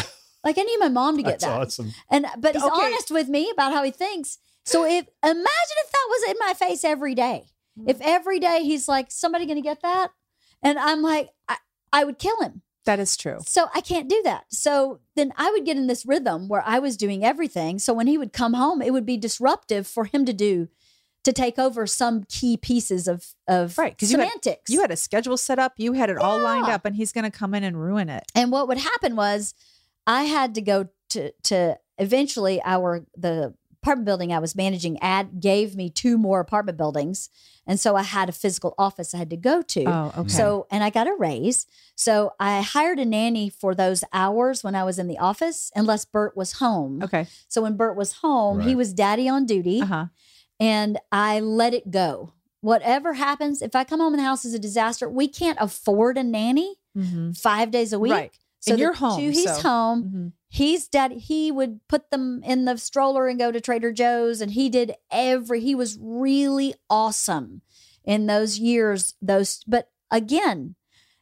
like, 0.45 0.59
I 0.59 0.63
need 0.63 0.79
my 0.79 0.89
mom 0.89 1.17
to 1.19 1.23
get 1.23 1.39
That's 1.41 1.45
that. 1.45 1.61
awesome. 1.61 1.93
And 2.11 2.27
but 2.39 2.55
he's 2.55 2.65
Okay. 2.65 2.75
honest 2.75 3.11
with 3.13 3.29
me 3.29 3.49
about 3.51 3.73
how 3.73 3.85
he 3.85 3.91
thinks. 3.93 4.39
So 4.65 4.85
if 4.85 5.07
imagine 5.23 5.45
if 5.85 5.91
that 5.93 6.07
was 6.09 6.31
in 6.31 6.37
my 6.41 6.55
face 6.55 6.83
every 6.85 7.15
day. 7.15 7.45
Mm. 7.79 7.91
If 7.91 8.01
every 8.01 8.41
day 8.41 8.63
he's 8.65 8.89
like, 8.89 9.13
somebody 9.13 9.47
gonna 9.47 9.61
get 9.61 9.83
that? 9.83 10.09
And 10.63 10.79
I'm 10.79 11.03
like, 11.03 11.29
I, 11.49 11.59
I 11.93 12.03
would 12.05 12.19
kill 12.19 12.41
him. 12.41 12.63
That 12.87 12.99
is 12.99 13.17
true. 13.17 13.39
So 13.47 13.69
I 13.75 13.81
can't 13.83 14.09
do 14.09 14.21
that. 14.25 14.45
So 14.51 15.01
then 15.15 15.33
I 15.37 15.51
would 15.51 15.65
get 15.65 15.77
in 15.77 15.87
this 15.87 16.05
rhythm 16.07 16.49
where 16.49 16.63
I 16.67 16.79
was 16.79 16.97
doing 16.97 17.25
everything. 17.25 17.79
So 17.79 17.93
when 17.93 18.07
he 18.07 18.17
would 18.19 18.33
come 18.33 18.55
home, 18.55 18.81
it 18.83 18.93
would 18.93 19.07
be 19.07 19.17
disruptive 19.17 19.87
for 19.87 20.05
him 20.07 20.25
to 20.25 20.33
do 20.33 20.69
to 21.25 21.33
take 21.33 21.59
over 21.59 21.87
some 21.89 22.25
key 22.29 22.57
pieces 22.57 23.07
of 23.09 23.35
of 23.49 23.77
Right, 23.77 23.99
'cause 23.99 24.11
you 24.13 24.19
had- 24.19 24.29
You 24.71 24.81
had 24.81 24.91
a 24.93 24.97
schedule 24.97 25.37
set 25.37 25.59
up, 25.59 25.75
you 25.77 25.93
had 25.93 26.09
it 26.11 26.17
all 26.19 26.39
lined 26.39 26.69
up, 26.75 26.85
and 26.85 26.95
he's 26.97 27.13
going 27.13 27.25
to 27.25 27.31
come 27.37 27.53
in 27.55 27.65
and 27.65 27.81
ruin 27.81 28.09
it. 28.09 28.25
and 28.35 28.51
what 28.53 28.69
would 28.69 28.79
happen 28.79 29.17
was 29.17 29.53
I 30.07 30.25
had 30.25 30.55
to 30.55 30.61
go 30.63 30.89
to 31.11 31.33
to 31.45 31.79
eventually 31.99 32.61
our 32.65 33.05
the 33.17 33.55
apartment 33.87 34.07
building 34.07 34.33
I 34.33 34.39
was 34.41 34.55
managing 34.57 34.99
ad 35.01 35.41
gave 35.41 35.77
me 35.77 35.89
two 35.91 36.19
more 36.19 36.41
apartment 36.41 36.77
buildings. 36.77 37.31
And 37.67 37.79
so 37.79 37.95
I 37.97 38.03
had 38.03 38.29
a 38.29 38.33
physical 38.33 38.75
office 38.79 39.15
I 39.15 39.19
had 39.19 39.31
to 39.31 39.37
go 39.37 39.63
to. 39.63 39.85
Oh, 39.85 40.13
okay. 40.19 40.29
So, 40.29 40.67
and 40.71 40.83
I 40.85 40.91
got 40.91 41.07
a 41.07 41.15
raise. 41.19 41.67
So 41.95 42.33
I 42.41 42.61
hired 42.63 42.99
a 42.99 43.05
nanny 43.05 43.49
for 43.49 43.75
those 43.75 44.03
hours 44.13 44.63
when 44.65 44.75
I 44.75 44.85
was 44.85 44.99
in 44.99 45.07
the 45.09 45.19
office, 45.19 45.71
unless 45.75 46.05
Bert 46.05 46.37
was 46.37 46.53
home. 46.55 47.03
okay. 47.03 47.27
So 47.49 47.63
when 47.63 47.77
Bert 47.77 47.97
was 47.97 48.13
home, 48.15 48.61
he 48.61 48.75
was 48.75 48.93
daddy 48.93 49.29
on 49.29 49.47
duty 49.47 49.81
Uh 49.83 49.87
huh. 49.87 50.07
and 50.61 50.99
I 51.13 51.41
let 51.41 51.73
it 51.75 51.91
go. 51.91 52.33
Whatever 52.63 53.15
happens, 53.15 53.63
if 53.63 53.77
I 53.77 53.85
come 53.85 54.01
home 54.01 54.15
and 54.15 54.21
the 54.21 54.25
house 54.27 54.45
is 54.45 54.55
a 54.55 54.59
disaster, 54.59 55.09
we 55.09 55.29
can't 55.29 55.59
afford 55.61 56.19
a 56.19 56.25
nanny 56.25 56.77
Mm-hmm. 56.97 57.33
five 57.33 57.71
days 57.71 57.93
a 57.93 57.99
week. 57.99 58.13
Right. 58.13 58.33
So 58.61 58.73
And 58.73 58.81
you're 58.81 58.95
home, 58.95 59.21
two- 59.21 59.31
he's 59.31 59.45
so- 59.45 59.61
home. 59.69 60.03
Mm-hmm. 60.03 60.27
He's 60.57 60.89
dad. 60.89 61.13
He 61.13 61.53
would 61.53 61.81
put 61.87 62.11
them 62.11 62.43
in 62.43 62.65
the 62.65 62.79
stroller 62.79 63.29
and 63.29 63.39
go 63.39 63.53
to 63.53 63.61
Trader 63.61 63.93
Joe's, 63.93 64.41
and 64.41 64.53
he 64.53 64.71
did 64.71 64.95
every. 65.11 65.61
He 65.61 65.75
was 65.75 65.99
really 66.01 66.75
awesome 66.89 67.61
in 68.05 68.25
those 68.25 68.59
years. 68.59 69.17
Those, 69.21 69.63
but 69.67 69.91
again, 70.11 70.75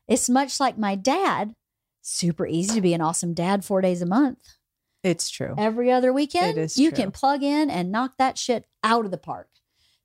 it's 0.07 0.31
much 0.31 0.61
like 0.61 0.79
my 0.79 0.95
dad. 0.95 1.57
Super 2.01 2.47
easy 2.47 2.77
to 2.77 2.81
be 2.81 2.95
an 2.95 3.01
awesome 3.01 3.35
dad 3.35 3.65
four 3.65 3.81
days 3.81 4.03
a 4.03 4.07
month. 4.07 4.39
It's 5.03 5.29
true. 5.29 5.57
Every 5.59 5.91
other 5.91 6.13
weekend, 6.13 6.57
It 6.57 6.61
is 6.61 6.79
you 6.79 6.91
true. 6.91 6.97
can 6.97 7.11
plug 7.11 7.43
in 7.43 7.71
and 7.71 7.91
knock 7.91 8.13
that 8.19 8.39
shit 8.39 8.67
out 8.85 9.05
of 9.05 9.11
the 9.11 9.19
park. 9.19 9.49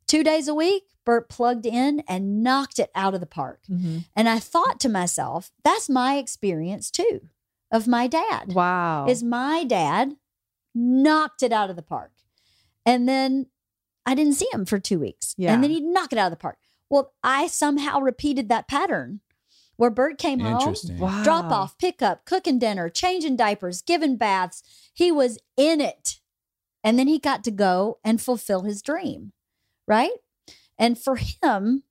Two 0.08 0.24
days 0.24 0.48
a 0.48 0.56
week, 0.56 0.86
Bert 1.06 1.30
plugged 1.30 1.68
in 1.68 2.02
and 2.08 2.42
knocked 2.42 2.80
it 2.80 2.90
out 2.96 3.14
of 3.14 3.20
the 3.20 3.28
park. 3.28 3.62
Mm-hmm. 3.70 4.00
And 4.16 4.28
I 4.28 4.40
thought 4.40 4.80
to 4.80 4.90
myself, 4.90 5.52
that's 5.64 5.88
my 5.88 6.18
experience 6.18 6.90
too 6.90 7.30
of 7.72 7.88
my 7.88 8.08
dad. 8.08 8.54
Wow. 8.54 9.06
Is 9.08 9.24
my 9.24 9.64
dad 9.64 10.16
knocked 10.76 11.44
it 11.44 11.52
out 11.52 11.70
of 11.70 11.76
the 11.76 11.82
park. 11.82 12.12
And 12.86 13.08
then 13.08 13.48
I 14.06 14.16
didn't 14.16 14.34
see 14.34 14.48
him 14.52 14.66
for 14.66 14.80
two 14.80 15.00
weeks. 15.00 15.36
Yeah. 15.38 15.54
And 15.54 15.64
then 15.64 15.72
he'd 15.72 15.84
knock 15.84 16.14
it 16.14 16.20
out 16.20 16.28
of 16.28 16.32
the 16.32 16.42
park. 16.42 16.58
Well, 16.90 17.14
I 17.24 17.48
somehow 17.48 18.00
repeated 18.00 18.50
that 18.50 18.68
pattern 18.68 19.22
where 19.76 19.90
Bert 19.90 20.18
came 20.18 20.40
home, 20.40 20.76
wow. 20.98 21.24
drop 21.24 21.46
off, 21.52 21.78
pick 21.78 22.02
up, 22.02 22.26
cooking 22.26 22.60
dinner, 22.60 22.90
changing 22.90 23.38
diapers, 23.38 23.82
giving 23.82 24.18
baths. 24.18 24.62
He 24.94 25.12
was 25.12 25.38
in 25.56 25.80
it. 25.80 26.20
And 26.84 26.98
then 26.98 27.08
he 27.08 27.20
got 27.20 27.44
to 27.46 27.52
go 27.52 28.00
and 28.04 28.22
fulfill 28.22 28.64
his 28.64 28.82
dream. 28.82 29.32
Right. 29.88 30.12
And 30.78 30.98
for 30.98 31.18
him, 31.18 31.84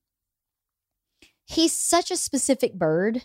he's 1.46 1.72
such 1.72 2.10
a 2.10 2.16
specific 2.16 2.74
bird. 2.74 3.22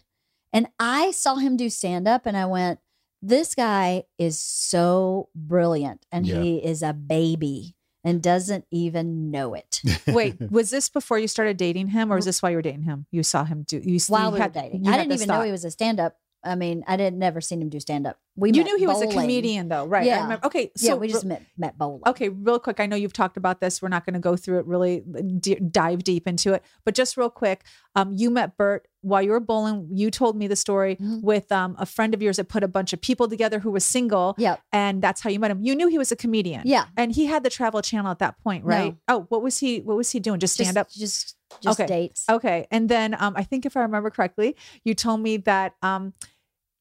And 0.54 0.68
I 0.80 1.12
saw 1.12 1.36
him 1.36 1.58
do 1.58 1.70
stand 1.70 2.08
up 2.08 2.26
and 2.26 2.38
I 2.38 2.46
went, 2.46 2.80
this 3.22 3.56
guy 3.56 4.04
is 4.20 4.40
so 4.40 5.30
brilliant 5.36 6.06
and 6.12 6.26
Yeah. 6.28 6.42
he 6.42 6.58
is 6.58 6.84
a 6.84 6.94
baby 6.94 7.76
and 8.04 8.22
doesn't 8.22 8.66
even 8.70 9.32
know 9.32 9.54
it. 9.54 9.82
Wait, 10.08 10.36
was 10.52 10.70
this 10.70 10.90
before 10.90 11.18
you 11.18 11.28
started 11.28 11.56
dating 11.58 11.88
him, 11.88 12.12
or 12.12 12.18
was 12.18 12.26
this 12.26 12.42
while 12.42 12.52
you 12.52 12.58
were 12.58 12.62
dating 12.62 12.84
him? 12.84 13.06
You 13.12 13.24
saw 13.24 13.46
him 13.46 13.64
do. 13.66 13.78
You 13.84 13.98
While 14.10 14.28
you 14.28 14.34
we 14.36 14.40
were 14.42 14.50
dating, 14.50 14.88
I 14.88 14.98
didn't 14.98 15.10
this 15.10 15.22
even 15.22 15.34
know 15.34 15.42
he 15.42 15.52
was 15.52 15.64
a 15.64 15.72
stand 15.72 16.02
up. 16.02 16.18
I 16.44 16.56
mean, 16.56 16.84
I 16.86 16.98
didn't 16.98 17.18
never 17.18 17.40
seen 17.40 17.62
him 17.62 17.70
do 17.70 17.80
stand 17.80 18.06
up. 18.06 18.20
We 18.36 18.52
You 18.52 18.64
knew 18.64 18.78
he 18.78 18.88
was 18.88 19.02
a 19.02 19.08
comedian, 19.08 19.70
though, 19.70 19.86
right? 19.86 20.06
Yeah. 20.06 20.40
Okay, 20.44 20.72
so 20.76 20.88
yeah, 20.88 20.94
we 20.96 21.08
just 21.08 21.24
re- 21.24 21.30
met 21.30 21.44
met 21.56 21.78
bowling. 21.78 22.02
Okay, 22.08 22.30
real 22.30 22.58
quick. 22.58 22.80
I 22.80 22.88
know 22.88 22.96
you've 22.96 23.14
talked 23.14 23.38
about 23.38 23.62
this. 23.62 23.80
We're 23.82 23.90
not 23.90 24.06
going 24.06 24.16
to 24.16 24.20
go 24.20 24.36
through 24.36 24.60
it 24.60 24.66
really, 24.66 25.04
d- 25.40 25.56
dive 25.56 26.04
deep 26.04 26.28
into 26.28 26.54
it. 26.54 26.64
But 26.84 26.96
just 26.96 27.16
real 27.16 27.30
quick, 27.30 27.64
um, 27.96 28.14
you 28.18 28.32
met 28.32 28.58
Bert 28.58 28.88
while 29.02 29.22
you 29.22 29.30
were 29.32 29.40
bowling. 29.40 29.88
You 29.92 30.10
told 30.10 30.36
me 30.36 30.48
the 30.48 30.56
story 30.56 30.96
Mhm. 30.96 31.22
with 31.22 31.52
um, 31.52 31.76
a 31.78 31.86
friend 31.86 32.14
of 32.16 32.24
yours 32.24 32.38
that 32.38 32.46
put 32.50 32.64
a 32.64 32.68
bunch 32.68 32.92
of 32.92 33.02
people 33.02 33.28
together 33.28 33.60
who 33.60 33.70
was 33.70 33.86
single, 33.86 34.34
Yep. 34.40 34.62
and 34.72 35.02
that's 35.02 35.22
how 35.22 35.30
you 35.30 35.40
met 35.40 35.52
him. 35.52 35.62
You 35.62 35.76
knew 35.76 35.88
he 35.88 36.00
was 36.00 36.12
a 36.12 36.16
comedian, 36.16 36.64
Yeah. 36.66 36.86
and 36.98 37.12
he 37.12 37.28
had 37.28 37.44
the 37.44 37.52
Travel 37.52 37.84
Channel 37.84 38.10
at 38.10 38.18
that 38.20 38.40
point, 38.40 38.66
right? 38.66 38.96
Oh, 39.08 39.28
what 39.30 39.44
was 39.44 39.60
he? 39.60 39.80
What 39.82 39.96
was 39.96 40.10
he 40.10 40.20
doing? 40.20 40.40
Just 40.40 40.56
stand 40.56 40.70
just, 40.70 40.78
up. 40.78 40.90
Just 40.90 41.36
just 41.62 41.80
Okay. 41.80 41.86
dates. 41.88 42.26
Okay. 42.28 42.66
And 42.72 42.90
then 42.90 43.16
um, 43.20 43.34
I 43.38 43.44
think 43.44 43.64
if 43.68 43.78
I 43.78 43.82
remember 43.82 44.10
correctly, 44.10 44.56
you 44.84 44.96
told 44.96 45.20
me 45.22 45.38
that 45.38 45.76
um, 45.84 46.14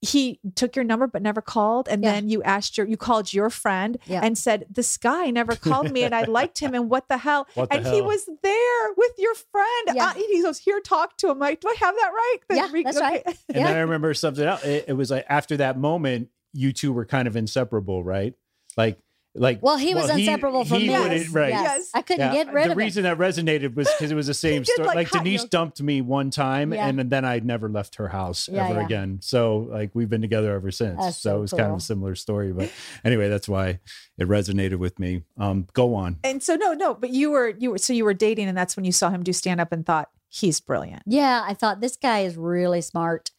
he 0.05 0.41
took 0.57 0.75
your 0.75 0.85
number 0.85 1.07
but 1.07 1.23
never 1.23 1.41
called. 1.41 1.89
And 1.89 2.03
Yeah. 2.03 2.13
then 2.15 2.29
you 2.29 2.43
asked 2.43 2.77
your, 2.77 2.87
you 2.89 2.97
called 2.97 3.33
your 3.33 3.49
friend 3.51 3.99
Yeah. 4.07 4.21
and 4.23 4.37
said, 4.37 4.67
This 4.69 4.97
guy 4.97 5.31
never 5.31 5.55
called 5.55 5.93
me 5.93 6.03
and 6.03 6.13
I 6.13 6.25
liked 6.29 6.59
him. 6.59 6.75
And 6.75 6.91
what 6.91 7.09
the 7.09 7.19
hell? 7.19 7.47
What 7.55 7.71
the 7.71 7.77
and 7.77 7.87
he 7.87 8.01
was 8.03 8.29
there 8.43 8.93
with 8.97 9.13
your 9.17 9.35
friend. 9.35 9.89
Yeah. 9.95 10.07
Uh, 10.07 10.15
he 10.15 10.43
goes, 10.43 10.59
Here, 10.59 10.81
talk 10.81 11.17
to 11.19 11.31
him. 11.31 11.39
Like, 11.39 11.61
do 11.61 11.69
I 11.69 11.77
have 11.79 11.95
that 11.95 12.11
right? 12.13 12.39
Yeah, 12.51 12.83
that's 12.83 13.01
right. 13.01 13.23
And 13.25 13.37
Yeah. 13.55 13.67
then 13.69 13.77
I 13.77 13.81
remember 13.81 14.13
something 14.13 14.45
else. 14.45 14.65
It, 14.65 14.87
it 14.89 14.93
was 14.95 15.11
like 15.13 15.25
after 15.29 15.57
that 15.59 15.79
moment, 15.79 16.29
you 16.53 16.73
two 16.73 16.93
were 16.93 17.05
kind 17.07 17.29
of 17.29 17.37
inseparable, 17.37 18.03
right? 18.03 18.35
Like, 18.77 18.99
like. 19.35 19.63
Well, 19.63 19.77
he 19.77 19.95
was 19.95 20.11
inseparable 20.11 20.65
from 20.65 20.81
he 20.81 20.89
me. 20.89 20.95
right? 20.95 21.51
Yes. 21.51 21.63
Yes. 21.65 21.91
I 21.95 22.03
couldn't 22.03 22.21
Yeah, 22.35 22.45
get 22.45 22.53
rid 22.53 22.65
of 22.67 22.67
it. 22.67 22.69
the 22.69 22.73
of 22.73 22.77
reason 22.79 23.03
that 23.05 23.19
resonated 23.19 23.75
was 23.75 23.89
because 23.91 24.11
it 24.11 24.15
was 24.15 24.27
the 24.27 24.35
same 24.49 24.65
story. 24.65 24.87
like, 24.87 24.95
Like, 24.97 25.11
Denise 25.11 25.41
yoga. 25.41 25.49
dumped 25.51 25.83
me 25.83 26.01
one 26.01 26.31
time, 26.31 26.73
Yeah. 26.73 26.87
and 26.89 26.99
then 27.11 27.25
I 27.25 27.39
never 27.39 27.69
left 27.69 27.97
her 27.97 28.09
house 28.09 28.49
Yeah, 28.49 28.69
ever 28.69 28.81
yeah. 28.81 28.85
again. 28.87 29.19
So 29.23 29.67
like 29.71 29.91
we've 29.95 30.09
been 30.11 30.21
together 30.23 30.53
ever 30.55 30.71
since. 30.71 30.99
That's 31.01 31.17
so 31.19 31.31
so 31.31 31.37
it 31.39 31.41
was 31.41 31.51
kind 31.53 31.71
of 31.73 31.79
a 31.79 31.81
similar 31.81 32.15
story. 32.15 32.53
But 32.53 32.71
anyway, 33.05 33.29
that's 33.29 33.49
why 33.49 33.81
it 34.19 34.29
resonated 34.29 34.77
with 34.79 34.99
me. 34.99 35.23
Um, 35.39 35.67
go 35.73 35.95
on. 35.95 36.19
And 36.25 36.43
so, 36.43 36.55
no, 36.57 36.73
no, 36.75 36.95
but 36.95 37.11
you 37.11 37.31
were, 37.31 37.49
you 37.59 37.71
were, 37.73 37.79
so 37.79 37.93
you 37.93 38.05
were 38.05 38.15
dating 38.15 38.49
and 38.49 38.57
that's 38.57 38.77
when 38.77 38.85
you 38.85 38.93
saw 38.93 39.11
him 39.11 39.23
do 39.23 39.33
stand 39.33 39.61
up 39.61 39.73
and 39.73 39.85
thought, 39.87 40.11
He's 40.35 40.61
brilliant. 40.61 41.03
Yeah, 41.07 41.45
I 41.47 41.53
thought 41.53 41.83
this 41.83 41.97
guy 41.99 42.21
is 42.21 42.39
really 42.39 42.81
smart, 42.81 43.33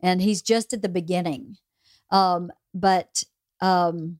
and 0.00 0.22
he's 0.22 0.40
just 0.40 0.72
at 0.72 0.80
the 0.80 0.88
beginning. 0.88 1.58
Um, 2.10 2.50
but 2.72 3.22
um, 3.60 4.18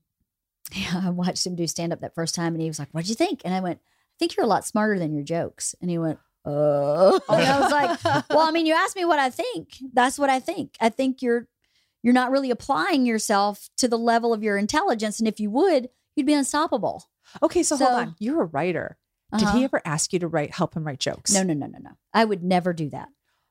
yeah, 0.73 1.01
I 1.05 1.09
watched 1.09 1.45
him 1.45 1.55
do 1.55 1.67
stand 1.67 1.93
up 1.93 2.01
that 2.01 2.15
first 2.15 2.35
time, 2.35 2.53
and 2.53 2.61
he 2.61 2.67
was 2.67 2.79
like, 2.79 2.89
"What'd 2.91 3.09
you 3.09 3.15
think?" 3.15 3.41
And 3.45 3.53
I 3.53 3.59
went, 3.59 3.79
"I 3.79 4.15
think 4.19 4.35
you're 4.35 4.45
a 4.45 4.49
lot 4.49 4.65
smarter 4.65 4.97
than 4.99 5.13
your 5.13 5.23
jokes." 5.23 5.75
And 5.81 5.89
he 5.89 5.97
went, 5.97 6.19
"Uh," 6.45 7.19
and 7.29 7.41
I 7.43 7.59
was 7.59 7.71
like, 7.71 8.03
"Well, 8.29 8.47
I 8.47 8.51
mean, 8.51 8.65
you 8.65 8.73
asked 8.73 8.95
me 8.95 9.05
what 9.05 9.19
I 9.19 9.29
think. 9.29 9.77
That's 9.93 10.17
what 10.19 10.29
I 10.29 10.39
think. 10.39 10.75
I 10.81 10.89
think 10.89 11.21
you're 11.21 11.47
you're 12.03 12.13
not 12.13 12.31
really 12.31 12.49
applying 12.51 13.05
yourself 13.05 13.69
to 13.77 13.87
the 13.87 13.97
level 13.97 14.33
of 14.33 14.43
your 14.43 14.57
intelligence, 14.57 15.19
and 15.19 15.27
if 15.27 15.39
you 15.39 15.49
would, 15.51 15.89
you'd 16.15 16.25
be 16.27 16.33
unstoppable." 16.33 17.05
Okay. 17.43 17.63
So, 17.63 17.77
hold 17.77 17.91
on. 17.91 18.15
You're 18.19 18.41
a 18.41 18.45
writer. 18.45 18.97
Did 19.37 19.47
Uh-huh. 19.47 19.57
he 19.59 19.63
ever 19.63 19.79
ask 19.85 20.11
you 20.11 20.17
to 20.19 20.27
write, 20.27 20.55
help 20.55 20.75
him 20.75 20.83
write 20.83 20.99
jokes? 20.99 21.31
No, 21.31 21.43
no, 21.43 21.53
no, 21.53 21.67
no, 21.67 21.77
no. 21.79 21.91
I 22.11 22.25
would 22.25 22.41
never 22.43 22.73
do 22.73 22.89
that. 22.89 23.09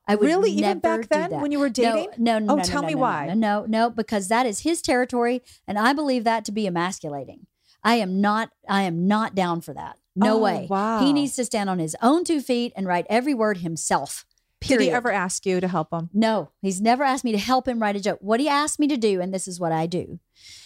I 0.09 0.15
would 0.15 0.25
Really? 0.25 0.51
Even 0.51 0.79
back 0.79 1.07
then 1.07 1.31
when 1.39 1.51
you 1.51 1.59
were 1.59 1.69
dating? 1.69 2.07
No, 2.17 2.39
no, 2.39 2.45
no. 2.45 2.53
Oh, 2.53 2.55
no, 2.57 2.63
tell 2.63 2.81
no, 2.81 2.87
me 2.87 2.93
no, 2.95 2.99
why. 3.01 3.27
No, 3.27 3.33
no, 3.35 3.65
no, 3.67 3.89
because 3.89 4.27
that 4.27 4.45
is 4.45 4.61
his 4.61 4.81
territory, 4.81 5.41
and 5.67 5.77
I 5.77 5.93
believe 5.93 6.23
that 6.23 6.43
to 6.45 6.51
be 6.51 6.65
emasculating. 6.65 7.45
I 7.83 7.95
am 7.95 8.19
not. 8.19 8.49
I 8.67 8.81
am 8.83 9.07
not 9.07 9.35
down 9.35 9.61
for 9.61 9.73
that. 9.73 9.97
No 10.15 10.35
Oh, 10.37 10.39
way. 10.39 10.67
wow. 10.69 10.99
He 10.99 11.13
needs 11.13 11.35
to 11.37 11.45
stand 11.45 11.69
on 11.69 11.79
his 11.79 11.95
own 12.01 12.23
two 12.25 12.41
feet 12.41 12.73
and 12.75 12.85
write 12.87 13.05
every 13.09 13.33
word 13.33 13.57
himself. 13.59 14.25
Did 14.61 14.67
he 14.71 14.75
Period. 14.77 14.93
ever 14.95 15.11
ask 15.13 15.45
you 15.45 15.61
to 15.61 15.69
help 15.69 15.93
him? 15.93 16.09
No, 16.13 16.49
he's 16.61 16.81
never 16.81 17.05
asked 17.05 17.23
me 17.23 17.31
to 17.31 17.37
help 17.37 17.65
him 17.65 17.79
write 17.81 17.95
a 17.95 18.01
joke. 18.01 18.17
What 18.19 18.41
he 18.41 18.49
asked 18.49 18.77
me 18.77 18.87
to 18.89 18.97
do, 18.97 19.21
and 19.21 19.33
this 19.33 19.47
is 19.47 19.57
what 19.57 19.71
I 19.71 19.85
do. 19.85 20.19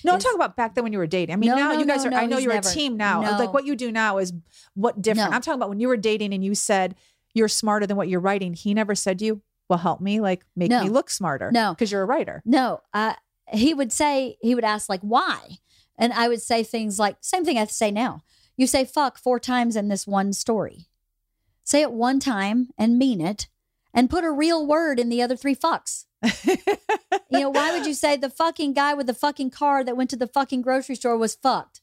No, 0.03 0.13
I'm 0.13 0.19
talking 0.19 0.35
about 0.39 0.55
back 0.55 0.73
then 0.73 0.83
when 0.83 0.91
you 0.93 0.97
were 0.97 1.05
dating. 1.05 1.33
I 1.33 1.35
mean, 1.37 1.51
No, 1.51 1.55
now 1.57 1.73
no, 1.73 1.79
you 1.79 1.85
guys 1.85 2.03
no, 2.03 2.09
are. 2.09 2.13
I 2.15 2.25
know 2.25 2.39
you're 2.39 2.53
never- 2.53 2.67
a 2.67 2.71
team 2.71 2.97
now. 2.97 3.21
no. 3.21 3.37
Like 3.37 3.53
what 3.53 3.65
you 3.65 3.75
do 3.75 3.91
now 3.91 4.17
is 4.17 4.33
what 4.73 4.99
different. 4.99 5.31
I'm 5.31 5.41
talking 5.41 5.59
about 5.59 5.69
when 5.69 5.79
you 5.79 5.87
were 5.89 5.97
dating 5.97 6.33
and 6.33 6.43
you 6.43 6.55
said 6.55 6.95
you're 7.33 7.47
smarter 7.47 7.85
than 7.87 7.97
what 7.97 8.07
you're 8.09 8.19
writing. 8.19 8.53
He 8.53 8.73
never 8.73 8.95
said 8.95 9.19
to 9.19 9.25
you, 9.25 9.41
"Well, 9.69 9.79
help 9.79 10.01
me, 10.01 10.19
like 10.19 10.45
make 10.55 10.69
No. 10.71 10.83
me 10.83 10.89
look 10.89 11.09
smarter." 11.09 11.51
No. 11.51 11.71
because 11.73 11.91
you're 11.91 12.01
a 12.01 12.05
writer. 12.05 12.41
No, 12.45 12.81
uh, 12.93 13.13
he 13.51 13.73
would 13.73 13.91
say, 13.91 14.37
he 14.41 14.55
would 14.55 14.63
ask, 14.63 14.87
like, 14.89 15.01
why? 15.01 15.57
And 15.97 16.11
I 16.13 16.27
would 16.27 16.41
say 16.41 16.63
things 16.63 16.97
like, 16.97 17.17
same 17.21 17.45
thing 17.45 17.57
I 17.57 17.65
say 17.65 17.91
now. 17.91 18.23
You 18.57 18.67
say 18.67 18.85
fuck 18.85 19.17
four 19.17 19.39
times 19.39 19.75
in 19.75 19.87
this 19.89 20.07
one 20.07 20.33
story. 20.33 20.87
Say 21.63 21.81
it 21.81 21.91
one 21.91 22.19
time 22.19 22.69
and 22.77 22.97
mean 22.97 23.21
it 23.21 23.47
and 23.93 24.09
put 24.09 24.23
a 24.23 24.31
real 24.31 24.65
word 24.65 24.99
in 24.99 25.09
the 25.09 25.21
other 25.21 25.35
three 25.35 25.55
fucks. 25.55 26.05
You 27.29 27.39
know, 27.39 27.49
why 27.49 27.71
would 27.75 27.87
you 27.87 27.95
say 27.95 28.15
the 28.15 28.29
fucking 28.29 28.73
guy 28.73 28.93
with 28.93 29.07
the 29.07 29.13
fucking 29.13 29.49
car 29.49 29.83
that 29.83 29.97
went 29.97 30.11
to 30.11 30.15
the 30.15 30.27
fucking 30.27 30.61
grocery 30.61 30.93
store 30.95 31.17
was 31.17 31.33
fucked? 31.33 31.81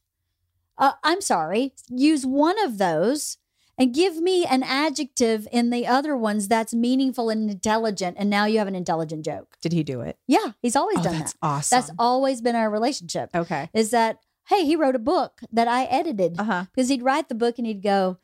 Uh, 0.78 0.92
I'm 1.02 1.20
sorry. 1.20 1.72
Use 1.88 2.24
one 2.24 2.62
of 2.64 2.78
those 2.78 3.38
and 3.80 3.92
give 3.94 4.18
me 4.20 4.44
an 4.46 4.62
adjective 4.62 5.48
in 5.50 5.70
the 5.70 5.86
other 5.86 6.16
ones 6.16 6.46
that's 6.46 6.72
meaningful 6.74 7.30
and 7.30 7.50
intelligent. 7.50 8.16
And 8.20 8.28
now 8.30 8.44
you 8.44 8.58
have 8.58 8.68
an 8.68 8.74
intelligent 8.76 9.24
joke. 9.24 9.56
Did 9.62 9.72
he 9.72 9.82
do 9.82 10.02
it? 10.02 10.18
Yeah, 10.28 10.52
he's 10.62 10.76
always 10.76 10.98
Oh, 10.98 11.02
done 11.02 11.18
that's 11.18 11.32
that. 11.32 11.38
awesome. 11.42 11.76
That's 11.76 11.90
always 11.98 12.40
been 12.42 12.54
our 12.54 12.70
relationship. 12.70 13.30
okay. 13.34 13.70
Is 13.74 13.90
that 13.90 14.18
hey, 14.48 14.64
he 14.64 14.74
wrote 14.76 14.96
a 14.96 15.00
book 15.00 15.40
that 15.52 15.66
I 15.68 15.84
edited 15.84 16.38
Uh 16.38 16.44
huh. 16.44 16.64
because 16.74 16.88
he'd 16.88 17.02
write 17.02 17.28
the 17.28 17.34
book 17.34 17.56
and 17.58 17.66
he'd 17.66 17.82
go, 17.82 18.18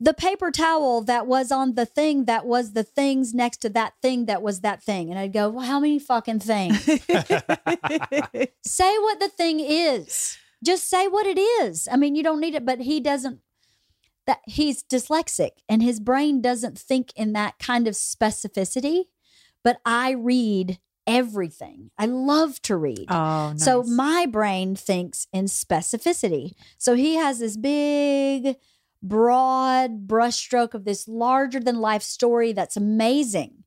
the 0.00 0.14
paper 0.14 0.50
towel 0.50 1.02
that 1.02 1.26
was 1.28 1.52
on 1.52 1.74
the 1.74 1.86
thing 1.86 2.24
that 2.24 2.44
was 2.46 2.72
the 2.72 2.82
things 2.82 3.32
next 3.34 3.58
to 3.58 3.68
that 3.68 3.92
thing 4.02 4.24
that 4.26 4.42
was 4.42 4.60
that 4.62 4.82
thing, 4.82 5.10
and 5.10 5.18
I'd 5.18 5.32
go, 5.32 5.48
well, 5.48 5.64
how 5.64 5.78
many 5.78 6.00
fucking 6.00 6.40
things? 6.40 6.82
say 8.64 8.98
what 8.98 9.20
the 9.20 9.28
thing 9.36 9.60
is. 9.60 10.36
Just 10.64 10.88
say 10.88 11.06
what 11.08 11.26
it 11.26 11.38
is. 11.38 11.86
I 11.90 11.96
mean, 11.96 12.14
you 12.16 12.22
don't 12.22 12.40
need 12.40 12.54
it, 12.54 12.64
but 12.66 12.80
he 12.80 12.98
doesn't. 13.00 13.40
That 14.26 14.40
he's 14.46 14.82
dyslexic 14.82 15.50
and 15.68 15.82
his 15.82 15.98
brain 15.98 16.40
doesn't 16.40 16.78
think 16.78 17.12
in 17.16 17.32
that 17.32 17.58
kind 17.58 17.88
of 17.88 17.94
specificity. 17.94 19.04
But 19.64 19.80
I 19.84 20.12
read 20.12 20.78
everything. 21.06 21.90
I 21.98 22.06
love 22.06 22.60
to 22.62 22.76
read. 22.76 23.06
oh, 23.08 23.50
nice. 23.50 23.64
So 23.64 23.82
my 23.82 24.26
brain 24.26 24.74
thinks 24.76 25.26
in 25.32 25.46
specificity. 25.46 26.52
So 26.78 26.94
he 26.94 27.16
has 27.16 27.38
this 27.38 27.56
big, 27.56 28.56
broad 29.02 30.06
brushstroke 30.06 30.74
of 30.74 30.84
this 30.84 31.08
larger 31.08 31.60
than 31.60 31.80
life 31.80 32.02
story 32.02 32.52
that's 32.52 32.76
amazing. 32.76 33.61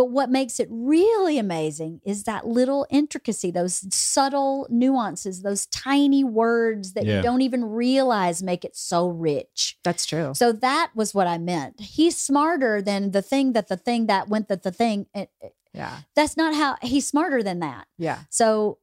But 0.00 0.12
what 0.12 0.30
makes 0.30 0.58
it 0.58 0.66
really 0.70 1.36
amazing 1.36 2.00
is 2.06 2.24
that 2.24 2.46
little 2.46 2.86
intricacy, 2.88 3.50
those 3.50 3.84
subtle 3.94 4.66
nuances, 4.70 5.42
those 5.42 5.66
tiny 5.66 6.24
words 6.24 6.94
that 6.94 7.04
Yeah. 7.04 7.16
you 7.18 7.22
don't 7.22 7.42
even 7.42 7.66
realize 7.66 8.42
make 8.42 8.64
it 8.64 8.74
so 8.74 9.08
rich. 9.08 9.78
that's 9.84 10.06
true. 10.06 10.32
So 10.34 10.52
that 10.52 10.90
was 10.94 11.12
what 11.12 11.26
I 11.26 11.36
meant. 11.36 11.80
He's 11.80 12.16
smarter 12.16 12.80
than 12.80 13.10
the 13.10 13.20
thing 13.20 13.52
that 13.52 13.68
the 13.68 13.76
thing 13.76 14.06
that 14.06 14.26
went 14.30 14.48
that 14.48 14.62
the 14.62 14.72
thing. 14.72 15.04
It, 15.14 15.30
it- 15.42 15.54
Yeah. 15.74 15.98
that's 16.16 16.34
not 16.34 16.54
how 16.54 16.76
he's 16.80 17.06
smarter 17.06 17.42
than 17.42 17.60
that. 17.60 17.86
Yeah. 17.98 18.20
So 18.30 18.78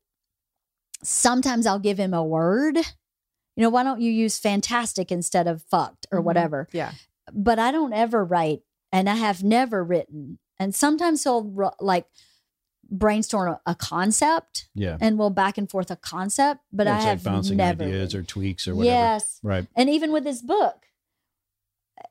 sometimes 1.03 1.65
I'll 1.65 1.79
give 1.79 1.97
him 1.99 2.13
a 2.13 2.23
word. 2.23 2.77
You 2.77 3.63
know, 3.63 3.69
why 3.69 3.81
don't 3.81 4.01
you 4.01 4.11
use 4.11 4.37
fantastic 4.37 5.11
instead 5.11 5.47
of 5.47 5.63
fucked 5.63 6.05
or 6.11 6.19
Mhm. 6.21 6.25
whatever? 6.25 6.67
Yeah. 6.71 6.91
But 7.33 7.57
I 7.57 7.71
don't 7.71 7.93
ever 7.93 8.23
write, 8.23 8.61
and 8.91 9.09
I 9.09 9.15
have 9.15 9.43
never 9.43 9.83
written. 9.83 10.37
And 10.59 10.73
sometimes 10.73 11.23
he'll 11.23 11.73
like 11.79 12.05
brainstorm 12.89 13.49
a, 13.49 13.61
a 13.65 13.75
concept, 13.75 14.69
Yeah. 14.73 14.97
and 15.01 15.19
we'll 15.19 15.29
back 15.29 15.57
and 15.57 15.69
forth 15.69 15.91
a 15.91 15.95
concept. 15.95 16.61
But 16.71 16.87
I 16.87 16.99
have 17.01 17.23
like 17.25 17.33
bouncing 17.33 17.57
never 17.57 17.83
ideas 17.83 18.15
or 18.15 18.23
tweaks 18.23 18.67
or 18.67 18.75
whatever. 18.75 18.95
Yes, 18.95 19.39
Right. 19.43 19.67
and 19.75 19.89
even 19.89 20.11
with 20.11 20.25
his 20.25 20.41
book, 20.41 20.85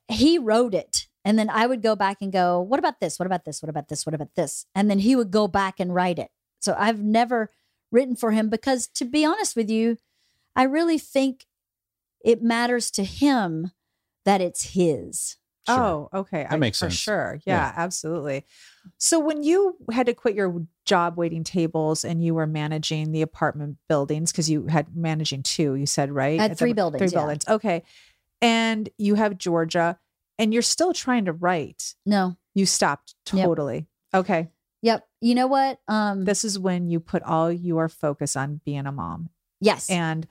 he 0.09 0.39
wrote 0.39 0.75
it. 0.75 1.07
And 1.25 1.39
then 1.39 1.51
I 1.51 1.67
would 1.67 1.83
go 1.83 1.97
back 1.97 2.19
and 2.21 2.33
go, 2.33 2.61
what 2.61 2.79
about 2.79 3.01
this? 3.01 3.19
What 3.19 3.27
about 3.27 3.45
this? 3.45 3.61
What 3.63 3.69
about 3.69 3.89
this? 3.89 4.07
What 4.07 4.15
about 4.15 4.35
this? 4.37 4.67
And 4.75 4.89
then 4.89 5.01
he 5.01 5.17
would 5.17 5.31
go 5.33 5.49
back 5.49 5.81
and 5.81 5.93
write 5.95 6.19
it. 6.21 6.31
So 6.61 6.77
I've 6.79 7.03
never 7.03 7.51
written 7.91 8.15
for 8.15 8.31
him 8.31 8.49
because, 8.49 8.87
to 8.89 9.05
be 9.05 9.25
honest 9.25 9.57
with 9.57 9.69
you, 9.69 9.99
I 10.55 10.63
really 10.65 10.99
think 10.99 11.47
it 12.25 12.43
matters 12.43 12.91
to 12.93 13.05
him 13.05 13.73
that 14.25 14.41
it's 14.41 14.75
his. 14.75 15.37
Sure. 15.67 15.79
Oh, 15.79 16.09
okay. 16.13 16.43
That 16.45 16.53
I- 16.53 16.57
makes 16.57 16.79
for 16.79 16.87
sense. 16.87 16.95
sure. 16.95 17.41
Yeah, 17.47 17.73
absolutely. 17.77 18.45
So 18.99 19.19
when 19.19 19.43
you 19.43 19.77
had 19.91 20.07
to 20.07 20.15
quit 20.15 20.35
your 20.37 20.65
job 20.85 21.17
waiting 21.17 21.43
tables 21.45 22.05
and 22.05 22.23
you 22.23 22.35
were 22.35 22.47
managing 22.47 23.13
the 23.13 23.23
apartment 23.23 23.79
buildings 23.89 24.31
because 24.33 24.49
you 24.49 24.67
had 24.69 24.97
managing 24.97 25.43
two, 25.43 25.75
you 25.75 25.87
said 25.87 26.11
right? 26.13 26.39
I 26.39 26.43
had 26.43 26.51
At 26.53 26.57
the- 26.59 26.65
three 26.65 26.73
buildings, 26.73 27.01
Three 27.01 27.15
yeah. 27.17 27.21
buildings. 27.21 27.49
Okay. 27.49 27.83
And 28.41 28.89
you 28.99 29.15
have 29.15 29.39
Georgia, 29.39 29.99
and 30.39 30.53
you're 30.53 30.63
still 30.63 30.93
trying 30.93 31.25
to 31.25 31.33
write. 31.33 31.95
No. 32.05 32.37
You 32.55 32.67
stopped 32.67 33.15
Yep. 33.33 33.45
totally. 33.47 33.87
Okay. 34.15 34.51
Yep. 34.83 35.07
You 35.21 35.35
know 35.35 35.47
what? 35.47 35.81
Um, 35.89 36.25
This 36.25 36.45
is 36.45 36.59
when 36.59 36.89
you 36.91 37.01
put 37.01 37.23
all 37.23 37.51
your 37.51 37.89
focus 37.89 38.37
on 38.37 38.61
being 38.65 38.87
a 38.87 38.93
mom 38.93 39.31
yes. 39.61 39.89
and 39.91 40.27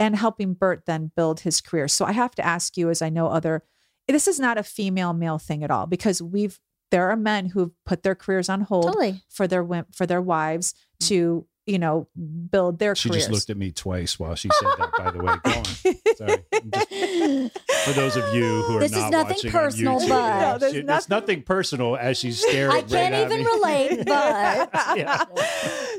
and 0.00 0.16
helping 0.16 0.54
Bert 0.54 0.84
then 0.86 1.12
build 1.14 1.40
his 1.40 1.60
career. 1.60 1.86
So 1.86 2.06
I 2.06 2.12
have 2.12 2.34
to 2.36 2.44
ask 2.44 2.78
you, 2.78 2.88
as 2.88 3.02
I 3.02 3.10
know 3.10 3.26
other, 3.26 3.62
this 4.08 4.26
is 4.28 4.40
not 4.40 4.58
a 4.58 4.62
female 4.62 5.12
male 5.12 5.38
thing 5.38 5.62
at 5.64 5.70
all 5.70 5.86
because 5.86 6.20
we've 6.22 6.58
there 6.90 7.08
are 7.10 7.16
men 7.16 7.46
who've 7.46 7.70
put 7.86 8.02
their 8.02 8.14
careers 8.16 8.48
on 8.48 8.62
hold 8.62 8.86
totally. 8.86 9.22
for 9.28 9.46
their 9.46 9.64
wim- 9.64 9.86
for 9.94 10.06
their 10.06 10.20
wives 10.20 10.74
to 11.00 11.46
you 11.66 11.78
know 11.78 12.08
build 12.50 12.80
their 12.80 12.96
She 12.96 13.08
careers. 13.08 13.26
just 13.28 13.32
looked 13.32 13.50
at 13.50 13.56
me 13.56 13.70
twice 13.70 14.18
while 14.18 14.34
she 14.34 14.48
said 14.58 14.68
that, 14.78 14.90
by 14.98 15.10
the 15.12 15.18
way. 15.22 15.34
Go 15.44 15.50
on. 15.52 15.64
Sorry. 16.16 16.44
Just- 16.74 17.58
for 17.84 17.92
those 17.92 18.16
of 18.16 18.34
you 18.34 18.62
who 18.62 18.76
are 18.78 18.80
This 18.80 18.92
is 18.96 19.08
nothing 19.10 19.36
watching 19.36 19.50
personal, 19.52 19.94
on 19.96 20.00
YouTube, 20.00 20.08
but- 20.08 20.40
No, 20.52 20.58
there's 20.58 20.72
she- 20.72 20.82
nothing- 20.82 20.96
it's 20.98 21.08
nothing 21.08 21.42
personal 21.42 21.96
as 21.96 22.18
she's 22.18 22.40
staring. 22.48 22.72
I 22.74 22.80
can't 22.80 22.92
right 22.92 23.12
at 23.12 23.26
even 23.30 23.44
me. 23.44 23.50
relate, 23.52 24.04
but 24.06 24.70
Yeah. 24.98 25.24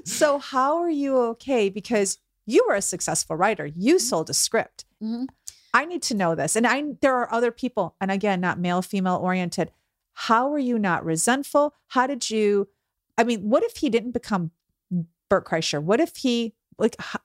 so 0.04 0.40
how 0.40 0.78
are 0.80 0.90
you 0.90 1.18
okay? 1.18 1.70
Because 1.70 2.18
you 2.46 2.66
were 2.68 2.76
a 2.76 2.82
successful 2.82 3.38
writer. 3.38 3.66
You 3.66 3.98
sold 4.00 4.30
a 4.30 4.34
script. 4.34 4.84
Mhm. 5.02 5.28
I 5.74 5.86
need 5.86 6.02
to 6.04 6.16
know 6.16 6.36
this. 6.36 6.56
And 6.56 6.68
I 6.68 6.84
there 7.02 7.16
are 7.16 7.34
other 7.34 7.52
people, 7.52 7.96
and 8.02 8.12
again, 8.12 8.42
not 8.42 8.60
male, 8.60 8.82
female 8.82 9.20
oriented. 9.22 9.72
How 10.14 10.52
are 10.52 10.60
you 10.60 10.78
not 10.78 11.06
resentful? 11.06 11.74
How 11.88 12.08
did 12.08 12.30
you 12.30 12.68
I 13.18 13.24
mean, 13.24 13.50
what 13.50 13.64
if 13.64 13.78
he 13.78 13.90
didn't 13.90 14.12
become 14.12 14.52
Bert 15.30 15.46
Kreischer? 15.46 15.82
What 15.82 16.00
if 16.00 16.18
he 16.18 16.54
like 16.78 16.96
how, 17.00 17.20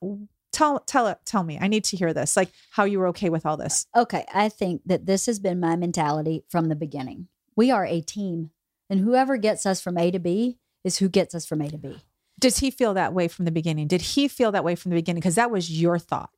tell 0.52 0.81
tell 0.81 1.06
it 1.09 1.18
tell 1.24 1.43
me. 1.43 1.59
I 1.60 1.68
need 1.68 1.85
to 1.85 1.97
hear 1.97 2.12
this. 2.12 2.36
Like 2.36 2.51
how 2.70 2.85
you 2.85 2.98
were 2.98 3.09
okay 3.09 3.28
with 3.28 3.47
all 3.47 3.56
this. 3.56 3.86
Okay, 3.97 4.24
I 4.32 4.48
think 4.48 4.82
that 4.86 5.06
this 5.06 5.27
has 5.27 5.39
been 5.39 5.60
my 5.60 5.77
mentality 5.77 6.44
from 6.48 6.66
the 6.66 6.77
beginning. 6.77 7.28
We 7.56 7.70
are 7.70 7.86
a 7.86 8.01
team, 8.01 8.51
and 8.89 9.01
whoever 9.01 9.36
gets 9.36 9.66
us 9.66 9.81
from 9.81 9.98
A 9.98 10.10
to 10.10 10.18
B 10.18 10.59
is 10.85 10.98
who 10.98 11.09
gets 11.09 11.35
us 11.35 11.47
from 11.47 11.62
A 11.62 11.70
to 11.70 11.78
B. 11.78 11.97
Does 12.39 12.59
he 12.59 12.70
feel 12.70 12.94
that 12.94 13.14
way 13.14 13.28
from 13.28 13.47
the 13.47 13.51
beginning? 13.51 13.89
Did 13.89 14.02
he 14.02 14.28
feel 14.28 14.52
that 14.52 14.64
way 14.64 14.74
from 14.74 14.90
the 14.90 14.97
beginning? 14.97 15.20
Because 15.20 15.36
that 15.36 15.51
was 15.51 15.70
your 15.81 15.98
thought. 15.98 16.31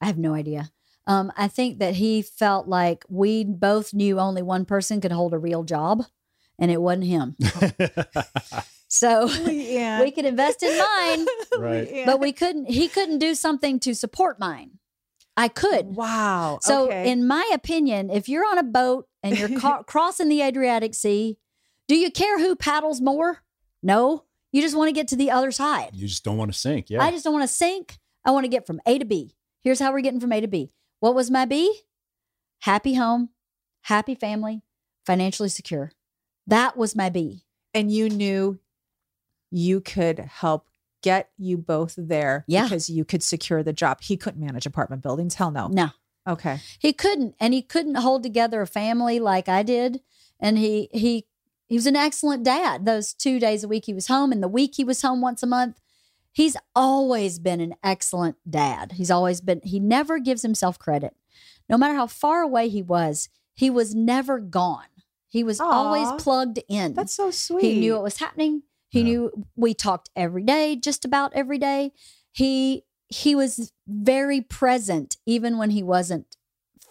I 0.00 0.06
have 0.06 0.18
no 0.18 0.34
idea. 0.34 0.70
Um, 1.08 1.32
I 1.36 1.48
think 1.48 1.78
that 1.80 1.94
he 1.94 2.22
felt 2.22 2.68
like 2.68 3.04
we 3.08 3.42
both 3.42 3.92
knew 3.94 4.20
only 4.20 4.42
one 4.42 4.64
person 4.64 5.00
could 5.00 5.10
hold 5.10 5.32
a 5.34 5.38
real 5.38 5.64
job, 5.64 6.04
and 6.58 6.70
it 6.70 6.80
wasn't 6.80 7.04
him. 7.06 7.34
So 8.90 9.28
Yeah. 9.46 10.00
we 10.02 10.10
could 10.10 10.24
invest 10.24 10.62
in 10.62 10.76
mine, 10.78 11.26
Right. 11.58 12.04
but 12.06 12.20
we 12.20 12.32
couldn't. 12.32 12.70
He 12.70 12.88
couldn't 12.88 13.18
do 13.18 13.34
something 13.34 13.78
to 13.80 13.94
support 13.94 14.38
mine. 14.40 14.78
I 15.36 15.48
could. 15.48 15.94
Wow. 15.94 16.58
So, 16.62 16.86
okay. 16.86 17.10
in 17.10 17.26
my 17.26 17.48
opinion, 17.52 18.10
if 18.10 18.28
you're 18.28 18.46
on 18.46 18.58
a 18.58 18.62
boat 18.64 19.06
and 19.22 19.38
you're 19.38 19.60
ca- 19.60 19.82
crossing 19.84 20.28
the 20.30 20.40
Adriatic 20.42 20.94
Sea, 20.94 21.36
do 21.86 21.94
you 21.96 22.10
care 22.10 22.38
who 22.40 22.56
paddles 22.56 23.00
more? 23.00 23.44
No. 23.82 24.24
You 24.52 24.62
just 24.62 24.74
want 24.76 24.88
to 24.88 24.92
get 24.92 25.06
to 25.08 25.16
the 25.16 25.30
other 25.30 25.50
side. 25.52 25.90
you 25.92 26.08
just 26.08 26.24
don't 26.24 26.38
want 26.38 26.50
to 26.52 26.58
sink. 26.58 26.88
Yeah. 26.88 27.04
I 27.04 27.10
just 27.10 27.24
don't 27.24 27.34
want 27.34 27.46
to 27.46 27.54
sink. 27.54 27.98
I 28.24 28.30
want 28.32 28.44
to 28.44 28.48
get 28.48 28.66
from 28.66 28.80
A 28.86 28.98
to 28.98 29.04
B. 29.04 29.34
Here's 29.60 29.78
how 29.78 29.92
we're 29.92 30.00
getting 30.00 30.18
from 30.20 30.32
A 30.32 30.40
to 30.40 30.48
B. 30.48 30.72
What 31.00 31.14
was 31.14 31.30
my 31.30 31.44
B? 31.44 31.80
Happy 32.60 32.94
home, 32.94 33.30
happy 33.82 34.14
family, 34.14 34.62
financially 35.06 35.48
secure. 35.48 35.92
That 36.46 36.76
was 36.76 36.96
my 36.96 37.08
B. 37.10 37.44
and 37.74 37.92
you 37.92 38.08
knew 38.08 38.58
you 39.50 39.80
could 39.80 40.18
help 40.18 40.66
get 41.02 41.30
you 41.36 41.56
both 41.58 41.94
there 41.98 42.44
Yeah. 42.48 42.64
because 42.64 42.88
you 42.90 43.04
could 43.04 43.22
secure 43.22 43.62
the 43.62 43.74
job. 43.74 43.98
He 44.00 44.16
couldn't 44.16 44.40
manage 44.40 44.64
apartment 44.66 45.02
buildings. 45.02 45.34
Hell 45.34 45.50
no. 45.50 45.68
No, 45.68 45.90
Okay. 46.26 46.60
he 46.78 46.92
couldn't, 46.94 47.34
and 47.38 47.52
he 47.54 47.60
couldn't 47.62 47.96
hold 47.96 48.22
together 48.22 48.62
a 48.62 48.66
family 48.66 49.20
like 49.20 49.48
I 49.48 49.62
did. 49.62 50.00
And 50.40 50.56
he 50.58 50.88
he 50.92 51.26
he 51.66 51.74
was 51.76 51.86
an 51.86 51.94
excellent 51.94 52.42
dad. 52.42 52.86
Those 52.86 53.12
two 53.12 53.38
days 53.38 53.62
a 53.62 53.68
week 53.68 53.84
he 53.84 53.92
was 53.94 54.06
home, 54.08 54.32
and 54.32 54.42
the 54.42 54.48
week 54.48 54.72
he 54.76 54.84
was 54.84 55.02
home 55.02 55.20
once 55.20 55.42
a 55.42 55.46
month. 55.46 55.78
He's 56.32 56.56
always 56.74 57.38
been 57.38 57.60
an 57.60 57.74
excellent 57.82 58.36
dad. 58.48 58.92
He's 58.92 59.10
always 59.10 59.40
been. 59.40 59.60
He 59.64 59.80
never 59.80 60.18
gives 60.18 60.42
himself 60.42 60.78
credit, 60.78 61.14
no 61.68 61.76
matter 61.76 61.94
how 61.94 62.06
far 62.06 62.42
away 62.42 62.68
he 62.68 62.82
was. 62.82 63.28
He 63.54 63.70
was 63.70 63.94
never 63.94 64.38
gone. 64.38 64.86
He 65.28 65.42
was 65.42 65.60
Aw. 65.60 65.64
always 65.64 66.22
plugged 66.22 66.60
in. 66.68 66.94
That's 66.94 67.14
so 67.14 67.30
sweet. 67.30 67.62
He 67.62 67.80
knew 67.80 67.94
what 67.94 68.02
was 68.04 68.18
happening. 68.18 68.62
He 68.88 69.00
Yeah. 69.00 69.04
knew 69.04 69.44
we 69.56 69.74
talked 69.74 70.10
every 70.16 70.42
day, 70.44 70.76
just 70.76 71.04
about 71.04 71.32
every 71.34 71.58
day. 71.58 71.92
He 72.32 72.84
he 73.10 73.34
was 73.34 73.72
very 73.86 74.40
present 74.42 75.16
even 75.24 75.56
when 75.56 75.70
he 75.70 75.82
wasn't 75.82 76.36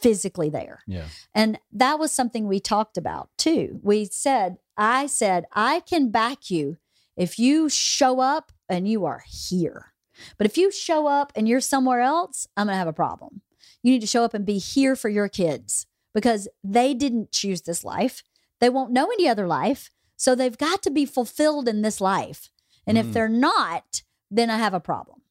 physically 0.01 0.49
there. 0.49 0.81
Yeah. 0.87 1.05
And 1.33 1.59
that 1.71 1.99
was 1.99 2.11
something 2.11 2.47
we 2.47 2.59
talked 2.59 2.97
about 2.97 3.29
too. 3.37 3.79
We 3.83 4.05
said, 4.05 4.57
I 4.75 5.05
said, 5.07 5.45
I 5.53 5.79
can 5.81 6.09
back 6.09 6.49
you 6.49 6.77
if 7.15 7.37
you 7.39 7.69
show 7.69 8.19
up 8.19 8.51
and 8.69 8.87
you 8.87 9.05
are 9.05 9.23
here. 9.27 9.93
But 10.37 10.47
if 10.47 10.57
you 10.57 10.71
show 10.71 11.07
up 11.07 11.31
and 11.35 11.47
you're 11.47 11.61
somewhere 11.61 12.01
else, 12.01 12.47
I'm 12.57 12.67
going 12.67 12.73
to 12.73 12.77
have 12.79 12.87
a 12.87 12.93
problem. 12.93 13.41
You 13.83 13.91
need 13.91 14.01
to 14.01 14.07
show 14.07 14.23
up 14.23 14.33
and 14.33 14.45
be 14.45 14.57
here 14.57 14.95
for 14.95 15.09
your 15.09 15.29
kids 15.29 15.85
because 16.13 16.47
they 16.63 16.93
didn't 16.93 17.31
choose 17.31 17.61
this 17.61 17.83
life. 17.83 18.23
They 18.59 18.69
won't 18.69 18.91
know 18.91 19.05
any 19.11 19.27
other 19.29 19.45
life. 19.47 19.91
So 20.15 20.33
they've 20.33 20.57
got 20.57 20.81
to 20.83 20.89
be 20.89 21.05
fulfilled 21.05 21.67
in 21.69 21.83
this 21.83 22.01
life. 22.01 22.49
And 22.87 22.97
if 22.97 23.07
Mm. 23.07 23.13
they're 23.13 23.29
not, 23.29 24.01
then 24.31 24.49
I 24.49 24.57
have 24.57 24.73
a 24.73 24.79
problem. 24.79 25.21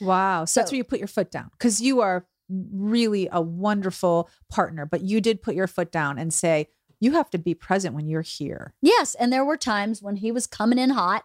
Wow. 0.00 0.44
So, 0.44 0.60
that's 0.60 0.70
where 0.70 0.76
you 0.76 0.84
put 0.84 1.00
your 1.00 1.08
foot 1.08 1.30
down 1.30 1.50
because 1.52 1.80
you 1.80 2.00
are 2.00 2.26
really 2.48 3.28
a 3.32 3.40
wonderful 3.42 4.28
partner, 4.48 4.86
but 4.86 5.02
you 5.02 5.20
did 5.20 5.42
put 5.42 5.54
your 5.54 5.66
foot 5.66 5.90
down 5.90 6.18
and 6.18 6.32
say, 6.32 6.68
you 7.00 7.12
have 7.12 7.30
to 7.30 7.38
be 7.38 7.54
present 7.54 7.94
when 7.94 8.06
you're 8.08 8.22
here. 8.22 8.74
Yes, 8.80 9.14
and 9.14 9.32
there 9.32 9.44
were 9.44 9.56
times 9.56 10.02
when 10.02 10.16
he 10.16 10.30
was 10.32 10.46
coming 10.46 10.78
in 10.78 10.90
hot, 10.90 11.24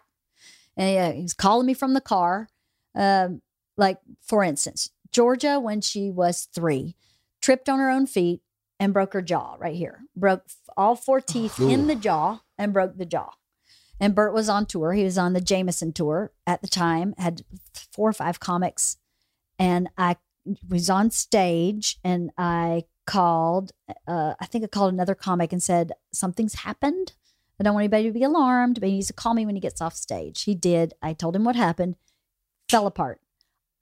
and 0.76 1.16
he 1.16 1.22
was 1.22 1.34
calling 1.34 1.66
me 1.66 1.74
from 1.74 1.94
the 1.94 2.00
car. 2.00 2.48
Um, 2.94 3.42
like 3.76 3.98
for 4.22 4.44
instance, 4.44 4.90
Georgia, 5.10 5.58
when 5.60 5.80
she 5.80 6.10
was 6.10 6.48
three, 6.54 6.96
tripped 7.40 7.68
on 7.68 7.78
her 7.78 7.90
own 7.90 8.06
feet 8.06 8.40
and 8.80 8.92
broke 8.92 9.12
her 9.12 9.22
jaw 9.22 9.56
right 9.58 9.76
here. 9.76 10.00
Broke 10.16 10.44
all 10.76 10.96
four 10.96 11.20
teeth 11.20 11.60
in 11.60 11.86
the 11.86 11.94
jaw 11.94 12.40
and 12.58 12.72
broke 12.72 12.96
the 12.96 13.06
jaw. 13.06 13.30
And 14.00 14.14
Bert 14.14 14.34
was 14.34 14.48
on 14.48 14.66
tour. 14.66 14.92
He 14.92 15.04
was 15.04 15.16
on 15.16 15.32
the 15.32 15.40
Jameson 15.40 15.92
tour 15.92 16.32
at 16.46 16.62
the 16.62 16.68
time. 16.68 17.14
Had 17.16 17.42
four 17.92 18.08
or 18.10 18.12
five 18.12 18.40
comics, 18.40 18.96
and 19.58 19.88
I 19.96 20.16
was 20.68 20.90
on 20.90 21.10
stage 21.10 21.98
and 22.04 22.30
I 22.36 22.84
called. 23.06 23.72
Uh, 24.06 24.34
I 24.40 24.46
think 24.46 24.64
I 24.64 24.66
called 24.66 24.92
another 24.92 25.14
comic 25.14 25.52
and 25.52 25.62
said 25.62 25.92
something's 26.12 26.54
happened. 26.54 27.14
I 27.60 27.62
don't 27.64 27.74
want 27.74 27.82
anybody 27.84 28.04
to 28.04 28.12
be 28.12 28.22
alarmed, 28.24 28.80
but 28.80 28.88
he 28.88 28.96
needs 28.96 29.06
to 29.08 29.12
call 29.12 29.34
me 29.34 29.46
when 29.46 29.54
he 29.54 29.60
gets 29.60 29.80
off 29.80 29.94
stage. 29.94 30.42
He 30.42 30.54
did. 30.54 30.94
I 31.02 31.12
told 31.12 31.36
him 31.36 31.44
what 31.44 31.56
happened. 31.56 31.96
Fell 32.68 32.86
apart. 32.86 33.20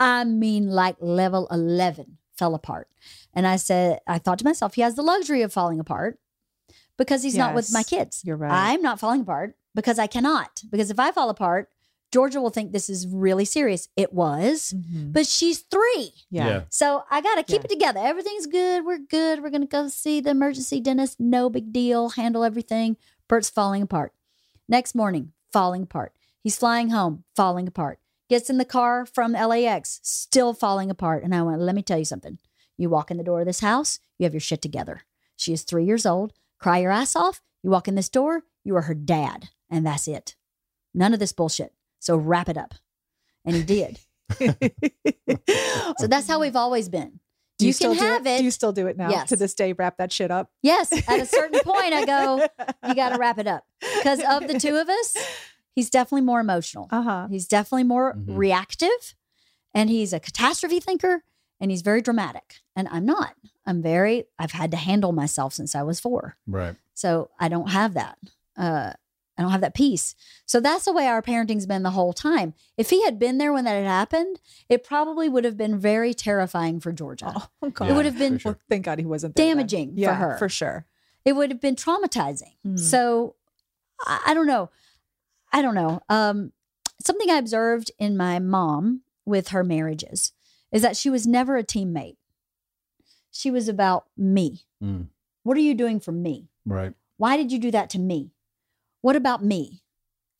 I 0.00 0.24
mean, 0.24 0.68
like 0.68 0.96
level 1.00 1.46
11 1.50 2.18
fell 2.36 2.54
apart. 2.54 2.88
And 3.34 3.46
I 3.46 3.56
said, 3.56 4.00
I 4.06 4.18
thought 4.18 4.38
to 4.40 4.44
myself, 4.44 4.74
he 4.74 4.82
has 4.82 4.94
the 4.94 5.02
luxury 5.02 5.42
of 5.42 5.52
falling 5.52 5.78
apart 5.80 6.18
because 6.98 7.22
he's 7.22 7.36
not 7.36 7.54
with 7.54 7.72
my 7.72 7.82
kids. 7.82 8.22
you're 8.24 8.36
right. 8.36 8.72
I'm 8.72 8.82
not 8.82 8.98
falling 9.00 9.22
apart 9.22 9.56
because 9.74 9.98
I 9.98 10.06
cannot. 10.06 10.62
Because 10.70 10.90
if 10.90 10.98
I 10.98 11.12
fall 11.12 11.30
apart, 11.30 11.70
Georgia 12.10 12.42
will 12.42 12.50
think 12.50 12.72
this 12.72 12.90
is 12.90 13.06
really 13.06 13.46
serious. 13.46 13.88
It 13.96 14.12
was, 14.12 14.74
Mhm. 14.76 15.14
but 15.14 15.26
she's 15.26 15.60
three. 15.60 16.12
Yeah. 16.30 16.46
Yeah. 16.46 16.62
So 16.68 17.04
I 17.10 17.22
got 17.22 17.36
to 17.36 17.42
keep 17.42 17.62
Yeah. 17.62 17.64
it 17.64 17.70
together. 17.70 18.00
Everything's 18.00 18.46
good. 18.46 18.84
We're 18.84 18.98
good. 18.98 19.42
We're 19.42 19.48
going 19.48 19.62
to 19.62 19.66
go 19.66 19.88
see 19.88 20.20
the 20.20 20.28
emergency 20.30 20.78
dentist. 20.80 21.18
No 21.18 21.48
big 21.48 21.72
deal. 21.72 22.10
Handle 22.10 22.44
everything. 22.44 22.98
Bert's 23.32 23.48
falling 23.48 23.80
apart. 23.80 24.12
Next 24.68 24.94
morning, 24.94 25.32
falling 25.54 25.84
apart. 25.84 26.12
He's 26.42 26.58
flying 26.58 26.90
home, 26.90 27.24
falling 27.34 27.66
apart. 27.66 27.98
Gets 28.28 28.50
in 28.50 28.58
the 28.58 28.66
car 28.66 29.06
from 29.06 29.32
LAX, 29.32 30.00
still 30.02 30.52
falling 30.52 30.90
apart. 30.90 31.24
And 31.24 31.34
I 31.34 31.40
went, 31.40 31.62
let 31.62 31.74
me 31.74 31.80
tell 31.80 31.98
you 31.98 32.04
something. 32.04 32.36
You 32.76 32.90
walk 32.90 33.10
in 33.10 33.16
the 33.16 33.24
door 33.24 33.40
of 33.40 33.46
this 33.46 33.60
house, 33.60 34.00
you 34.18 34.24
have 34.24 34.34
your 34.34 34.40
shit 34.40 34.60
together. 34.60 35.04
She 35.34 35.54
is 35.54 35.62
three 35.62 35.86
years 35.86 36.04
old. 36.04 36.34
Cry 36.58 36.80
your 36.80 36.90
ass 36.90 37.16
off. 37.16 37.40
You 37.62 37.70
walk 37.70 37.88
in 37.88 37.94
this 37.94 38.10
door, 38.10 38.42
you 38.64 38.76
are 38.76 38.82
her 38.82 38.92
dad. 38.92 39.48
And 39.70 39.86
that's 39.86 40.08
it. 40.08 40.36
None 40.92 41.14
of 41.14 41.18
this 41.18 41.32
bullshit. 41.32 41.72
So 42.00 42.18
wrap 42.18 42.50
it 42.50 42.58
up. 42.58 42.74
And 43.46 43.56
he 43.56 43.62
did. 43.62 43.98
So 45.98 46.06
that's 46.06 46.28
how 46.28 46.40
we've 46.40 46.56
always 46.56 46.88
been. 46.90 47.20
Do 47.62 47.66
you, 47.66 47.68
you 47.68 47.72
still 47.72 47.94
can 47.94 48.02
do 48.04 48.12
have 48.12 48.26
it? 48.26 48.30
it. 48.30 48.38
Do 48.38 48.44
you 48.44 48.50
still 48.50 48.72
do 48.72 48.86
it 48.86 48.96
now? 48.96 49.10
Yes. 49.10 49.28
To 49.30 49.36
this 49.36 49.54
day, 49.54 49.72
wrap 49.72 49.96
that 49.98 50.12
shit 50.12 50.30
up. 50.30 50.50
Yes, 50.62 50.92
at 50.92 51.20
a 51.20 51.26
certain 51.26 51.60
point, 51.64 51.92
I 51.94 52.04
go, 52.04 52.46
you 52.88 52.94
got 52.94 53.10
to 53.10 53.18
wrap 53.18 53.38
it 53.38 53.46
up. 53.46 53.64
Because 53.80 54.20
of 54.28 54.46
the 54.48 54.58
two 54.60 54.76
of 54.76 54.88
us, 54.88 55.16
he's 55.74 55.90
definitely 55.90 56.22
more 56.26 56.40
emotional. 56.40 56.88
Uh 56.90 57.02
huh. 57.02 57.28
He's 57.30 57.46
definitely 57.48 57.84
more 57.84 58.14
Mhm. 58.14 58.36
reactive 58.36 59.14
and 59.74 59.88
he's 59.90 60.12
a 60.12 60.20
catastrophe 60.20 60.80
thinker 60.80 61.24
and 61.60 61.70
he's 61.70 61.82
very 61.82 62.00
dramatic. 62.02 62.56
And 62.76 62.88
I'm 62.90 63.06
not. 63.06 63.34
I'm 63.66 63.80
very, 63.82 64.24
I've 64.38 64.52
had 64.52 64.70
to 64.72 64.76
handle 64.76 65.12
myself 65.12 65.52
since 65.54 65.74
I 65.74 65.82
was 65.82 66.00
four. 66.00 66.36
Right. 66.46 66.74
So 66.94 67.30
I 67.38 67.48
don't 67.48 67.70
have 67.70 67.94
that. 67.94 68.18
Uh, 68.56 68.92
I 69.38 69.42
don't 69.42 69.50
have 69.50 69.62
that 69.62 69.74
peace. 69.74 70.14
So 70.44 70.60
that's 70.60 70.84
the 70.84 70.92
way 70.92 71.06
our 71.06 71.22
parenting's 71.22 71.66
been 71.66 71.82
the 71.82 71.90
whole 71.90 72.12
time. 72.12 72.52
If 72.76 72.90
he 72.90 73.02
had 73.04 73.18
been 73.18 73.38
there 73.38 73.52
when 73.52 73.64
that 73.64 73.74
had 73.74 73.86
happened, 73.86 74.40
it 74.68 74.84
probably 74.84 75.28
would 75.28 75.44
have 75.44 75.56
been 75.56 75.78
very 75.78 76.12
terrifying 76.12 76.80
for 76.80 76.92
Georgia. 76.92 77.32
Oh, 77.62 77.70
God. 77.70 77.90
it 77.90 77.94
would 77.94 78.04
have 78.04 78.18
been 78.18 78.38
sure. 78.38 78.52
Well, 78.52 78.60
thank 78.68 78.84
God 78.84 78.98
he 78.98 79.06
wasn't 79.06 79.34
there 79.34 79.46
then. 79.46 79.56
damaging 79.56 79.96
for 79.96 80.12
her. 80.12 80.36
for 80.38 80.48
sure. 80.48 80.86
it 81.24 81.32
would 81.32 81.50
have 81.50 81.60
been 81.60 81.76
traumatizing. 81.76 82.52
Mm. 82.66 82.78
So 82.78 83.36
I, 84.06 84.20
I 84.28 84.34
don't 84.34 84.46
know. 84.46 84.70
I 85.52 85.62
don't 85.62 85.74
know. 85.74 86.02
Um, 86.08 86.52
something 87.00 87.30
I 87.30 87.36
observed 87.38 87.90
in 87.98 88.16
my 88.16 88.38
mom 88.38 89.00
with 89.24 89.48
her 89.48 89.64
marriages 89.64 90.32
is 90.70 90.82
that 90.82 90.96
she 90.96 91.08
was 91.10 91.26
never 91.26 91.56
a 91.56 91.64
teammate. 91.64 92.16
She 93.30 93.50
was 93.50 93.66
about 93.68 94.06
me. 94.16 94.60
Mm. 94.82 95.06
What 95.42 95.56
are 95.56 95.60
you 95.60 95.74
doing 95.74 96.00
for 96.00 96.12
me? 96.12 96.48
Right. 96.66 96.92
Why 97.16 97.36
did 97.36 97.50
you 97.50 97.58
do 97.58 97.70
that 97.70 97.88
to 97.90 97.98
me? 97.98 98.30
What 99.02 99.16
about 99.16 99.44
me? 99.44 99.82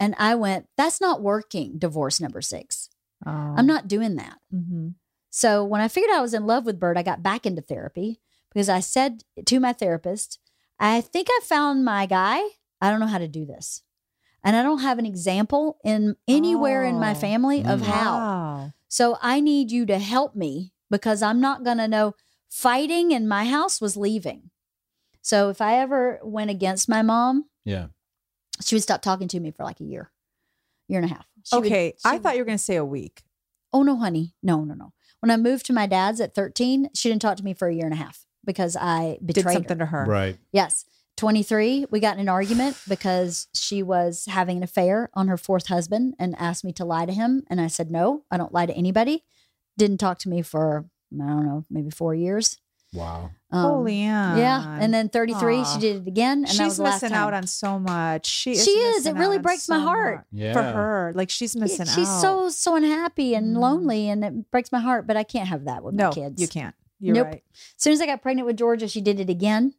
And 0.00 0.14
I 0.18 0.34
went, 0.34 0.66
that's 0.76 1.00
not 1.00 1.22
working, 1.22 1.78
divorce 1.78 2.20
number 2.20 2.40
six. 2.40 2.88
Oh. 3.26 3.30
I'm 3.56 3.66
not 3.66 3.86
doing 3.88 4.16
that. 4.16 4.38
hmm 4.50 4.88
So 5.30 5.64
when 5.64 5.80
I 5.80 5.88
figured 5.88 6.10
I 6.14 6.20
was 6.22 6.34
in 6.34 6.46
love 6.46 6.64
with 6.64 6.80
Bert, 6.80 6.96
I 6.96 7.02
got 7.02 7.22
back 7.22 7.44
into 7.46 7.62
therapy 7.62 8.20
because 8.50 8.68
I 8.68 8.80
said 8.80 9.22
to 9.46 9.60
my 9.60 9.72
therapist, 9.72 10.38
I 10.80 11.00
think 11.00 11.28
I 11.30 11.40
found 11.44 11.84
my 11.84 12.06
guy. 12.06 12.40
I 12.80 12.90
don't 12.90 12.98
know 13.00 13.06
how 13.06 13.18
to 13.18 13.28
do 13.28 13.44
this. 13.46 13.82
And 14.42 14.56
I 14.56 14.62
don't 14.64 14.80
have 14.80 14.98
an 14.98 15.06
example 15.06 15.78
in 15.84 16.16
anywhere 16.26 16.84
in 16.84 16.98
my 16.98 17.12
Oh. 17.12 17.14
family 17.14 17.64
of 17.64 17.80
Mm. 17.80 17.84
how. 17.84 18.62
So 18.88 19.16
I 19.22 19.38
need 19.40 19.70
you 19.70 19.86
to 19.86 19.98
help 19.98 20.34
me 20.34 20.72
because 20.90 21.22
I'm 21.22 21.40
not 21.40 21.62
going 21.64 21.78
to 21.78 21.86
know. 21.88 22.14
Fighting 22.50 23.12
in 23.12 23.26
my 23.28 23.44
house 23.46 23.80
was 23.80 23.96
leaving. 23.96 24.50
So 25.22 25.48
if 25.48 25.60
I 25.62 25.78
ever 25.78 26.20
went 26.22 26.50
against 26.50 26.88
my 26.88 27.00
mom, 27.02 27.48
Yeah. 27.64 27.86
She 28.62 28.74
would 28.74 28.82
stop 28.82 29.02
talking 29.02 29.28
to 29.28 29.40
me 29.40 29.50
for 29.50 29.64
like 29.64 29.80
a 29.80 29.84
year, 29.84 30.10
year 30.88 31.00
and 31.00 31.10
a 31.10 31.14
half. 31.14 31.26
She 31.44 31.56
would- 31.56 31.66
okay. 31.66 31.92
she 31.96 32.02
I 32.04 32.12
would- 32.14 32.22
thought 32.22 32.34
you 32.34 32.40
were 32.40 32.46
going 32.46 32.58
to 32.58 32.62
say 32.64 32.76
a 32.76 32.84
week. 32.84 33.22
Oh 33.72 33.82
no, 33.82 33.96
honey. 33.96 34.34
No, 34.42 34.64
no, 34.64 34.74
no. 34.74 34.92
When 35.20 35.30
I 35.30 35.36
moved 35.36 35.66
to 35.66 35.72
my 35.72 35.86
dad's 35.86 36.20
at 36.20 36.34
13, 36.34 36.90
she 36.94 37.08
didn't 37.08 37.22
talk 37.22 37.36
to 37.38 37.44
me 37.44 37.54
for 37.54 37.68
a 37.68 37.74
year 37.74 37.84
and 37.84 37.94
a 37.94 37.96
half 37.96 38.26
because 38.44 38.76
I 38.76 39.18
Did 39.24 39.42
something 39.42 39.78
her. 39.78 39.84
to 39.84 39.86
her. 39.86 40.04
Right. 40.04 40.38
Yes. 40.52 40.84
23, 41.18 41.86
we 41.90 42.00
got 42.00 42.14
in 42.16 42.20
an 42.20 42.28
argument 42.28 42.76
because 42.88 43.46
she 43.54 43.82
was 43.82 44.26
having 44.28 44.56
an 44.56 44.62
affair 44.62 45.10
on 45.14 45.28
her 45.28 45.36
fourth 45.36 45.66
husband 45.68 46.14
and 46.18 46.34
asked 46.38 46.64
me 46.64 46.72
to 46.72 46.84
lie 46.84 47.06
to 47.06 47.12
him. 47.12 47.44
And 47.48 47.60
I 47.60 47.66
said, 47.68 47.90
no, 47.90 48.24
I 48.30 48.36
don't 48.38 48.52
lie 48.52 48.66
to 48.66 48.72
anybody. 48.74 49.24
Didn't 49.78 49.98
talk 49.98 50.18
to 50.20 50.28
me 50.28 50.42
for, 50.42 50.86
I 51.14 51.26
don't 51.26 51.46
know, 51.46 51.64
maybe 51.70 51.90
four 51.90 52.14
years. 52.14 52.58
Wow. 52.92 53.30
Um, 53.52 53.64
Holy 53.64 54.00
yeah. 54.02 54.36
Yeah. 54.36 54.78
And 54.80 54.94
then 54.94 55.08
33, 55.10 55.56
Aw. 55.58 55.64
she 55.64 55.78
did 55.80 55.96
it 56.02 56.08
again. 56.08 56.38
And 56.38 56.46
that 56.46 56.64
was 56.64 56.72
she's 56.72 56.76
the 56.78 56.84
missing 56.84 57.12
out 57.12 57.34
on 57.34 57.46
so 57.46 57.78
much. 57.78 58.26
She 58.26 58.52
is. 58.52 58.64
She 58.64 58.70
is. 58.70 59.04
It 59.06 59.14
really 59.14 59.34
out 59.34 59.38
on 59.38 59.42
breaks 59.42 59.68
my 59.68 59.78
heart. 59.78 60.24
Yeah. 60.32 60.54
for 60.54 60.62
her. 60.62 61.12
Like 61.14 61.28
she's 61.28 61.54
missing 61.54 61.84
She's 61.86 62.08
out. 62.08 62.20
so, 62.20 62.48
so 62.48 62.76
unhappy 62.76 63.34
and 63.34 63.54
Mm. 63.56 63.60
lonely 63.60 64.08
and 64.08 64.24
it 64.24 64.50
breaks 64.50 64.72
my 64.72 64.80
heart, 64.80 65.06
but 65.06 65.16
I 65.18 65.22
can't 65.22 65.48
have 65.48 65.64
that 65.66 65.84
with 65.84 65.94
no, 65.94 66.08
my 66.08 66.14
kids. 66.14 66.40
you 66.40 66.48
can't. 66.48 66.74
You're 66.98 67.14
Nope. 67.16 67.26
right. 67.26 67.42
As 67.52 67.82
soon 67.82 67.92
as 67.92 68.00
I 68.00 68.06
got 68.06 68.22
pregnant 68.22 68.46
with 68.46 68.56
Georgia, 68.56 68.88
she 68.88 69.00
did 69.00 69.20
it 69.20 69.28
again. 69.28 69.74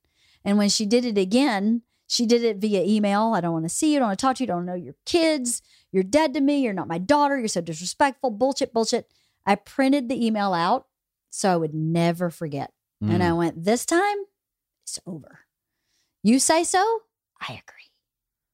And 0.45 0.57
when 0.57 0.69
she 0.69 0.85
did 0.85 1.05
it 1.05 1.17
again, 1.17 1.81
she 2.05 2.25
did 2.25 2.43
it 2.43 2.57
via 2.57 2.83
email. 2.83 3.33
I 3.33 3.39
don't 3.41 3.53
want 3.53 3.65
to 3.65 3.69
see 3.69 3.93
you. 3.93 3.97
I 3.97 3.99
don't 3.99 4.07
want 4.09 4.19
to 4.19 4.21
talk 4.25 4.35
to 4.35 4.43
you. 4.43 4.51
I 4.51 4.55
don't 4.55 4.65
know 4.65 4.73
your 4.75 4.95
kids. 5.05 5.61
You're 5.91 6.03
dead 6.03 6.33
to 6.33 6.41
me. 6.41 6.59
You're 6.59 6.73
not 6.73 6.87
my 6.89 6.97
daughter. 6.97 7.39
You're 7.39 7.47
so 7.47 7.61
disrespectful. 7.61 8.29
Bullshit, 8.31 8.73
bullshit. 8.73 9.07
I 9.45 9.55
printed 9.55 10.09
the 10.09 10.23
email 10.25 10.53
out 10.53 10.87
so 11.29 11.49
I 11.51 11.55
would 11.55 11.73
never 11.73 12.29
forget. 12.29 12.72
And 13.09 13.21
Mm. 13.21 13.29
I 13.29 13.33
went, 13.33 13.63
this 13.63 13.85
time 13.85 14.17
it's 14.83 14.99
over. 15.05 15.39
You 16.23 16.39
say 16.39 16.63
so? 16.63 17.01
I 17.41 17.53
agree. 17.53 17.91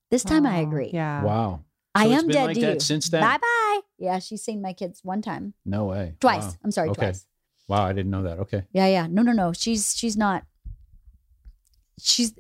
This 0.09 0.23
time 0.23 0.45
I 0.45 0.59
Oh, 0.59 0.63
agree. 0.67 0.89
Yeah. 0.91 1.23
wow. 1.23 1.63
I 1.93 2.05
So 2.05 2.11
it's 2.11 2.21
am 2.21 2.27
been 2.27 2.33
dead 2.35 2.45
like 2.45 2.55
to 2.55 2.61
that 2.61 2.73
you. 2.75 2.79
since 2.79 3.09
then? 3.09 3.21
Bye 3.21 3.37
bye. 3.37 3.79
Yeah, 3.97 4.19
she's 4.19 4.41
seen 4.43 4.61
my 4.61 4.73
kids 4.73 5.01
one 5.03 5.21
time. 5.21 5.53
No 5.65 5.85
way. 5.85 6.15
Twice. 6.19 6.43
Wow. 6.45 6.53
I'm 6.63 6.71
sorry, 6.71 6.89
Okay. 6.89 7.01
twice. 7.01 7.25
Wow. 7.67 7.83
I 7.85 7.93
didn't 7.93 8.09
know 8.11 8.23
that. 8.23 8.39
Okay. 8.39 8.63
Yeah, 8.71 8.87
yeah. 8.87 9.07
No, 9.07 9.21
no, 9.21 9.31
no. 9.33 9.53
She's 9.53 9.95
she's 9.95 10.17
not. 10.17 10.45
She's 11.99 12.33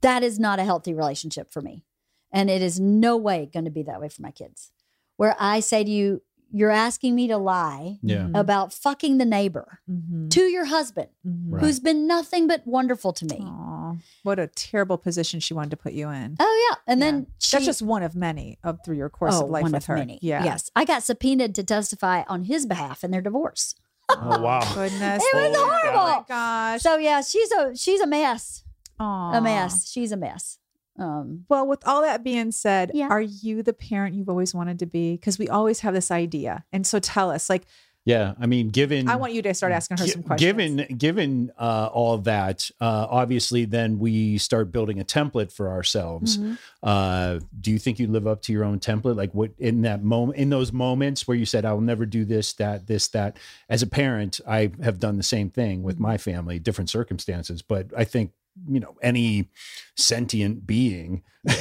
that 0.00 0.22
is 0.22 0.38
not 0.38 0.58
a 0.58 0.64
healthy 0.64 0.94
relationship 0.94 1.52
for 1.52 1.60
me, 1.62 1.84
and 2.32 2.50
it 2.50 2.62
is 2.62 2.80
no 2.80 3.16
way 3.16 3.48
going 3.52 3.66
to 3.66 3.70
be 3.70 3.82
that 3.84 4.00
way 4.00 4.08
for 4.08 4.22
my 4.22 4.30
kids. 4.32 4.72
Where 5.16 5.36
I 5.38 5.60
say 5.60 5.84
to 5.84 5.90
you, 5.90 6.22
you're 6.52 6.70
asking 6.70 7.14
me 7.14 7.26
to 7.28 7.36
lie 7.36 7.98
Yeah. 8.02 8.18
Mhm. 8.24 8.38
about 8.38 8.72
fucking 8.72 9.18
the 9.18 9.24
neighbor 9.24 9.80
Mhm. 9.90 10.30
to 10.30 10.42
your 10.42 10.66
husband, 10.66 11.08
Mhm. 11.26 11.52
Right. 11.52 11.60
who's 11.62 11.80
been 11.80 12.06
nothing 12.06 12.46
but 12.46 12.66
wonderful 12.66 13.12
to 13.14 13.24
me. 13.26 13.38
Aw. 13.40 13.44
Wow. 13.90 13.96
What 14.24 14.38
a 14.38 14.46
terrible 14.48 14.98
position 14.98 15.40
she 15.40 15.54
wanted 15.54 15.70
to 15.70 15.76
put 15.76 15.92
you 15.92 16.08
in. 16.10 16.36
Oh 16.40 16.68
yeah, 16.70 16.78
and 16.92 17.00
Yeah. 17.00 17.06
then 17.06 17.26
she, 17.38 17.56
That's 17.56 17.66
just 17.66 17.82
one 17.82 18.02
of 18.02 18.14
many 18.16 18.58
of 18.64 18.78
through 18.84 18.96
your 18.96 19.08
course 19.10 19.34
oh, 19.36 19.44
of 19.44 19.50
life 19.50 19.62
one 19.62 19.72
with 19.72 19.82
of 19.82 19.86
her. 19.86 19.96
many. 19.96 20.18
Yeah. 20.22 20.44
Yes, 20.44 20.70
I 20.74 20.84
got 20.84 21.02
subpoenaed 21.02 21.54
to 21.56 21.62
testify 21.64 22.22
on 22.28 22.44
his 22.44 22.66
behalf 22.66 23.04
in 23.04 23.10
their 23.10 23.22
divorce. 23.22 23.74
Oh 24.08 24.40
wow. 24.40 24.60
Goodness. 24.74 25.22
It 25.22 25.36
was 25.36 25.56
Holy 25.56 25.68
horrible. 25.68 26.00
Oh 26.00 26.16
my 26.18 26.24
gosh. 26.28 26.82
So 26.82 26.96
yeah, 26.96 27.20
she's 27.22 27.50
a 27.52 27.74
she's 27.76 28.00
a 28.00 28.06
mess. 28.06 28.62
Aw. 28.98 29.32
A 29.36 29.40
mess. 29.40 29.88
She's 29.90 30.12
a 30.12 30.16
mess. 30.16 30.58
Um, 30.98 31.44
Well, 31.48 31.66
with 31.66 31.86
all 31.86 32.02
that 32.02 32.24
being 32.24 32.52
said, 32.52 32.90
Yeah. 32.94 33.08
are 33.08 33.20
you 33.20 33.62
the 33.62 33.72
parent 33.72 34.14
you've 34.14 34.28
always 34.28 34.54
wanted 34.54 34.78
to 34.80 34.86
be? 34.86 35.12
Because 35.12 35.38
we 35.38 35.48
always 35.48 35.80
have 35.80 35.94
this 35.94 36.10
idea. 36.10 36.64
And 36.72 36.86
so 36.86 36.98
tell 36.98 37.30
us, 37.30 37.48
like, 37.50 37.66
Yeah, 38.04 38.34
I 38.38 38.46
mean, 38.46 38.68
given 38.68 39.08
I 39.08 39.16
want 39.16 39.32
you 39.32 39.42
to 39.42 39.52
start 39.52 39.72
asking 39.72 39.96
her 39.98 40.04
Gi- 40.06 40.12
some 40.12 40.22
questions. 40.22 40.46
Given 40.52 40.96
given 40.96 41.50
uh, 41.58 41.90
all 41.92 42.18
that, 42.18 42.70
uh, 42.80 43.06
obviously, 43.10 43.64
then 43.64 43.98
we 43.98 44.38
start 44.38 44.70
building 44.70 45.00
a 45.00 45.04
template 45.04 45.50
for 45.50 45.68
ourselves. 45.70 46.38
Mm-hmm. 46.38 46.54
Uh, 46.84 47.40
do 47.60 47.72
you 47.72 47.80
think 47.80 47.98
you 47.98 48.06
live 48.06 48.28
up 48.28 48.42
to 48.42 48.52
your 48.52 48.62
own 48.64 48.78
template? 48.78 49.16
Like 49.16 49.34
what 49.34 49.50
in 49.58 49.82
that 49.82 50.04
moment, 50.04 50.38
in 50.38 50.50
those 50.50 50.72
moments 50.72 51.26
where 51.26 51.36
you 51.36 51.44
said, 51.44 51.64
"I 51.64 51.72
will 51.72 51.80
never 51.80 52.06
do 52.06 52.24
this, 52.24 52.52
that, 52.54 52.86
this, 52.86 53.08
that." 53.08 53.38
As 53.68 53.82
a 53.82 53.88
parent, 53.88 54.40
I 54.46 54.70
have 54.84 55.00
done 55.00 55.16
the 55.16 55.24
same 55.24 55.50
thing 55.50 55.82
with 55.82 55.96
Mm-hmm. 55.96 56.02
my 56.04 56.16
family, 56.16 56.58
different 56.60 56.90
circumstances, 56.90 57.60
but 57.60 57.88
I 57.96 58.04
think 58.04 58.30
you 58.68 58.80
know 58.80 58.96
any 59.02 59.50
sentient 59.96 60.66
being 60.66 61.22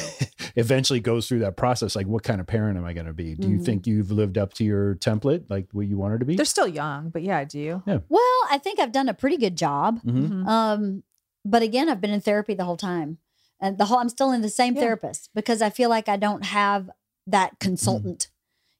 eventually 0.55 0.99
goes 0.99 1.27
through 1.27 1.39
that 1.39 1.57
process 1.57 1.95
like 1.95 2.07
what 2.07 2.23
kind 2.23 2.39
of 2.41 2.47
parent 2.47 2.77
am 2.77 2.85
i 2.85 2.93
going 2.93 3.05
to 3.05 3.13
be 3.13 3.35
do 3.35 3.47
you 3.47 3.57
Mhm. 3.59 3.65
think 3.65 3.87
you've 3.87 4.11
lived 4.11 4.37
up 4.37 4.53
to 4.53 4.63
your 4.63 4.95
template 4.95 5.43
like 5.49 5.67
what 5.73 5.87
you 5.87 5.97
wanted 5.97 6.19
to 6.19 6.25
be 6.25 6.35
They're 6.35 6.45
still 6.45 6.67
young, 6.67 7.09
but 7.09 7.21
yeah, 7.21 7.43
do 7.43 7.59
you? 7.59 7.83
well, 7.85 8.39
I 8.49 8.57
think 8.63 8.79
I've 8.79 8.91
done 8.91 9.09
a 9.09 9.13
pretty 9.13 9.37
good 9.37 9.55
job. 9.57 9.99
Mhm. 10.05 10.29
Mhm. 10.43 10.47
Um, 10.47 11.03
but 11.43 11.61
again, 11.61 11.89
I've 11.89 12.01
been 12.01 12.11
in 12.11 12.21
therapy 12.21 12.53
the 12.53 12.65
whole 12.65 12.77
time, 12.77 13.17
and 13.59 13.77
the 13.77 13.85
whole 13.85 13.99
I'm 13.99 14.09
still 14.09 14.31
in 14.31 14.41
the 14.41 14.49
same 14.49 14.73
Yeah. 14.75 14.81
therapist 14.81 15.29
because 15.35 15.61
I 15.61 15.69
feel 15.69 15.89
like 15.89 16.09
I 16.09 16.17
don't 16.17 16.43
have 16.45 16.89
that 17.27 17.59
consultant. 17.59 18.29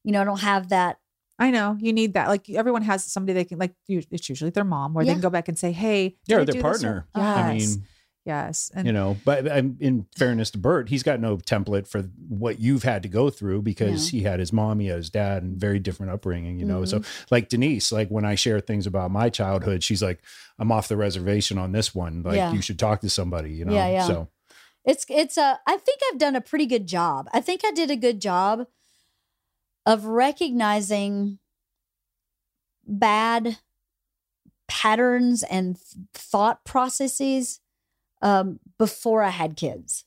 You 0.04 0.12
know, 0.14 0.22
I 0.22 0.26
don't 0.26 0.40
have 0.42 0.70
that. 0.70 1.00
I 1.38 1.52
know 1.52 1.78
you 1.80 1.92
need 1.94 2.14
that. 2.14 2.28
Like 2.30 2.50
everyone 2.50 2.82
has 2.84 3.04
somebody 3.04 3.34
they 3.34 3.44
can 3.46 3.60
like. 3.60 3.74
It's 3.88 4.30
usually 4.30 4.52
their 4.52 4.64
mom, 4.64 4.94
where 4.94 5.06
they 5.06 5.12
can 5.14 5.22
go 5.22 5.30
back 5.30 5.48
and 5.48 5.58
say, 5.60 5.72
"Hey, 5.72 6.10
did 6.10 6.18
Yeah, 6.28 6.38
or 6.40 6.46
their 6.46 6.62
partner. 6.62 7.08
right?" 7.16 7.38
I 7.38 7.54
Yes, 7.54 7.76
mean, 7.78 7.86
yes, 8.26 8.72
and 8.74 8.86
you 8.88 8.92
know 8.94 9.16
but 9.24 9.48
um, 9.50 9.78
in 9.80 10.06
fairness 10.18 10.50
to 10.52 10.58
bert 10.58 10.90
he's 10.90 11.04
got 11.04 11.20
no 11.20 11.38
template 11.38 11.88
for 11.88 12.02
what 12.28 12.60
you've 12.60 12.84
had 12.84 13.04
to 13.04 13.10
go 13.10 13.30
through 13.30 13.62
because 13.62 14.10
he 14.10 14.22
had 14.24 14.40
his 14.40 14.52
mom 14.52 14.80
he 14.80 14.88
had 14.88 14.98
his 14.98 15.10
dad 15.10 15.44
and 15.44 15.58
very 15.58 15.80
different 15.80 16.12
upbringing 16.12 16.60
you 16.60 16.66
know 16.66 16.84
so 16.86 17.00
Mm-hmm. 17.00 17.26
like 17.32 17.50
denise 17.50 17.92
like 17.92 18.10
when 18.10 18.26
i 18.26 18.36
share 18.36 18.60
things 18.60 18.88
about 18.88 19.12
my 19.12 19.30
childhood 19.30 19.84
she's 19.84 20.02
like 20.02 20.22
i'm 20.60 20.72
off 20.72 20.88
the 20.88 20.98
reservation 20.98 21.58
on 21.58 21.72
this 21.72 21.94
one 21.96 22.24
like 22.24 22.36
Yeah. 22.38 22.52
you 22.52 22.62
should 22.62 22.80
talk 22.80 23.02
to 23.02 23.10
somebody 23.10 23.52
you 23.52 23.64
know 23.66 23.74
Yeah, 23.74 23.90
yeah. 23.90 24.08
so 24.08 24.28
It's 24.86 25.06
it's 25.10 25.38
a. 25.38 25.60
I 25.66 25.78
think 25.78 26.00
I've 26.12 26.20
done 26.20 26.36
a 26.36 26.42
pretty 26.42 26.68
good 26.68 26.86
job. 26.88 27.28
I 27.34 27.42
think 27.42 27.62
I 27.66 27.72
did 27.72 27.90
a 27.90 27.96
good 27.96 28.22
job 28.22 28.68
of 29.86 30.06
recognizing 30.06 31.40
bad 32.88 33.58
patterns 34.68 35.44
and 35.44 35.76
th- 35.76 36.06
thought 36.14 36.64
processes 36.66 37.60
um, 38.26 38.60
before 38.78 39.22
I 39.22 39.30
had 39.30 39.56
kids, 39.56 40.04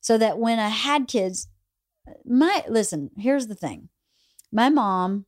so 0.00 0.18
that 0.18 0.38
when 0.38 0.58
I 0.58 0.68
had 0.68 1.08
kids, 1.08 1.48
my 2.24 2.64
listen. 2.68 3.10
Here's 3.16 3.46
the 3.46 3.54
thing: 3.54 3.88
my 4.52 4.68
mom 4.68 5.26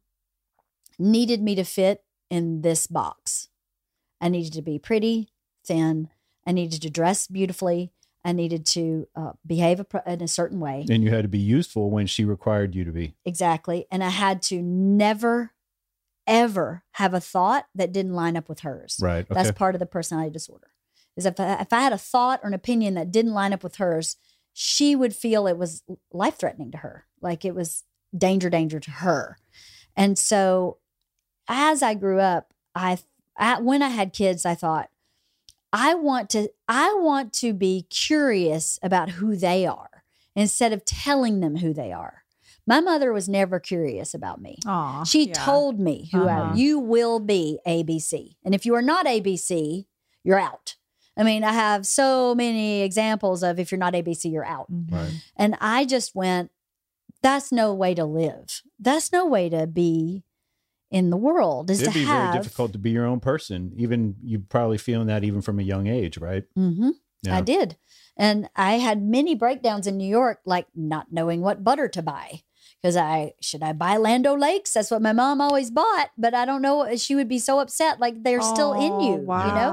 needed 0.99 1.43
me 1.43 1.55
to 1.55 1.65
fit 1.65 2.05
in 2.31 2.61
this 2.61 2.87
box. 2.87 3.49
I 4.21 4.29
needed 4.29 4.53
to 4.53 4.63
be 4.63 4.79
pretty, 4.79 5.31
thin. 5.65 6.09
I 6.47 6.53
needed 6.53 6.83
to 6.83 6.91
dress 6.91 7.27
beautifully. 7.27 7.93
I 8.25 8.33
needed 8.33 8.67
to 8.67 9.07
uh, 9.15 9.33
behave 9.47 9.81
a, 9.81 10.13
in 10.13 10.23
a 10.23 10.29
certain 10.29 10.61
way. 10.61 10.85
and 10.91 11.03
you 11.03 11.11
had 11.11 11.23
to 11.23 11.29
be 11.29 11.39
useful 11.39 11.89
when 11.91 12.07
she 12.07 12.25
required 12.25 12.75
you 12.75 12.85
to 12.85 12.91
be 12.91 13.15
Exactly. 13.25 13.87
And 13.91 14.03
I 14.03 14.11
had 14.11 14.43
to 14.45 14.61
never, 14.61 15.53
ever 16.27 16.83
have 16.93 17.15
a 17.15 17.21
thought 17.21 17.67
that 17.75 17.93
didn't 17.93 18.15
line 18.15 18.37
up 18.37 18.49
with 18.49 18.61
hers. 18.61 18.99
right 19.01 19.25
okay 19.25 19.35
That's 19.35 19.57
part 19.57 19.75
of 19.75 19.79
the 19.79 19.87
personality 19.87 20.31
disorder. 20.31 20.69
Is 21.19 21.27
if 21.27 21.39
I, 21.39 21.55
if 21.61 21.73
I 21.73 21.81
had 21.81 21.93
a 21.93 21.99
thought 21.99 22.41
or 22.43 22.47
an 22.49 22.55
opinion 22.55 22.95
that 22.95 23.11
didn't 23.11 23.35
line 23.35 23.53
up 23.53 23.63
with 23.65 23.77
hers, 23.77 24.17
she 24.53 24.95
would 24.97 25.15
feel 25.15 25.47
it 25.47 25.59
was 25.59 25.83
life 26.13 26.37
threatening 26.39 26.71
to 26.71 26.79
her, 26.79 27.07
like 27.21 27.45
it 27.45 27.55
was 27.55 27.85
danger, 28.17 28.49
danger 28.49 28.79
to 28.81 28.91
her. 28.93 29.37
And 29.97 30.17
so, 30.19 30.79
as 31.49 31.83
I 31.83 31.95
grew 31.95 32.21
up, 32.21 32.53
I, 32.75 32.99
I 33.37 33.61
when 33.61 33.83
I 33.83 33.89
had 33.89 34.13
kids, 34.13 34.47
I 34.47 34.55
thought, 34.55 34.91
I 35.73 35.95
want 35.95 36.31
to 36.31 36.49
I 36.69 36.95
want 36.95 37.33
to 37.35 37.53
be 37.53 37.87
curious 37.91 38.79
about 38.83 39.11
who 39.11 39.37
they 39.37 39.67
are 39.67 40.05
instead 40.37 40.73
of 40.73 40.85
telling 40.85 41.41
them 41.41 41.57
who 41.57 41.75
they 41.75 41.93
are. 41.93 42.23
My 42.67 42.81
mother 42.81 43.13
was 43.13 43.29
never 43.29 43.59
curious 43.59 44.15
about 44.15 44.41
me. 44.41 44.59
Aw, 44.67 45.03
She 45.05 45.29
yeah. 45.29 45.33
told 45.33 45.81
me 45.81 46.09
who 46.13 46.29
Uh-huh. 46.29 46.53
I, 46.53 46.55
you 46.55 46.79
will 46.79 47.19
be 47.19 47.59
ABC. 47.67 48.37
And 48.45 48.55
if 48.55 48.65
you 48.67 48.75
are 48.75 48.83
not 48.83 49.07
ABC, 49.07 49.87
you're 50.23 50.39
out. 50.39 50.77
I 51.19 51.25
mean, 51.25 51.43
I 51.45 51.53
have 51.53 51.85
so 51.87 52.35
many 52.35 52.83
examples 52.83 53.43
of 53.43 53.59
if 53.59 53.71
you're 53.73 53.79
not 53.79 53.93
ABC, 53.95 54.31
you're 54.33 54.45
out. 54.47 54.71
Mhm. 54.73 54.93
right 54.93 55.13
And 55.37 55.57
I 55.61 55.85
just 55.85 56.15
went, 56.15 56.51
that's 57.21 57.51
no 57.51 57.75
way 57.75 57.95
to 57.95 58.05
live. 58.05 58.63
That's 58.79 59.11
no 59.13 59.27
way 59.27 59.49
to 59.51 59.67
be 59.67 60.23
in 60.91 61.11
the 61.11 61.17
world 61.17 61.71
is 61.71 61.83
it'd 61.83 61.93
to 61.93 61.99
be 61.99 62.05
have 62.07 62.31
very 62.33 62.43
difficult 62.43 62.73
to 62.73 62.79
be 62.79 62.89
your 62.91 63.05
own 63.05 63.21
person 63.21 63.75
even 63.77 64.17
you 64.23 64.39
probably 64.39 64.79
feeling 64.79 65.07
that 65.07 65.23
even 65.23 65.43
from 65.43 65.59
a 65.59 65.63
young 65.63 65.87
age 65.87 66.17
right 66.17 66.45
Mm-hmm. 66.57 66.91
Yeah. 67.23 67.37
I 67.37 67.41
did. 67.43 67.77
And 68.17 68.49
I 68.57 68.75
had 68.79 69.03
many 69.03 69.35
breakdowns 69.35 69.87
in 69.87 69.97
New 69.99 70.09
York, 70.09 70.41
like 70.47 70.67
not 70.75 71.09
knowing 71.13 71.41
what 71.41 71.63
butter 71.65 71.89
to 71.89 72.01
buy. 72.03 72.43
Because 72.81 72.97
I 72.97 73.33
should 73.41 73.63
I 73.63 73.73
buy 73.73 73.97
Land 73.97 74.25
O'Lakes? 74.27 74.73
That's 74.75 74.91
what 74.91 75.03
my 75.03 75.13
mom 75.13 75.41
always 75.41 75.71
bought, 75.71 76.11
but 76.17 76.33
I 76.33 76.45
don't 76.45 76.63
know. 76.63 76.95
She 76.97 77.17
would 77.17 77.27
be 77.29 77.41
so 77.41 77.59
upset, 77.59 77.99
like 77.99 78.23
they're 78.23 78.41
still 78.41 78.73
in 78.73 78.93
Oh, 78.95 79.01
you. 79.01 79.11
You 79.47 79.53
know, 79.53 79.73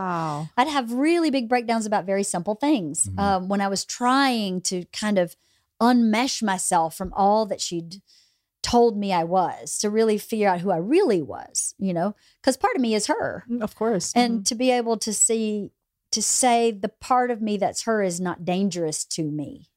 I'd 0.58 0.68
have 0.68 0.92
really 0.92 1.30
big 1.30 1.48
breakdowns 1.48 1.86
about 1.86 2.06
very 2.06 2.24
simple 2.24 2.56
things 2.56 3.08
Mhm. 3.08 3.20
um, 3.20 3.48
when 3.48 3.62
I 3.62 3.68
was 3.68 3.86
trying 3.86 4.62
to 4.62 4.86
kind 4.86 5.20
of 5.20 5.36
unmesh 5.80 6.42
myself 6.42 6.96
from 6.96 7.14
all 7.14 7.46
that 7.46 7.62
she'd 7.62 8.02
told 8.64 8.98
me 8.98 9.14
I 9.14 9.24
was 9.24 9.78
to 9.80 9.92
really 9.92 10.18
figure 10.18 10.50
out 10.50 10.62
who 10.62 10.72
I 10.72 10.78
really 10.78 11.22
was. 11.22 11.76
You 11.78 11.94
know, 11.94 12.16
because 12.42 12.58
part 12.58 12.76
of 12.76 12.82
me 12.82 12.96
is 12.96 13.06
her 13.06 13.46
Mm, 13.48 13.62
Of 13.62 13.76
course. 13.76 14.14
and 14.16 14.40
Mhm. 14.40 14.46
to 14.46 14.56
be 14.56 14.72
able 14.72 14.98
to 14.98 15.14
see 15.14 15.72
to 16.12 16.22
say 16.24 16.72
the 16.72 16.90
part 16.90 17.30
of 17.30 17.42
me 17.42 17.58
that's 17.58 17.84
her 17.84 18.02
is 18.02 18.20
not 18.22 18.46
dangerous 18.46 19.04
to 19.04 19.24
me 19.30 19.70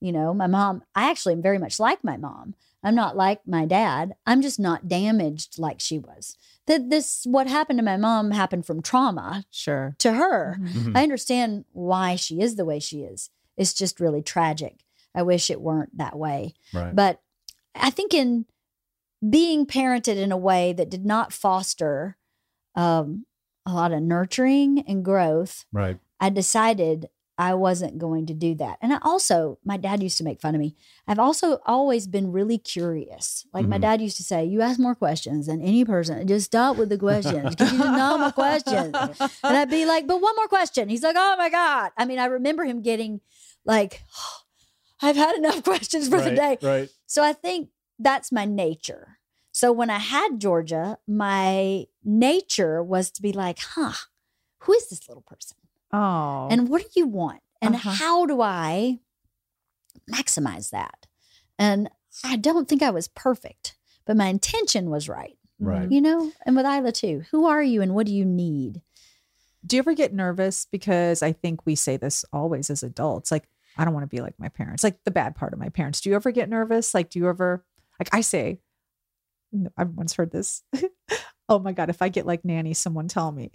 you 0.00 0.12
know 0.12 0.34
my 0.34 0.46
mom 0.46 0.82
i 0.94 1.08
actually 1.10 1.32
am 1.32 1.40
very 1.40 1.56
much 1.58 1.80
like 1.80 2.04
my 2.04 2.16
mom 2.16 2.54
i'm 2.82 2.94
not 2.94 3.16
like 3.16 3.40
my 3.46 3.64
dad. 3.66 4.14
I'm 4.26 4.40
just 4.42 4.58
not 4.60 4.88
damaged 4.88 5.58
like 5.58 5.80
she 5.80 5.98
was. 5.98 6.36
That 6.66 6.90
this 6.90 7.24
what 7.24 7.46
happened 7.46 7.78
to 7.78 7.84
my 7.84 7.96
mom 7.96 8.30
happened 8.30 8.66
from 8.66 8.82
trauma 8.82 9.44
sure. 9.50 9.96
to 9.98 10.12
her. 10.12 10.58
Mhm. 10.60 10.68
Mhm. 10.68 10.96
i 10.96 11.02
understand 11.02 11.64
why 11.72 12.16
she 12.16 12.40
is 12.40 12.56
the 12.56 12.64
way 12.64 12.78
she 12.78 13.00
is. 13.02 13.30
It's 13.56 13.74
just 13.74 14.00
really 14.00 14.22
tragic. 14.22 14.84
I 15.14 15.22
wish 15.22 15.50
it 15.50 15.60
weren't 15.60 15.96
that 15.98 16.16
way. 16.16 16.54
Right. 16.72 16.94
But 16.94 17.20
I 17.74 17.90
think 17.90 18.14
in 18.14 18.46
being 19.28 19.66
parented 19.66 20.16
in 20.16 20.30
a 20.30 20.36
way 20.36 20.72
that 20.72 20.90
did 20.90 21.04
not 21.04 21.32
foster 21.32 22.16
um, 22.76 23.26
a 23.66 23.72
lot 23.72 23.92
of 23.92 24.00
nurturing 24.02 24.84
and 24.86 25.04
growth, 25.04 25.64
right. 25.72 25.98
I 26.20 26.30
decided 26.30 27.08
I 27.40 27.54
wasn't 27.54 27.98
going 27.98 28.26
to 28.26 28.34
do 28.34 28.56
that. 28.56 28.78
And 28.82 28.92
I 28.92 28.98
also, 29.02 29.58
my 29.64 29.76
dad 29.76 30.02
used 30.02 30.18
to 30.18 30.24
make 30.24 30.40
fun 30.40 30.56
of 30.56 30.60
me. 30.60 30.74
I've 31.06 31.20
also 31.20 31.60
always 31.64 32.08
been 32.08 32.32
really 32.32 32.58
curious. 32.58 33.46
Like 33.54 33.68
my 33.68 33.78
Mhm. 33.78 33.82
dad 33.82 34.00
used 34.02 34.16
to 34.16 34.24
say, 34.24 34.44
You 34.44 34.60
ask 34.60 34.80
more 34.80 34.96
questions 34.96 35.46
than 35.46 35.62
any 35.62 35.84
person. 35.84 36.26
Just 36.26 36.46
stop 36.46 36.76
with 36.76 36.88
the 36.88 36.98
questions. 36.98 37.54
Give 37.54 37.70
you 37.72 37.78
no 37.78 38.18
more 38.18 38.32
questions. 38.32 38.92
And 39.44 39.56
I'd 39.56 39.70
be 39.70 39.86
like, 39.86 40.08
But 40.08 40.20
one 40.20 40.34
more 40.34 40.48
question. 40.48 40.88
He's 40.88 41.04
like, 41.04 41.14
Oh 41.16 41.36
my 41.38 41.48
God. 41.48 41.92
I 41.96 42.04
mean, 42.06 42.18
I 42.18 42.24
remember 42.26 42.64
him 42.64 42.82
getting 42.82 43.20
like, 43.64 44.02
I've 45.00 45.14
had 45.16 45.36
enough 45.36 45.62
questions 45.70 46.08
for 46.08 46.20
the 46.20 46.32
day. 46.32 46.58
right 46.58 46.62
right 46.62 46.88
So 47.06 47.22
I 47.22 47.32
think 47.34 47.68
that's 48.00 48.32
my 48.32 48.46
nature. 48.46 49.18
So 49.52 49.70
when 49.70 49.90
I 49.90 49.98
had 49.98 50.40
Georgia, 50.40 50.98
my 51.06 51.86
nature 52.04 52.82
was 52.82 53.12
to 53.12 53.22
be 53.22 53.32
like, 53.32 53.60
huh, 53.60 53.92
who 54.62 54.72
is 54.72 54.88
this 54.88 55.08
little 55.08 55.22
person? 55.22 55.56
Oh. 55.92 56.48
And 56.50 56.68
what 56.68 56.82
do 56.82 56.88
you 56.96 57.06
want? 57.06 57.40
And 57.60 57.74
Uh-huh. 57.74 57.90
how 57.90 58.26
do 58.26 58.40
I 58.40 58.98
maximize 60.10 60.70
that? 60.70 61.06
And 61.58 61.90
I 62.24 62.36
don't 62.36 62.68
think 62.68 62.82
I 62.82 62.90
was 62.90 63.08
perfect, 63.08 63.76
but 64.06 64.16
my 64.16 64.26
intention 64.26 64.90
was 64.90 65.08
right, 65.08 65.36
right 65.58 65.90
you 65.90 66.00
know? 66.00 66.32
And 66.46 66.56
with 66.56 66.66
Ila 66.66 66.92
too, 66.92 67.24
who 67.30 67.46
are 67.46 67.62
you 67.62 67.82
and 67.82 67.94
what 67.94 68.06
do 68.06 68.12
you 68.14 68.24
need? 68.24 68.82
Do 69.66 69.76
you 69.76 69.80
ever 69.80 69.94
get 69.94 70.14
nervous? 70.14 70.66
Because 70.70 71.22
I 71.22 71.32
think 71.32 71.66
we 71.66 71.74
say 71.74 71.96
this 71.96 72.24
always 72.32 72.70
as 72.70 72.82
adults. 72.82 73.30
Like, 73.32 73.48
I 73.76 73.84
don't 73.84 73.92
want 73.94 74.04
to 74.04 74.14
be 74.16 74.22
like 74.22 74.38
my 74.38 74.48
parents, 74.48 74.82
like 74.84 74.98
the 75.04 75.10
bad 75.10 75.34
part 75.34 75.52
of 75.52 75.58
my 75.58 75.68
parents. 75.68 76.00
Do 76.00 76.10
you 76.10 76.16
ever 76.16 76.30
get 76.30 76.48
nervous? 76.48 76.94
Like, 76.94 77.10
do 77.10 77.18
you 77.18 77.28
ever, 77.28 77.64
like 77.98 78.08
I 78.12 78.20
say, 78.20 78.60
I've 79.76 79.90
once 79.90 80.14
heard 80.14 80.30
this. 80.30 80.62
oh 81.48 81.58
my 81.58 81.72
God, 81.72 81.90
if 81.90 82.02
I 82.02 82.08
get 82.08 82.26
like 82.26 82.44
nanny, 82.44 82.74
someone 82.74 83.08
tell 83.08 83.32
me. 83.32 83.50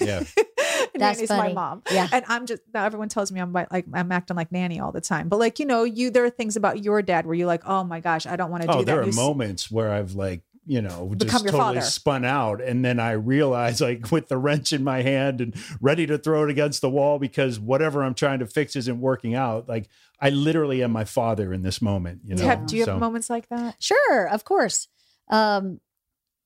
Yeah. 0.00 0.24
That's 0.98 1.18
Nanny's 1.18 1.28
funny. 1.28 1.54
my 1.54 1.68
mom. 1.70 1.82
Yeah. 1.90 2.08
And 2.12 2.24
I'm 2.28 2.46
just 2.46 2.62
now 2.74 2.84
everyone 2.84 3.08
tells 3.08 3.30
me 3.32 3.40
I'm 3.40 3.52
like 3.52 3.72
like 3.72 3.86
I'm 3.92 4.10
acting 4.12 4.36
like 4.36 4.50
nanny 4.52 4.80
all 4.80 4.92
the 4.92 5.00
time. 5.00 5.28
But 5.28 5.38
like, 5.38 5.58
you 5.58 5.66
know, 5.66 5.84
you 5.84 6.10
there 6.10 6.24
are 6.24 6.30
things 6.30 6.56
about 6.56 6.82
your 6.82 7.02
dad 7.02 7.26
where 7.26 7.34
you're 7.34 7.46
like, 7.46 7.62
oh 7.66 7.84
my 7.84 8.00
gosh, 8.00 8.26
I 8.26 8.36
don't 8.36 8.50
want 8.50 8.62
to 8.62 8.68
do 8.68 8.74
Oh, 8.74 8.78
that. 8.78 8.86
there 8.86 9.00
are 9.00 9.04
You 9.04 9.08
s- 9.10 9.16
moments 9.16 9.70
where 9.70 9.92
I've 9.92 10.12
like, 10.14 10.42
you 10.66 10.82
know, 10.82 11.12
just 11.16 11.30
totally 11.44 11.50
father. 11.58 11.80
spun 11.80 12.24
out. 12.24 12.60
And 12.60 12.84
then 12.84 13.00
I 13.00 13.12
realize, 13.12 13.80
like, 13.80 14.12
with 14.12 14.28
the 14.28 14.36
wrench 14.36 14.72
in 14.72 14.84
my 14.84 15.02
hand 15.02 15.40
and 15.40 15.54
ready 15.80 16.06
to 16.06 16.18
throw 16.18 16.44
it 16.44 16.50
against 16.50 16.80
the 16.82 16.90
wall 16.90 17.18
because 17.18 17.58
whatever 17.58 18.02
I'm 18.04 18.14
trying 18.14 18.38
to 18.40 18.46
fix 18.46 18.76
isn't 18.76 19.00
working 19.00 19.34
out. 19.34 19.68
Like, 19.68 19.88
I 20.20 20.30
literally 20.30 20.82
am 20.84 20.92
my 20.92 21.04
father 21.04 21.52
in 21.52 21.62
this 21.62 21.80
moment, 21.80 22.20
you 22.24 22.36
Do 22.36 22.42
know? 22.42 22.44
you 22.44 22.48
have, 22.56 22.66
do 22.66 22.76
you 22.76 22.84
have 22.84 22.98
moments 23.00 23.30
like 23.30 23.48
that? 23.48 23.76
Sure, 23.82 24.28
of 24.28 24.44
course. 24.44 24.86
Um, 25.30 25.80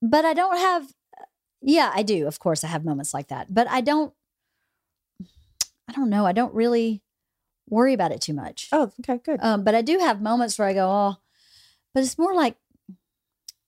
but 0.00 0.24
I 0.24 0.32
don't 0.32 0.58
have, 0.58 0.86
yeah, 1.60 1.90
I 1.94 2.02
do. 2.04 2.26
Of 2.26 2.38
course, 2.38 2.62
I 2.62 2.68
have 2.68 2.84
moments 2.84 3.12
like 3.12 3.28
that. 3.28 3.52
But 3.52 3.68
I 3.68 3.80
don't, 3.80 4.12
I 4.12 4.14
don't 5.94 6.10
know. 6.10 6.26
I 6.26 6.32
don't 6.32 6.54
really 6.54 7.02
worry 7.68 7.92
about 7.94 8.12
it 8.12 8.20
too 8.20 8.34
much. 8.34 8.68
Oh, 8.72 8.92
okay, 9.00 9.18
good. 9.24 9.40
Um, 9.42 9.64
but 9.64 9.74
I 9.74 9.82
do 9.82 9.98
have 9.98 10.20
moments 10.20 10.58
where 10.58 10.68
I 10.68 10.74
go, 10.74 10.88
oh, 10.90 11.16
but 11.94 12.02
it's 12.02 12.18
more 12.18 12.34
like 12.34 12.56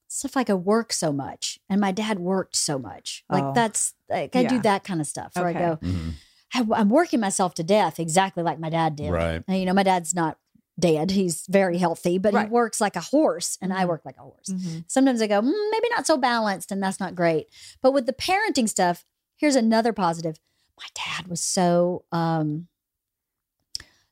stuff 0.09 0.37
like 0.37 0.49
I 0.51 0.55
work 0.55 0.93
so 0.93 1.13
much 1.13 1.59
and 1.69 1.81
my 1.81 1.93
dad 1.93 2.19
worked 2.19 2.57
so 2.57 2.79
much. 2.79 3.25
Like 3.29 3.45
Oh. 3.45 3.53
that's, 3.55 3.95
like, 4.09 4.35
I 4.37 4.45
do 4.45 4.61
that 4.61 4.85
kind 4.85 5.01
of 5.01 5.07
stuff 5.07 5.33
where 5.35 5.49
Okay. 5.49 5.59
I 5.59 5.69
go, 5.69 5.77
Mhm. 5.77 6.13
I, 6.55 6.67
I'm 6.81 6.89
working 6.91 7.21
myself 7.21 7.55
to 7.55 7.63
death 7.63 7.99
exactly 8.01 8.43
like 8.43 8.59
my 8.59 8.71
dad 8.71 8.97
did. 8.97 9.11
Right. 9.11 9.43
And, 9.47 9.59
you 9.59 9.67
know, 9.67 9.75
my 9.75 9.83
dad's 9.83 10.15
not 10.15 10.39
dead. 10.79 11.11
He's 11.11 11.45
very 11.49 11.79
healthy, 11.79 12.19
but 12.19 12.33
Right. 12.35 12.47
he 12.47 12.51
works 12.53 12.81
like 12.81 12.97
a 12.97 13.01
horse 13.01 13.59
and 13.61 13.73
I 13.73 13.85
Mhm. 13.85 13.89
work 13.89 14.03
like 14.05 14.17
a 14.19 14.23
horse. 14.23 14.49
Mhm. 14.51 14.85
Sometimes 14.87 15.21
I 15.23 15.27
go, 15.27 15.41
"Mm, 15.41 15.71
maybe 15.71 15.89
not 15.91 16.07
so 16.07 16.17
balanced 16.17 16.71
and 16.71 16.83
that's 16.83 17.01
not 17.01 17.15
great. 17.15 17.49
But 17.83 17.93
with 17.93 18.07
the 18.07 18.13
parenting 18.13 18.69
stuff, 18.69 19.05
here's 19.37 19.57
another 19.57 19.93
positive. 19.93 20.39
My 20.79 20.87
dad 20.95 21.29
was 21.29 21.41
so, 21.41 22.05
um, 22.13 22.69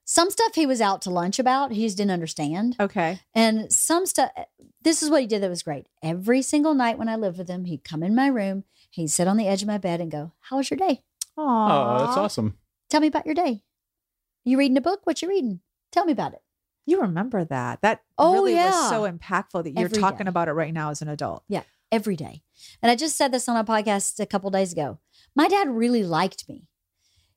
some 0.07 0.31
stuff 0.31 0.55
he 0.55 0.67
was 0.67 0.81
out 0.81 1.03
to 1.03 1.11
lunch 1.11 1.39
about, 1.39 1.73
he 1.73 1.83
just 1.85 1.97
didn't 1.97 2.11
understand. 2.13 2.77
Okay. 2.79 3.21
And 3.35 3.73
some 3.73 4.05
stuff, 4.07 4.31
this 4.83 5.03
is 5.03 5.09
what 5.11 5.23
he 5.23 5.27
did 5.27 5.43
that 5.43 5.49
was 5.51 5.63
great. 5.63 5.87
Every 6.03 6.43
single 6.43 6.75
night 6.75 6.99
when 6.99 7.09
I 7.09 7.17
lived 7.17 7.39
with 7.39 7.49
him, 7.49 7.65
he'd 7.65 7.85
come 7.85 8.03
in 8.03 8.15
my 8.15 8.27
room, 8.27 8.65
he'd 8.91 9.09
sit 9.09 9.27
on 9.29 9.37
the 9.39 9.49
edge 9.49 9.63
of 9.63 9.69
my 9.69 9.79
bed 9.79 10.01
and 10.01 10.11
go, 10.11 10.33
How 10.41 10.59
was 10.59 10.71
your 10.71 10.77
day? 10.79 11.03
Oh, 11.37 12.05
that's 12.05 12.17
awesome. 12.19 12.59
Tell 12.91 13.01
me 13.01 13.07
about 13.09 13.27
your 13.27 13.35
day. 13.35 13.63
You 14.45 14.59
reading 14.59 14.77
a 14.77 14.83
book? 14.83 15.01
What 15.05 15.23
you 15.23 15.29
reading? 15.29 15.61
Tell 15.91 16.05
me 16.05 16.13
about 16.13 16.35
it. 16.35 16.43
You 16.87 17.01
remember 17.01 17.45
that. 17.47 17.81
That 17.81 18.03
Oh, 18.19 18.35
really 18.35 18.53
yeah. 18.55 18.67
was 18.67 18.91
so 18.91 19.11
impactful 19.11 19.65
that 19.65 19.71
you're 19.71 19.87
Every 19.87 19.99
talking 20.01 20.27
day. 20.27 20.29
about 20.29 20.49
it 20.49 20.53
right 20.53 20.73
now 20.75 20.91
as 20.91 21.01
an 21.03 21.09
adult. 21.09 21.45
Yeah 21.49 21.63
every 21.93 22.17
day. 22.17 22.43
And 22.83 22.91
I 22.91 22.97
just 22.97 23.17
said 23.17 23.31
this 23.31 23.49
on 23.49 23.57
a 23.57 23.63
podcast 23.63 24.19
a 24.19 24.27
couple 24.27 24.51
days 24.51 24.73
ago. 24.73 24.99
My 25.35 25.49
dad 25.49 25.69
really 25.69 26.03
liked 26.05 26.49
me. 26.49 26.69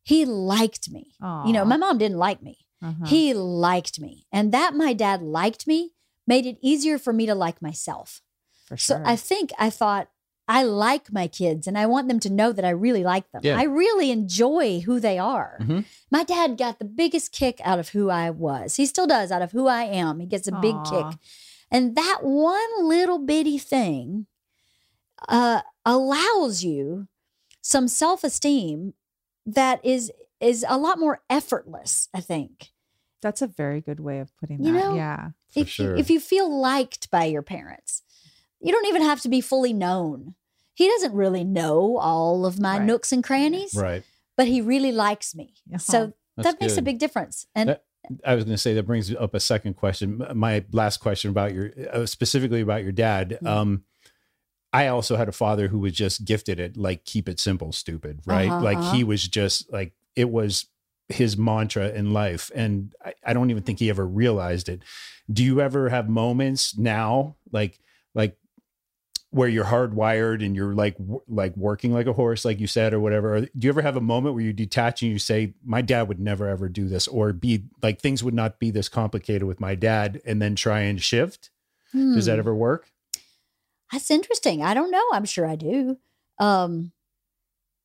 He 0.04 0.26
liked 0.26 0.90
me. 0.92 1.16
You 1.22 1.52
know, 1.54 1.66
my 1.66 1.78
mom 1.78 1.98
didn't 1.98 2.18
like 2.18 2.42
me. 2.42 2.60
Uh-huh. 2.82 3.06
He 3.08 3.34
liked 3.34 4.00
me. 4.00 4.26
And 4.32 4.52
that 4.54 4.74
my 4.76 4.94
dad 4.94 5.22
liked 5.22 5.68
me 5.68 5.94
made 6.26 6.46
it 6.46 6.58
easier 6.62 6.98
for 7.00 7.12
me 7.14 7.26
to 7.26 7.34
like 7.36 7.62
myself. 7.62 8.22
for 8.68 8.78
So. 8.78 9.02
I 9.06 9.16
think 9.16 9.52
I 9.58 9.70
thought, 9.70 10.10
I 10.50 10.64
like 10.64 11.12
my 11.12 11.28
kids 11.28 11.68
and 11.68 11.78
I 11.78 11.86
want 11.88 12.08
them 12.08 12.20
to 12.22 12.30
know 12.30 12.54
that 12.54 12.64
I 12.64 12.70
really 12.70 13.04
like 13.04 13.30
them. 13.32 13.42
Yeah. 13.44 13.58
I 13.60 13.64
really 13.64 14.12
enjoy 14.12 14.80
who 14.82 15.00
they 15.02 15.18
are. 15.20 15.58
Mhm. 15.62 15.84
My 16.10 16.24
dad 16.24 16.58
got 16.58 16.80
the 16.80 16.86
biggest 16.86 17.32
kick 17.34 17.60
out 17.66 17.80
of 17.80 17.90
who 17.90 18.10
I 18.10 18.30
was. 18.30 18.76
He 18.78 18.86
still 18.86 19.08
does 19.08 19.30
out 19.32 19.42
of 19.42 19.52
who 19.52 19.68
I 19.68 19.84
am. 19.84 20.20
He 20.22 20.26
gets 20.26 20.48
a 20.48 20.54
big 20.54 20.76
kick. 20.86 21.20
And 21.70 21.96
that 21.98 22.20
one 22.24 22.86
little 22.88 23.20
bitty 23.20 23.58
thing 23.58 24.28
uh, 25.28 25.62
allows 25.86 26.64
you 26.64 27.08
some 27.68 27.88
self 27.90 28.24
esteem 28.24 28.94
that 29.46 29.84
is 29.84 30.10
is 30.40 30.66
a 30.70 30.78
lot 30.78 31.00
more 31.00 31.22
effortless. 31.30 32.08
I 32.14 32.22
think 32.22 32.72
That's 33.22 33.42
a 33.42 33.48
very 33.48 33.82
good 33.82 34.00
way 34.00 34.20
of 34.20 34.30
putting 34.38 34.60
that. 34.60 34.68
You 34.68 34.74
know, 34.74 34.96
yeah. 34.96 35.30
For 35.54 35.60
if 35.62 35.70
sure. 35.70 35.94
you, 35.96 35.98
if 36.00 36.10
you 36.10 36.20
feel 36.20 36.48
liked 36.62 37.10
by 37.12 37.26
your 37.26 37.42
parents, 37.42 38.04
you 38.62 38.72
don't 38.72 38.86
even 38.86 39.02
have 39.02 39.22
to 39.22 39.30
be 39.30 39.42
fully 39.42 39.74
known. 39.74 40.36
He 40.76 40.88
doesn't 40.88 41.14
really 41.14 41.44
know 41.44 41.98
all 41.98 42.46
of 42.46 42.60
my 42.60 42.78
Right. 42.78 42.86
nooks 42.86 43.12
and 43.12 43.24
crannies, 43.24 43.74
Right. 43.76 44.04
but 44.38 44.48
he 44.48 44.62
really 44.62 44.92
likes 44.92 45.34
me. 45.36 45.56
Uh-huh. 45.70 45.78
So 45.80 46.14
That's 46.36 46.52
that 46.52 46.62
makes 46.62 46.78
a 46.78 46.82
big 46.84 47.00
difference. 47.00 47.48
And 47.56 47.70
That- 47.70 47.84
I 48.24 48.36
was 48.36 48.44
going 48.46 48.54
to 48.56 48.62
say 48.62 48.74
that 48.76 48.84
brings 48.84 49.14
up 49.14 49.34
a 49.34 49.40
second 49.40 49.74
question. 49.76 50.22
My 50.36 50.64
last 50.72 50.98
question 50.98 51.32
about 51.32 51.54
your, 51.56 51.72
uh, 51.92 52.06
specifically 52.06 52.62
about 52.62 52.84
your 52.84 52.94
dad. 52.94 53.40
Mhm. 53.42 53.48
Um, 53.48 53.84
I 54.78 54.90
also 54.90 55.16
had 55.16 55.28
a 55.28 55.32
father 55.32 55.70
who 55.70 55.80
was 55.80 55.94
just 55.94 56.24
gifted 56.24 56.60
at 56.60 56.78
like 56.78 57.04
keep 57.04 57.28
it 57.28 57.40
simple, 57.40 57.72
stupid, 57.72 58.20
right? 58.28 58.52
Uh-huh, 58.52 58.64
like 58.64 58.78
uh-huh. 58.78 58.94
he 58.94 59.04
was 59.04 59.28
just 59.28 59.74
like 59.74 59.94
it 60.16 60.30
was 60.30 60.68
his 61.10 61.36
mantra 61.36 61.90
in 61.90 62.14
life, 62.14 62.52
and 62.54 62.94
I, 63.04 63.16
I 63.26 63.34
don't 63.34 63.50
even 63.50 63.64
think 63.64 63.80
he 63.80 63.90
ever 63.90 64.06
realized 64.06 64.70
it. 64.70 64.84
Do 65.34 65.44
you 65.44 65.62
ever 65.62 65.90
have 65.90 66.08
moments 66.08 66.78
now, 66.78 67.38
like 67.52 67.80
like 68.14 68.38
where 69.32 69.50
you're 69.50 69.66
hardwired 69.66 70.46
and 70.46 70.56
you're 70.56 70.76
like 70.76 70.96
w- 71.00 71.24
like 71.28 71.58
working 71.58 71.92
like 71.92 72.06
a 72.06 72.14
horse, 72.14 72.46
like 72.46 72.60
you 72.60 72.68
said, 72.68 72.94
or 72.94 73.00
whatever? 73.00 73.36
Or 73.36 73.42
do 73.42 73.50
you 73.56 73.70
ever 73.70 73.82
have 73.82 73.98
a 73.98 74.02
moment 74.02 74.36
where 74.36 74.44
you 74.44 74.54
detach 74.54 75.02
and 75.02 75.12
you 75.12 75.18
say, 75.18 75.56
"My 75.66 75.82
dad 75.82 76.08
would 76.08 76.20
never 76.20 76.48
ever 76.48 76.70
do 76.70 76.88
this," 76.88 77.08
or 77.08 77.34
be 77.34 77.64
like 77.82 78.00
things 78.00 78.24
would 78.24 78.36
not 78.36 78.60
be 78.60 78.70
this 78.70 78.90
complicated 78.90 79.46
with 79.46 79.60
my 79.60 79.74
dad, 79.74 80.22
and 80.24 80.40
then 80.40 80.56
try 80.56 80.82
and 80.82 81.02
shift? 81.02 81.50
Does 81.94 82.28
that 82.28 82.34
hmm, 82.34 82.40
ever 82.40 82.54
work? 82.54 82.92
That's 83.92 84.12
interesting. 84.12 84.64
I 84.64 84.74
don't 84.74 84.92
know. 84.92 85.04
I'm 85.14 85.26
sure 85.26 85.46
I 85.48 85.56
do. 85.56 85.98
Um, 86.40 86.92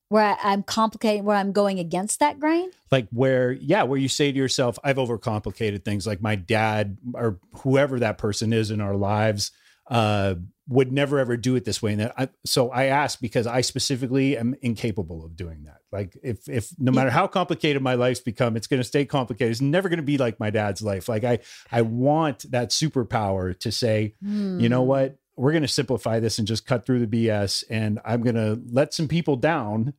where 0.09 0.25
I, 0.25 0.53
I'm 0.53 0.63
complicating, 0.63 1.25
where 1.25 1.37
I'm 1.37 1.53
going 1.53 1.79
against 1.79 2.21
that 2.21 2.39
grain. 2.39 2.71
like 2.91 3.09
where 3.11 3.53
yeah 3.53 3.83
where 3.85 3.99
you 3.99 4.09
say 4.09 4.31
to 4.31 4.37
yourself 4.37 4.79
i've 4.85 4.97
overcomplicated 4.97 5.85
things 5.85 6.07
like 6.07 6.21
my 6.21 6.35
dad 6.35 6.99
or 7.15 7.39
whoever 7.63 7.99
that 8.01 8.19
person 8.19 8.53
is 8.53 8.71
in 8.71 8.81
our 8.83 8.95
lives 8.95 9.51
uh 9.89 10.35
would 10.69 10.93
never 10.93 11.19
ever 11.19 11.37
do 11.39 11.57
it 11.57 11.65
this 11.65 11.81
way 11.83 11.93
and 11.93 12.01
that 12.03 12.13
I, 12.19 12.29
so 12.45 12.69
i 12.71 12.85
ask 12.85 13.19
because 13.21 13.47
i 13.47 13.63
specifically 13.63 14.37
am 14.37 14.55
incapable 14.61 15.25
of 15.25 15.35
doing 15.37 15.65
that 15.65 15.79
like 15.91 16.17
if 16.23 16.47
if 16.49 16.69
no 16.79 16.93
matter 16.93 17.11
how 17.11 17.27
complicated 17.27 17.81
my 17.83 17.95
life's 17.95 18.21
become 18.21 18.57
it's 18.57 18.67
going 18.67 18.81
to 18.81 18.85
stay 18.89 19.05
complicated 19.07 19.51
it's 19.51 19.61
never 19.63 19.89
going 19.89 19.97
to 19.99 20.03
be 20.05 20.19
like 20.19 20.39
my 20.39 20.51
dad's 20.51 20.83
life 20.83 21.09
like 21.09 21.25
i 21.25 21.39
i 21.73 21.81
want 21.83 22.45
that 22.53 22.69
superpower 22.71 23.59
to 23.59 23.73
say 23.73 24.15
you 24.23 24.69
know 24.69 24.83
Hmm. 24.83 24.89
what 24.89 25.17
we're 25.37 25.53
going 25.53 25.63
to 25.63 25.69
simplify 25.69 26.21
this 26.21 26.39
and 26.39 26.47
just 26.49 26.67
cut 26.67 26.85
through 26.85 27.05
the 27.05 27.27
bs 27.27 27.65
and 27.71 27.99
i'm 28.05 28.23
going 28.23 28.35
to 28.35 28.61
let 28.71 28.93
some 28.95 29.09
people 29.09 29.37
down 29.37 29.95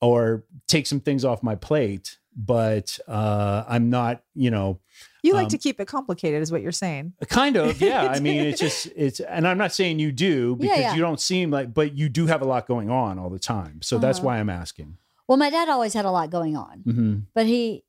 or 0.00 0.44
take 0.68 0.86
some 0.86 1.00
things 1.00 1.24
off 1.24 1.42
my 1.42 1.54
plate 1.54 2.18
but 2.36 2.98
uh 3.08 3.64
i'm 3.68 3.90
not 3.90 4.22
you 4.34 4.50
know 4.50 4.80
You 5.22 5.34
like 5.34 5.44
Um, 5.44 5.50
to 5.50 5.58
keep 5.58 5.78
it 5.80 5.86
complicated, 5.86 6.42
is 6.42 6.50
what 6.50 6.60
you're 6.62 6.72
saying. 6.72 7.12
kind 7.28 7.56
of 7.56 7.80
yeah 7.80 8.08
i 8.08 8.18
mean 8.20 8.40
it's 8.44 8.60
just 8.66 8.88
it's 8.96 9.20
and 9.20 9.46
i'm 9.46 9.56
not 9.58 9.72
saying 9.72 9.98
you 10.00 10.10
do 10.10 10.56
because 10.56 10.78
yeah. 10.78 10.94
you 10.94 11.00
don't 11.00 11.20
seem 11.20 11.50
like 11.52 11.72
but 11.72 11.96
you 11.96 12.08
do 12.08 12.26
have 12.26 12.42
a 12.42 12.44
lot 12.44 12.66
going 12.66 12.90
on 12.90 13.18
all 13.18 13.30
the 13.30 13.38
time 13.38 13.80
so 13.82 13.98
that's 13.98 14.18
Uh-huh. 14.18 14.26
why 14.26 14.38
i'm 14.40 14.50
asking 14.50 14.98
Well, 15.28 15.38
my 15.38 15.48
dad 15.50 15.68
always 15.68 15.94
had 15.94 16.04
a 16.04 16.10
lot 16.10 16.30
going 16.30 16.56
on. 16.56 16.80
hmm 16.80 17.14
but 17.34 17.46
he 17.46 17.84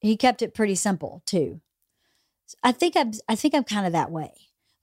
he 0.00 0.16
kept 0.16 0.42
it 0.42 0.52
pretty 0.52 0.74
simple 0.74 1.22
too. 1.26 1.60
I 2.62 2.70
think 2.72 2.96
I'm 2.96 3.12
I 3.28 3.34
think 3.34 3.54
I'm 3.54 3.64
kind 3.64 3.86
of 3.86 3.92
that 3.92 4.10
way. 4.10 4.32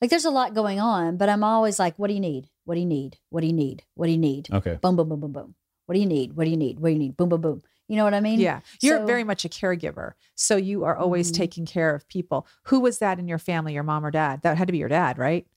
Like 0.03 0.09
there's 0.09 0.25
a 0.25 0.31
lot 0.31 0.53
going 0.53 0.81
on, 0.81 1.15
but 1.15 1.30
I'm 1.30 1.45
always 1.45 1.80
like, 1.80 1.97
what 1.97 2.09
do 2.09 2.13
you 2.13 2.19
need? 2.19 2.49
What 2.65 2.73
do 2.75 2.81
you 2.81 2.85
need? 2.85 3.17
What 3.30 3.39
do 3.39 3.47
you 3.47 3.53
need? 3.53 3.84
What 3.95 4.07
do 4.07 4.11
you 4.11 4.17
need? 4.17 4.49
okay 4.51 4.77
Boom, 4.81 4.97
boom, 4.97 5.07
boom, 5.07 5.21
boom, 5.21 5.31
boom. 5.31 5.55
What 5.85 5.93
do 5.95 6.01
you 6.01 6.05
need? 6.05 6.34
What 6.35 6.43
do 6.43 6.49
you 6.49 6.57
need? 6.57 6.77
What 6.81 6.89
do 6.89 6.93
you 6.93 6.99
need? 6.99 7.15
Boom, 7.15 7.30
boom, 7.30 7.39
boom. 7.39 7.61
You 7.88 7.95
know 7.95 8.03
what 8.03 8.13
I 8.13 8.19
mean? 8.19 8.41
Yeah. 8.41 8.59
You're 8.81 8.97
So- 8.97 9.05
very 9.05 9.23
much 9.23 9.45
a 9.45 9.47
caregiver. 9.49 10.11
So 10.35 10.57
you 10.57 10.84
are 10.84 10.97
always 10.97 11.31
Mhm. 11.31 11.35
taking 11.35 11.65
care 11.65 11.95
of 11.95 12.05
people. 12.09 12.45
Who 12.63 12.81
was 12.81 12.99
that 12.99 13.17
in 13.17 13.30
your 13.30 13.38
family, 13.38 13.75
your 13.75 13.84
mom 13.84 14.05
or 14.05 14.11
dad? 14.11 14.41
That 14.41 14.57
had 14.57 14.67
to 14.67 14.73
be 14.73 14.77
your 14.77 14.89
dad, 14.89 15.17
right? 15.17 15.47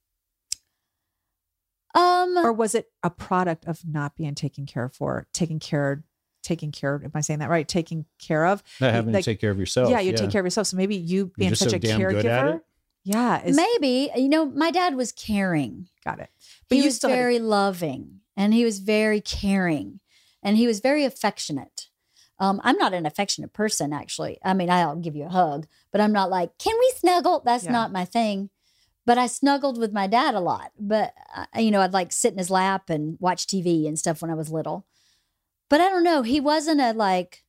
Um 1.97 2.37
Or 2.37 2.53
was 2.53 2.77
it 2.77 2.87
a 3.03 3.11
product 3.11 3.65
of 3.67 3.81
not 3.85 4.15
being 4.15 4.37
taken 4.37 4.65
care 4.65 4.89
for, 4.89 5.27
taking 5.33 5.59
care, 5.59 6.05
taking 6.45 6.71
care, 6.71 7.01
am 7.03 7.11
I 7.17 7.21
saying 7.21 7.41
that 7.41 7.51
right? 7.51 7.67
Taking 7.67 8.05
care 8.21 8.47
of? 8.47 8.63
not 8.81 8.93
having 8.93 9.13
like- 9.13 9.25
to 9.25 9.31
take 9.33 9.41
care 9.41 9.51
of 9.51 9.59
yourself 9.59 9.91
yeah, 9.91 9.99
you 9.99 10.13
take 10.13 10.31
care 10.31 10.41
of 10.41 10.47
yourself. 10.47 10.69
So 10.69 10.77
maybe 10.77 10.95
you 10.95 11.33
being 11.37 11.57
such 11.57 11.71
so 11.71 11.77
a 11.77 11.79
damn 11.81 11.99
good 12.01 12.25
at 12.27 12.45
caregiver. 12.45 12.61
Yeah. 13.07 13.41
Is, 13.45 13.55
maybe, 13.57 14.11
you 14.17 14.29
know, 14.29 14.47
my 14.47 14.71
dad 14.73 14.97
was 14.97 15.13
caring. 15.13 15.87
got 16.05 16.19
it. 16.19 16.29
But 16.69 16.79
he 16.79 16.85
was 16.85 16.99
very 16.99 17.39
loving 17.39 18.21
and 18.37 18.53
he 18.53 18.65
was 18.65 18.81
very 18.81 19.21
caring 19.21 20.01
and 20.43 20.57
he 20.57 20.67
was 20.67 20.81
very 20.81 21.05
affectionate. 21.05 21.87
Um, 22.41 22.61
I'm 22.65 22.77
not 22.77 22.93
an 22.93 23.07
affectionate 23.07 23.53
person, 23.53 23.93
actually. 23.93 24.39
I 24.45 24.55
mean, 24.55 24.69
I'll 24.69 24.97
give 24.97 25.15
you 25.15 25.25
a 25.27 25.29
hug, 25.31 25.67
but 25.93 26.01
I'm 26.01 26.13
not 26.13 26.31
like, 26.31 26.59
can 26.59 26.77
we 26.79 26.93
snuggle? 26.97 27.43
That's 27.45 27.65
Yeah. 27.65 27.73
not 27.73 27.93
my 27.93 28.05
thing. 28.05 28.51
But 29.07 29.19
I 29.19 29.29
snuggled 29.29 29.79
with 29.79 29.93
my 29.93 30.09
dad 30.09 30.35
a 30.35 30.41
lot. 30.41 30.73
But, 30.79 31.15
uh, 31.35 31.47
you 31.61 31.71
know, 31.71 31.81
I'd 31.83 31.93
like 31.93 32.11
sit 32.13 32.33
in 32.33 32.39
his 32.39 32.51
lap 32.51 32.91
and 32.91 33.17
watch 33.21 33.47
TV 33.47 33.87
and 33.87 33.97
stuff 33.97 34.21
when 34.21 34.33
I 34.33 34.35
was 34.35 34.51
little. 34.51 34.85
But 35.71 35.81
I 35.81 35.89
don't 35.89 36.03
know. 36.03 36.23
He 36.23 36.41
wasn't 36.41 36.81
a 36.81 36.93
like, 36.93 37.45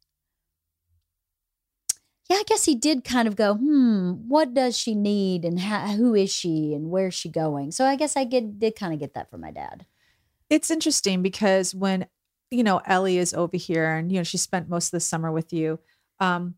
yeah, 2.29 2.37
I 2.37 2.43
guess 2.45 2.65
he 2.65 2.75
did 2.75 3.03
kind 3.03 3.27
of 3.27 3.35
go, 3.35 3.55
hmm, 3.55 4.11
what 4.27 4.53
does 4.53 4.77
she 4.77 4.95
need 4.95 5.45
and 5.45 5.59
how, 5.59 5.87
who 5.87 6.13
is 6.13 6.31
she 6.31 6.73
and 6.73 6.89
where's 6.89 7.13
she 7.13 7.29
going? 7.29 7.71
So 7.71 7.85
I 7.85 7.95
guess 7.95 8.17
I 8.17 8.23
get, 8.23 8.59
did 8.59 8.75
kind 8.75 8.93
of 8.93 8.99
get 8.99 9.13
that 9.13 9.29
from 9.29 9.41
my 9.41 9.51
dad. 9.51 9.85
it's 10.49 10.71
interesting 10.71 11.21
because 11.21 11.75
when 11.75 12.07
you 12.51 12.63
know, 12.63 12.81
Ellie 12.85 13.17
is 13.17 13.33
over 13.33 13.57
here 13.57 13.95
and, 13.95 14.11
you 14.11 14.19
know, 14.19 14.23
she 14.23 14.37
spent 14.37 14.69
most 14.69 14.87
of 14.87 14.91
the 14.91 14.99
summer 14.99 15.31
with 15.31 15.51
you. 15.51 15.79
Um, 16.19 16.55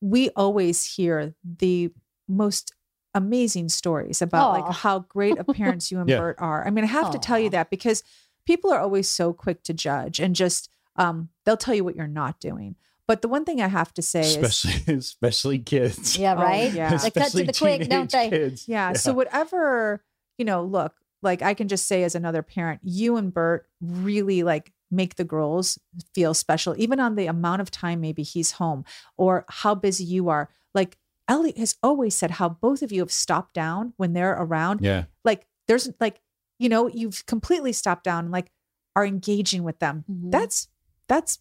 we 0.00 0.30
always 0.30 0.84
hear 0.84 1.34
the 1.44 1.90
most 2.28 2.74
amazing 3.14 3.68
stories 3.68 4.20
about 4.20 4.48
Aw. 4.48 4.52
like 4.52 4.74
how 4.74 5.00
great 5.00 5.38
of 5.38 5.46
parents 5.46 5.90
you 5.90 6.00
and 6.00 6.08
Yeah. 6.08 6.18
Bert 6.18 6.36
are. 6.38 6.66
I 6.66 6.70
mean, 6.70 6.84
I 6.84 6.88
have 6.88 7.10
to 7.12 7.18
tell 7.18 7.38
you 7.38 7.50
that 7.50 7.70
because 7.70 8.02
people 8.46 8.72
are 8.72 8.80
always 8.80 9.08
so 9.08 9.32
quick 9.32 9.62
to 9.64 9.74
judge 9.74 10.20
and 10.20 10.34
just 10.34 10.70
um, 10.96 11.28
they'll 11.44 11.56
tell 11.56 11.74
you 11.74 11.84
what 11.84 11.96
you're 11.96 12.06
not 12.06 12.40
doing. 12.40 12.76
But 13.08 13.22
the 13.22 13.28
one 13.28 13.44
thing 13.44 13.60
I 13.60 13.68
have 13.68 13.92
to 13.94 14.02
say 14.02 14.20
is 14.20 14.36
especially 14.36 14.94
especially 14.96 15.58
kids. 15.58 16.16
Yeah, 16.16 16.34
Oh, 16.34 16.42
right. 16.42 16.72
yeah. 16.72 16.96
They 16.96 17.10
cut 17.10 17.32
to 17.32 17.42
the 17.44 17.52
quick, 17.52 17.88
don't 17.88 18.10
they? 18.12 18.28
Kids. 18.30 18.68
Yeah. 18.68 18.92
So 18.92 19.12
whatever, 19.14 20.04
you 20.36 20.44
know, 20.44 20.62
look, 20.62 20.94
like 21.22 21.42
I 21.42 21.54
can 21.54 21.66
just 21.68 21.86
say 21.86 22.04
as 22.04 22.14
another 22.14 22.42
parent, 22.42 22.80
you 22.84 23.16
and 23.16 23.32
Bert 23.34 23.66
really 23.80 24.42
like 24.44 24.72
make 24.90 25.16
the 25.16 25.24
girls 25.24 25.78
feel 26.14 26.34
special, 26.34 26.74
even 26.78 27.00
on 27.00 27.16
the 27.16 27.26
amount 27.26 27.60
of 27.62 27.70
time 27.70 28.00
maybe 28.00 28.22
he's 28.22 28.52
home 28.52 28.84
or 29.16 29.44
how 29.48 29.74
busy 29.74 30.04
you 30.04 30.28
are. 30.28 30.48
Like 30.74 30.96
Ellie 31.26 31.54
has 31.56 31.76
always 31.82 32.14
said 32.14 32.32
how 32.32 32.48
both 32.50 32.82
of 32.82 32.92
you 32.92 33.00
have 33.00 33.10
stopped 33.12 33.54
down 33.54 33.94
when 33.96 34.12
they're 34.12 34.32
around. 34.38 34.80
Yeah. 34.82 35.04
Like 35.24 35.46
there's 35.66 35.88
like, 35.98 36.20
you 36.58 36.68
know, 36.68 36.88
you've 36.88 37.24
completely 37.26 37.72
stopped 37.72 38.04
down 38.04 38.24
and 38.26 38.32
like 38.32 38.50
are 38.94 39.04
engaging 39.06 39.62
with 39.64 39.78
them. 39.78 40.04
Mhm. 40.10 40.30
That's 40.30 40.68
that's 41.08 41.38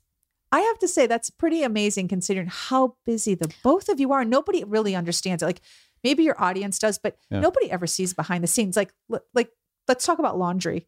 I 0.52 0.62
have 0.62 0.80
to 0.80 0.88
say 0.88 1.08
that's 1.08 1.30
pretty 1.30 1.64
amazing 1.64 2.08
considering 2.08 2.48
how 2.48 2.96
busy 3.06 3.36
the 3.36 3.54
both 3.64 3.90
of 3.90 4.00
you 4.00 4.14
are. 4.14 4.24
Nobody 4.24 4.64
really 4.64 4.96
understands 4.96 5.44
it. 5.44 5.46
Like 5.46 5.62
maybe 6.04 6.24
your 6.24 6.42
audience 6.42 6.80
does, 6.80 6.98
but 6.98 7.18
Yeah. 7.30 7.42
nobody 7.42 7.70
ever 7.70 7.88
sees 7.88 8.14
behind 8.14 8.44
the 8.44 8.48
scenes. 8.48 8.76
Like 8.78 8.94
like 9.34 9.52
let's 9.88 10.06
talk 10.06 10.20
about 10.20 10.38
laundry. 10.38 10.88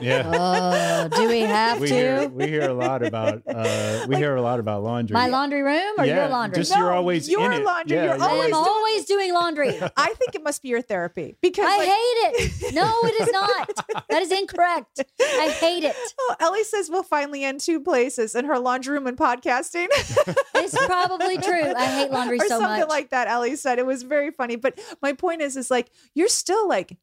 Yeah. 0.00 0.24
Oh, 1.08 1.08
do 1.08 1.28
we 1.28 1.40
have 1.40 1.80
we 1.80 1.88
to? 1.88 1.94
hear 1.94 2.28
we 2.28 2.46
hear 2.46 2.68
a 2.70 2.74
lot 2.74 3.02
about 3.04 3.42
uh 3.46 4.04
we 4.06 4.14
Like- 4.14 4.18
hear 4.18 4.36
a 4.36 4.42
lot 4.42 4.60
about 4.60 4.82
laundry. 4.82 5.14
My 5.14 5.28
laundry 5.28 5.62
room 5.62 5.94
or 5.98 6.04
Yeah, 6.04 6.22
your 6.22 6.28
laundry? 6.28 6.62
just- 6.62 6.76
you're 6.76 6.92
always 6.92 7.28
your 7.28 7.44
in 7.52 7.60
it. 7.60 7.64
laundry. 7.64 7.96
Yeah, 7.96 8.04
you're 8.04 8.14
you're 8.16 8.24
I 8.24 8.28
always 8.28 8.44
am 8.46 8.50
doing- 8.52 8.64
always 8.66 9.04
doing 9.06 9.34
laundry. 9.34 9.68
I 9.96 10.14
think 10.14 10.34
it 10.34 10.42
must 10.42 10.62
be 10.62 10.68
your 10.68 10.82
therapy 10.82 11.36
because 11.40 11.64
I 11.68 11.78
like, 11.78 11.88
hate 11.88 12.44
it. 12.68 12.74
No, 12.74 12.92
it 13.04 13.20
is 13.22 13.32
not. 13.32 14.04
That 14.10 14.22
is 14.22 14.30
incorrect. 14.30 15.02
I 15.20 15.48
hate 15.58 15.84
it. 15.84 15.96
Oh, 16.20 16.34
Ellie 16.40 16.64
says 16.64 16.90
we'll 16.90 17.02
finally 17.02 17.44
end 17.44 17.60
two 17.60 17.80
places 17.80 18.34
in 18.34 18.44
her 18.44 18.58
laundry 18.58 18.94
room 18.94 19.06
and 19.06 19.16
podcasting. 19.16 19.86
It's 20.54 20.86
probably 20.86 21.38
true. 21.38 21.72
I 21.74 21.84
hate 21.86 22.10
laundry 22.10 22.36
or 22.38 22.42
so 22.42 22.58
something 22.60 22.80
much. 22.80 22.88
like 22.88 23.10
that. 23.10 23.26
Ellie 23.28 23.56
said 23.56 23.78
it 23.78 23.86
was 23.86 24.02
very 24.02 24.30
funny. 24.30 24.56
But 24.56 24.78
my 25.02 25.12
point 25.14 25.40
is, 25.42 25.56
is 25.56 25.70
like 25.70 25.90
you're 26.14 26.28
still 26.28 26.68
like, 26.68 26.92
h- 26.92 26.98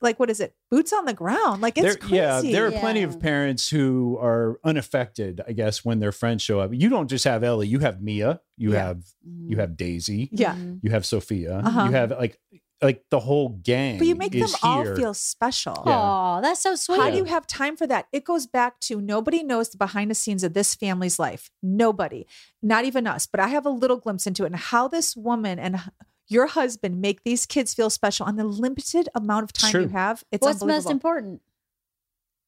like 0.00 0.18
what 0.20 0.30
is 0.30 0.40
it? 0.40 0.54
Boots 0.70 0.92
on 0.92 1.04
the 1.04 1.14
ground. 1.14 1.60
Like 1.62 1.76
it's 1.78 1.86
there, 1.86 1.96
crazy. 1.96 2.16
yeah, 2.16 2.40
there 2.42 2.66
are 2.66 2.72
plenty 2.72 3.02
of 3.02 3.18
parents 3.20 3.68
who 3.70 4.18
are 4.20 4.58
unaffected, 4.64 5.40
I 5.46 5.52
guess, 5.52 5.84
when 5.84 6.00
their 6.00 6.12
friends 6.12 6.42
show 6.42 6.60
up. 6.60 6.70
You 6.72 6.88
don't 6.88 7.08
just 7.08 7.24
have 7.24 7.42
Ellie, 7.44 7.68
you 7.68 7.78
have 7.80 8.02
Mia, 8.02 8.40
you 8.56 8.72
Yeah. 8.72 8.86
have 8.86 9.02
you 9.46 9.56
have 9.58 9.76
Daisy, 9.76 10.28
yeah. 10.32 10.54
Mhm. 10.54 10.80
you 10.82 10.90
have 10.90 11.04
Sophia, 11.06 11.58
Uh-huh. 11.64 11.84
you 11.84 11.90
have 11.92 12.10
like 12.12 12.38
like 12.82 13.04
the 13.10 13.20
whole 13.20 13.50
gang. 13.50 13.96
But 13.98 14.08
you 14.08 14.16
make 14.16 14.32
them 14.32 14.42
is 14.42 14.56
all 14.60 14.82
here. 14.82 14.96
feel 14.96 15.14
special. 15.14 15.84
Yeah. 15.86 15.92
Aw, 15.96 16.40
that's 16.40 16.60
so 16.62 16.74
sweet. 16.74 16.98
How 17.00 17.10
do 17.10 17.16
you 17.16 17.24
have 17.24 17.46
time 17.46 17.76
for 17.76 17.86
that? 17.86 18.06
It 18.12 18.24
goes 18.24 18.48
back 18.48 18.80
to 18.80 19.00
nobody 19.00 19.44
knows 19.44 19.68
the 19.68 19.78
behind 19.78 20.10
the 20.10 20.16
scenes 20.16 20.42
of 20.42 20.52
this 20.54 20.74
family's 20.74 21.16
life. 21.20 21.48
Nobody, 21.62 22.26
not 22.60 22.84
even 22.84 23.06
us. 23.06 23.24
But 23.26 23.38
I 23.38 23.48
have 23.48 23.64
a 23.66 23.70
little 23.70 23.98
glimpse 23.98 24.26
into 24.26 24.42
it 24.42 24.46
and 24.46 24.56
how 24.56 24.88
this 24.88 25.14
woman 25.16 25.60
and 25.60 25.76
h- 25.76 25.82
your 26.32 26.46
husband 26.46 27.00
make 27.00 27.22
these 27.24 27.46
kids 27.46 27.74
feel 27.74 27.90
special 27.90 28.26
on 28.26 28.36
the 28.36 28.44
limited 28.44 29.08
amount 29.14 29.44
of 29.44 29.52
time 29.52 29.70
True. 29.70 29.82
you 29.82 29.88
have. 29.88 30.24
It's 30.32 30.42
What's 30.44 30.64
most 30.64 30.90
important? 30.90 31.42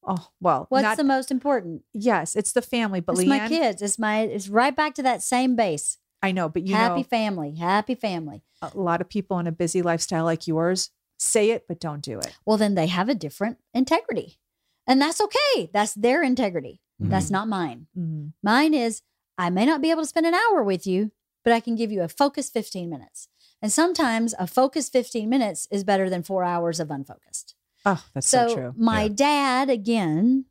Oh 0.07 0.29
well, 0.41 0.67
What's 0.69 0.83
not, 0.83 0.97
the 0.97 1.05
most 1.05 1.31
important? 1.31 1.83
yes, 1.93 2.37
it's 2.37 2.53
the 2.53 2.63
family. 2.63 3.01
But 3.01 3.13
it's 3.13 3.23
LeeAnn, 3.23 3.29
my 3.29 3.49
kids. 3.49 3.81
It's 3.83 3.99
my. 3.99 4.21
It's 4.21 4.49
right 4.49 4.75
back 4.75 4.95
to 4.95 5.03
that 5.03 5.23
same 5.23 5.57
base. 5.57 5.99
I 6.23 6.33
know, 6.33 6.49
but 6.49 6.67
you 6.67 6.75
happy 6.75 7.01
know, 7.01 7.05
family. 7.05 7.55
Happy 7.55 7.95
family. 7.95 8.43
a 8.63 8.71
lot 8.75 9.01
of 9.01 9.09
people 9.09 9.39
in 9.39 9.47
a 9.47 9.53
busy 9.53 9.83
lifestyle 9.83 10.25
like 10.25 10.47
yours 10.47 10.91
say 11.19 11.51
it, 11.51 11.67
but 11.69 11.81
don't 11.81 12.03
do 12.03 12.19
it. 12.19 12.37
Well, 12.45 12.57
then 12.57 12.75
they 12.75 12.87
have 12.87 13.09
a 13.09 13.15
different 13.15 13.59
integrity, 13.73 14.39
and 14.87 15.01
that's 15.01 15.21
okay. 15.21 15.71
That's 15.73 15.95
their 15.95 16.23
integrity. 16.23 16.81
Mhm. 17.03 17.11
That's 17.11 17.31
not 17.31 17.49
mine. 17.49 17.87
Mhm. 17.99 18.33
Mine 18.43 18.75
is 18.75 19.03
I 19.39 19.51
may 19.51 19.65
not 19.67 19.81
be 19.81 19.91
able 19.91 20.03
to 20.03 20.09
spend 20.09 20.27
an 20.27 20.35
hour 20.35 20.63
with 20.63 20.87
you, 20.87 21.13
but 21.43 21.53
I 21.53 21.61
can 21.61 21.75
give 21.77 21.91
you 21.91 22.03
a 22.03 22.09
focused 22.09 22.53
15 22.53 22.89
minutes. 22.91 23.29
And 23.65 23.73
sometimes 23.73 24.35
a 24.39 24.47
focused 24.47 24.93
15 24.93 25.27
minutes 25.27 25.67
is 25.71 25.85
better 25.85 26.11
than 26.11 26.23
four 26.23 26.45
hours 26.45 26.81
of 26.81 26.91
unfocused. 26.91 27.55
Oh, 27.87 28.05
that's 28.13 28.29
so, 28.29 28.47
So, 28.49 28.55
true. 28.55 28.75
my 28.77 29.05
Yeah. 29.05 29.09
dad, 29.15 29.71
again, 29.71 30.45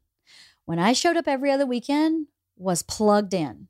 when 0.66 0.80
I 0.80 0.94
showed 0.94 1.16
up 1.16 1.28
every 1.28 1.52
other 1.52 1.68
weekend, 1.68 2.26
was 2.58 2.82
plugged 2.82 3.36
in. 3.36 3.68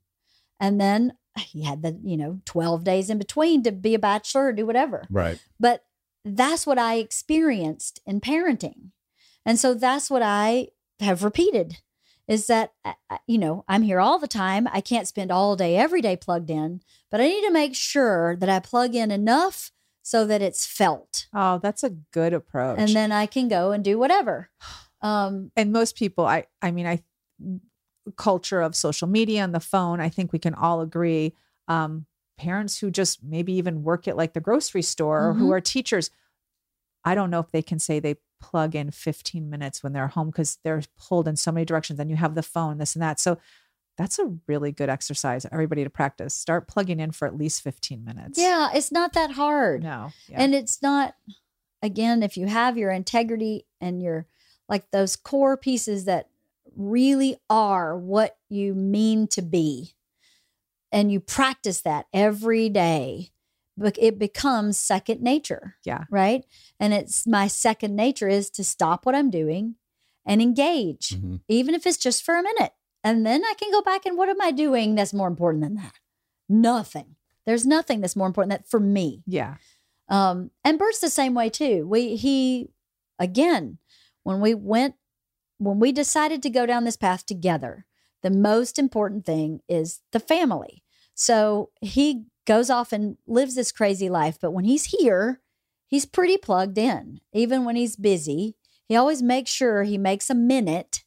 And 0.61 0.79
then 0.79 1.17
he 1.37 1.63
had 1.63 1.81
the, 1.81 1.99
you 2.05 2.15
know, 2.15 2.39
12 2.45 2.85
days 2.85 3.09
in 3.09 3.17
between 3.17 3.63
to 3.63 3.73
be 3.73 3.93
a 3.93 3.99
bachelor 3.99 4.45
or 4.45 4.53
do 4.53 4.65
whatever. 4.65 5.07
Right. 5.09 5.39
But 5.59 5.83
that's 6.23 6.65
what 6.65 6.79
I 6.79 6.95
experienced 6.95 7.99
in 8.05 8.21
parenting. 8.21 8.91
And 9.45 9.59
so 9.59 9.73
that's 9.73 10.09
what 10.09 10.21
I 10.23 10.69
have 11.01 11.21
repeated 11.21 11.79
is 12.27 12.47
that, 12.47 12.73
I- 12.85 12.95
I- 13.09 13.19
you 13.27 13.37
know, 13.37 13.65
I'm 13.67 13.81
here 13.83 13.99
all 13.99 14.19
the 14.19 14.27
time. 14.27 14.67
I 14.71 14.81
can't 14.81 15.07
spend 15.07 15.31
all 15.31 15.55
day, 15.55 15.75
every 15.77 16.01
day 16.01 16.15
plugged 16.15 16.49
in, 16.49 16.81
but 17.11 17.19
I 17.21 17.27
need 17.27 17.41
to 17.45 17.51
make 17.51 17.75
sure 17.75 18.35
that 18.37 18.49
I 18.49 18.59
plug 18.59 18.95
in 18.95 19.11
enough 19.11 19.71
so 20.01 20.25
that 20.27 20.41
it's 20.41 20.65
felt. 20.65 21.27
Oh, 21.33 21.59
that's 21.59 21.83
a 21.83 21.89
good 21.89 22.33
approach. 22.33 22.79
And 22.79 22.89
then 22.89 23.11
I 23.11 23.25
can 23.25 23.47
go 23.47 23.71
and 23.71 23.83
do 23.83 23.97
whatever. 23.97 24.49
Um, 25.01 25.51
and 25.57 25.73
most 25.73 25.97
people 25.97 26.25
i 26.25 26.45
i 26.61 26.71
mean 26.71 26.87
i 26.87 27.03
culture 28.15 28.61
of 28.61 28.73
social 28.73 29.07
media 29.07 29.43
and 29.43 29.53
the 29.53 29.59
phone 29.59 29.99
i 29.99 30.07
think 30.09 30.31
we 30.31 30.39
can 30.39 30.53
all 30.53 30.79
agree 30.81 31.33
um 31.67 32.05
parents 32.37 32.79
who 32.79 32.89
just 32.89 33.21
maybe 33.21 33.53
even 33.53 33.83
work 33.83 34.07
at 34.07 34.15
like 34.15 34.33
the 34.33 34.39
grocery 34.39 34.81
store 34.81 35.27
or 35.29 35.33
who 35.33 35.51
are 35.51 35.59
teachers 35.61 36.09
i 37.03 37.15
don't 37.15 37.29
know 37.29 37.39
if 37.39 37.51
they 37.51 37.61
can 37.61 37.79
say 37.79 37.99
they 37.99 38.15
plug 38.43 38.75
in 38.75 38.91
15 38.91 39.49
minutes 39.49 39.81
when 39.81 39.93
they're 39.93 40.07
home 40.07 40.27
because 40.27 40.57
they're 40.63 40.81
pulled 40.97 41.27
in 41.27 41.35
so 41.35 41.51
many 41.51 41.65
directions 41.65 41.99
and 41.99 42.09
you 42.09 42.17
have 42.17 42.35
the 42.35 42.43
phone 42.43 42.77
this 42.77 42.95
and 42.95 43.01
that 43.01 43.19
so 43.19 43.37
that's 43.97 44.19
a 44.19 44.35
really 44.47 44.71
good 44.71 44.89
exercise 44.89 45.45
everybody 45.51 45.83
to 45.83 45.89
practice 45.89 46.33
start 46.33 46.67
plugging 46.67 46.99
in 46.99 47.11
for 47.11 47.25
at 47.27 47.37
least 47.37 47.61
15 47.61 48.03
minutes 48.03 48.37
yeah, 48.37 48.69
it's 48.73 48.91
not 48.91 49.13
that 49.13 49.31
hard. 49.31 49.81
no 49.83 50.11
yeah. 50.27 50.41
And 50.41 50.53
it's 50.53 50.81
not, 50.81 51.15
again, 51.81 52.23
if 52.23 52.35
you 52.37 52.47
have 52.47 52.77
your 52.77 52.91
integrity 52.91 53.65
and 53.79 54.01
your 54.01 54.25
like 54.67 54.91
those 54.91 55.15
core 55.15 55.57
pieces 55.57 56.05
that 56.05 56.29
really 56.75 57.37
are 57.49 57.97
what 57.97 58.37
you 58.49 58.73
mean 58.73 59.27
to 59.27 59.41
be, 59.41 59.93
and 60.91 61.11
you 61.11 61.19
practice 61.19 61.81
that 61.81 62.05
every 62.13 62.69
day, 62.69 63.31
it 63.81 64.19
becomes 64.19 64.77
second 64.77 65.21
nature. 65.21 65.75
Yeah. 65.83 66.03
Right. 66.09 66.45
And 66.79 66.93
it's 66.93 67.25
my 67.27 67.47
second 67.47 67.95
nature 67.95 68.27
is 68.27 68.49
to 68.51 68.63
stop 68.63 69.05
what 69.05 69.15
I'm 69.15 69.29
doing 69.29 69.75
and 70.25 70.41
engage, 70.41 71.09
Mhm. 71.09 71.41
even 71.47 71.75
if 71.75 71.85
it's 71.85 71.97
just 71.97 72.23
for 72.23 72.35
a 72.35 72.43
minute. 72.43 72.73
And 73.03 73.25
then 73.25 73.43
I 73.43 73.53
can 73.57 73.71
go 73.71 73.81
back 73.81 74.05
and 74.05 74.17
what 74.17 74.29
am 74.29 74.39
I 74.41 74.51
doing 74.51 74.95
that's 74.95 75.13
more 75.13 75.27
important 75.27 75.63
than 75.63 75.75
that? 75.75 75.93
Nothing. 76.47 77.15
There's 77.45 77.65
nothing 77.65 77.99
that's 78.01 78.15
more 78.15 78.27
important 78.27 78.51
that 78.51 78.67
for 78.69 78.79
me. 78.79 79.23
yeah 79.25 79.55
Um, 80.09 80.51
and 80.63 80.77
Bert's 80.77 80.99
the 80.99 81.09
same 81.09 81.33
way 81.33 81.49
too. 81.49 81.87
We 81.87 82.15
he 82.15 82.69
again, 83.19 83.79
when 84.23 84.39
we 84.41 84.53
went 84.53 84.95
when 85.57 85.79
we 85.79 85.91
decided 85.91 86.43
to 86.43 86.49
go 86.49 86.65
down 86.65 86.83
this 86.83 86.97
path 86.97 87.25
together, 87.25 87.85
the 88.21 88.29
most 88.29 88.77
important 88.77 89.25
thing 89.25 89.61
is 89.69 90.01
the 90.11 90.19
family. 90.19 90.83
So 91.15 91.71
he 91.81 92.25
goes 92.45 92.69
off 92.69 92.91
and 92.91 93.17
lives 93.27 93.55
this 93.55 93.71
crazy 93.71 94.09
life, 94.09 94.37
but 94.41 94.51
when 94.51 94.65
he's 94.65 94.85
here, 94.85 95.41
he's 95.87 96.05
pretty 96.05 96.37
plugged 96.37 96.77
in. 96.77 97.21
Even 97.33 97.65
when 97.65 97.75
he's 97.75 97.95
busy, 97.95 98.55
he 98.87 98.95
always 98.95 99.21
makes 99.21 99.49
sure 99.51 99.83
he 99.83 99.97
makes 99.97 100.29
a 100.29 100.35
minute 100.35 101.03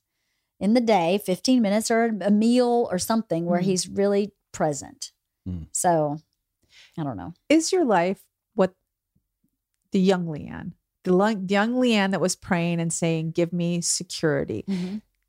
in 0.58 0.72
the 0.74 0.80
day, 0.80 1.18
15 1.24 1.60
minutes 1.60 1.90
or 1.90 2.16
a 2.22 2.30
meal 2.30 2.88
or 2.90 2.98
something 2.98 3.44
where 3.44 3.60
Mhm. 3.60 3.64
he's 3.64 3.88
really 3.88 4.32
present. 4.52 5.12
Mm. 5.46 5.66
So 5.72 6.18
I 6.96 7.02
don't 7.04 7.16
know. 7.18 7.34
is 7.50 7.72
your 7.72 7.84
life 7.84 8.24
what 8.54 8.74
the 9.92 10.00
young 10.00 10.24
LeeAnn, 10.26 10.72
the 11.04 11.12
young 11.48 11.74
LeeAnn 11.74 12.10
that 12.12 12.20
was 12.20 12.34
praying 12.36 12.80
and 12.80 12.90
saying, 12.92 13.32
"Give 13.32 13.52
me 13.52 13.80
security." 13.82 14.64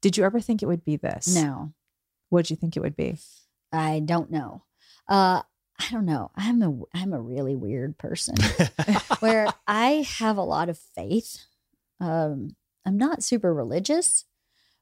Did 0.01 0.15
you 0.15 0.23
ever 0.23 0.39
think 0.39 0.63
it 0.63 0.67
would 0.67 0.85
be 0.85 0.95
this? 0.95 1.27
No. 1.35 1.73
What 2.29 2.43
did 2.43 2.51
you 2.51 2.55
think 2.55 2.77
it 2.77 2.79
would 2.81 2.95
be? 2.95 3.17
I 3.71 3.99
don't 3.99 4.31
know. 4.31 4.63
Uh, 5.07 5.43
I 5.79 5.91
don't 5.91 6.05
know. 6.05 6.31
I'm 6.35 6.61
a 6.61 6.79
I'm 6.93 7.13
a 7.13 7.21
really 7.21 7.55
weird 7.55 7.97
person 7.97 8.35
where 9.19 9.47
I 9.67 10.05
have 10.19 10.37
a 10.37 10.43
lot 10.43 10.69
of 10.69 10.77
faith. 10.77 11.45
Um, 11.99 12.55
I'm 12.85 12.97
not 12.97 13.23
super 13.23 13.53
religious, 13.53 14.25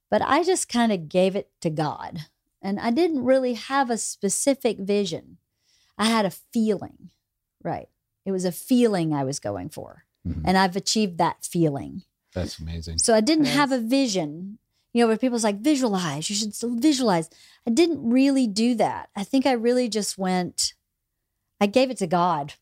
but 0.10 0.22
I 0.22 0.44
just 0.44 0.70
kind 0.70 0.92
of 0.92 1.10
gave 1.10 1.36
it 1.36 1.50
to 1.62 1.70
God, 1.70 2.26
and 2.62 2.80
I 2.80 2.92
didn't 2.92 3.24
really 3.26 3.54
have 3.56 3.90
a 3.90 3.98
specific 3.98 4.78
vision. 4.80 5.38
I 5.98 6.06
had 6.06 6.26
a 6.26 6.32
feeling, 6.32 7.10
right? 7.64 7.90
It 8.26 8.32
was 8.32 8.46
a 8.46 8.52
feeling 8.52 9.14
I 9.14 9.24
was 9.24 9.40
going 9.40 9.70
for, 9.70 10.06
Mhm. 10.28 10.44
and 10.46 10.58
I've 10.58 10.76
achieved 10.76 11.18
that 11.18 11.44
feeling. 11.46 12.04
That's 12.34 12.60
amazing. 12.60 13.00
So 13.00 13.14
I 13.14 13.22
didn't 13.22 13.46
have 13.46 13.72
a 13.72 13.80
vision. 13.80 14.60
You 14.94 15.02
know, 15.02 15.08
where 15.10 15.18
people's 15.18 15.44
like, 15.44 15.60
visualize, 15.60 16.30
you 16.30 16.38
should 16.38 16.56
still 16.56 16.74
visualize. 16.76 17.30
I 17.68 17.72
didn't 17.72 18.10
really 18.10 18.48
do 18.48 18.76
that. 18.76 19.10
I 19.14 19.26
think 19.26 19.46
I 19.46 19.52
really 19.52 19.90
just 19.90 20.18
went, 20.18 20.74
I 21.66 21.68
gave 21.68 21.90
it 21.90 21.98
to 21.98 22.06
God 22.06 22.54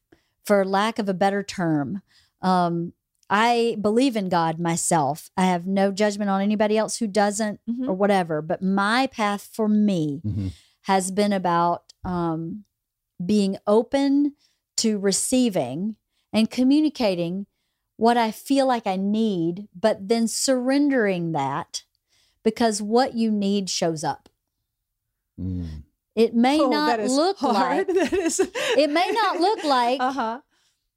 for 0.46 0.64
lack 0.64 0.98
of 0.98 1.10
a 1.10 1.14
better 1.14 1.44
term. 1.44 2.02
Um, 2.42 2.94
I 3.30 3.76
believe 3.82 4.16
in 4.16 4.30
God 4.30 4.60
myself. 4.60 5.30
I 5.36 5.44
have 5.44 5.68
no 5.68 5.92
judgment 5.92 6.30
on 6.30 6.42
anybody 6.42 6.78
else 6.78 6.98
who 7.00 7.08
doesn't 7.08 7.60
Mhm. 7.70 7.90
or 7.90 7.94
whatever. 7.94 8.42
But 8.42 8.62
my 8.62 9.08
path 9.08 9.50
for 9.52 9.68
me 9.68 10.22
Mhm. 10.26 10.54
has 10.84 11.12
been 11.12 11.34
about 11.34 11.92
um, 12.06 12.64
being 13.26 13.58
open 13.68 14.36
to 14.78 14.98
receiving 14.98 15.96
and 16.32 16.50
communicating 16.50 17.46
what 17.98 18.16
I 18.18 18.32
feel 18.32 18.66
like 18.66 18.86
I 18.88 18.96
need, 18.96 19.68
but 19.78 20.08
then 20.08 20.28
surrendering 20.30 21.34
that 21.34 21.84
because 22.42 22.82
what 22.82 23.16
you 23.16 23.32
need 23.32 23.70
shows 23.70 24.04
up. 24.04 24.30
Mm. 25.40 25.84
It 26.16 26.36
may 26.36 26.60
Oh, 26.62 26.70
not 26.70 27.00
look 27.00 27.38
hard. 27.40 27.88
like 27.96 28.08
it 28.78 28.90
may 28.90 29.10
not 29.12 29.40
look 29.40 29.64
like 29.80 30.00
Uh 30.00 30.12
huh. 30.12 30.40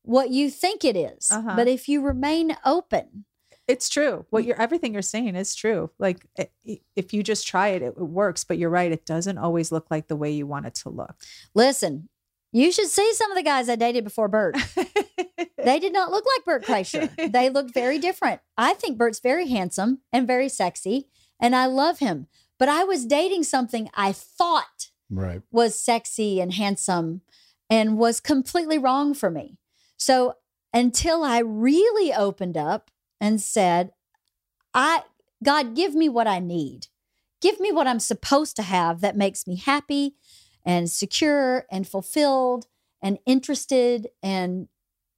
what 0.02 0.30
you 0.30 0.51
think 0.51 0.84
it 0.84 0.97
is, 0.97 1.30
Uh-huh. 1.30 1.55
but 1.56 1.68
if 1.68 1.88
you 1.88 2.02
remain 2.02 2.56
open, 2.64 3.24
It's 3.68 3.88
true. 3.88 4.26
What 4.30 4.44
you're 4.44 4.60
everything 4.60 4.93
you're 4.93 5.02
saying 5.02 5.34
is 5.34 5.55
true. 5.55 5.90
Like 5.98 6.24
i- 6.38 6.51
i- 6.68 6.80
if 6.94 7.12
you 7.14 7.22
just 7.22 7.47
try 7.48 7.68
it, 7.68 7.82
it, 7.82 7.94
it 7.97 8.09
works. 8.22 8.44
But 8.44 8.59
you're 8.59 8.70
right. 8.70 8.93
It 8.93 9.05
doesn't 9.06 9.38
always 9.38 9.72
look 9.72 9.86
like 9.90 10.06
the 10.09 10.16
way 10.16 10.30
you 10.30 10.47
want 10.47 10.66
it 10.66 10.74
to 10.82 10.88
look. 10.90 11.14
listen, 11.55 12.09
you 12.52 12.70
should 12.72 12.88
see 12.88 13.12
some 13.14 13.30
of 13.32 13.36
the 13.36 13.43
guys 13.43 13.68
I 13.68 13.76
dated 13.76 14.05
before 14.05 14.28
Bert. 14.28 14.56
they 15.59 15.78
did 15.80 15.93
not 15.93 16.10
look 16.10 16.24
like 16.24 16.44
Bert 16.44 16.64
Kreischer. 16.64 17.32
They 17.32 17.51
looked 17.51 17.74
very 17.74 17.98
different. 17.98 18.40
I 18.56 18.72
think 18.74 18.97
Bert's 18.97 19.20
very 19.20 19.48
handsome 19.48 20.01
and 20.12 20.26
very 20.26 20.48
sexy, 20.48 21.09
and 21.40 21.55
I 21.56 21.66
love 21.66 21.98
him. 21.98 22.28
But 22.59 22.68
I 22.68 22.84
was 22.84 23.05
dating 23.05 23.43
something 23.44 23.90
I 23.94 24.12
thought 24.12 24.90
Right. 25.10 25.42
was 25.50 25.78
sexy 25.78 26.40
and 26.40 26.52
handsome 26.54 27.22
and 27.70 27.98
was 27.98 28.20
completely 28.20 28.78
wrong 28.78 29.14
for 29.14 29.30
me. 29.30 29.58
So 29.96 30.34
until 30.72 31.22
I 31.22 31.38
really 31.38 32.12
opened 32.12 32.56
up 32.56 32.90
and 33.20 33.40
said, 33.40 33.92
I 34.74 35.02
God, 35.42 35.74
give 35.74 35.94
me 35.94 36.08
what 36.08 36.26
I 36.26 36.38
need. 36.38 36.88
Give 37.40 37.60
me 37.60 37.70
what 37.70 37.86
I'm 37.86 38.00
supposed 38.00 38.56
to 38.56 38.62
have 38.62 39.00
that 39.00 39.16
makes 39.16 39.46
me 39.46 39.56
happy 39.56 40.16
and 40.64 40.90
secure 40.90 41.66
and 41.70 41.86
fulfilled 41.86 42.66
and 43.02 43.18
interested 43.26 44.08
and 44.22 44.68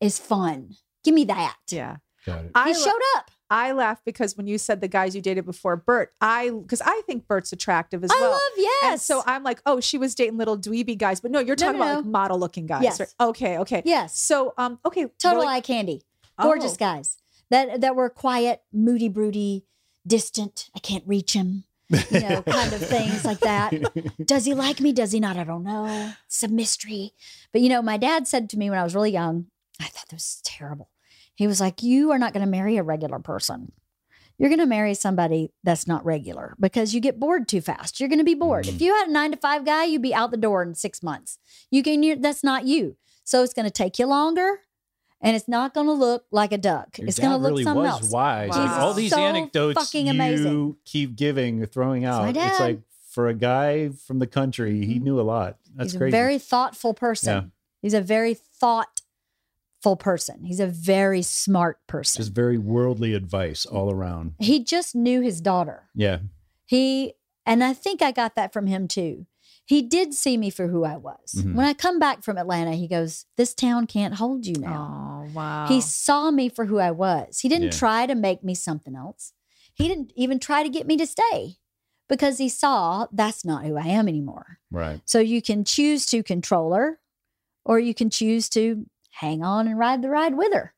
is 0.01 0.19
fun. 0.19 0.74
Give 1.05 1.15
me 1.15 1.24
that. 1.24 1.56
yeah. 1.70 1.97
Got 2.27 2.40
it. 2.40 2.44
He 2.47 2.51
I 2.55 2.73
showed 2.73 3.01
up. 3.16 3.31
I 3.51 3.73
laugh 3.73 4.01
because 4.05 4.37
when 4.37 4.47
you 4.47 4.59
said 4.59 4.81
the 4.81 4.89
guys 4.89 5.16
you 5.16 5.23
dated 5.23 5.47
before 5.47 5.77
Bert, 5.77 6.12
I 6.20 6.51
because 6.51 6.83
I 6.83 7.03
think 7.07 7.27
Bert's 7.27 7.53
attractive 7.53 8.05
as 8.05 8.11
I 8.11 8.15
well. 8.20 8.31
I 8.31 8.33
love 8.33 8.53
yes. 8.57 8.85
And 8.93 9.01
so 9.01 9.23
I'm 9.27 9.43
like, 9.43 9.61
oh, 9.65 9.81
she 9.81 9.97
was 9.99 10.15
dating 10.15 10.37
little 10.37 10.59
dweeby 10.59 10.99
guys, 10.99 11.20
but 11.20 11.31
no, 11.31 11.41
you're 11.41 11.57
talking 11.57 11.79
no, 11.79 11.85
about 11.85 11.93
no. 11.93 11.99
like 12.01 12.07
model 12.07 12.39
looking 12.39 12.66
guys. 12.66 12.83
Yes. 12.83 13.01
right? 13.01 13.15
Okay, 13.20 13.59
okay. 13.59 13.83
yes. 13.85 14.19
So 14.19 14.53
um, 14.59 14.79
okay, 14.85 15.07
Total 15.19 15.39
well, 15.41 15.49
eye 15.49 15.61
candy. 15.61 16.03
Gorgeous 16.41 16.75
Oh. 16.75 16.77
guys. 16.79 17.16
That 17.51 17.81
that 17.81 17.97
were 17.97 18.11
quiet, 18.11 18.62
moody, 18.73 19.09
broody, 19.09 19.65
distant. 20.07 20.69
I 20.77 20.79
can't 20.81 21.05
reach 21.07 21.33
him. 21.33 21.65
You 22.11 22.20
know, 22.20 22.43
kind 22.43 22.70
of 22.75 22.83
things 22.87 23.25
like 23.25 23.41
that. 23.41 23.73
Does 24.27 24.45
he 24.45 24.53
like 24.53 24.79
me? 24.79 24.93
Does 24.93 25.12
he 25.12 25.20
not? 25.20 25.39
I 25.39 25.45
don't 25.45 25.62
know. 25.62 26.12
It's 26.27 26.43
a 26.43 26.49
mystery. 26.49 27.12
But 27.51 27.62
you 27.62 27.70
know, 27.70 27.81
my 27.81 27.97
dad 27.97 28.29
said 28.29 28.51
to 28.51 28.59
me 28.59 28.69
when 28.69 28.79
I 28.79 28.85
was 28.85 28.95
really 28.95 29.11
young, 29.12 29.47
I 29.81 29.85
thought 29.85 30.07
that 30.11 30.16
was 30.16 30.43
terrible. 30.45 30.91
He 31.39 31.47
was 31.47 31.60
like, 31.60 31.85
You 31.85 32.10
are 32.10 32.19
not 32.19 32.32
going 32.32 32.44
to 32.44 32.51
marry 32.51 32.77
a 32.78 32.82
regular 32.82 33.20
person. 33.20 33.70
You're 34.39 34.48
going 34.48 34.59
to 34.59 34.66
marry 34.66 34.94
somebody 34.94 35.52
that's 35.62 35.86
not 35.86 36.05
regular 36.05 36.56
because 36.59 36.94
you 36.94 37.01
get 37.01 37.20
bored 37.20 37.47
too 37.47 37.60
fast. 37.60 38.01
You're 38.01 38.09
going 38.09 38.19
to 38.19 38.24
be 38.24 38.35
bored. 38.35 38.65
Mm. 38.65 38.74
If 38.74 38.81
you 38.81 38.93
had 38.93 39.06
a 39.06 39.12
nine 39.12 39.31
to 39.31 39.36
five 39.36 39.65
guy, 39.65 39.85
you'd 39.85 40.02
be 40.02 40.12
out 40.12 40.32
the 40.32 40.36
door 40.36 40.65
in 40.65 40.74
six 40.74 41.01
months. 41.01 41.39
You 41.70 41.85
can, 41.85 42.02
you 42.02 42.16
that's 42.16 42.43
not 42.43 42.65
you. 42.66 42.97
So 43.23 43.44
it's 43.44 43.55
going 43.55 43.66
to 43.66 43.70
take 43.70 44.01
you 44.01 44.06
longer 44.06 44.59
and 45.20 45.36
it's 45.36 45.47
not 45.47 45.74
going 45.74 45.86
to 45.86 45.93
look 45.93 46.24
like 46.32 46.51
a 46.51 46.59
duck. 46.59 46.98
Your 46.98 47.06
it's 47.06 47.20
going 47.20 47.31
to 47.31 47.36
look 47.36 47.51
really 47.51 47.62
something 47.62 47.82
was 47.85 48.02
else. 48.02 48.10
wise. 48.10 48.48
Wow. 48.51 48.65
Like, 48.65 48.70
all 48.81 48.94
these 48.94 49.12
So 49.12 49.20
anecdotes 49.20 49.78
fucking 49.81 50.06
you 50.06 50.12
amazing. 50.12 50.77
keep 50.85 51.15
giving, 51.15 51.65
throwing 51.66 52.05
out. 52.05 52.28
It's 52.28 52.36
dad. 52.39 52.60
like 52.60 52.81
for 53.10 53.28
a 53.28 53.35
guy 53.35 53.90
from 53.90 54.19
the 54.19 54.27
country, 54.27 54.85
he 54.85 54.98
Mhm. 54.98 55.02
knew 55.02 55.20
a 55.20 55.23
lot. 55.23 55.56
That's 55.77 55.93
crazy. 55.93 55.93
He's 55.93 55.97
crazy. 55.98 56.09
a 56.16 56.20
very 56.20 56.39
thoughtful 56.40 56.94
person. 56.94 57.35
Yeah. 57.35 57.43
He's 57.82 57.94
a 57.94 58.01
very 58.01 58.35
thoughtful 59.83 59.97
person. 59.97 60.45
He's 60.45 60.61
a 60.61 60.67
very 60.67 61.23
smart 61.23 61.79
person. 61.87 62.21
just 62.21 62.33
very 62.33 62.59
worldly 62.59 63.15
advice 63.15 63.65
all 63.67 63.91
around. 63.91 64.35
he 64.41 64.63
just 64.63 64.95
knew 64.95 65.21
his 65.21 65.41
daughter. 65.41 65.89
Yeah. 65.95 66.19
He 66.67 67.15
and 67.47 67.65
I 67.65 67.73
think 67.73 68.03
I 68.03 68.13
got 68.13 68.35
that 68.37 68.53
from 68.53 68.67
him 68.67 68.89
too. 68.89 69.27
He 69.65 69.83
did 69.83 70.15
see 70.15 70.37
me 70.37 70.51
for 70.51 70.67
who 70.69 70.85
I 70.85 70.97
was. 70.97 71.35
Mhm. 71.37 71.55
When 71.55 71.67
I 71.67 71.75
come 71.75 71.99
back 71.99 72.23
from 72.23 72.39
Atlanta, 72.39 72.73
he 72.75 72.89
goes, 72.89 73.27
"This 73.37 73.55
town 73.55 73.87
can't 73.87 74.15
hold 74.15 74.47
you 74.47 74.55
now." 74.57 75.25
Oh 75.27 75.33
wow. 75.33 75.67
He 75.69 75.81
saw 75.81 76.31
me 76.31 76.49
for 76.49 76.67
who 76.67 76.79
I 76.79 76.91
was. 76.91 77.41
He 77.41 77.49
didn't 77.49 77.67
Yeah. 77.75 77.79
try 77.79 78.07
to 78.07 78.15
make 78.15 78.43
me 78.43 78.55
something 78.55 78.95
else. 78.97 79.33
He 79.75 79.87
didn't 79.89 80.13
even 80.17 80.39
try 80.39 80.63
to 80.63 80.69
get 80.69 80.87
me 80.87 80.97
to 80.97 81.07
stay 81.07 81.57
because 82.09 82.39
he 82.39 82.49
saw 82.49 83.07
that's 83.13 83.45
not 83.45 83.65
who 83.65 83.77
I 83.77 83.87
am 83.87 84.09
anymore. 84.09 84.59
Right. 84.71 85.01
So 85.05 85.19
you 85.21 85.41
can 85.41 85.65
choose 85.65 86.05
to 86.07 86.23
control 86.23 86.73
her 86.75 86.99
or 87.65 87.79
you 87.79 87.95
can 87.95 88.11
choose 88.11 88.49
to 88.51 88.87
hang 89.20 89.43
on 89.43 89.66
and 89.69 89.78
ride 89.78 90.03
the 90.03 90.11
ride 90.11 90.36
with 90.36 90.53
her. 90.53 90.73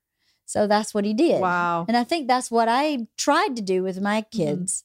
So 0.46 0.66
that's 0.66 0.92
what 0.94 1.04
he 1.04 1.14
did. 1.14 1.40
Wow. 1.40 1.84
And 1.86 1.96
I 1.96 2.04
think 2.04 2.26
that's 2.26 2.50
what 2.50 2.68
I 2.68 3.06
tried 3.16 3.54
to 3.56 3.62
do 3.62 3.82
with 3.82 4.00
my 4.00 4.22
Mm-hmm. 4.22 4.36
kids 4.42 4.84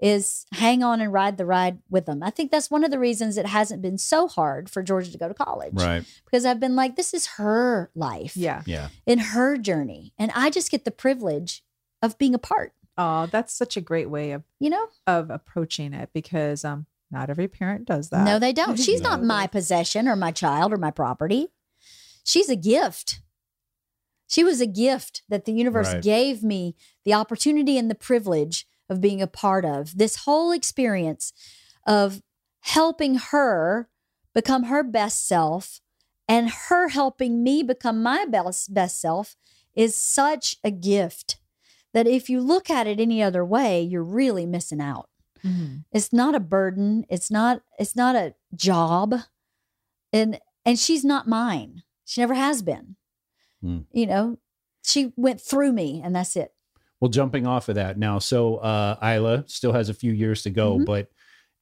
is 0.00 0.46
hang 0.52 0.82
on 0.82 1.00
and 1.00 1.12
ride 1.12 1.36
the 1.38 1.46
ride 1.46 1.78
with 1.88 2.06
them. 2.06 2.22
I 2.24 2.30
think 2.30 2.50
that's 2.50 2.70
one 2.70 2.82
of 2.82 2.90
the 2.90 2.98
reasons 2.98 3.36
it 3.36 3.46
hasn't 3.46 3.82
been 3.82 3.98
so 3.98 4.26
hard 4.26 4.68
for 4.68 4.82
Georgia 4.82 5.12
to 5.12 5.18
go 5.18 5.28
to 5.28 5.34
college. 5.34 5.74
Right. 5.74 6.04
Because 6.24 6.44
I've 6.44 6.58
been 6.58 6.74
like, 6.74 6.96
this 6.96 7.14
is 7.14 7.26
her 7.38 7.88
life 7.94 8.36
Yeah. 8.36 8.62
Yeah. 8.66 8.88
in 9.06 9.18
her 9.20 9.56
journey. 9.56 10.12
And 10.18 10.32
I 10.34 10.50
just 10.50 10.72
get 10.72 10.84
the 10.84 10.90
privilege 10.90 11.62
of 12.02 12.18
being 12.18 12.34
a 12.34 12.38
part, 12.38 12.72
Oh, 12.98 13.24
that's 13.26 13.54
such 13.54 13.76
a 13.76 13.80
great 13.80 14.10
way 14.10 14.32
of 14.32 14.42
you 14.60 14.68
know? 14.70 14.86
of 15.06 15.30
approaching 15.30 15.94
it 15.94 16.10
because 16.12 16.64
um 16.64 16.86
not 17.10 17.30
every 17.30 17.46
parent 17.48 17.84
does 17.86 18.10
that. 18.10 18.24
No, 18.24 18.38
they 18.38 18.52
don't. 18.52 18.76
She's 18.86 19.00
No. 19.00 19.10
not 19.10 19.22
my 19.22 19.46
possession 19.46 20.08
or 20.08 20.16
my 20.16 20.32
child 20.32 20.72
or 20.72 20.78
my 20.78 20.90
property. 20.90 21.48
She's 22.24 22.48
a 22.48 22.56
gift. 22.56 23.20
She 24.28 24.44
was 24.44 24.60
a 24.60 24.66
gift 24.66 25.22
that 25.28 25.44
the 25.44 25.52
universe 25.52 25.92
Right. 25.92 26.02
gave 26.02 26.42
me 26.42 26.74
the 27.04 27.14
opportunity 27.14 27.76
and 27.76 27.90
the 27.90 27.94
privilege 27.94 28.66
of 28.88 29.00
being 29.00 29.20
a 29.20 29.26
part 29.26 29.64
of. 29.64 29.96
This 29.98 30.16
whole 30.24 30.52
experience 30.52 31.32
of 31.86 32.22
helping 32.60 33.16
her 33.16 33.88
become 34.34 34.64
her 34.64 34.82
best 34.82 35.26
self 35.26 35.80
and 36.28 36.48
her 36.68 36.88
helping 36.88 37.42
me 37.42 37.62
become 37.62 38.02
my 38.02 38.24
best 38.24 38.72
best 38.72 39.00
self 39.00 39.36
is 39.74 39.94
such 39.96 40.56
a 40.64 40.70
gift 40.70 41.36
that 41.92 42.06
if 42.06 42.30
you 42.30 42.40
look 42.40 42.70
at 42.70 42.86
it 42.86 43.00
any 43.00 43.22
other 43.22 43.44
way, 43.44 43.82
you're 43.82 44.02
really 44.04 44.46
missing 44.46 44.80
out 44.80 45.08
Mhm. 45.44 45.84
it's 45.90 46.12
not 46.12 46.34
a 46.36 46.40
burden 46.40 47.04
it's 47.10 47.30
not 47.30 47.62
it's 47.78 47.96
not 47.96 48.14
a 48.14 48.34
job 48.54 49.14
and 50.12 50.38
and 50.64 50.78
she's 50.78 51.04
not 51.04 51.26
mine 51.26 51.82
she 52.12 52.20
never 52.20 52.34
has 52.34 52.62
been 52.62 52.96
Hmm. 53.62 53.80
you 53.92 54.06
know 54.06 54.38
she 54.84 55.12
went 55.16 55.40
through 55.40 55.72
me 55.72 56.00
and 56.04 56.14
that's 56.16 56.34
it 56.36 56.52
Well, 57.00 57.08
jumping 57.10 57.46
off 57.46 57.68
of 57.68 57.76
that 57.76 57.98
now, 57.98 58.18
so 58.20 58.56
uh, 58.56 58.96
Ila 59.02 59.44
still 59.48 59.72
has 59.72 59.88
a 59.88 59.94
few 59.94 60.12
years 60.12 60.42
to 60.42 60.50
go, 60.50 60.78
Mhm. 60.78 60.84
but 60.86 61.10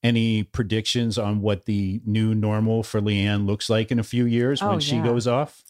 any 0.03 0.43
predictions 0.45 1.19
on 1.19 1.41
what 1.43 1.67
the 1.67 2.01
new 2.07 2.35
normal 2.35 2.83
for 2.83 3.01
LeeAnn 3.01 3.47
looks 3.47 3.69
like 3.71 3.91
in 3.93 3.99
a 3.99 4.03
few 4.03 4.25
years 4.25 4.61
Oh, 4.63 4.71
when 4.71 4.81
she 4.81 4.99
goes 4.99 5.27
off? 5.27 5.63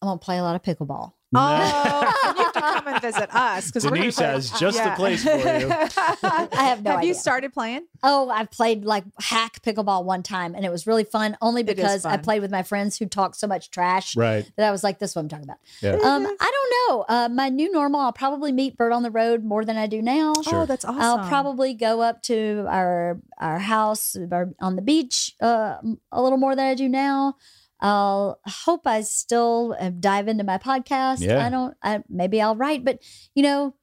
i'm 0.00 0.08
gonna 0.08 0.18
play 0.18 0.38
a 0.38 0.42
lot 0.42 0.54
of 0.56 0.62
pickleball 0.62 1.12
Oh, 1.34 2.47
and 2.58 2.64
you 2.64 2.70
have 2.70 2.76
to 2.76 2.82
come 2.84 2.92
and 2.94 3.02
visit 3.02 3.34
us 3.34 3.66
because 3.66 3.82
Denise 3.84 4.18
has 4.18 4.50
just 4.52 4.82
the 4.82 4.90
place 4.90 5.22
for 5.24 5.30
you. 5.36 5.68
I 6.22 6.48
have 6.68 6.82
no 6.82 6.92
Have 6.92 7.04
you 7.04 7.14
started 7.14 7.52
playing? 7.52 7.86
oh 8.04 8.30
i've 8.30 8.48
played 8.52 8.84
like 8.84 9.02
hack 9.20 9.60
pickleball 9.62 10.04
one 10.04 10.22
time 10.22 10.54
and 10.54 10.64
it 10.64 10.70
was 10.70 10.86
really 10.86 11.02
fun 11.02 11.36
only 11.42 11.62
It 11.62 11.68
is 11.70 11.74
because 11.74 12.04
i 12.04 12.16
played 12.16 12.40
with 12.42 12.50
my 12.52 12.62
friends 12.62 12.96
who 12.96 13.06
talk 13.06 13.34
so 13.34 13.48
much 13.48 13.72
trash 13.72 14.16
Right. 14.16 14.48
that 14.56 14.68
i 14.68 14.70
was 14.70 14.84
like 14.84 15.00
this 15.00 15.10
is 15.10 15.16
what 15.16 15.22
i'm 15.22 15.28
talking 15.28 15.44
about 15.46 15.58
Yeah. 15.82 15.94
um 15.94 16.24
i 16.24 16.50
don't 16.52 16.72
know 16.96 17.04
uh 17.08 17.28
my 17.28 17.48
new 17.48 17.72
normal 17.72 17.98
i'll 18.00 18.12
probably 18.12 18.52
meet 18.52 18.76
bert 18.76 18.92
on 18.92 19.02
the 19.02 19.10
road 19.10 19.42
more 19.42 19.64
than 19.64 19.76
i 19.76 19.88
do 19.88 20.00
now 20.00 20.32
Sure. 20.44 20.62
Oh, 20.62 20.66
that's 20.66 20.84
awesome. 20.84 21.00
I'll 21.00 21.28
probably 21.28 21.74
go 21.74 22.00
up 22.00 22.22
to 22.24 22.64
our 22.68 23.18
our 23.40 23.58
house 23.58 24.16
our, 24.30 24.50
on 24.60 24.76
the 24.76 24.82
beach 24.82 25.34
uh, 25.42 25.78
a 26.12 26.22
little 26.22 26.38
more 26.38 26.54
than 26.54 26.66
I 26.66 26.74
do 26.74 26.88
now. 26.88 27.36
I'll 27.80 28.40
hope 28.46 28.86
I 28.86 29.02
still 29.02 29.76
uh, 29.78 29.90
dive 29.90 30.28
into 30.28 30.44
my 30.44 30.58
podcast. 30.58 31.20
Yeah. 31.20 31.46
I 31.46 31.50
don't. 31.50 31.76
I, 31.82 32.02
maybe 32.08 32.40
I'll 32.42 32.56
write, 32.56 32.84
but 32.84 33.00
you 33.34 33.42
know, 33.42 33.74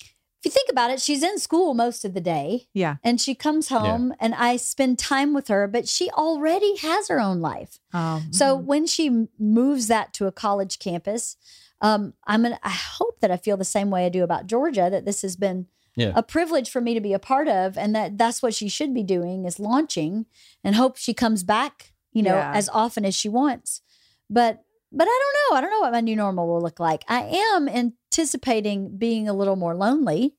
if 0.00 0.44
you 0.44 0.50
think 0.50 0.68
about 0.70 0.90
it, 0.90 1.00
she's 1.00 1.22
in 1.22 1.38
school 1.38 1.72
most 1.74 2.04
of 2.04 2.12
the 2.14 2.20
day, 2.20 2.68
Yeah. 2.74 2.96
and 3.02 3.18
she 3.20 3.34
comes 3.34 3.68
home, 3.70 4.12
and 4.20 4.34
I 4.34 4.56
spend 4.56 4.98
time 4.98 5.32
with 5.32 5.48
her. 5.48 5.66
But 5.66 5.88
she 5.88 6.10
already 6.10 6.76
has 6.76 7.08
her 7.08 7.18
own 7.20 7.40
life. 7.40 7.78
Um, 7.92 8.30
So 8.30 8.54
when 8.54 8.86
she 8.86 9.26
moves 9.38 9.86
that 9.88 10.12
to 10.14 10.26
a 10.26 10.32
college 10.32 10.78
campus, 10.78 11.36
um, 11.80 12.12
I'm 12.26 12.42
gonna. 12.42 12.58
I 12.62 12.70
hope 12.70 13.20
that 13.20 13.30
I 13.30 13.36
feel 13.38 13.56
the 13.56 13.64
same 13.64 13.90
way 13.90 14.04
I 14.06 14.10
do 14.10 14.22
about 14.22 14.46
Georgia. 14.46 14.88
That 14.90 15.04
this 15.06 15.22
has 15.22 15.34
been 15.34 15.66
Yeah. 15.96 16.12
a 16.14 16.22
privilege 16.22 16.68
for 16.70 16.80
me 16.82 16.92
to 16.94 17.00
be 17.00 17.12
a 17.14 17.18
part 17.18 17.48
of, 17.48 17.78
and 17.78 17.94
that 17.96 18.18
that's 18.18 18.42
what 18.42 18.52
she 18.54 18.68
should 18.68 18.92
be 18.92 19.02
doing 19.02 19.44
is 19.46 19.58
launching, 19.58 20.26
and 20.62 20.76
hope 20.76 20.96
she 20.98 21.14
comes 21.14 21.42
back, 21.42 21.93
you 22.14 22.22
know, 22.22 22.34
Yeah. 22.36 22.52
as 22.54 22.70
often 22.70 23.04
as 23.04 23.14
she 23.14 23.28
wants. 23.28 23.82
But 24.30 24.64
but 24.90 25.06
I 25.06 25.20
don't 25.22 25.36
know. 25.50 25.58
I 25.58 25.60
don't 25.60 25.70
know 25.70 25.80
what 25.80 25.92
my 25.92 26.00
new 26.00 26.16
normal 26.16 26.46
will 26.48 26.62
look 26.62 26.80
like. 26.80 27.04
I 27.08 27.22
am 27.54 27.68
anticipating 27.68 28.96
being 28.96 29.28
a 29.28 29.32
little 29.34 29.56
more 29.56 29.74
lonely, 29.74 30.34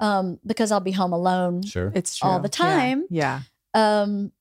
um, 0.00 0.38
because 0.46 0.70
I'll 0.72 0.80
be 0.80 0.92
home 0.92 1.12
alone. 1.12 1.62
Sure. 1.62 1.92
It's 1.94 2.16
true. 2.16 2.30
All 2.30 2.38
the 2.38 2.48
time. 2.48 3.04
Yeah. 3.10 3.40
Um, 3.74 4.32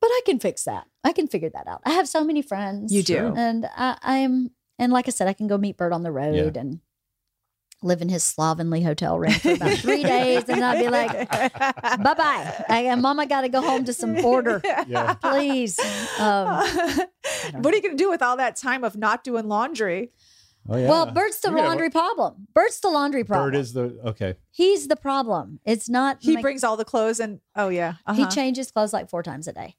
but 0.00 0.08
I 0.08 0.20
can 0.26 0.38
fix 0.40 0.64
that. 0.64 0.86
I 1.04 1.12
can 1.12 1.28
figure 1.28 1.50
that 1.50 1.66
out. 1.68 1.82
I 1.86 1.92
have 1.92 2.08
so 2.08 2.24
many 2.24 2.42
friends. 2.42 2.92
You 2.92 3.02
do. 3.02 3.32
And 3.36 3.64
I, 3.76 3.96
I'm 4.02 4.50
and 4.78 4.92
like 4.92 5.06
I 5.08 5.10
said, 5.10 5.28
I 5.28 5.32
can 5.32 5.46
go 5.46 5.56
meet 5.56 5.76
Bert 5.76 5.92
on 5.92 6.02
the 6.02 6.12
road 6.12 6.56
and 6.56 6.80
live 7.82 8.00
in 8.02 8.08
his 8.08 8.22
slovenly 8.24 8.82
hotel 8.82 9.18
room 9.18 9.32
for 9.32 9.52
about 9.52 9.78
three 9.78 10.02
days, 10.02 10.44
and 10.48 10.64
I'd 10.64 10.80
be 10.82 10.88
like, 10.88 11.28
"Bye 11.30 12.14
bye, 12.14 12.64
And 12.68 13.02
Mama, 13.02 13.26
got 13.26 13.42
to 13.42 13.48
go 13.48 13.60
home 13.62 13.84
to 13.84 13.92
some 13.92 14.16
order, 14.24 14.60
Yeah. 14.86 15.14
please." 15.14 15.78
Um, 16.18 16.46
what 17.60 17.72
are 17.72 17.76
you 17.76 17.82
going 17.82 17.96
to 17.96 18.02
do 18.02 18.10
with 18.10 18.22
all 18.22 18.36
that 18.38 18.56
time 18.56 18.84
of 18.84 18.96
not 18.96 19.24
doing 19.24 19.48
laundry? 19.48 20.10
Oh 20.68 20.76
yeah. 20.76 20.88
Well, 20.88 21.12
Bert's 21.12 21.38
the 21.40 21.50
You 21.50 21.56
gotta- 21.56 21.68
laundry 21.68 21.90
problem. 21.90 22.48
Bert's 22.52 22.80
the 22.80 22.88
laundry 22.88 23.22
problem. 23.22 23.52
Bert 23.52 23.60
is 23.60 23.72
the 23.72 23.98
okay. 24.06 24.34
He's 24.50 24.88
the 24.88 24.96
problem. 24.96 25.60
It's 25.64 25.88
not. 25.88 26.18
He 26.20 26.34
my- 26.34 26.42
brings 26.42 26.64
all 26.64 26.76
the 26.76 26.84
clothes 26.84 27.20
and 27.20 27.40
oh 27.54 27.68
yeah. 27.68 27.92
He 28.14 28.22
uh-huh. 28.22 28.30
changes 28.30 28.70
clothes 28.72 28.92
like 28.92 29.08
four 29.08 29.22
times 29.22 29.46
a 29.46 29.52
day. 29.52 29.76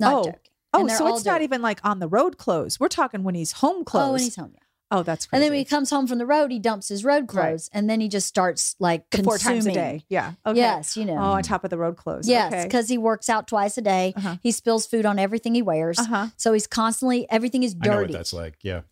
Not 0.00 0.12
Oh. 0.12 0.24
joking. 0.24 0.40
Oh, 0.76 0.88
so 0.88 1.06
all 1.06 1.16
it's 1.16 1.24
not 1.24 1.40
even 1.42 1.62
like 1.62 1.78
on 1.84 2.00
the 2.00 2.08
road 2.08 2.36
clothes. 2.36 2.80
We're 2.80 2.88
talking 2.88 3.22
when 3.22 3.36
he's 3.36 3.52
home 3.52 3.84
clothes. 3.84 4.08
Oh, 4.08 4.12
when 4.14 4.20
he's 4.22 4.34
home. 4.34 4.50
Yeah. 4.54 4.60
Oh, 4.90 5.02
that's 5.02 5.26
great. 5.26 5.36
And 5.38 5.42
then 5.42 5.50
when 5.50 5.58
he 5.58 5.64
comes 5.64 5.90
home 5.90 6.06
from 6.06 6.18
the 6.18 6.26
road, 6.26 6.52
he 6.52 6.58
dumps 6.58 6.88
his 6.88 7.04
road 7.04 7.22
Right. 7.22 7.28
clothes, 7.28 7.68
and 7.72 7.88
then 7.90 8.00
he 8.00 8.08
just 8.08 8.26
starts 8.28 8.76
like 8.78 9.08
The 9.10 9.22
four 9.24 9.38
times 9.38 9.66
a 9.66 9.72
day. 9.72 10.04
Yeah. 10.08 10.32
Okay. 10.46 10.58
Yes, 10.58 10.96
you 10.96 11.04
know. 11.04 11.14
Oh, 11.16 11.32
on 11.32 11.42
top 11.42 11.64
of 11.64 11.70
the 11.70 11.78
road 11.78 11.96
clothes. 11.96 12.28
Yes, 12.28 12.52
Okay. 12.52 12.62
because 12.64 12.88
he 12.88 12.98
works 12.98 13.28
out 13.28 13.48
twice 13.48 13.76
a 13.78 13.82
day. 13.82 14.12
Uh-huh. 14.16 14.36
He 14.42 14.52
spills 14.52 14.86
food 14.86 15.04
on 15.06 15.18
everything 15.18 15.54
he 15.54 15.62
wears. 15.62 15.98
Uh-huh. 15.98 16.28
So 16.36 16.52
he's 16.52 16.66
constantly 16.66 17.28
everything 17.30 17.62
is 17.62 17.74
I 17.82 17.86
know 17.88 17.94
what 17.96 18.00
dirty. 18.02 18.12
that's 18.12 18.32
like. 18.32 18.58
Yeah. 18.62 18.82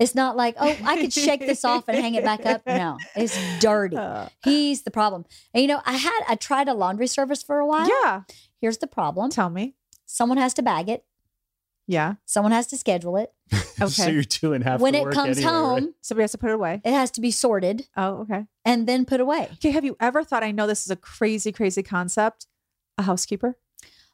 It's 0.00 0.14
not 0.14 0.36
like, 0.36 0.56
oh, 0.58 0.76
I 0.84 0.96
could 0.96 1.12
shake 1.12 1.40
this 1.40 1.64
off 1.64 1.88
and 1.88 1.96
hang 1.96 2.14
it 2.16 2.24
back 2.24 2.44
up. 2.46 2.62
No, 2.66 2.98
it's 3.14 3.38
dirty. 3.60 3.96
Uh, 3.96 4.28
He's 4.42 4.82
the 4.82 4.90
problem. 4.90 5.24
And 5.52 5.62
you 5.62 5.68
know, 5.68 5.80
I 5.86 5.92
had 5.92 6.20
I 6.28 6.34
tried 6.34 6.68
a 6.68 6.74
laundry 6.74 7.06
service 7.06 7.42
for 7.44 7.58
a 7.60 7.66
while. 7.66 7.88
yeah. 7.88 8.22
Here's 8.60 8.78
the 8.78 8.86
problem. 8.88 9.30
Tell 9.30 9.50
me. 9.50 9.74
Someone 10.06 10.38
has 10.38 10.52
to 10.54 10.62
bag 10.62 10.88
it. 10.88 11.04
Yeah. 11.86 12.14
Someone 12.24 12.52
has 12.52 12.66
to 12.68 12.76
schedule 12.76 13.16
it. 13.16 13.32
Okay. 13.80 13.88
so 13.90 14.08
you're 14.08 14.22
doing 14.22 14.62
half 14.62 14.78
when 14.80 14.92
the 14.92 15.00
it 15.00 15.04
work 15.04 15.14
comes 15.14 15.36
anyway, 15.36 15.52
right? 15.52 15.58
home, 15.82 15.94
Somebody 16.00 16.22
has 16.22 16.30
to 16.30 16.38
put 16.38 16.50
it 16.50 16.54
away. 16.54 16.80
it 16.84 16.92
has 16.92 17.10
to 17.10 17.20
be 17.20 17.32
sorted 17.32 17.88
Oh, 17.96 18.18
okay. 18.20 18.44
and 18.64 18.86
then 18.86 19.04
put 19.04 19.18
away. 19.20 19.48
Okay. 19.54 19.70
Have 19.72 19.84
you 19.84 19.96
ever 19.98 20.22
thought? 20.22 20.44
I 20.44 20.52
know 20.52 20.68
this 20.68 20.84
is 20.84 20.92
a 20.92 20.96
crazy, 20.96 21.50
crazy 21.50 21.82
concept. 21.82 22.46
A 22.98 23.02
housekeeper. 23.02 23.58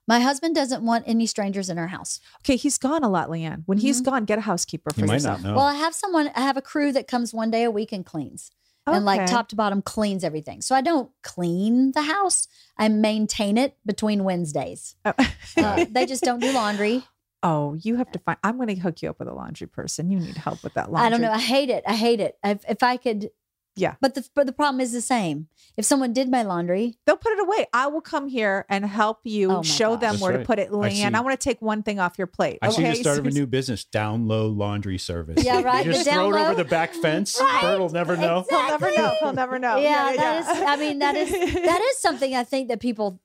My 0.08 0.18
husband 0.20 0.54
doesn't 0.54 0.82
want 0.82 1.04
any 1.06 1.26
strangers 1.26 1.68
in 1.68 1.78
our 1.78 1.88
house. 1.88 2.20
Okay, 2.40 2.56
he's 2.56 2.78
gone 2.78 3.04
a 3.04 3.08
lot, 3.10 3.28
LeeAnn. 3.28 3.64
When 3.66 3.76
he's 3.76 4.00
gone, 4.00 4.24
get 4.24 4.38
a 4.38 4.40
housekeeper 4.40 4.90
for 4.94 5.00
You 5.00 5.06
might 5.06 5.12
yourself. 5.16 5.42
not 5.42 5.50
know. 5.50 5.56
Well, 5.56 5.66
I 5.66 5.74
have 5.74 5.94
someone, 5.94 6.30
I 6.34 6.40
have 6.40 6.56
a 6.56 6.62
crew 6.62 6.90
that 6.92 7.06
comes 7.06 7.34
one 7.34 7.50
day 7.50 7.64
a 7.64 7.70
week 7.70 7.92
and 7.92 8.04
cleans. 8.04 8.50
And 8.86 9.04
like 9.04 9.26
top 9.26 9.50
to 9.50 9.56
bottom 9.56 9.82
cleans 9.82 10.24
everything. 10.24 10.62
So 10.62 10.74
I 10.74 10.80
don't 10.80 11.10
clean 11.22 11.92
the 11.92 12.02
house. 12.02 12.48
I 12.78 12.88
maintain 12.88 13.56
it 13.58 13.76
between 13.86 14.24
Wednesdays. 14.24 14.96
Oh. 15.04 15.12
Uh, 15.56 15.84
they 15.88 16.06
just 16.06 16.24
don't 16.24 16.40
do 16.40 16.50
laundry. 16.54 17.04
Oh, 17.42 17.74
you 17.80 17.96
have 17.96 18.10
to 18.12 18.18
find. 18.18 18.38
I'm 18.44 18.56
going 18.56 18.68
to 18.68 18.74
hook 18.76 19.02
you 19.02 19.08
up 19.10 19.18
with 19.18 19.28
a 19.28 19.34
laundry 19.34 19.66
person. 19.66 20.10
You 20.10 20.18
need 20.20 20.36
help 20.36 20.62
with 20.62 20.74
that 20.74 20.92
laundry. 20.92 21.06
I 21.06 21.10
don't 21.10 21.22
know. 21.22 21.32
I 21.32 21.38
hate 21.38 21.70
it. 21.70 21.82
I 21.86 21.94
hate 21.94 22.20
it. 22.20 22.36
If, 22.44 22.64
if 22.68 22.82
I 22.82 22.96
could, 22.98 23.30
Yeah. 23.76 23.94
But 24.02 24.14
the 24.14 24.28
but 24.34 24.44
the 24.46 24.52
problem 24.52 24.80
is 24.80 24.92
the 24.92 25.00
same. 25.00 25.48
If 25.78 25.86
someone 25.86 26.12
did 26.12 26.28
my 26.30 26.42
laundry, 26.42 26.98
They'll 27.06 27.16
put 27.16 27.32
it 27.32 27.40
away. 27.40 27.66
I 27.72 27.86
will 27.86 28.02
come 28.02 28.28
here 28.28 28.66
and 28.68 28.84
help 28.84 29.20
you 29.24 29.50
Oh 29.50 29.62
show 29.62 29.92
gosh. 29.92 30.00
them 30.00 30.10
That's 30.12 30.22
where 30.22 30.36
to 30.36 30.44
put 30.44 30.58
it. 30.58 30.68
I 30.68 30.72
LeeAnn, 30.72 30.92
see. 30.92 31.04
I, 31.04 31.20
want 31.20 31.40
to 31.40 31.42
take 31.42 31.62
one 31.62 31.82
thing 31.82 31.98
off 31.98 32.18
your 32.18 32.26
plate. 32.26 32.58
I 32.60 32.68
see 32.70 32.82
the 32.82 32.88
okay? 32.90 33.00
start 33.00 33.18
of 33.18 33.26
a 33.26 33.30
new 33.30 33.46
business, 33.46 33.84
down 33.84 34.28
low 34.28 34.46
laundry 34.48 34.98
service. 34.98 35.42
Yeah, 35.42 35.62
right, 35.62 35.86
You 35.86 35.92
just 35.92 36.04
throw 36.04 36.30
down 36.32 36.40
it 36.40 36.44
over 36.44 36.54
the 36.62 36.68
back 36.68 36.92
fence. 36.92 37.38
Right, 37.40 37.62
Bert 37.62 37.78
will 37.80 37.88
never 37.88 38.16
know. 38.18 38.44
He'll 38.50 38.66
never 38.66 38.90
know. 38.94 39.14
He'll 39.20 39.32
never 39.32 39.58
know. 39.58 39.76
yeah, 39.78 40.14
that 40.14 40.40
is. 40.40 40.62
I 40.68 40.76
mean, 40.76 40.98
that 40.98 41.16
is 41.16 41.30
that 41.30 41.80
is 41.80 41.98
something 42.02 42.34
I 42.34 42.44
think 42.44 42.68
that 42.68 42.80
people 42.80 43.22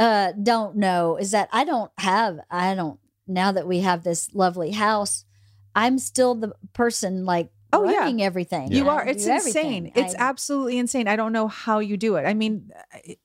uh 0.00 0.32
don't 0.32 0.74
know 0.76 1.16
is 1.16 1.30
that 1.30 1.48
I 1.52 1.64
don't 1.64 1.92
have 1.98 2.40
I 2.50 2.74
don't 2.74 2.98
now 3.28 3.52
that 3.52 3.68
we 3.68 3.80
have 3.80 4.02
this 4.02 4.34
lovely 4.34 4.72
house, 4.72 5.24
I'm 5.76 5.98
still 6.00 6.34
the 6.34 6.52
person 6.72 7.24
like 7.24 7.50
Oh, 7.72 7.88
yeah. 7.88 7.98
running 8.00 8.20
everything. 8.20 8.72
You 8.72 8.88
I 8.88 8.94
are. 8.94 9.06
It's 9.06 9.26
do 9.26 9.30
everything. 9.30 9.86
insane. 9.86 9.92
It's 9.94 10.14
I- 10.16 10.18
absolutely 10.30 10.76
insane. 10.78 11.06
I 11.06 11.14
don't 11.14 11.32
know 11.32 11.46
how 11.46 11.78
you 11.78 11.96
do 11.96 12.16
it. 12.16 12.24
I 12.26 12.34
mean, 12.34 12.70
I- 12.92 13.16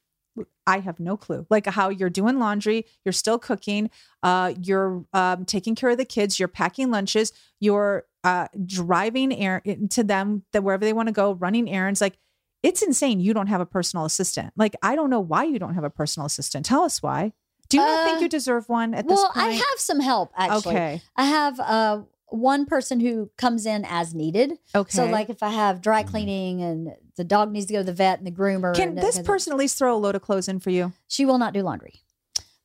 I 0.68 0.80
have 0.80 0.99
no 0.99 1.15
clue. 1.18 1.47
Like 1.49 1.65
how 1.65 1.89
you're 1.89 2.10
doing 2.11 2.38
laundry, 2.39 2.85
you're 3.06 3.14
still 3.14 3.39
cooking, 3.39 3.89
uh, 4.22 4.53
you're 4.61 5.06
um, 5.14 5.45
taking 5.45 5.73
care 5.76 5.89
of 5.91 5.97
the 5.97 6.06
kids, 6.06 6.38
you're 6.39 6.47
packing 6.47 6.91
lunches, 6.91 7.31
you're 7.60 8.06
uh, 8.23 8.47
driving 8.65 9.34
air 9.34 9.61
to 9.91 10.03
them 10.03 10.43
that 10.52 10.64
wherever 10.64 10.84
they 10.85 10.93
want 10.93 11.07
to 11.07 11.14
go, 11.14 11.31
running 11.34 11.68
errands. 11.69 12.02
Like 12.02 12.18
it's 12.66 12.82
insane. 12.82 13.20
You 13.20 13.34
don't 13.34 13.48
have 13.48 13.62
a 13.62 13.66
personal 13.66 14.06
assistant. 14.06 14.54
Like 14.56 14.76
I 14.82 14.96
don't 14.96 15.10
know 15.10 15.20
why 15.20 15.44
you 15.44 15.60
don't 15.60 15.76
have 15.76 15.84
a 15.84 15.90
personal 15.90 16.26
assistant. 16.26 16.66
Tell 16.66 16.84
us 16.84 17.02
why. 17.02 17.34
Do 17.70 17.78
you 17.78 17.84
not 17.84 18.06
think 18.06 18.18
Uh, 18.18 18.22
you 18.22 18.30
deserve 18.30 18.70
one 18.70 18.94
at 18.94 19.08
this 19.08 19.18
well, 19.18 19.32
point? 19.32 19.48
I 19.48 19.52
have 19.52 19.78
some 19.78 20.00
help 20.00 20.32
actually. 20.36 20.74
Okay. 20.76 21.02
I 21.16 21.26
have 21.26 21.60
uh 21.60 22.02
one 22.30 22.66
person 22.66 23.00
who 23.00 23.30
comes 23.38 23.66
in 23.66 23.86
as 23.86 24.14
needed. 24.14 24.54
Okay. 24.74 24.92
So 24.92 25.06
like 25.06 25.30
if 25.30 25.42
I 25.44 25.50
have 25.50 25.82
dry 25.82 26.04
cleaning 26.04 26.62
and 26.62 26.94
the 27.16 27.24
dog 27.24 27.52
needs 27.52 27.68
to 27.68 27.74
go 27.74 27.80
to 27.80 27.86
the 27.86 27.94
vet 27.94 28.18
and 28.18 28.28
the 28.28 28.32
groomer, 28.32 28.76
can 28.76 28.90
and 28.90 28.98
this 28.98 29.20
person 29.20 29.54
at 29.54 29.60
least 29.60 29.78
throw 29.78 29.96
a 29.96 29.98
load 29.98 30.16
of 30.16 30.22
clothes 30.22 30.48
in 30.48 30.60
for 30.60 30.70
you? 30.72 30.94
she 31.08 31.26
will 31.26 31.38
not 31.38 31.54
do 31.54 31.62
laundry. 31.62 32.02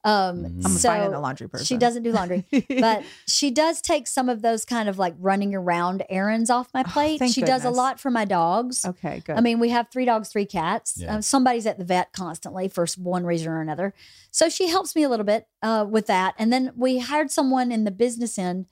Um, 0.03 0.45
Mm. 0.45 0.65
I'm 0.65 0.73
so 0.73 0.89
finding 0.89 1.13
a 1.13 1.21
laundry 1.21 1.49
person. 1.49 1.67
She 1.67 1.77
doesn't 1.77 2.03
do 2.03 2.13
laundry, 2.13 2.45
but 2.81 3.03
she 3.27 3.51
does 3.51 3.83
take 3.83 4.07
some 4.07 4.29
of 4.31 4.41
those 4.41 4.65
kind 4.65 4.89
of 4.89 4.99
like 4.99 5.15
running 5.19 5.55
around 5.55 6.03
errands 6.09 6.49
off 6.49 6.69
my 6.73 6.81
Oh, 6.87 6.91
plate. 6.91 7.19
thank 7.19 7.35
she 7.35 7.43
does 7.43 7.65
a 7.67 7.71
lot 7.71 8.01
for 8.01 8.11
my 8.11 8.25
dogs. 8.25 8.85
okay, 8.85 9.21
good. 9.25 9.37
I 9.37 9.41
mean, 9.43 9.61
we 9.61 9.69
have 9.71 9.89
three 9.93 10.05
dogs, 10.07 10.31
three 10.31 10.47
cats. 10.47 10.95
Yeah. 10.97 11.17
Um, 11.17 11.23
somebody's 11.23 11.67
at 11.67 11.79
the 11.79 11.85
vet 11.85 12.13
constantly 12.13 12.69
for 12.69 12.87
one 12.97 13.25
reason 13.27 13.49
or 13.49 13.61
another. 13.61 13.93
So 14.31 14.49
she 14.49 14.69
helps 14.69 14.97
me 14.97 15.03
a 15.03 15.09
little 15.09 15.27
bit 15.27 15.47
uh, 15.63 15.85
with 15.89 16.07
that. 16.07 16.35
And 16.39 16.51
then 16.53 16.73
we 16.77 16.99
hired 17.01 17.31
someone 17.31 17.71
in 17.71 17.85
the 17.85 17.91
business 17.91 18.39
end 18.39 18.67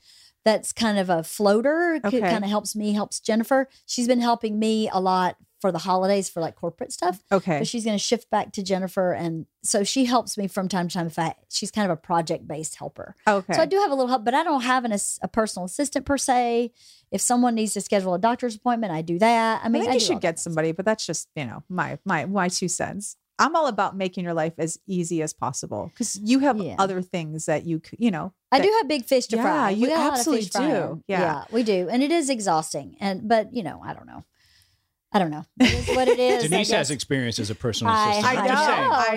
that's 0.45 0.73
kind 0.73 0.99
of 0.99 1.11
a 1.11 1.23
floater. 1.23 2.01
Okay. 2.05 2.21
Kind 2.21 2.45
of 2.45 2.49
helps 2.49 2.75
me, 2.75 2.93
helps 2.95 3.21
Jennifer. 3.21 3.69
She's 3.85 4.07
been 4.07 4.21
helping 4.21 4.59
me 4.59 4.89
a 4.91 4.99
lot 5.01 5.37
for 5.61 5.73
the 5.73 5.79
holidays 5.79 6.29
for 6.29 6.41
like 6.41 6.55
corporate 6.55 6.93
stuff. 6.93 7.21
okay. 7.33 7.59
But 7.59 7.67
she's 7.67 7.85
going 7.85 7.97
to 7.97 8.03
shift 8.03 8.31
back 8.31 8.53
to 8.53 8.63
Jennifer, 8.63 9.13
and 9.13 9.47
so 9.63 9.83
she 9.85 10.05
helps 10.05 10.39
me 10.39 10.47
from 10.49 10.69
time 10.69 10.89
to 10.89 10.95
time. 10.95 11.07
If 11.09 11.19
I, 11.19 11.35
she's 11.49 11.71
kind 11.71 11.91
of 11.91 11.99
a 11.99 12.01
project 12.01 12.47
based 12.47 12.77
helper. 12.77 13.17
Okay. 13.27 13.53
So 13.55 13.63
I 13.63 13.67
do 13.67 13.77
have 13.79 13.91
a 13.91 13.95
little 13.95 14.09
help, 14.09 14.25
but 14.25 14.35
I 14.35 14.45
don't 14.45 14.63
have 14.63 14.85
an, 14.85 14.93
a 15.23 15.29
personal 15.29 15.67
assistant 15.67 16.07
per 16.07 16.17
se. 16.19 16.71
If 17.11 17.21
someone 17.21 17.55
needs 17.55 17.73
to 17.75 17.81
schedule 17.81 18.15
a 18.15 18.19
doctor's 18.19 18.55
appointment, 18.57 18.93
I 18.93 19.03
do 19.03 19.19
that. 19.19 19.61
I 19.63 19.67
I 19.67 19.69
mean, 19.69 19.83
think 19.83 19.91
I 19.91 19.95
you 19.95 20.01
should 20.01 20.21
get 20.21 20.37
that. 20.37 20.41
somebody, 20.43 20.73
but 20.73 20.85
that's 20.85 21.05
just 21.07 21.29
you 21.35 21.45
know 21.45 21.63
my 21.69 21.99
my 22.05 22.25
my 22.27 22.49
two 22.49 22.69
cents. 22.69 23.17
I'm 23.41 23.55
all 23.55 23.69
about 23.69 23.97
making 23.97 24.25
your 24.25 24.35
life 24.35 24.55
as 24.59 24.81
easy 24.89 25.23
as 25.23 25.33
possible 25.33 25.91
because 25.95 26.19
you 26.19 26.41
have 26.41 26.59
Yeah. 26.61 26.75
other 26.79 27.01
things 27.03 27.47
that 27.47 27.65
you 27.65 27.81
you 27.99 28.11
know. 28.11 28.33
I 28.51 28.61
do 28.61 28.69
have 28.79 28.89
big 28.89 29.05
fish 29.05 29.27
to 29.29 29.37
Yeah, 29.37 29.43
fry. 29.43 29.71
you 29.71 29.83
We 29.83 29.89
got 29.89 29.97
a 29.97 30.01
lot 30.01 30.13
of 30.15 30.19
absolutely 30.19 30.47
do. 30.47 31.05
Yeah. 31.07 31.45
we 31.53 31.63
do, 31.63 31.89
and 31.91 32.03
it 32.03 32.11
is 32.11 32.31
exhausting. 32.31 32.97
And 33.01 33.29
but 33.29 33.53
you 33.55 33.63
know, 33.63 33.81
I 33.85 33.95
don't 33.95 34.07
know. 34.07 34.25
I 35.11 35.19
don't 35.19 35.31
know. 35.31 35.45
It 35.61 35.89
is 35.89 35.97
what 35.97 36.07
it 36.09 36.19
is. 36.19 36.43
Denise 36.45 36.71
has 36.71 36.91
experience 36.91 37.39
as 37.39 37.49
a 37.51 37.55
personal 37.55 37.93
I- 37.93 38.11
assistant. 38.11 38.39
I 38.39 38.43
know, 38.43 38.49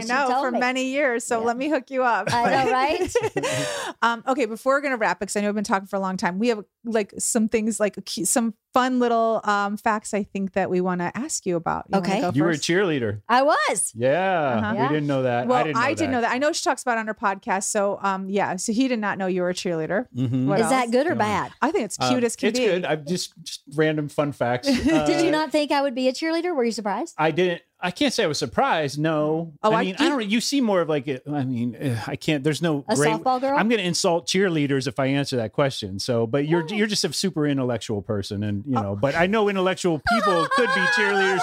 just. 0.01 0.11
I 0.11 0.30
know 0.30 0.41
for 0.41 0.51
me. 0.51 0.59
many 0.59 0.85
years. 0.85 1.26
So 1.26 1.39
Yeah. 1.39 1.45
let 1.47 1.57
me 1.57 1.69
hook 1.69 1.91
you 1.91 2.03
up. 2.03 2.34
I 2.34 2.63
know, 2.65 2.72
right? 3.41 3.95
um, 4.01 4.23
okay, 4.27 4.45
before 4.45 4.76
we're 4.76 4.81
gonna 4.81 4.97
wrap, 4.97 5.19
because 5.19 5.35
I 5.35 5.41
know 5.41 5.47
we've 5.49 5.55
been 5.55 5.63
talking 5.63 5.88
for 5.88 5.97
a 5.97 5.99
long 5.99 6.18
time, 6.18 6.39
we 6.39 6.47
have 6.47 6.63
like 6.85 7.13
some 7.19 7.49
things 7.49 7.80
like 7.80 7.97
some 8.07 8.53
fun 8.73 8.99
little 8.99 9.41
um, 9.43 9.77
facts. 9.77 10.14
I 10.14 10.23
think 10.23 10.53
that 10.53 10.69
we 10.69 10.81
want 10.81 11.02
to 11.02 11.15
ask 11.18 11.45
you 11.45 11.56
about. 11.56 11.85
You 11.91 11.99
Okay. 11.99 12.30
You 12.34 12.43
were 12.43 12.52
a 12.52 12.56
cheerleader. 12.57 13.22
I 13.27 13.41
was. 13.41 13.91
Yeah. 13.95 14.61
Uh-huh. 14.64 14.76
We 14.81 14.88
didn't 14.88 15.07
know 15.07 15.23
that. 15.23 15.48
Well, 15.48 15.57
I 15.60 15.64
didn't 15.64 15.77
know 15.77 15.93
that. 15.95 16.11
know 16.11 16.22
that. 16.22 16.31
I 16.31 16.38
know 16.38 16.52
she 16.52 16.64
talks 16.64 16.81
about 16.81 16.98
it 16.98 17.02
on 17.02 17.07
her 17.07 17.14
podcast. 17.14 17.64
So, 17.64 17.99
um, 18.02 18.30
yeah. 18.30 18.56
So 18.56 18.72
he 18.73 18.88
did 18.88 18.99
not 18.99 19.18
know 19.18 19.27
you 19.27 19.41
were 19.41 19.49
a 19.49 19.53
cheerleader. 19.53 20.07
Mhm. 20.15 20.45
What 20.45 20.60
is 20.60 20.69
that 20.69 20.91
good 20.91 21.07
or 21.07 21.11
No. 21.15 21.19
bad? 21.19 21.52
I 21.61 21.72
think 21.72 21.85
it's 21.85 21.98
Um, 21.99 22.10
cute 22.11 22.23
as 22.23 22.35
can 22.35 22.49
it's 22.49 22.60
be. 22.60 22.65
good. 22.65 22.85
I'm 22.85 23.06
just 23.06 23.34
just 23.43 23.61
random 23.76 24.07
fun 24.10 24.31
facts. 24.31 24.68
Did 24.84 24.93
Uh, 25.19 25.23
you 25.23 25.31
not 25.31 25.52
think 25.52 25.72
I 25.72 25.81
would 25.81 25.95
be 25.95 26.07
a 26.07 26.14
cheerleader? 26.14 26.56
Were 26.56 26.64
you 26.64 26.72
surprised? 26.72 27.15
I 27.18 27.31
didn't. 27.31 27.61
I 27.84 27.91
can't 27.91 28.14
say 28.14 28.24
I 28.24 28.28
was 28.28 28.38
surprised. 28.38 28.99
No. 28.99 29.53
Oh, 29.64 29.72
I- 29.72 29.80
I 29.82 29.84
mean, 29.84 29.95
I, 29.99 30.03
you- 30.03 30.10
don't. 30.10 30.26
You 30.30 30.41
see 30.41 30.62
more 30.62 30.82
of 30.82 30.90
like. 30.90 31.08
a- 31.08 31.22
I 31.30 31.44
mean, 31.44 31.76
eh, 31.80 31.99
I 32.08 32.16
can't. 32.16 32.44
There's 32.44 32.62
no 32.62 32.86
A 32.88 32.95
great. 32.95 33.12
softball 33.14 33.41
girl? 33.41 33.58
I'm 33.58 33.70
going 33.70 33.80
to 33.80 33.86
insult 33.88 34.28
cheerleaders 34.28 34.88
if 34.88 34.99
I 34.99 35.08
answer 35.08 35.38
that 35.38 35.52
question. 35.53 35.98
So, 35.99 36.28
but 36.28 36.48
you're 36.48 36.64
Oh. 36.70 36.74
you're 36.74 36.88
just 36.88 37.03
a 37.03 37.12
super 37.14 37.48
intellectual 37.48 38.02
person, 38.02 38.44
and 38.44 38.64
you 38.66 38.74
know. 38.74 38.95
But 38.99 39.16
I 39.16 39.26
know 39.28 39.49
intellectual 39.49 40.02
people 40.14 40.48
could 40.56 40.70
be 40.76 40.82
cheerleaders. 40.95 41.40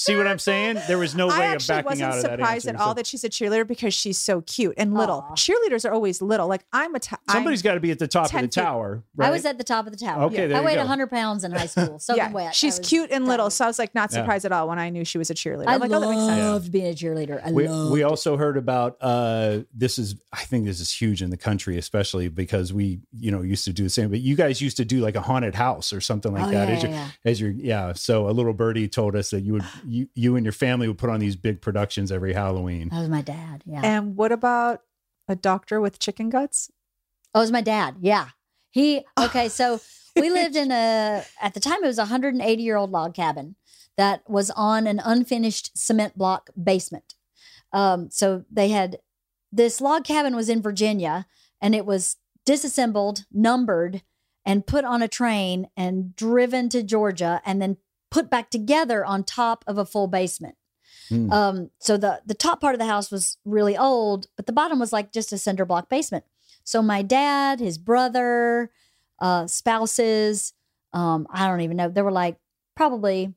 See 0.00 0.14
what 0.14 0.28
I'm 0.28 0.38
saying? 0.38 0.78
There 0.86 0.96
was 0.96 1.16
no 1.16 1.28
I 1.28 1.40
way 1.40 1.54
of 1.56 1.66
backing 1.66 1.84
wasn't 1.86 2.02
out 2.12 2.16
of 2.18 2.22
that 2.22 2.38
wasn't 2.38 2.38
surprised 2.38 2.68
at 2.68 2.76
all 2.76 2.90
So 2.90 2.94
that 2.94 3.06
she's 3.08 3.24
a 3.24 3.28
cheerleader 3.28 3.66
because 3.66 3.92
she's 3.92 4.16
so 4.16 4.42
cute 4.42 4.74
and 4.76 4.94
little. 4.94 5.26
Aw. 5.28 5.34
Cheerleaders 5.34 5.84
are 5.88 5.92
always 5.92 6.22
little. 6.22 6.46
Like 6.46 6.64
I'm 6.72 6.94
a. 6.94 7.00
Ta- 7.00 7.18
Somebody's 7.28 7.62
got 7.62 7.74
to 7.74 7.80
be 7.80 7.90
at 7.90 7.98
the 7.98 8.06
top 8.06 8.26
of 8.26 8.32
the 8.32 8.38
feet. 8.42 8.52
tower. 8.52 9.02
Right? 9.16 9.26
I 9.26 9.30
was 9.32 9.44
at 9.44 9.58
the 9.58 9.64
top 9.64 9.86
of 9.86 9.92
the 9.92 9.98
tower. 9.98 10.22
Okay, 10.26 10.46
there 10.46 10.56
I 10.56 10.60
you 10.60 10.66
weighed 10.66 10.74
go. 10.76 10.82
100 10.82 11.08
pounds 11.10 11.42
in 11.42 11.50
high 11.50 11.66
school. 11.66 11.98
Soaking 11.98 12.22
yeah, 12.22 12.30
wet. 12.30 12.54
she's 12.54 12.78
cute 12.78 13.10
and 13.10 13.26
little, 13.26 13.50
so 13.50 13.64
I 13.64 13.68
was 13.68 13.80
like 13.80 13.92
not 13.92 14.12
Yeah. 14.12 14.18
surprised 14.18 14.44
at 14.44 14.52
all 14.52 14.68
when 14.68 14.78
I 14.78 14.88
knew 14.90 15.04
she 15.04 15.18
was 15.18 15.30
a 15.30 15.34
cheerleader. 15.34 15.66
I 15.66 15.74
I'm 15.74 15.80
like, 15.80 15.90
oh, 15.90 15.98
that 15.98 16.08
makes 16.10 16.22
sense. 16.22 16.40
loved 16.42 16.70
being 16.72 16.86
a 16.86 16.94
cheerleader. 16.94 17.42
I 17.44 17.50
we, 17.50 17.66
loved 17.66 17.92
we 17.92 18.04
also 18.04 18.36
heard 18.36 18.56
about 18.56 18.96
uh 19.00 19.60
this 19.74 19.98
is 19.98 20.14
i 20.32 20.44
think 20.44 20.64
this 20.64 20.78
is 20.80 20.92
huge 20.92 21.22
in 21.22 21.30
the 21.30 21.36
country 21.36 21.76
especially 21.78 22.28
because 22.28 22.72
we 22.72 23.00
you 23.18 23.30
know 23.30 23.42
used 23.42 23.64
to 23.64 23.72
do 23.72 23.82
the 23.82 23.90
same 23.90 24.10
but 24.10 24.20
you 24.20 24.36
guys 24.36 24.60
used 24.60 24.76
to 24.76 24.84
do 24.84 25.00
like 25.00 25.16
a 25.16 25.20
haunted 25.20 25.54
house 25.54 25.92
or 25.92 26.00
something 26.00 26.32
like 26.32 26.44
Oh, 26.44 26.50
that 26.50 26.68
yeah, 26.68 26.74
as, 26.74 26.82
yeah, 26.84 26.90
your, 26.90 27.10
as 27.24 27.40
your 27.40 27.50
yeah 27.50 27.92
so 27.94 28.28
a 28.28 28.32
little 28.32 28.52
birdie 28.52 28.86
told 28.88 29.16
us 29.16 29.30
that 29.30 29.40
you 29.40 29.54
would 29.54 29.64
you, 29.88 30.08
you 30.14 30.36
and 30.36 30.44
your 30.44 30.52
family 30.52 30.86
would 30.86 30.98
put 30.98 31.10
on 31.10 31.20
these 31.20 31.36
big 31.36 31.60
productions 31.60 32.12
every 32.12 32.32
halloween 32.32 32.88
That 32.90 33.00
was 33.00 33.08
my 33.08 33.22
dad. 33.22 33.62
Yeah. 33.66 33.80
And 33.82 34.16
what 34.16 34.32
about 34.32 34.82
a 35.28 35.36
doctor 35.36 35.80
with 35.80 35.98
chicken 35.98 36.30
guts? 36.30 36.70
Oh, 37.34 37.40
it 37.40 37.44
was 37.44 37.52
my 37.52 37.60
dad. 37.60 37.96
Yeah. 38.00 38.28
He, 38.70 39.04
okay. 39.18 39.48
So 39.48 39.80
we 40.16 40.30
lived 40.30 40.56
in 40.56 40.70
a, 40.70 41.24
at 41.40 41.54
the 41.54 41.60
time, 41.60 41.82
it 41.82 41.86
was 41.86 41.98
a 41.98 42.02
180 42.02 42.62
year 42.62 42.76
old 42.76 42.90
log 42.90 43.14
cabin 43.14 43.56
that 43.96 44.22
was 44.28 44.50
on 44.50 44.86
an 44.86 45.00
unfinished 45.04 45.76
cement 45.76 46.16
block 46.16 46.50
basement. 46.60 47.14
Um, 47.72 48.10
so 48.10 48.44
they 48.50 48.68
had, 48.68 48.98
this 49.50 49.80
log 49.80 50.04
cabin 50.04 50.36
was 50.36 50.48
in 50.48 50.62
Virginia 50.62 51.26
and 51.60 51.74
it 51.74 51.86
was 51.86 52.16
disassembled, 52.44 53.24
numbered, 53.32 54.02
and 54.44 54.66
put 54.66 54.84
on 54.84 55.02
a 55.02 55.08
train 55.08 55.68
and 55.76 56.14
driven 56.16 56.68
to 56.70 56.82
Georgia 56.82 57.42
and 57.44 57.60
then 57.60 57.76
put 58.10 58.30
back 58.30 58.50
together 58.50 59.04
on 59.04 59.24
top 59.24 59.64
of 59.66 59.78
a 59.78 59.84
full 59.84 60.06
basement. 60.06 60.56
Hmm. 61.08 61.32
Um, 61.32 61.70
so 61.78 61.96
the 61.96 62.20
the 62.26 62.34
top 62.34 62.60
part 62.60 62.74
of 62.74 62.78
the 62.78 62.86
house 62.86 63.10
was 63.10 63.38
really 63.44 63.76
old, 63.76 64.26
but 64.36 64.46
the 64.46 64.52
bottom 64.52 64.78
was 64.78 64.92
like 64.92 65.12
just 65.12 65.32
a 65.32 65.38
cinder 65.38 65.64
block 65.64 65.88
basement. 65.88 66.24
So 66.64 66.82
my 66.82 67.02
dad, 67.02 67.60
his 67.60 67.78
brother, 67.78 68.70
uh, 69.20 69.46
spouses, 69.46 70.52
um, 70.92 71.26
I 71.30 71.46
don't 71.46 71.62
even 71.62 71.76
know. 71.76 71.88
There 71.88 72.04
were 72.04 72.12
like 72.12 72.36
probably 72.76 73.34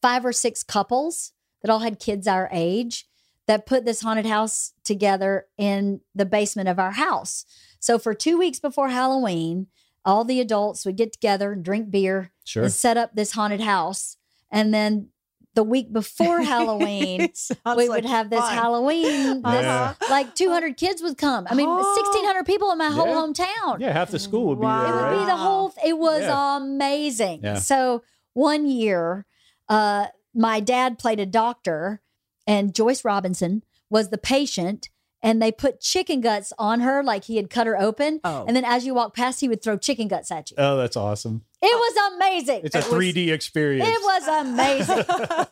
five 0.00 0.24
or 0.24 0.32
six 0.32 0.62
couples 0.62 1.32
that 1.62 1.70
all 1.70 1.80
had 1.80 1.98
kids 1.98 2.26
our 2.26 2.48
age 2.52 3.06
that 3.46 3.66
put 3.66 3.84
this 3.84 4.02
haunted 4.02 4.26
house 4.26 4.72
together 4.84 5.46
in 5.58 6.00
the 6.14 6.24
basement 6.24 6.68
of 6.68 6.78
our 6.78 6.92
house. 6.92 7.44
So 7.80 7.98
for 7.98 8.14
two 8.14 8.38
weeks 8.38 8.60
before 8.60 8.88
Halloween, 8.88 9.66
all 10.04 10.24
the 10.24 10.40
adults 10.40 10.84
would 10.84 10.96
get 10.96 11.12
together 11.12 11.52
and 11.52 11.64
drink 11.64 11.90
beer 11.90 12.32
sure 12.44 12.64
and 12.64 12.72
set 12.72 12.96
up 12.96 13.14
this 13.14 13.32
haunted 13.32 13.60
house. 13.60 14.16
And 14.50 14.72
then 14.74 15.08
the 15.54 15.62
week 15.62 15.92
before 15.92 16.40
Halloween, 16.54 17.30
we 17.76 17.88
like 17.88 17.88
would 17.88 18.04
have 18.06 18.30
this 18.30 18.40
fun. 18.40 18.54
Halloween. 18.54 19.42
this- 19.42 19.52
Yeah. 19.62 19.94
like 20.10 20.34
200 20.34 20.76
kids 20.76 21.02
would 21.02 21.18
come. 21.18 21.46
I 21.50 21.54
mean, 21.54 21.68
Oh. 21.68 21.76
1,600 21.76 22.44
people 22.44 22.70
in 22.72 22.78
my 22.78 22.88
whole 22.88 23.06
Yeah. 23.06 23.14
hometown. 23.14 23.80
yeah 23.80 23.92
half 23.92 24.10
the 24.10 24.18
school 24.18 24.46
would 24.48 24.60
be 24.60 24.64
Wow. 24.64 24.82
It 24.82 24.94
would 24.94 25.00
right 25.02 25.18
be 25.20 25.24
the 25.26 25.36
whole, 25.36 25.74
it 25.84 25.98
was 25.98 26.22
Yeah. 26.22 26.56
amazing. 26.56 27.40
Yeah. 27.44 27.58
So 27.58 28.02
one 28.32 28.66
year, 28.66 29.26
uh, 29.68 30.06
my 30.34 30.60
dad 30.60 30.98
played 30.98 31.20
a 31.20 31.26
doctor 31.26 32.00
and 32.46 32.74
Joyce 32.74 33.04
Robinson 33.04 33.62
was 33.90 34.08
the 34.08 34.18
patient 34.18 34.88
and 35.22 35.40
they 35.40 35.52
put 35.52 35.80
chicken 35.80 36.20
guts 36.20 36.52
on 36.58 36.80
her 36.80 37.02
like 37.02 37.24
he 37.24 37.36
had 37.36 37.48
cut 37.50 37.66
her 37.66 37.80
open. 37.80 38.20
Oh. 38.24 38.44
And 38.46 38.56
then 38.56 38.64
as 38.64 38.84
you 38.84 38.94
walk 38.94 39.14
past, 39.14 39.40
he 39.40 39.48
would 39.48 39.62
throw 39.62 39.76
chicken 39.78 40.08
guts 40.08 40.30
at 40.30 40.50
you. 40.50 40.56
oh 40.58 40.76
that's 40.76 40.96
awesome 40.96 41.42
It 41.62 41.66
was 41.74 42.14
amazing. 42.16 42.60
it's 42.64 42.74
a 42.74 42.78
It 42.78 42.84
was- 42.90 42.94
3d 42.94 43.32
experience 43.32 43.88
It 43.88 44.00
was 44.02 44.28
amazing. 44.46 44.98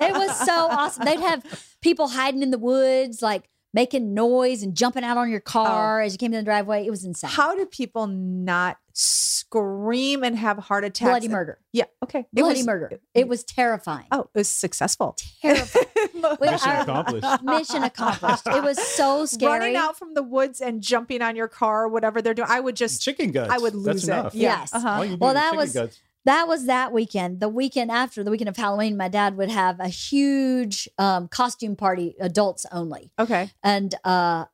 it 0.09 0.13
was 0.13 0.39
so 0.47 0.53
awesome. 0.69 1.05
They'd 1.05 1.21
have 1.21 1.45
people 1.81 2.09
hiding 2.09 2.43
in 2.43 2.51
the 2.51 2.59
woods, 2.59 3.23
like 3.23 3.49
making 3.73 4.15
noise 4.15 4.63
and 4.63 4.75
jumping 4.77 5.05
out 5.05 5.17
on 5.17 5.31
your 5.31 5.41
car 5.41 6.01
as 6.01 6.13
you 6.13 6.19
came 6.19 6.33
in 6.33 6.39
the 6.39 6.45
driveway. 6.45 6.85
It 6.87 6.91
was 6.91 7.05
insane. 7.05 7.31
How 7.31 7.55
do 7.55 7.65
people 7.67 8.07
not 8.09 8.79
scream 8.93 10.23
and 10.25 10.37
have 10.37 10.59
heart 10.59 10.85
attacks? 10.85 11.09
Bloody 11.09 11.29
murder. 11.29 11.59
Yeah. 11.73 11.85
Okay. 12.03 12.21
It 12.21 12.27
Bloody 12.33 12.59
was- 12.61 12.67
murder. 12.67 13.01
It 13.15 13.29
was 13.29 13.45
terrifying. 13.45 14.07
Oh, 14.11 14.21
it 14.23 14.29
was 14.39 14.49
successful. 14.49 15.17
Terrifying. 15.43 15.87
Mission 16.41 16.71
accomplished 16.71 17.27
Mission 17.43 17.83
accomplished. 17.85 18.47
It 18.47 18.63
was 18.63 18.79
so 18.79 19.25
scary. 19.27 19.53
Running 19.61 19.77
out 19.77 19.99
from 19.99 20.15
the 20.15 20.23
woods 20.23 20.61
and 20.61 20.83
jumping 20.83 21.23
on 21.23 21.37
your 21.37 21.49
car, 21.49 21.89
whatever 21.89 22.21
they're 22.21 22.35
doing. 22.35 22.49
I 22.51 22.61
would 22.61 22.77
just, 22.77 23.03
chicken 23.03 23.31
guts 23.31 23.53
I 23.53 23.59
would 23.59 23.73
That's 23.73 23.85
lose 23.87 24.09
it. 24.09 24.13
enough. 24.13 24.35
Yeah. 24.35 24.59
Yes. 24.61 24.75
Uh-huh. 24.75 24.89
All 24.89 25.05
you 25.05 25.17
Well, 25.17 25.35
that 25.35 25.45
chicken 25.51 25.59
was- 25.59 25.73
guts. 25.73 26.01
That 26.31 26.47
was 26.47 26.67
that 26.67 26.93
weekend. 26.93 27.41
The 27.41 27.49
weekend 27.49 27.91
after, 27.91 28.23
the 28.23 28.31
weekend 28.31 28.49
of 28.49 28.57
Halloween, 28.57 28.97
my 28.97 29.09
dad 29.09 29.37
would 29.37 29.51
have 29.51 29.81
a 29.81 29.89
huge 29.89 30.89
um, 30.97 31.27
costume 31.27 31.75
party, 31.75 32.15
adults 32.21 32.65
only. 32.71 33.11
Okay. 33.19 33.51
and 33.65 33.93
uh 34.05 34.45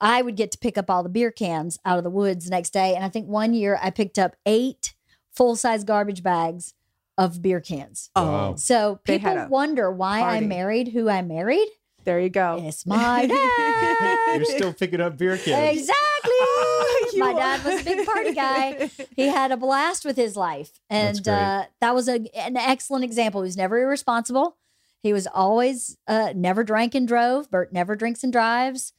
I 0.00 0.22
would 0.22 0.36
get 0.36 0.50
to 0.52 0.58
pick 0.58 0.78
up 0.78 0.90
all 0.90 1.02
the 1.02 1.10
beer 1.10 1.30
cans 1.30 1.78
out 1.84 1.98
of 1.98 2.02
the 2.04 2.10
woods 2.10 2.46
the 2.46 2.50
next 2.50 2.70
day. 2.70 2.94
And 2.94 3.04
I 3.04 3.10
think 3.10 3.28
one 3.28 3.52
year 3.52 3.78
I 3.80 3.90
picked 3.90 4.18
up 4.18 4.36
eight 4.46 4.94
full 5.30 5.54
size 5.54 5.84
garbage 5.84 6.22
bags 6.22 6.72
of 7.18 7.42
beer 7.42 7.60
cans. 7.60 8.08
Wow. 8.16 8.54
So 8.56 8.98
people 9.04 9.28
had 9.30 9.50
wonder 9.50 9.92
why 9.92 10.22
I 10.22 10.40
married 10.40 10.88
who 10.88 11.10
I 11.10 11.20
married. 11.20 11.68
There 12.04 12.18
you 12.20 12.30
go. 12.30 12.58
It's 12.64 12.86
my 12.86 13.26
dad. 13.26 14.36
you're 14.36 14.44
still 14.46 14.72
picking 14.72 15.02
up 15.02 15.18
beer 15.18 15.36
cans 15.36 15.78
exactly. 15.78 16.81
You 17.12 17.20
my 17.20 17.32
are. 17.32 17.38
dad 17.38 17.64
was 17.64 17.80
a 17.80 17.84
big 17.84 18.06
party 18.06 18.32
guy. 18.34 18.90
He 19.16 19.26
had 19.28 19.52
a 19.52 19.56
blast 19.56 20.04
with 20.04 20.16
his 20.16 20.36
life. 20.36 20.80
And 20.90 21.26
uh, 21.28 21.64
that 21.80 21.94
was 21.94 22.08
a, 22.08 22.20
an 22.36 22.56
excellent 22.56 23.04
example. 23.04 23.42
He 23.42 23.46
was 23.46 23.56
never 23.56 23.80
irresponsible. 23.80 24.56
He 25.02 25.12
was 25.12 25.26
always 25.26 25.96
uh, 26.06 26.32
never 26.36 26.62
drank 26.64 26.94
and 26.94 27.06
drove. 27.08 27.50
Bert 27.50 27.72
never 27.72 27.96
drinks 27.96 28.22
and 28.22 28.32
drives. 28.32 28.92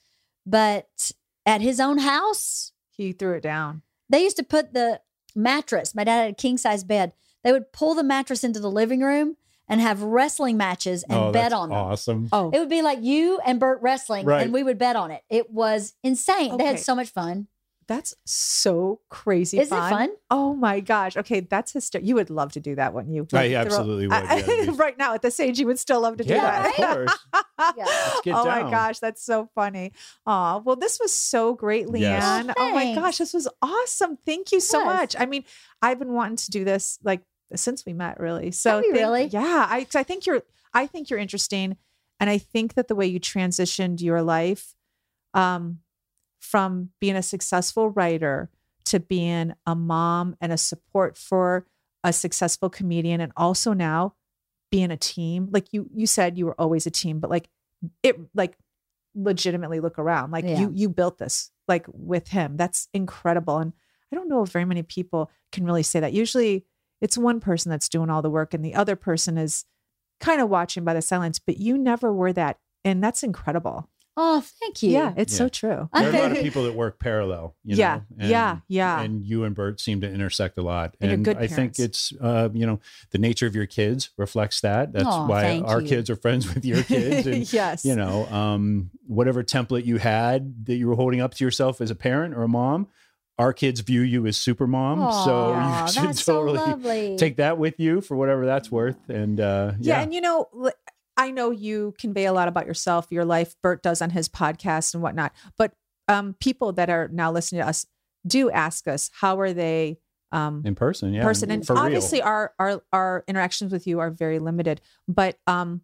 But 0.46 1.12
at 1.46 1.62
his 1.62 1.80
own 1.80 2.00
house, 2.00 2.72
He 2.92 3.12
threw 3.14 3.34
it 3.36 3.42
down. 3.44 3.82
they 4.10 4.24
used 4.24 4.38
to 4.38 4.44
put 4.44 4.74
the 4.74 5.02
mattress. 5.36 5.96
My 5.96 6.04
dad 6.04 6.22
had 6.24 6.32
a 6.32 6.36
king 6.36 6.58
size 6.58 6.84
bed. 6.84 7.14
They 7.44 7.52
would 7.52 7.72
pull 7.74 7.94
the 7.96 8.04
mattress 8.04 8.44
into 8.44 8.60
the 8.60 8.70
living 8.72 9.02
room 9.02 9.38
and 9.70 9.80
have 9.80 10.04
wrestling 10.04 10.58
matches 10.58 11.04
and 11.04 11.18
oh 11.18 11.32
bet 11.32 11.54
on 11.54 11.70
them. 11.70 11.78
awesome 11.78 12.28
Oh, 12.34 12.52
It 12.54 12.60
would 12.60 12.70
be 12.70 12.82
like 12.82 13.00
you 13.02 13.40
and 13.46 13.60
Bert 13.62 13.80
wrestling, 13.82 14.26
Right. 14.26 14.44
and 14.44 14.54
we 14.54 14.62
would 14.62 14.78
bet 14.78 14.96
on 14.98 15.10
it. 15.12 15.24
It 15.30 15.50
was 15.52 15.94
insane. 16.04 16.58
They 16.58 16.66
had 16.66 16.80
so 16.80 16.94
much 16.96 17.10
fun. 17.10 17.48
That's 17.88 18.16
so 18.26 19.02
crazy. 19.10 19.60
Isn't 19.60 19.78
it 19.78 19.90
fun? 19.90 20.10
Oh 20.30 20.54
my 20.56 20.80
gosh. 20.80 21.18
Okay, 21.18 21.42
that's 21.42 21.72
hysterical. 21.74 22.08
You 22.08 22.16
would 22.16 22.30
love 22.30 22.52
to 22.54 22.60
do 22.60 22.76
that, 22.76 22.94
wouldn't 22.94 23.14
you? 23.14 23.28
I 23.34 23.36
Like, 23.36 23.52
throw- 23.52 23.60
absolutely 23.62 24.08
would, 24.08 24.14
I- 24.16 24.38
yeah, 24.46 24.72
right 24.76 24.98
now 24.98 25.14
at 25.14 25.22
this 25.22 25.40
age, 25.40 25.60
you 25.60 25.68
would 25.68 25.80
still 25.80 26.02
love 26.02 26.18
to 26.18 26.24
do 26.24 26.34
yeah 26.34 26.62
that. 26.64 26.68
of 26.70 26.76
course 26.98 27.20
Yeah. 27.78 27.86
get 28.24 28.36
oh 28.36 28.46
my 28.46 28.62
gosh, 28.70 29.00
that's 29.00 29.24
so 29.24 29.50
funny. 29.56 29.92
Aw, 30.26 30.58
well, 30.60 30.76
this 30.76 31.00
was 31.00 31.14
so 31.14 31.54
great, 31.54 31.88
LeeAnn. 31.88 32.00
Yes. 32.02 32.46
Oh, 32.50 32.54
Oh, 32.58 32.74
my 32.74 32.94
gosh, 32.96 33.18
this 33.18 33.34
was 33.34 33.48
awesome. 33.62 34.18
Thank 34.26 34.52
you 34.52 34.60
so 34.60 34.80
was. 34.80 34.86
much. 34.86 35.16
I 35.20 35.26
mean, 35.26 35.44
I've 35.82 36.00
been 36.00 36.14
wanting 36.14 36.38
to 36.38 36.52
do 36.52 36.64
this 36.64 37.00
like 37.04 37.22
since 37.56 37.86
we 37.86 37.94
met, 37.94 38.20
really. 38.20 38.52
So 38.52 38.78
Have 38.78 38.86
you 38.86 38.94
thank- 38.94 39.02
really? 39.04 39.26
Yeah, 39.26 39.68
I 39.70 39.84
'cause 39.84 39.96
I 39.96 40.04
think 40.04 40.26
you're 40.26 40.42
I 40.74 40.88
think 40.88 41.10
you're 41.10 41.20
interesting, 41.20 41.78
and 42.20 42.30
I 42.30 42.38
think 42.40 42.74
that 42.74 42.88
the 42.88 42.96
way 42.96 43.06
you 43.06 43.20
transitioned 43.20 44.02
your 44.02 44.22
life, 44.24 44.74
um, 45.34 45.80
from 46.44 46.90
being 47.00 47.16
a 47.16 47.24
successful 47.24 47.90
writer 47.90 48.50
to 48.86 49.00
being 49.00 49.54
a 49.66 49.74
mom 49.74 50.36
and 50.42 50.52
a 50.52 50.58
support 50.58 51.18
for 51.18 51.66
a 52.04 52.12
successful 52.12 52.70
comedian, 52.70 53.22
and 53.22 53.32
also 53.38 53.72
now 53.72 54.14
being 54.70 54.92
a 54.92 54.98
team. 54.98 55.48
Like 55.52 55.72
you, 55.72 55.90
you 55.96 56.06
said 56.06 56.38
you 56.38 56.46
were 56.46 56.60
always 56.60 56.86
a 56.86 56.92
team, 56.92 57.20
but 57.20 57.30
like 57.30 57.48
it, 58.04 58.20
like 58.36 58.58
legitimately 59.16 59.80
look 59.80 59.98
around. 59.98 60.32
Like 60.32 60.44
Yeah. 60.44 60.60
you, 60.60 60.72
you 60.74 60.90
built 60.90 61.18
this 61.18 61.50
like 61.68 61.86
with 61.94 62.28
him. 62.28 62.58
That's 62.58 62.90
incredible. 62.94 63.60
And 63.60 63.72
I 64.12 64.16
don't 64.18 64.28
know 64.28 64.44
if 64.44 64.50
very 64.50 64.66
many 64.66 64.84
people 64.84 65.32
can 65.54 65.66
really 65.66 65.84
say 65.84 66.02
that. 66.02 66.12
Usually, 66.12 66.66
it's 67.00 67.18
one 67.18 67.40
person 67.40 67.70
that's 67.70 67.90
doing 67.90 68.10
all 68.10 68.22
the 68.22 68.30
work, 68.30 68.54
and 68.54 68.64
the 68.66 68.76
other 68.76 68.96
person 68.98 69.38
is 69.38 69.66
kind 70.20 70.42
of 70.42 70.50
watching 70.50 70.84
by 70.84 70.94
the 70.94 71.02
silence. 71.02 71.40
But 71.40 71.58
you 71.58 71.78
never 71.78 72.14
were 72.14 72.34
that, 72.34 72.60
and 72.84 73.02
that's 73.02 73.24
incredible. 73.24 73.90
Oh, 74.16 74.42
thank 74.60 74.84
you. 74.84 74.92
Yeah, 74.92 75.14
it's 75.18 75.36
so 75.36 75.50
true. 75.50 75.90
there 75.92 76.08
are 76.08 76.16
a 76.16 76.20
lot 76.20 76.32
of 76.32 76.38
people 76.44 76.66
that 76.66 76.76
work 76.76 77.00
parallel 77.00 77.56
you 77.64 77.76
Yeah, 77.78 78.02
know, 78.16 78.28
yeah, 78.28 78.58
yeah. 78.68 79.02
and 79.02 79.24
you 79.26 79.44
and 79.44 79.56
bert 79.56 79.80
seem 79.80 80.02
to 80.02 80.08
intersect 80.12 80.58
a 80.60 80.62
lot 80.62 80.96
And 81.02 81.10
you're 81.10 81.16
and 81.16 81.26
good 81.26 81.38
i 81.38 81.48
think 81.48 81.80
it's 81.80 82.14
uh 82.22 82.50
you 82.54 82.68
know 82.68 82.80
the 83.12 83.18
nature 83.18 83.48
of 83.48 83.56
your 83.56 83.66
kids 83.66 84.12
reflects 84.18 84.62
that 84.62 84.94
that's 84.94 85.08
Aw, 85.08 85.26
why 85.28 85.60
our 85.66 85.82
you. 85.82 85.88
kids 85.88 86.10
are 86.12 86.16
friends 86.16 86.54
with 86.54 86.64
your 86.64 86.84
kids 86.84 87.26
and 87.26 87.52
yes. 87.60 87.84
you 87.86 87.96
know 87.96 88.28
um 88.28 88.92
whatever 89.08 89.44
template 89.44 89.86
you 89.86 89.98
had 89.98 90.66
that 90.68 90.76
you 90.76 90.88
were 90.88 90.96
holding 90.96 91.20
up 91.22 91.34
to 91.36 91.44
yourself 91.44 91.82
as 91.82 91.90
a 91.90 91.96
parent 91.96 92.36
or 92.36 92.44
a 92.44 92.48
mom 92.48 92.88
our 93.40 93.52
kids 93.52 93.80
view 93.80 94.02
you 94.02 94.28
as 94.28 94.38
super 94.38 94.68
mom 94.68 95.12
so 95.26 95.58
you 95.58 95.88
should 95.92 96.04
that's 96.10 96.24
so 96.24 96.36
totally 96.36 96.60
lovely. 96.60 97.16
take 97.18 97.38
that 97.38 97.58
with 97.58 97.80
you 97.80 98.00
for 98.00 98.16
whatever 98.16 98.46
that's 98.46 98.70
worth 98.72 99.10
and 99.10 99.40
uh 99.40 99.72
Yeah. 99.80 99.98
yeah, 99.98 100.02
And 100.04 100.14
you 100.14 100.22
know, 100.22 100.50
li- 100.54 100.72
I 101.16 101.32
know 101.32 101.52
you 101.52 101.94
convey 102.00 102.26
a 102.26 102.34
lot 102.34 102.48
about 102.48 102.66
yourself, 102.66 103.08
your 103.10 103.26
life. 103.26 103.56
Bert 103.62 103.84
does 103.84 104.02
on 104.02 104.10
his 104.10 104.28
podcast 104.30 104.94
and 104.94 105.04
whatnot. 105.04 105.34
But 105.58 105.74
um, 106.08 106.36
people 106.40 106.74
that 106.74 106.90
are 106.90 107.08
now 107.12 107.32
listening 107.32 107.62
to 107.62 107.68
us 107.68 107.86
do 108.26 108.50
ask 108.50 108.88
us, 108.88 109.10
how 109.14 109.40
are 109.40 109.54
they 109.54 110.00
um, 110.34 110.64
in 110.66 110.76
person. 110.76 111.14
Yeah, 111.14 111.22
In 111.22 111.28
person. 111.28 111.52
And 111.52 111.66
for 111.66 111.76
real. 111.76 111.84
obviously, 111.84 112.22
our 112.22 112.54
our 112.58 112.82
our 112.92 113.24
interactions 113.28 113.72
with 113.72 113.86
you 113.86 114.00
are 114.00 114.10
very 114.10 114.40
limited. 114.40 114.82
But 115.08 115.38
um, 115.46 115.82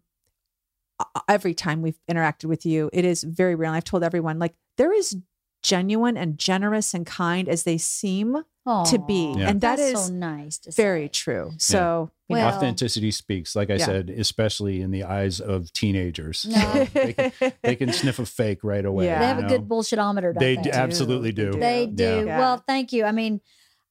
every 1.28 1.54
time 1.54 1.82
we've 1.82 2.00
interacted 2.10 2.46
with 2.46 2.66
you, 2.66 2.90
it 2.92 3.04
is 3.04 3.22
very 3.22 3.54
real. 3.54 3.68
And 3.70 3.76
I've 3.76 3.84
told 3.84 4.02
everyone 4.02 4.38
like 4.38 4.54
there 4.76 4.92
is 4.92 5.16
genuine 5.62 6.16
and 6.16 6.36
generous 6.36 6.94
and 6.94 7.06
kind 7.06 7.48
as 7.48 7.62
they 7.62 7.78
seem 7.78 8.42
to 8.66 8.98
be, 9.06 9.34
Yeah. 9.36 9.48
and 9.48 9.60
that 9.62 9.76
that's 9.78 10.00
is 10.00 10.06
so 10.06 10.12
nice 10.12 10.58
to 10.58 10.70
very 10.72 11.06
say. 11.06 11.08
true. 11.08 11.52
So 11.58 12.10
you 12.28 12.36
know, 12.36 12.42
Well- 12.42 12.56
authenticity 12.56 13.10
speaks. 13.10 13.56
Like 13.56 13.70
I 13.70 13.74
Yeah. 13.74 13.86
said, 13.86 14.10
especially 14.10 14.80
in 14.82 14.90
the 14.92 15.02
eyes 15.04 15.40
of 15.40 15.72
teenagers, 15.72 16.46
No. 16.48 16.84
they, 16.92 17.12
can, 17.14 17.52
they 17.62 17.76
can 17.76 17.92
sniff 17.92 18.18
a 18.20 18.26
fake 18.26 18.62
right 18.62 18.84
away. 18.84 19.06
Yeah. 19.06 19.18
They 19.18 19.26
have 19.26 19.38
you 19.40 19.46
a 19.46 19.48
good 19.48 19.68
bullshitometer. 19.68 20.38
They 20.38 20.56
they, 20.56 20.62
d- 20.62 20.70
absolutely 20.70 21.32
do. 21.32 21.52
They 21.52 21.86
do. 21.86 22.24
Yeah. 22.26 22.38
Well, 22.38 22.62
thank 22.66 22.92
you. 22.92 23.04
I 23.04 23.12
mean, 23.12 23.40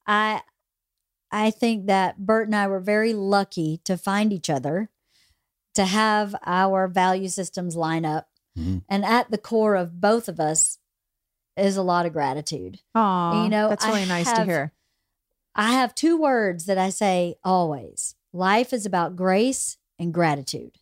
I 0.06 0.40
I 1.32 1.50
think 1.50 1.86
that 1.86 2.18
Bert 2.18 2.46
and 2.48 2.56
I 2.56 2.66
were 2.68 2.80
very 2.80 3.12
lucky 3.12 3.80
to 3.84 3.96
find 3.98 4.32
each 4.32 4.48
other, 4.50 4.88
to 5.74 5.84
have 5.84 6.34
our 6.44 6.88
value 6.88 7.28
systems 7.28 7.76
line 7.76 8.04
up. 8.04 8.28
Mhm. 8.58 8.82
And 8.88 9.04
at 9.04 9.30
the 9.30 9.38
core 9.38 9.76
of 9.76 10.00
both 10.00 10.28
of 10.28 10.40
us 10.40 10.78
is 11.60 11.76
a 11.76 11.82
lot 11.82 12.06
of 12.06 12.12
gratitude. 12.12 12.80
Oh, 12.94 13.44
You 13.44 13.50
know, 13.50 13.68
that's 13.68 13.84
I 13.84 13.88
really 13.88 14.06
nice 14.06 14.32
to 14.32 14.44
hear. 14.44 14.72
I 15.54 15.72
have 15.72 15.94
two 15.94 16.16
words 16.16 16.66
that 16.66 16.78
I 16.78 16.90
say 16.90 17.34
always. 17.42 18.14
Life 18.32 18.72
is 18.72 18.86
about 18.86 19.16
grace 19.16 19.76
and 19.98 20.14
gratitude. 20.14 20.78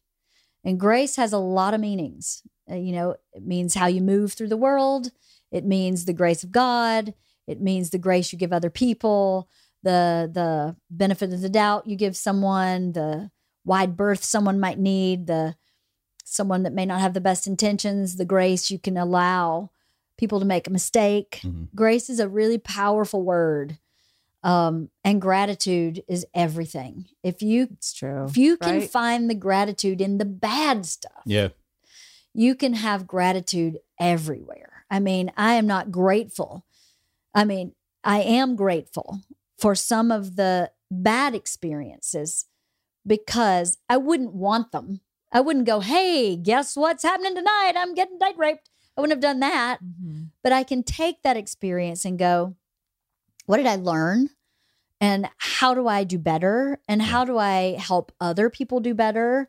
And 0.65 0.79
grace 0.79 1.17
has 1.17 1.33
a 1.33 1.39
lot 1.39 1.75
of 1.75 1.81
meanings. 1.81 2.43
Uh, 2.71 2.75
you 2.75 2.93
know, 2.93 3.17
it 3.33 3.45
means 3.45 3.75
how 3.75 3.87
you 3.87 4.03
move 4.03 4.35
through 4.35 4.49
the 4.49 4.57
world, 4.57 5.11
it 5.51 5.65
means 5.65 6.05
the 6.05 6.13
grace 6.13 6.45
of 6.45 6.53
God, 6.53 7.15
it 7.47 7.61
means 7.61 7.91
the 7.91 7.99
grace 7.99 8.33
you 8.33 8.39
give 8.39 8.53
other 8.53 8.69
people, 8.71 9.49
the 9.83 10.31
the 10.33 10.77
benefit 10.91 11.33
of 11.33 11.41
the 11.41 11.49
doubt 11.49 11.87
you 11.87 11.97
give 11.97 12.17
someone, 12.17 12.93
the 12.93 13.31
wide 13.65 13.97
berth 13.97 14.23
someone 14.23 14.61
might 14.61 14.79
need, 14.79 15.27
the 15.27 15.57
someone 16.25 16.63
that 16.65 16.75
may 16.75 16.85
not 16.85 17.01
have 17.01 17.15
the 17.15 17.21
best 17.23 17.47
intentions, 17.47 18.17
the 18.17 18.25
grace 18.27 18.71
you 18.71 18.79
can 18.79 18.99
allow 18.99 19.71
people 20.19 20.41
to 20.41 20.45
make 20.47 20.67
a 20.67 20.71
mistake. 20.71 21.41
Mhm. 21.43 21.69
Grace 21.75 22.11
is 22.11 22.21
a 22.21 22.29
really 22.29 22.59
powerful 22.59 23.23
word. 23.23 23.79
Um, 24.43 24.91
and 25.03 25.21
gratitude 25.21 26.05
is 26.07 26.25
everything. 26.35 27.07
If 27.23 27.43
you 27.43 27.69
It's 27.73 27.93
true. 27.93 28.27
if 28.27 28.37
you 28.37 28.57
can 28.57 28.81
right? 28.81 28.91
find 28.91 29.29
the 29.31 29.35
gratitude 29.35 30.01
in 30.01 30.19
the 30.19 30.25
bad 30.25 30.87
stuff, 30.87 31.23
Yeah, 31.25 31.49
you 32.35 32.55
can 32.55 32.75
have 32.75 33.07
gratitude 33.07 33.79
everywhere. 33.99 34.85
I 34.91 35.01
mean, 35.01 35.33
I 35.37 35.55
am 35.55 35.67
not 35.67 35.91
grateful. 35.91 36.65
I 37.35 37.45
mean, 37.45 37.75
I 38.05 38.21
am 38.23 38.55
grateful 38.55 39.21
for 39.59 39.75
some 39.75 40.13
of 40.13 40.37
the 40.37 40.71
bad 40.91 41.35
experiences 41.35 42.47
because 43.07 43.77
I 43.89 43.97
wouldn't 43.97 44.35
want 44.35 44.71
them. 44.73 45.01
I 45.33 45.41
wouldn't 45.41 45.67
go, 45.67 45.81
hey, 45.81 46.37
guess 46.37 46.77
what's 46.77 47.03
happening 47.03 47.35
tonight? 47.35 47.73
I'm 47.77 47.95
getting 47.95 48.19
date 48.19 48.39
raped. 48.39 48.71
I 48.99 49.01
wouldn't 49.01 49.17
have 49.23 49.31
done 49.31 49.41
that. 49.41 49.79
Mhm. 49.81 50.31
But 50.43 50.53
I 50.53 50.65
can 50.65 50.83
take 50.83 51.23
that 51.23 51.37
experience 51.37 52.05
and 52.05 52.19
go, 52.19 52.57
what 53.47 53.59
did 53.59 53.67
I 53.67 53.77
learn? 53.77 54.31
And 55.01 55.31
how 55.39 55.73
do 55.73 55.87
I 55.87 56.03
do 56.03 56.19
better? 56.19 56.81
And 56.89 57.01
how 57.01 57.25
do 57.25 57.39
I 57.39 57.77
help 57.79 58.11
other 58.21 58.51
people 58.51 58.81
do 58.81 58.95
better? 58.95 59.49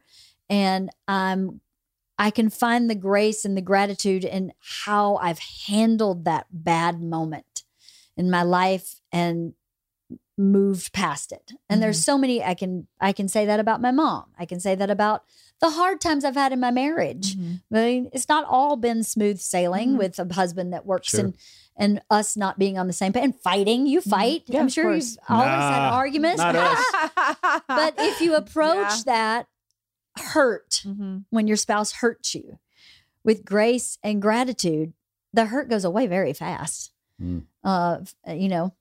And 0.51 0.91
um, 1.07 1.61
I 2.19 2.30
can 2.30 2.51
find 2.51 2.89
the 2.89 2.95
grace 2.95 3.43
and 3.43 3.57
the 3.57 3.61
gratitude 3.61 4.23
in 4.23 4.53
how 4.59 5.15
I've 5.15 5.39
handled 5.67 6.26
that 6.26 6.45
bad 6.51 7.01
moment 7.01 7.63
in 8.15 8.30
my 8.30 8.43
life 8.43 9.01
and 9.11 9.53
moved 10.39 10.93
past 10.93 11.31
it. 11.33 11.51
And 11.69 11.83
there's 11.83 12.01
so 12.03 12.17
many 12.17 12.41
I 12.43 12.53
can 12.53 12.87
I 13.01 13.11
can 13.11 13.27
say 13.27 13.45
that 13.45 13.59
about 13.59 13.81
my 13.81 13.91
mom. 13.91 14.25
I 14.39 14.45
can 14.45 14.59
say 14.61 14.73
that 14.73 14.89
about 14.89 15.23
the 15.59 15.69
hard 15.71 15.99
times 15.99 16.23
I've 16.23 16.35
had 16.35 16.53
in 16.53 16.61
my 16.61 16.71
marriage. 16.71 17.35
Mhm. 17.35 17.61
I 17.73 17.75
mean, 17.75 18.09
it's 18.13 18.29
not 18.29 18.45
all 18.47 18.77
been 18.77 19.03
smooth 19.03 19.39
sailing 19.41 19.95
Mhm. 19.95 19.97
with 19.97 20.17
a 20.17 20.33
husband 20.33 20.71
that 20.73 20.85
works 20.85 21.09
Sure. 21.09 21.19
and 21.19 21.37
and 21.75 22.01
us 22.09 22.35
not 22.35 22.59
being 22.59 22.77
on 22.77 22.87
the 22.87 22.93
same 22.93 23.13
page 23.13 23.23
and 23.23 23.39
fighting. 23.39 23.85
You 23.87 24.01
fight. 24.01 24.43
Yeah, 24.47 24.59
I'm 24.61 24.67
sure 24.69 24.93
you've 24.95 25.17
always 25.29 25.47
had 25.49 25.89
arguments. 25.91 26.41
but 27.67 27.93
if 27.97 28.21
you 28.21 28.35
approach 28.43 28.75
Yeah. 28.97 29.03
that 29.05 29.47
hurt 30.17 30.83
Mhm. 30.85 31.25
when 31.29 31.47
your 31.47 31.57
spouse 31.57 31.93
hurts 31.93 32.35
you 32.35 32.59
with 33.23 33.45
grace 33.45 33.97
and 34.03 34.21
gratitude, 34.21 34.93
the 35.33 35.45
hurt 35.45 35.69
goes 35.69 35.85
away 35.85 36.07
very 36.07 36.33
fast. 36.33 36.91
Mm. 37.21 37.43
Uh, 37.63 37.99
you 38.27 38.47
know, 38.49 38.73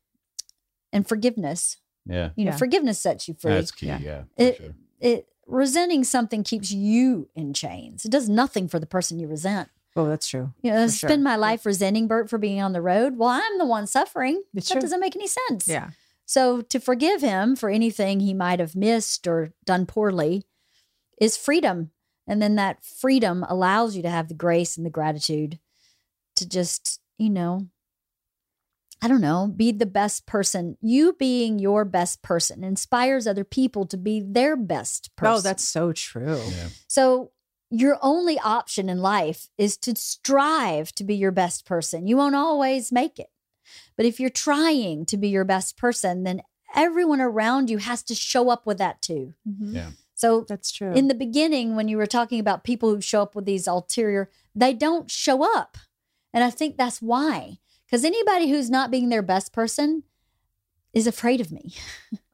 and 0.93 1.07
forgiveness. 1.09 1.77
yeah, 2.07 2.31
You 2.37 2.45
know, 2.47 2.53
Yeah. 2.53 2.57
forgiveness 2.57 2.99
sets 2.99 3.29
you 3.29 3.35
free. 3.35 3.53
that's 3.53 3.71
key. 3.71 3.87
Yeah. 3.87 3.99
Yeah, 4.01 4.23
it, 4.37 4.57
sure. 4.57 4.75
it 5.01 5.29
resenting 5.47 6.05
something 6.05 6.43
keeps 6.43 6.71
you 6.71 7.29
in 7.35 7.53
chains. 7.55 8.05
It 8.05 8.11
does 8.11 8.29
nothing 8.29 8.69
for 8.69 8.79
the 8.79 8.87
person 8.87 9.19
you 9.19 9.27
resent. 9.29 9.69
Oh, 9.97 10.07
that's 10.07 10.29
true. 10.29 10.53
You 10.63 10.71
know, 10.73 10.87
For 10.87 10.93
spend 10.93 11.21
sure. 11.21 11.25
my 11.25 11.37
life 11.37 11.67
resenting 11.67 12.07
Bert 12.07 12.31
for 12.31 12.39
being 12.39 12.61
on 12.63 12.73
the 12.73 12.83
road. 12.83 13.17
Well, 13.19 13.31
I'm 13.31 13.59
the 13.59 13.67
one 13.67 13.87
suffering. 13.87 14.43
It's 14.55 14.69
that 14.69 14.75
true. 14.75 14.81
doesn't 14.83 15.01
make 15.01 15.17
any 15.17 15.27
sense. 15.27 15.67
Yeah. 15.69 15.91
So 16.25 16.61
to 16.61 16.79
forgive 16.79 17.21
him 17.23 17.57
for 17.57 17.69
anything 17.71 18.21
he 18.21 18.35
might 18.35 18.61
have 18.61 18.77
missed 18.77 19.27
or 19.27 19.53
done 19.65 19.87
poorly 19.87 20.45
is 21.21 21.37
freedom. 21.37 21.91
And 22.27 22.41
then 22.43 22.55
that 22.57 22.85
freedom 22.85 23.45
allows 23.49 23.97
you 23.97 24.03
to 24.03 24.11
have 24.11 24.29
the 24.29 24.35
grace 24.35 24.77
and 24.77 24.85
the 24.85 24.91
gratitude 24.91 25.59
to 26.37 26.47
just, 26.49 27.01
you 27.17 27.31
know, 27.31 27.69
I 29.01 29.07
don't 29.09 29.21
know, 29.21 29.53
be 29.55 29.71
the 29.71 29.87
best 29.87 30.27
person. 30.27 30.77
You 30.81 31.13
being 31.19 31.59
your 31.59 31.85
best 31.85 32.21
person 32.23 32.65
inspires 32.65 33.27
other 33.27 33.45
people 33.45 33.87
to 33.87 33.97
be 33.97 34.21
their 34.21 34.57
best 34.57 35.15
person. 35.15 35.35
Oh, 35.35 35.41
that's 35.41 35.63
so 35.67 35.93
true. 35.93 36.43
Yeah. 36.51 36.69
So 36.89 37.31
your 37.71 37.99
only 38.03 38.39
option 38.41 38.89
in 38.89 38.99
life 38.99 39.49
is 39.57 39.77
to 39.79 39.95
strive 39.95 40.93
to 40.97 41.05
be 41.05 41.15
your 41.15 41.31
best 41.31 41.65
person. 41.65 42.07
You 42.09 42.17
won't 42.17 42.35
always 42.35 42.91
make 42.91 43.19
it. 43.19 43.31
But 43.97 44.07
if 44.07 44.19
you're 44.19 44.31
trying 44.31 45.07
to 45.07 45.17
be 45.17 45.29
your 45.29 45.45
best 45.45 45.77
person, 45.77 46.25
then 46.25 46.43
everyone 46.75 47.21
around 47.21 47.71
you 47.71 47.79
has 47.79 48.03
to 48.05 48.15
show 48.15 48.51
up 48.51 48.67
with 48.67 48.79
that 48.79 49.01
too. 49.01 49.35
Mhm. 49.49 49.75
Yeah. 49.75 49.91
So 50.15 50.45
That's 50.49 50.73
true. 50.73 50.93
in 50.95 51.07
the 51.07 51.15
beginning, 51.15 51.77
when 51.77 51.87
you 51.87 51.97
were 51.99 52.07
talking 52.07 52.41
about 52.41 52.65
people 52.65 52.93
who 52.93 53.01
show 53.01 53.23
up 53.23 53.37
with 53.37 53.45
these 53.45 53.69
ulterior, 53.69 54.29
they 54.55 54.75
don't 54.75 55.09
show 55.09 55.45
up. 55.57 55.77
And 56.33 56.43
I 56.43 56.51
think 56.51 56.77
that's 56.77 57.01
why. 57.01 57.59
Because 57.89 58.05
anybody 58.05 58.51
who's 58.51 58.69
not 58.71 58.91
being 58.91 59.09
their 59.09 59.23
best 59.23 59.53
person 59.53 60.03
is 60.93 61.07
afraid 61.07 61.41
of 61.41 61.51
me. 61.51 61.75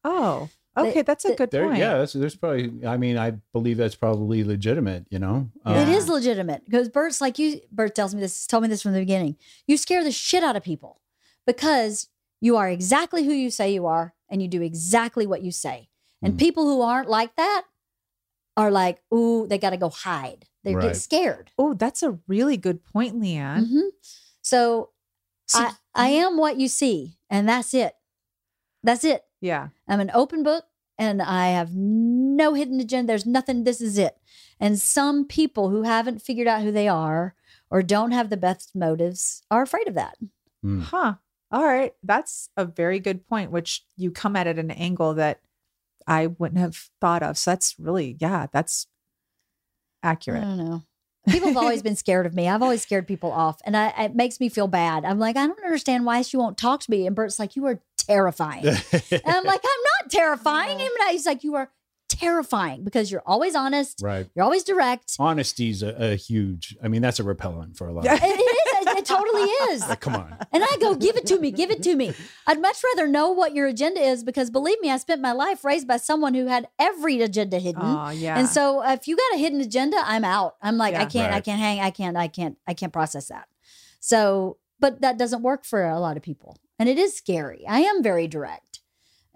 oh, 0.05 0.49
They- 0.77 0.91
okay. 0.91 1.03
That's 1.03 1.25
a 1.25 1.37
good 1.37 1.53
There, 1.53 1.67
point. 1.67 1.79
yeah, 1.79 1.99
that's, 1.99 2.15
there's 2.15 2.35
probably. 2.35 2.85
I 2.85 2.97
mean, 2.97 3.17
I 3.17 3.33
believe 3.53 3.77
that's 3.77 3.95
probably 3.95 4.43
legitimate. 4.43 5.07
You 5.11 5.21
know, 5.21 5.51
Um, 5.65 5.77
It 5.77 5.87
Yeah. 5.89 5.95
is 5.97 6.09
legitimate 6.09 6.65
because 6.65 6.89
Bert's 6.89 7.21
like 7.21 7.39
you. 7.39 7.61
Bert 7.71 7.95
tells 7.95 8.13
me 8.15 8.21
this. 8.21 8.47
Told 8.49 8.63
me 8.65 8.69
this 8.69 8.83
from 8.83 8.93
the 8.93 8.99
beginning. 8.99 9.37
You 9.69 9.77
scare 9.77 10.03
the 10.03 10.11
shit 10.11 10.43
out 10.43 10.57
of 10.57 10.65
people 10.65 11.01
because 11.47 12.09
you 12.41 12.57
are 12.57 12.69
exactly 12.69 13.25
who 13.25 13.33
you 13.33 13.51
say 13.51 13.73
you 13.73 13.87
are, 13.87 14.15
and 14.29 14.43
you 14.43 14.49
do 14.49 14.63
exactly 14.63 15.27
what 15.27 15.43
you 15.43 15.53
say. 15.53 15.89
And 16.21 16.35
Mm. 16.35 16.39
people 16.39 16.65
who 16.65 16.81
aren't 16.83 17.09
like 17.09 17.37
that 17.37 17.65
are 18.57 18.71
like, 18.73 19.01
ooh, 19.15 19.47
they 19.47 19.59
got 19.59 19.71
to 19.71 19.77
go 19.77 19.91
hide. 19.91 20.47
They 20.65 20.75
Right. 20.75 20.89
get 20.89 20.97
scared. 20.97 21.53
Oh, 21.57 21.75
that's 21.75 22.03
a 22.03 22.19
really 22.27 22.57
good 22.57 22.83
point, 22.85 23.15
LeeAnn. 23.21 23.69
Mhm. 23.69 23.89
So, 24.43 24.91
So- 25.47 25.59
I, 25.61 25.73
I 25.95 26.09
am 26.09 26.37
what 26.37 26.59
you 26.59 26.69
see, 26.69 27.19
and 27.31 27.49
that's 27.49 27.75
it. 27.75 27.95
That's 28.83 29.05
it. 29.05 29.25
yeah. 29.41 29.69
I'm 29.89 30.01
an 30.01 30.11
open 30.15 30.43
book 30.43 30.65
and 30.99 31.21
I 31.23 31.49
have 31.49 31.71
no 31.75 32.53
hidden 32.55 32.81
agenda. 32.81 33.09
There's 33.09 33.25
nothing. 33.27 33.65
This 33.65 33.81
is 33.81 33.97
it. 33.99 34.17
And 34.61 34.79
some 34.79 35.27
people 35.27 35.71
who 35.71 35.83
haven't 35.83 36.21
figured 36.23 36.47
out 36.47 36.63
who 36.63 36.71
they 36.71 36.87
are 36.89 37.35
or 37.71 37.83
don't 37.83 38.11
have 38.13 38.29
the 38.31 38.37
best 38.37 38.73
motives 38.75 39.43
are 39.51 39.63
afraid 39.63 39.89
of 39.89 39.95
that. 39.95 40.17
mm, 40.65 40.83
Huh. 40.83 41.15
All 41.51 41.65
right. 41.65 41.95
That's 42.03 42.51
a 42.57 42.65
very 42.65 42.99
good 43.01 43.27
point, 43.27 43.51
which 43.51 43.85
you 43.97 44.11
come 44.11 44.37
at 44.37 44.47
it 44.47 44.59
at 44.59 44.65
an 44.65 44.71
angle 44.71 45.15
that 45.15 45.41
I 46.07 46.27
wouldn't 46.27 46.61
have 46.61 46.91
thought 47.01 47.23
of. 47.23 47.39
So 47.39 47.51
that's 47.53 47.77
really, 47.79 48.17
yeah, 48.21 48.47
that's 48.53 48.87
I 50.03 50.11
accurate. 50.11 50.43
don't 50.43 50.59
know. 50.59 50.83
People 51.29 51.49
have 51.49 51.57
always 51.57 51.83
been 51.89 51.97
scared 51.97 52.27
of 52.27 52.35
me. 52.35 52.49
I've 52.49 52.63
always 52.63 52.83
scared 52.83 53.07
people 53.07 53.33
off, 53.33 53.61
and 53.65 53.77
I, 53.77 53.89
it 54.05 54.15
makes 54.15 54.41
me 54.41 54.49
feel 54.49 54.69
bad. 54.69 55.05
I'm 55.05 55.19
like, 55.19 55.37
I 55.37 55.47
don't 55.47 55.65
understand 55.65 56.05
why 56.05 56.23
she 56.23 56.37
won't 56.37 56.59
talk 56.59 56.81
to 56.81 56.91
me. 56.91 57.07
And 57.07 57.15
Bert's 57.17 57.39
like, 57.39 57.57
you 57.57 57.65
are 57.67 57.81
terrifying. 57.97 58.67
and 58.67 59.23
I'm 59.27 59.45
like, 59.45 59.63
I'm 59.65 59.83
not 60.03 60.11
terrifying. 60.11 60.81
And 60.81 60.91
he's 61.11 61.27
like, 61.27 61.45
you 61.45 61.55
are 61.55 61.71
terrifying 62.09 62.85
because 62.85 63.11
you're 63.11 63.23
always 63.27 63.55
honest. 63.55 64.01
right. 64.03 64.29
You're 64.35 64.45
always 64.45 64.65
direct. 64.65 65.17
Honesty's 65.19 65.83
a, 65.83 66.13
a 66.13 66.17
huge. 66.17 66.77
I 66.83 66.89
mean, 66.89 67.03
that's 67.03 67.19
a 67.21 67.25
repellent 67.25 67.77
for 67.77 67.89
a 67.89 67.93
lot. 67.93 68.07
Of, 68.07 68.13
It, 68.23 68.54
it 69.11 69.15
is. 69.15 69.21
It, 69.21 69.45
it 69.45 69.61
totally 69.61 69.75
is. 69.75 69.81
like, 69.83 69.91
ah, 69.91 69.97
come 69.97 70.15
on. 70.17 70.37
And 70.53 70.65
I 70.65 70.77
go, 70.81 70.95
give 70.95 71.17
it 71.17 71.27
to 71.27 71.39
me, 71.39 71.51
give 71.51 71.71
it 71.71 71.83
to 71.83 71.95
me. 71.95 72.13
I'd 72.47 72.61
much 72.61 72.83
rather 72.85 73.07
know 73.07 73.31
what 73.31 73.55
your 73.55 73.67
agenda 73.67 74.01
is 74.01 74.25
because 74.25 74.51
believe 74.51 74.81
me, 74.81 74.91
I 74.91 74.99
spent 74.99 75.21
my 75.21 75.33
life 75.33 75.65
raised 75.65 75.87
by 75.87 75.97
someone 75.97 76.35
who 76.35 76.47
had 76.47 76.69
every 76.79 77.21
agenda 77.21 77.59
hidden. 77.59 77.83
Oh, 77.85 78.11
yeah. 78.11 78.39
And 78.39 78.49
so 78.49 78.83
if 78.83 79.07
you 79.09 79.17
got 79.17 79.35
a 79.35 79.39
hidden 79.39 79.61
agenda, 79.61 79.97
I'm 80.05 80.25
out. 80.25 80.57
I'm 80.63 80.77
like, 80.77 80.95
I 80.95 81.05
can't, 81.05 81.33
I 81.33 81.41
can't 81.41 81.61
hang, 81.61 81.81
I 81.81 81.91
can't, 81.91 82.17
I 82.17 82.29
can't, 82.29 82.57
I 82.67 82.75
can't 82.75 82.93
process 82.93 83.29
that. 83.29 83.49
So, 84.01 84.59
but 84.81 85.01
that 85.01 85.19
doesn't 85.19 85.43
work 85.43 85.65
for 85.65 85.85
a 85.85 85.99
lot 86.01 86.17
of 86.17 86.23
people. 86.23 86.59
And 86.79 86.89
it 86.89 86.99
is 86.99 87.17
scary. 87.17 87.65
I 87.69 87.81
am 87.81 88.03
very 88.03 88.27
direct. 88.27 88.74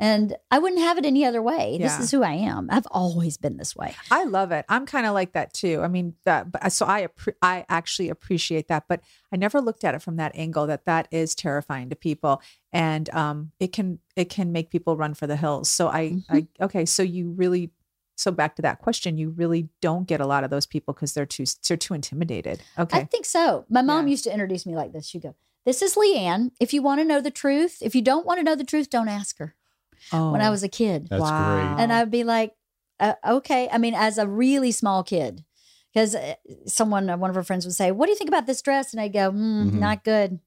And 0.01 0.37
I 0.51 0.61
wouldn't 0.61 0.81
have 0.81 0.97
it 0.97 1.05
any 1.05 1.25
other 1.25 1.43
way. 1.43 1.77
Yeah. 1.81 1.89
This 1.89 1.99
is 1.99 2.11
who 2.13 2.23
I 2.23 2.33
am. 2.33 2.69
I've 2.71 2.87
always 2.93 3.37
been 3.37 3.57
this 3.57 3.75
way. 3.75 3.97
I 4.13 4.25
love 4.25 4.53
it. 4.53 4.65
I'm 4.69 4.87
kind 4.87 5.07
of 5.07 5.13
like 5.15 5.33
that 5.33 5.53
too. 5.53 5.81
I 5.83 5.89
mean, 5.89 6.15
that, 6.25 6.73
so 6.73 6.87
I 6.87 7.09
I 7.43 7.65
actually 7.69 8.09
appreciate 8.09 8.69
that, 8.69 8.85
but 8.89 9.01
I 9.33 9.37
never 9.37 9.61
looked 9.61 9.83
at 9.85 9.95
it 9.97 10.03
from 10.03 10.17
that 10.17 10.33
angle 10.37 10.69
that 10.69 10.85
that 10.85 11.09
is 11.11 11.35
terrifying 11.35 11.91
to 11.91 11.97
people, 11.97 12.41
and 12.73 13.11
um, 13.11 13.51
it 13.59 13.73
can 13.73 13.99
it 14.15 14.27
can 14.31 14.53
make 14.53 14.71
people 14.71 14.97
run 14.97 15.15
for 15.15 15.27
the 15.27 15.37
hills. 15.37 15.69
So 15.69 15.89
I, 15.89 16.19
I 16.31 16.47
okay, 16.61 16.85
so 16.87 17.03
you 17.03 17.31
really, 17.33 17.71
so 18.17 18.31
back 18.31 18.55
to 18.57 18.63
that 18.63 18.79
question, 18.79 19.19
you 19.19 19.31
really 19.31 19.69
don't 19.81 20.07
get 20.07 20.21
a 20.21 20.27
lot 20.27 20.45
of 20.45 20.51
those 20.51 20.67
people 20.67 20.95
because 20.95 21.13
they're 21.15 21.27
too 21.27 21.45
they're 21.67 21.77
too 21.77 21.95
intimidated. 21.95 22.63
Okay. 22.79 22.99
I 23.01 23.05
think 23.05 23.25
so. 23.25 23.65
My 23.69 23.83
mom 23.83 24.07
Yeah. 24.07 24.11
used 24.13 24.25
to 24.25 24.33
introduce 24.33 24.65
me 24.65 24.77
like 24.77 24.93
this. 24.93 25.07
She'd 25.09 25.23
go, 25.23 25.35
This 25.65 25.83
is 25.83 25.97
LeeAnn. 25.97 26.53
If 26.61 26.73
you 26.73 26.83
want 26.83 27.01
to 27.01 27.05
know 27.05 27.21
the 27.21 27.31
truth, 27.33 27.79
if 27.83 27.97
you 27.97 28.03
don't 28.03 28.25
want 28.27 28.39
to 28.39 28.45
know 28.45 28.55
the 28.55 28.63
truth, 28.65 28.91
don't 28.91 29.09
ask 29.09 29.39
her. 29.39 29.57
Oh, 30.13 30.33
When 30.33 30.41
I 30.41 30.51
was 30.51 30.63
a 30.63 30.69
kid. 30.69 31.09
That's 31.09 31.21
great. 31.23 31.31
And 31.83 31.93
I'd 31.93 32.11
be 32.11 32.25
like, 32.25 32.53
uh, 33.01 33.15
okay. 33.27 33.69
I 33.71 33.79
mean, 33.79 33.95
as 33.95 34.19
a 34.19 34.27
really 34.27 34.73
small 34.73 35.03
kid, 35.05 35.45
because 35.95 36.15
someone, 36.67 37.09
uh, 37.09 37.17
one 37.17 37.31
of 37.31 37.37
her 37.37 37.43
friends 37.45 37.65
would 37.65 37.75
say, 37.75 37.91
What 37.93 38.07
do 38.07 38.13
you 38.13 38.17
think 38.19 38.29
about 38.29 38.47
this 38.47 38.61
dress? 38.63 38.93
And 38.93 39.01
I'd 39.01 39.13
go, 39.13 39.31
mm, 39.31 39.71
Mhm. 39.71 39.73
Not 39.75 40.05
good. 40.05 40.41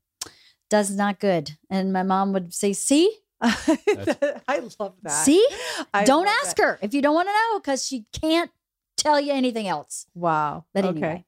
Does 0.69 0.91
not 0.91 1.19
good. 1.19 1.52
And 1.69 1.91
my 1.91 2.03
mom 2.03 2.32
would 2.34 2.53
say, 2.53 2.73
See, 2.73 3.18
I 3.41 4.69
love 4.80 4.94
that. 5.02 5.26
see, 5.26 5.45
I 5.94 6.03
don't 6.06 6.28
ask 6.28 6.56
that. 6.57 6.64
her 6.64 6.80
if 6.82 6.94
you 6.94 7.02
don't 7.02 7.15
want 7.15 7.28
to 7.28 7.34
know 7.34 7.60
because 7.60 7.86
she 7.86 8.06
can't 8.14 8.52
tell 8.98 9.19
you 9.19 9.34
anything 9.34 9.68
else. 9.68 10.06
Wow. 10.14 10.65
But 10.73 10.86
okay. 10.86 10.98
anyway, 10.98 11.26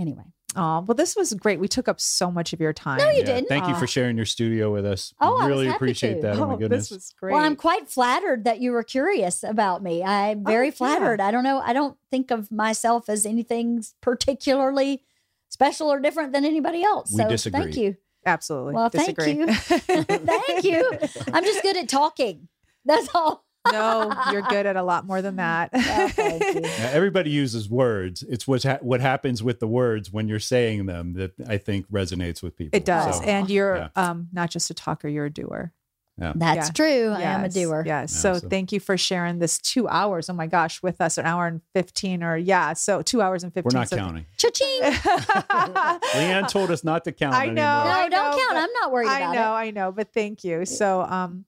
anyway. 0.00 0.24
Oh, 0.56 0.80
well, 0.86 0.94
this 0.94 1.16
was 1.16 1.32
great. 1.34 1.58
We 1.58 1.68
took 1.68 1.88
up 1.88 2.00
so 2.00 2.30
much 2.30 2.52
of 2.52 2.60
your 2.60 2.72
time. 2.72 2.98
No, 2.98 3.10
you 3.10 3.18
Yeah, 3.20 3.24
didn't. 3.26 3.48
Thank 3.48 3.66
you 3.68 3.74
for 3.74 3.86
sharing 3.86 4.16
your 4.16 4.26
studio 4.26 4.72
with 4.72 4.86
us. 4.86 5.12
Oh, 5.20 5.38
I 5.40 5.46
really 5.46 5.68
appreciate 5.68 6.16
to. 6.16 6.20
that. 6.22 6.36
Oh, 6.36 6.46
my 6.46 6.54
Oh, 6.54 6.56
goodness. 6.56 6.88
this 6.88 6.96
was 6.96 7.14
great. 7.18 7.32
Well, 7.32 7.42
I'm 7.42 7.56
quite 7.56 7.88
flattered 7.88 8.44
that 8.44 8.60
you 8.60 8.72
were 8.72 8.82
curious 8.84 9.42
about 9.42 9.82
me. 9.82 10.02
I'm 10.04 10.40
Oh, 10.46 10.50
very 10.50 10.66
yeah. 10.68 10.72
flattered. 10.72 11.20
I 11.20 11.30
don't 11.30 11.44
know. 11.44 11.58
I 11.58 11.72
don't 11.72 11.96
think 12.10 12.30
of 12.30 12.50
myself 12.52 13.08
as 13.08 13.26
anything 13.26 13.82
particularly 14.00 15.02
special 15.48 15.90
or 15.92 16.00
different 16.00 16.32
than 16.32 16.44
anybody 16.44 16.82
else. 16.82 17.10
We 17.12 17.18
so 17.22 17.28
disagree. 17.28 17.60
thank 17.62 17.76
you. 17.76 17.96
Absolutely. 18.26 18.74
Well, 18.74 18.88
thank 18.88 19.18
you. 19.26 19.46
thank 19.54 20.64
you. 20.64 20.98
I'm 21.32 21.44
just 21.44 21.62
good 21.62 21.76
at 21.76 21.88
talking. 21.88 22.48
That's 22.84 23.08
all. 23.14 23.44
No, 23.72 24.12
you're 24.30 24.42
good 24.42 24.66
at 24.66 24.76
a 24.76 24.82
lot 24.82 25.06
more 25.06 25.22
than 25.22 25.36
that. 25.36 25.70
Thank 26.12 26.42
you. 26.54 26.60
Now, 26.64 26.90
everybody 26.92 27.30
uses 27.30 27.68
words. 27.68 28.22
It's 28.28 28.46
what's 28.46 28.64
ha- 28.64 28.78
what 28.82 29.00
happens 29.00 29.42
with 29.42 29.60
the 29.60 29.66
words 29.66 30.12
when 30.12 30.28
you're 30.28 30.38
saying 30.38 30.86
them 30.86 31.14
that 31.14 31.32
I 31.48 31.56
think 31.58 31.90
resonates 31.90 32.42
with 32.42 32.56
people. 32.56 32.76
It 32.76 32.84
does. 32.84 33.18
So, 33.18 33.24
and 33.24 33.48
you're 33.48 33.76
yeah. 33.76 33.88
um 33.96 34.28
not 34.32 34.50
just 34.50 34.70
a 34.70 34.74
talker, 34.74 35.08
you're 35.08 35.26
a 35.26 35.30
doer. 35.30 35.72
That's 36.16 36.68
Yeah. 36.68 36.72
true. 36.72 37.08
I 37.08 37.22
am 37.22 37.42
a 37.44 37.48
doer. 37.48 37.82
Yes. 37.84 38.14
So, 38.14 38.34
so- 38.38 38.48
thank 38.48 38.70
you 38.70 38.78
for 38.80 38.96
sharing 38.96 39.38
this 39.40 39.58
two 39.58 39.88
hours. 39.88 40.30
Oh 40.30 40.32
my 40.34 40.46
gosh, 40.46 40.80
with 40.82 41.00
us, 41.00 41.18
an 41.18 41.26
hour 41.26 41.46
and 41.46 41.60
15 41.74 42.22
or 42.22 42.36
yeah. 42.36 42.72
So 42.74 43.02
two 43.02 43.20
hours 43.20 43.42
and 43.42 43.52
15. 43.52 43.70
we're 43.72 43.80
not 43.80 43.88
so- 43.88 43.96
counting. 43.96 44.26
Cha-ching. 44.36 44.80
LeeAnn 46.14 46.48
told 46.48 46.70
us 46.70 46.84
not 46.84 47.04
to 47.04 47.12
count 47.12 47.34
I 47.34 47.46
know. 47.46 47.62
anymore. 47.62 47.84
No, 47.84 47.90
I 47.90 48.08
don't 48.08 48.30
know, 48.30 48.38
count. 48.46 48.56
I'm 48.58 48.72
not 48.80 48.92
worried 48.92 49.06
about 49.06 49.20
it. 49.20 49.24
I 49.24 49.32
about 49.32 49.34
know, 49.34 49.54
it. 49.56 49.58
I 49.58 49.70
know, 49.70 49.92
but 49.92 50.12
thank 50.12 50.44
you. 50.44 50.64
So, 50.66 51.02
um, 51.02 51.44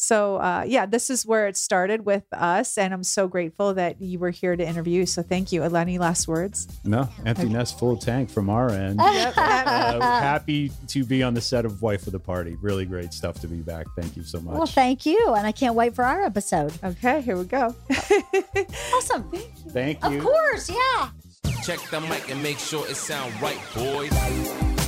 so 0.00 0.36
uh, 0.36 0.64
yeah, 0.64 0.86
this 0.86 1.10
is 1.10 1.26
where 1.26 1.48
it 1.48 1.56
started 1.56 2.06
with 2.06 2.22
us, 2.32 2.78
and 2.78 2.94
I'm 2.94 3.02
so 3.02 3.26
grateful 3.26 3.74
that 3.74 4.00
you 4.00 4.20
were 4.20 4.30
here 4.30 4.54
to 4.54 4.64
interview. 4.64 5.06
So, 5.06 5.22
thank 5.22 5.50
you. 5.50 5.62
Eleni, 5.62 5.98
last 5.98 6.28
words. 6.28 6.68
No, 6.84 7.08
empty 7.26 7.48
nest, 7.48 7.80
full 7.80 7.96
tank 7.96 8.30
from 8.30 8.48
our 8.48 8.70
end. 8.70 9.00
Yep. 9.18 9.34
Uh, 9.36 10.00
happy 10.20 10.70
to 10.86 11.04
be 11.04 11.22
on 11.24 11.34
the 11.34 11.40
set 11.40 11.64
of 11.64 11.82
Wife 11.82 12.06
of 12.06 12.12
the 12.12 12.20
Party. 12.20 12.56
Really 12.62 12.84
great 12.84 13.12
stuff 13.12 13.40
to 13.40 13.48
be 13.48 13.56
back. 13.56 13.86
Thank 13.98 14.16
you 14.16 14.22
so 14.22 14.40
much. 14.40 14.54
Well, 14.54 14.66
thank 14.66 15.04
you. 15.04 15.34
And 15.36 15.46
I 15.46 15.50
can't 15.50 15.74
wait 15.74 15.94
for 15.94 16.04
our 16.04 16.22
episode. 16.22 16.72
okay, 16.84 17.20
here 17.20 17.36
we 17.36 17.44
go. 17.44 17.74
Awesome. 18.94 19.30
Thank 19.30 19.50
you. 19.64 19.70
Thank 19.70 20.04
you. 20.04 20.18
Of 20.18 20.24
course. 20.24 20.70
Yeah. 20.70 21.10
Check 21.62 21.80
the 21.90 22.00
mic 22.00 22.30
and 22.30 22.42
make 22.42 22.58
sure 22.58 22.86
it 22.88 22.96
sound 22.96 23.32
right, 23.40 23.60
boys. 23.74 24.87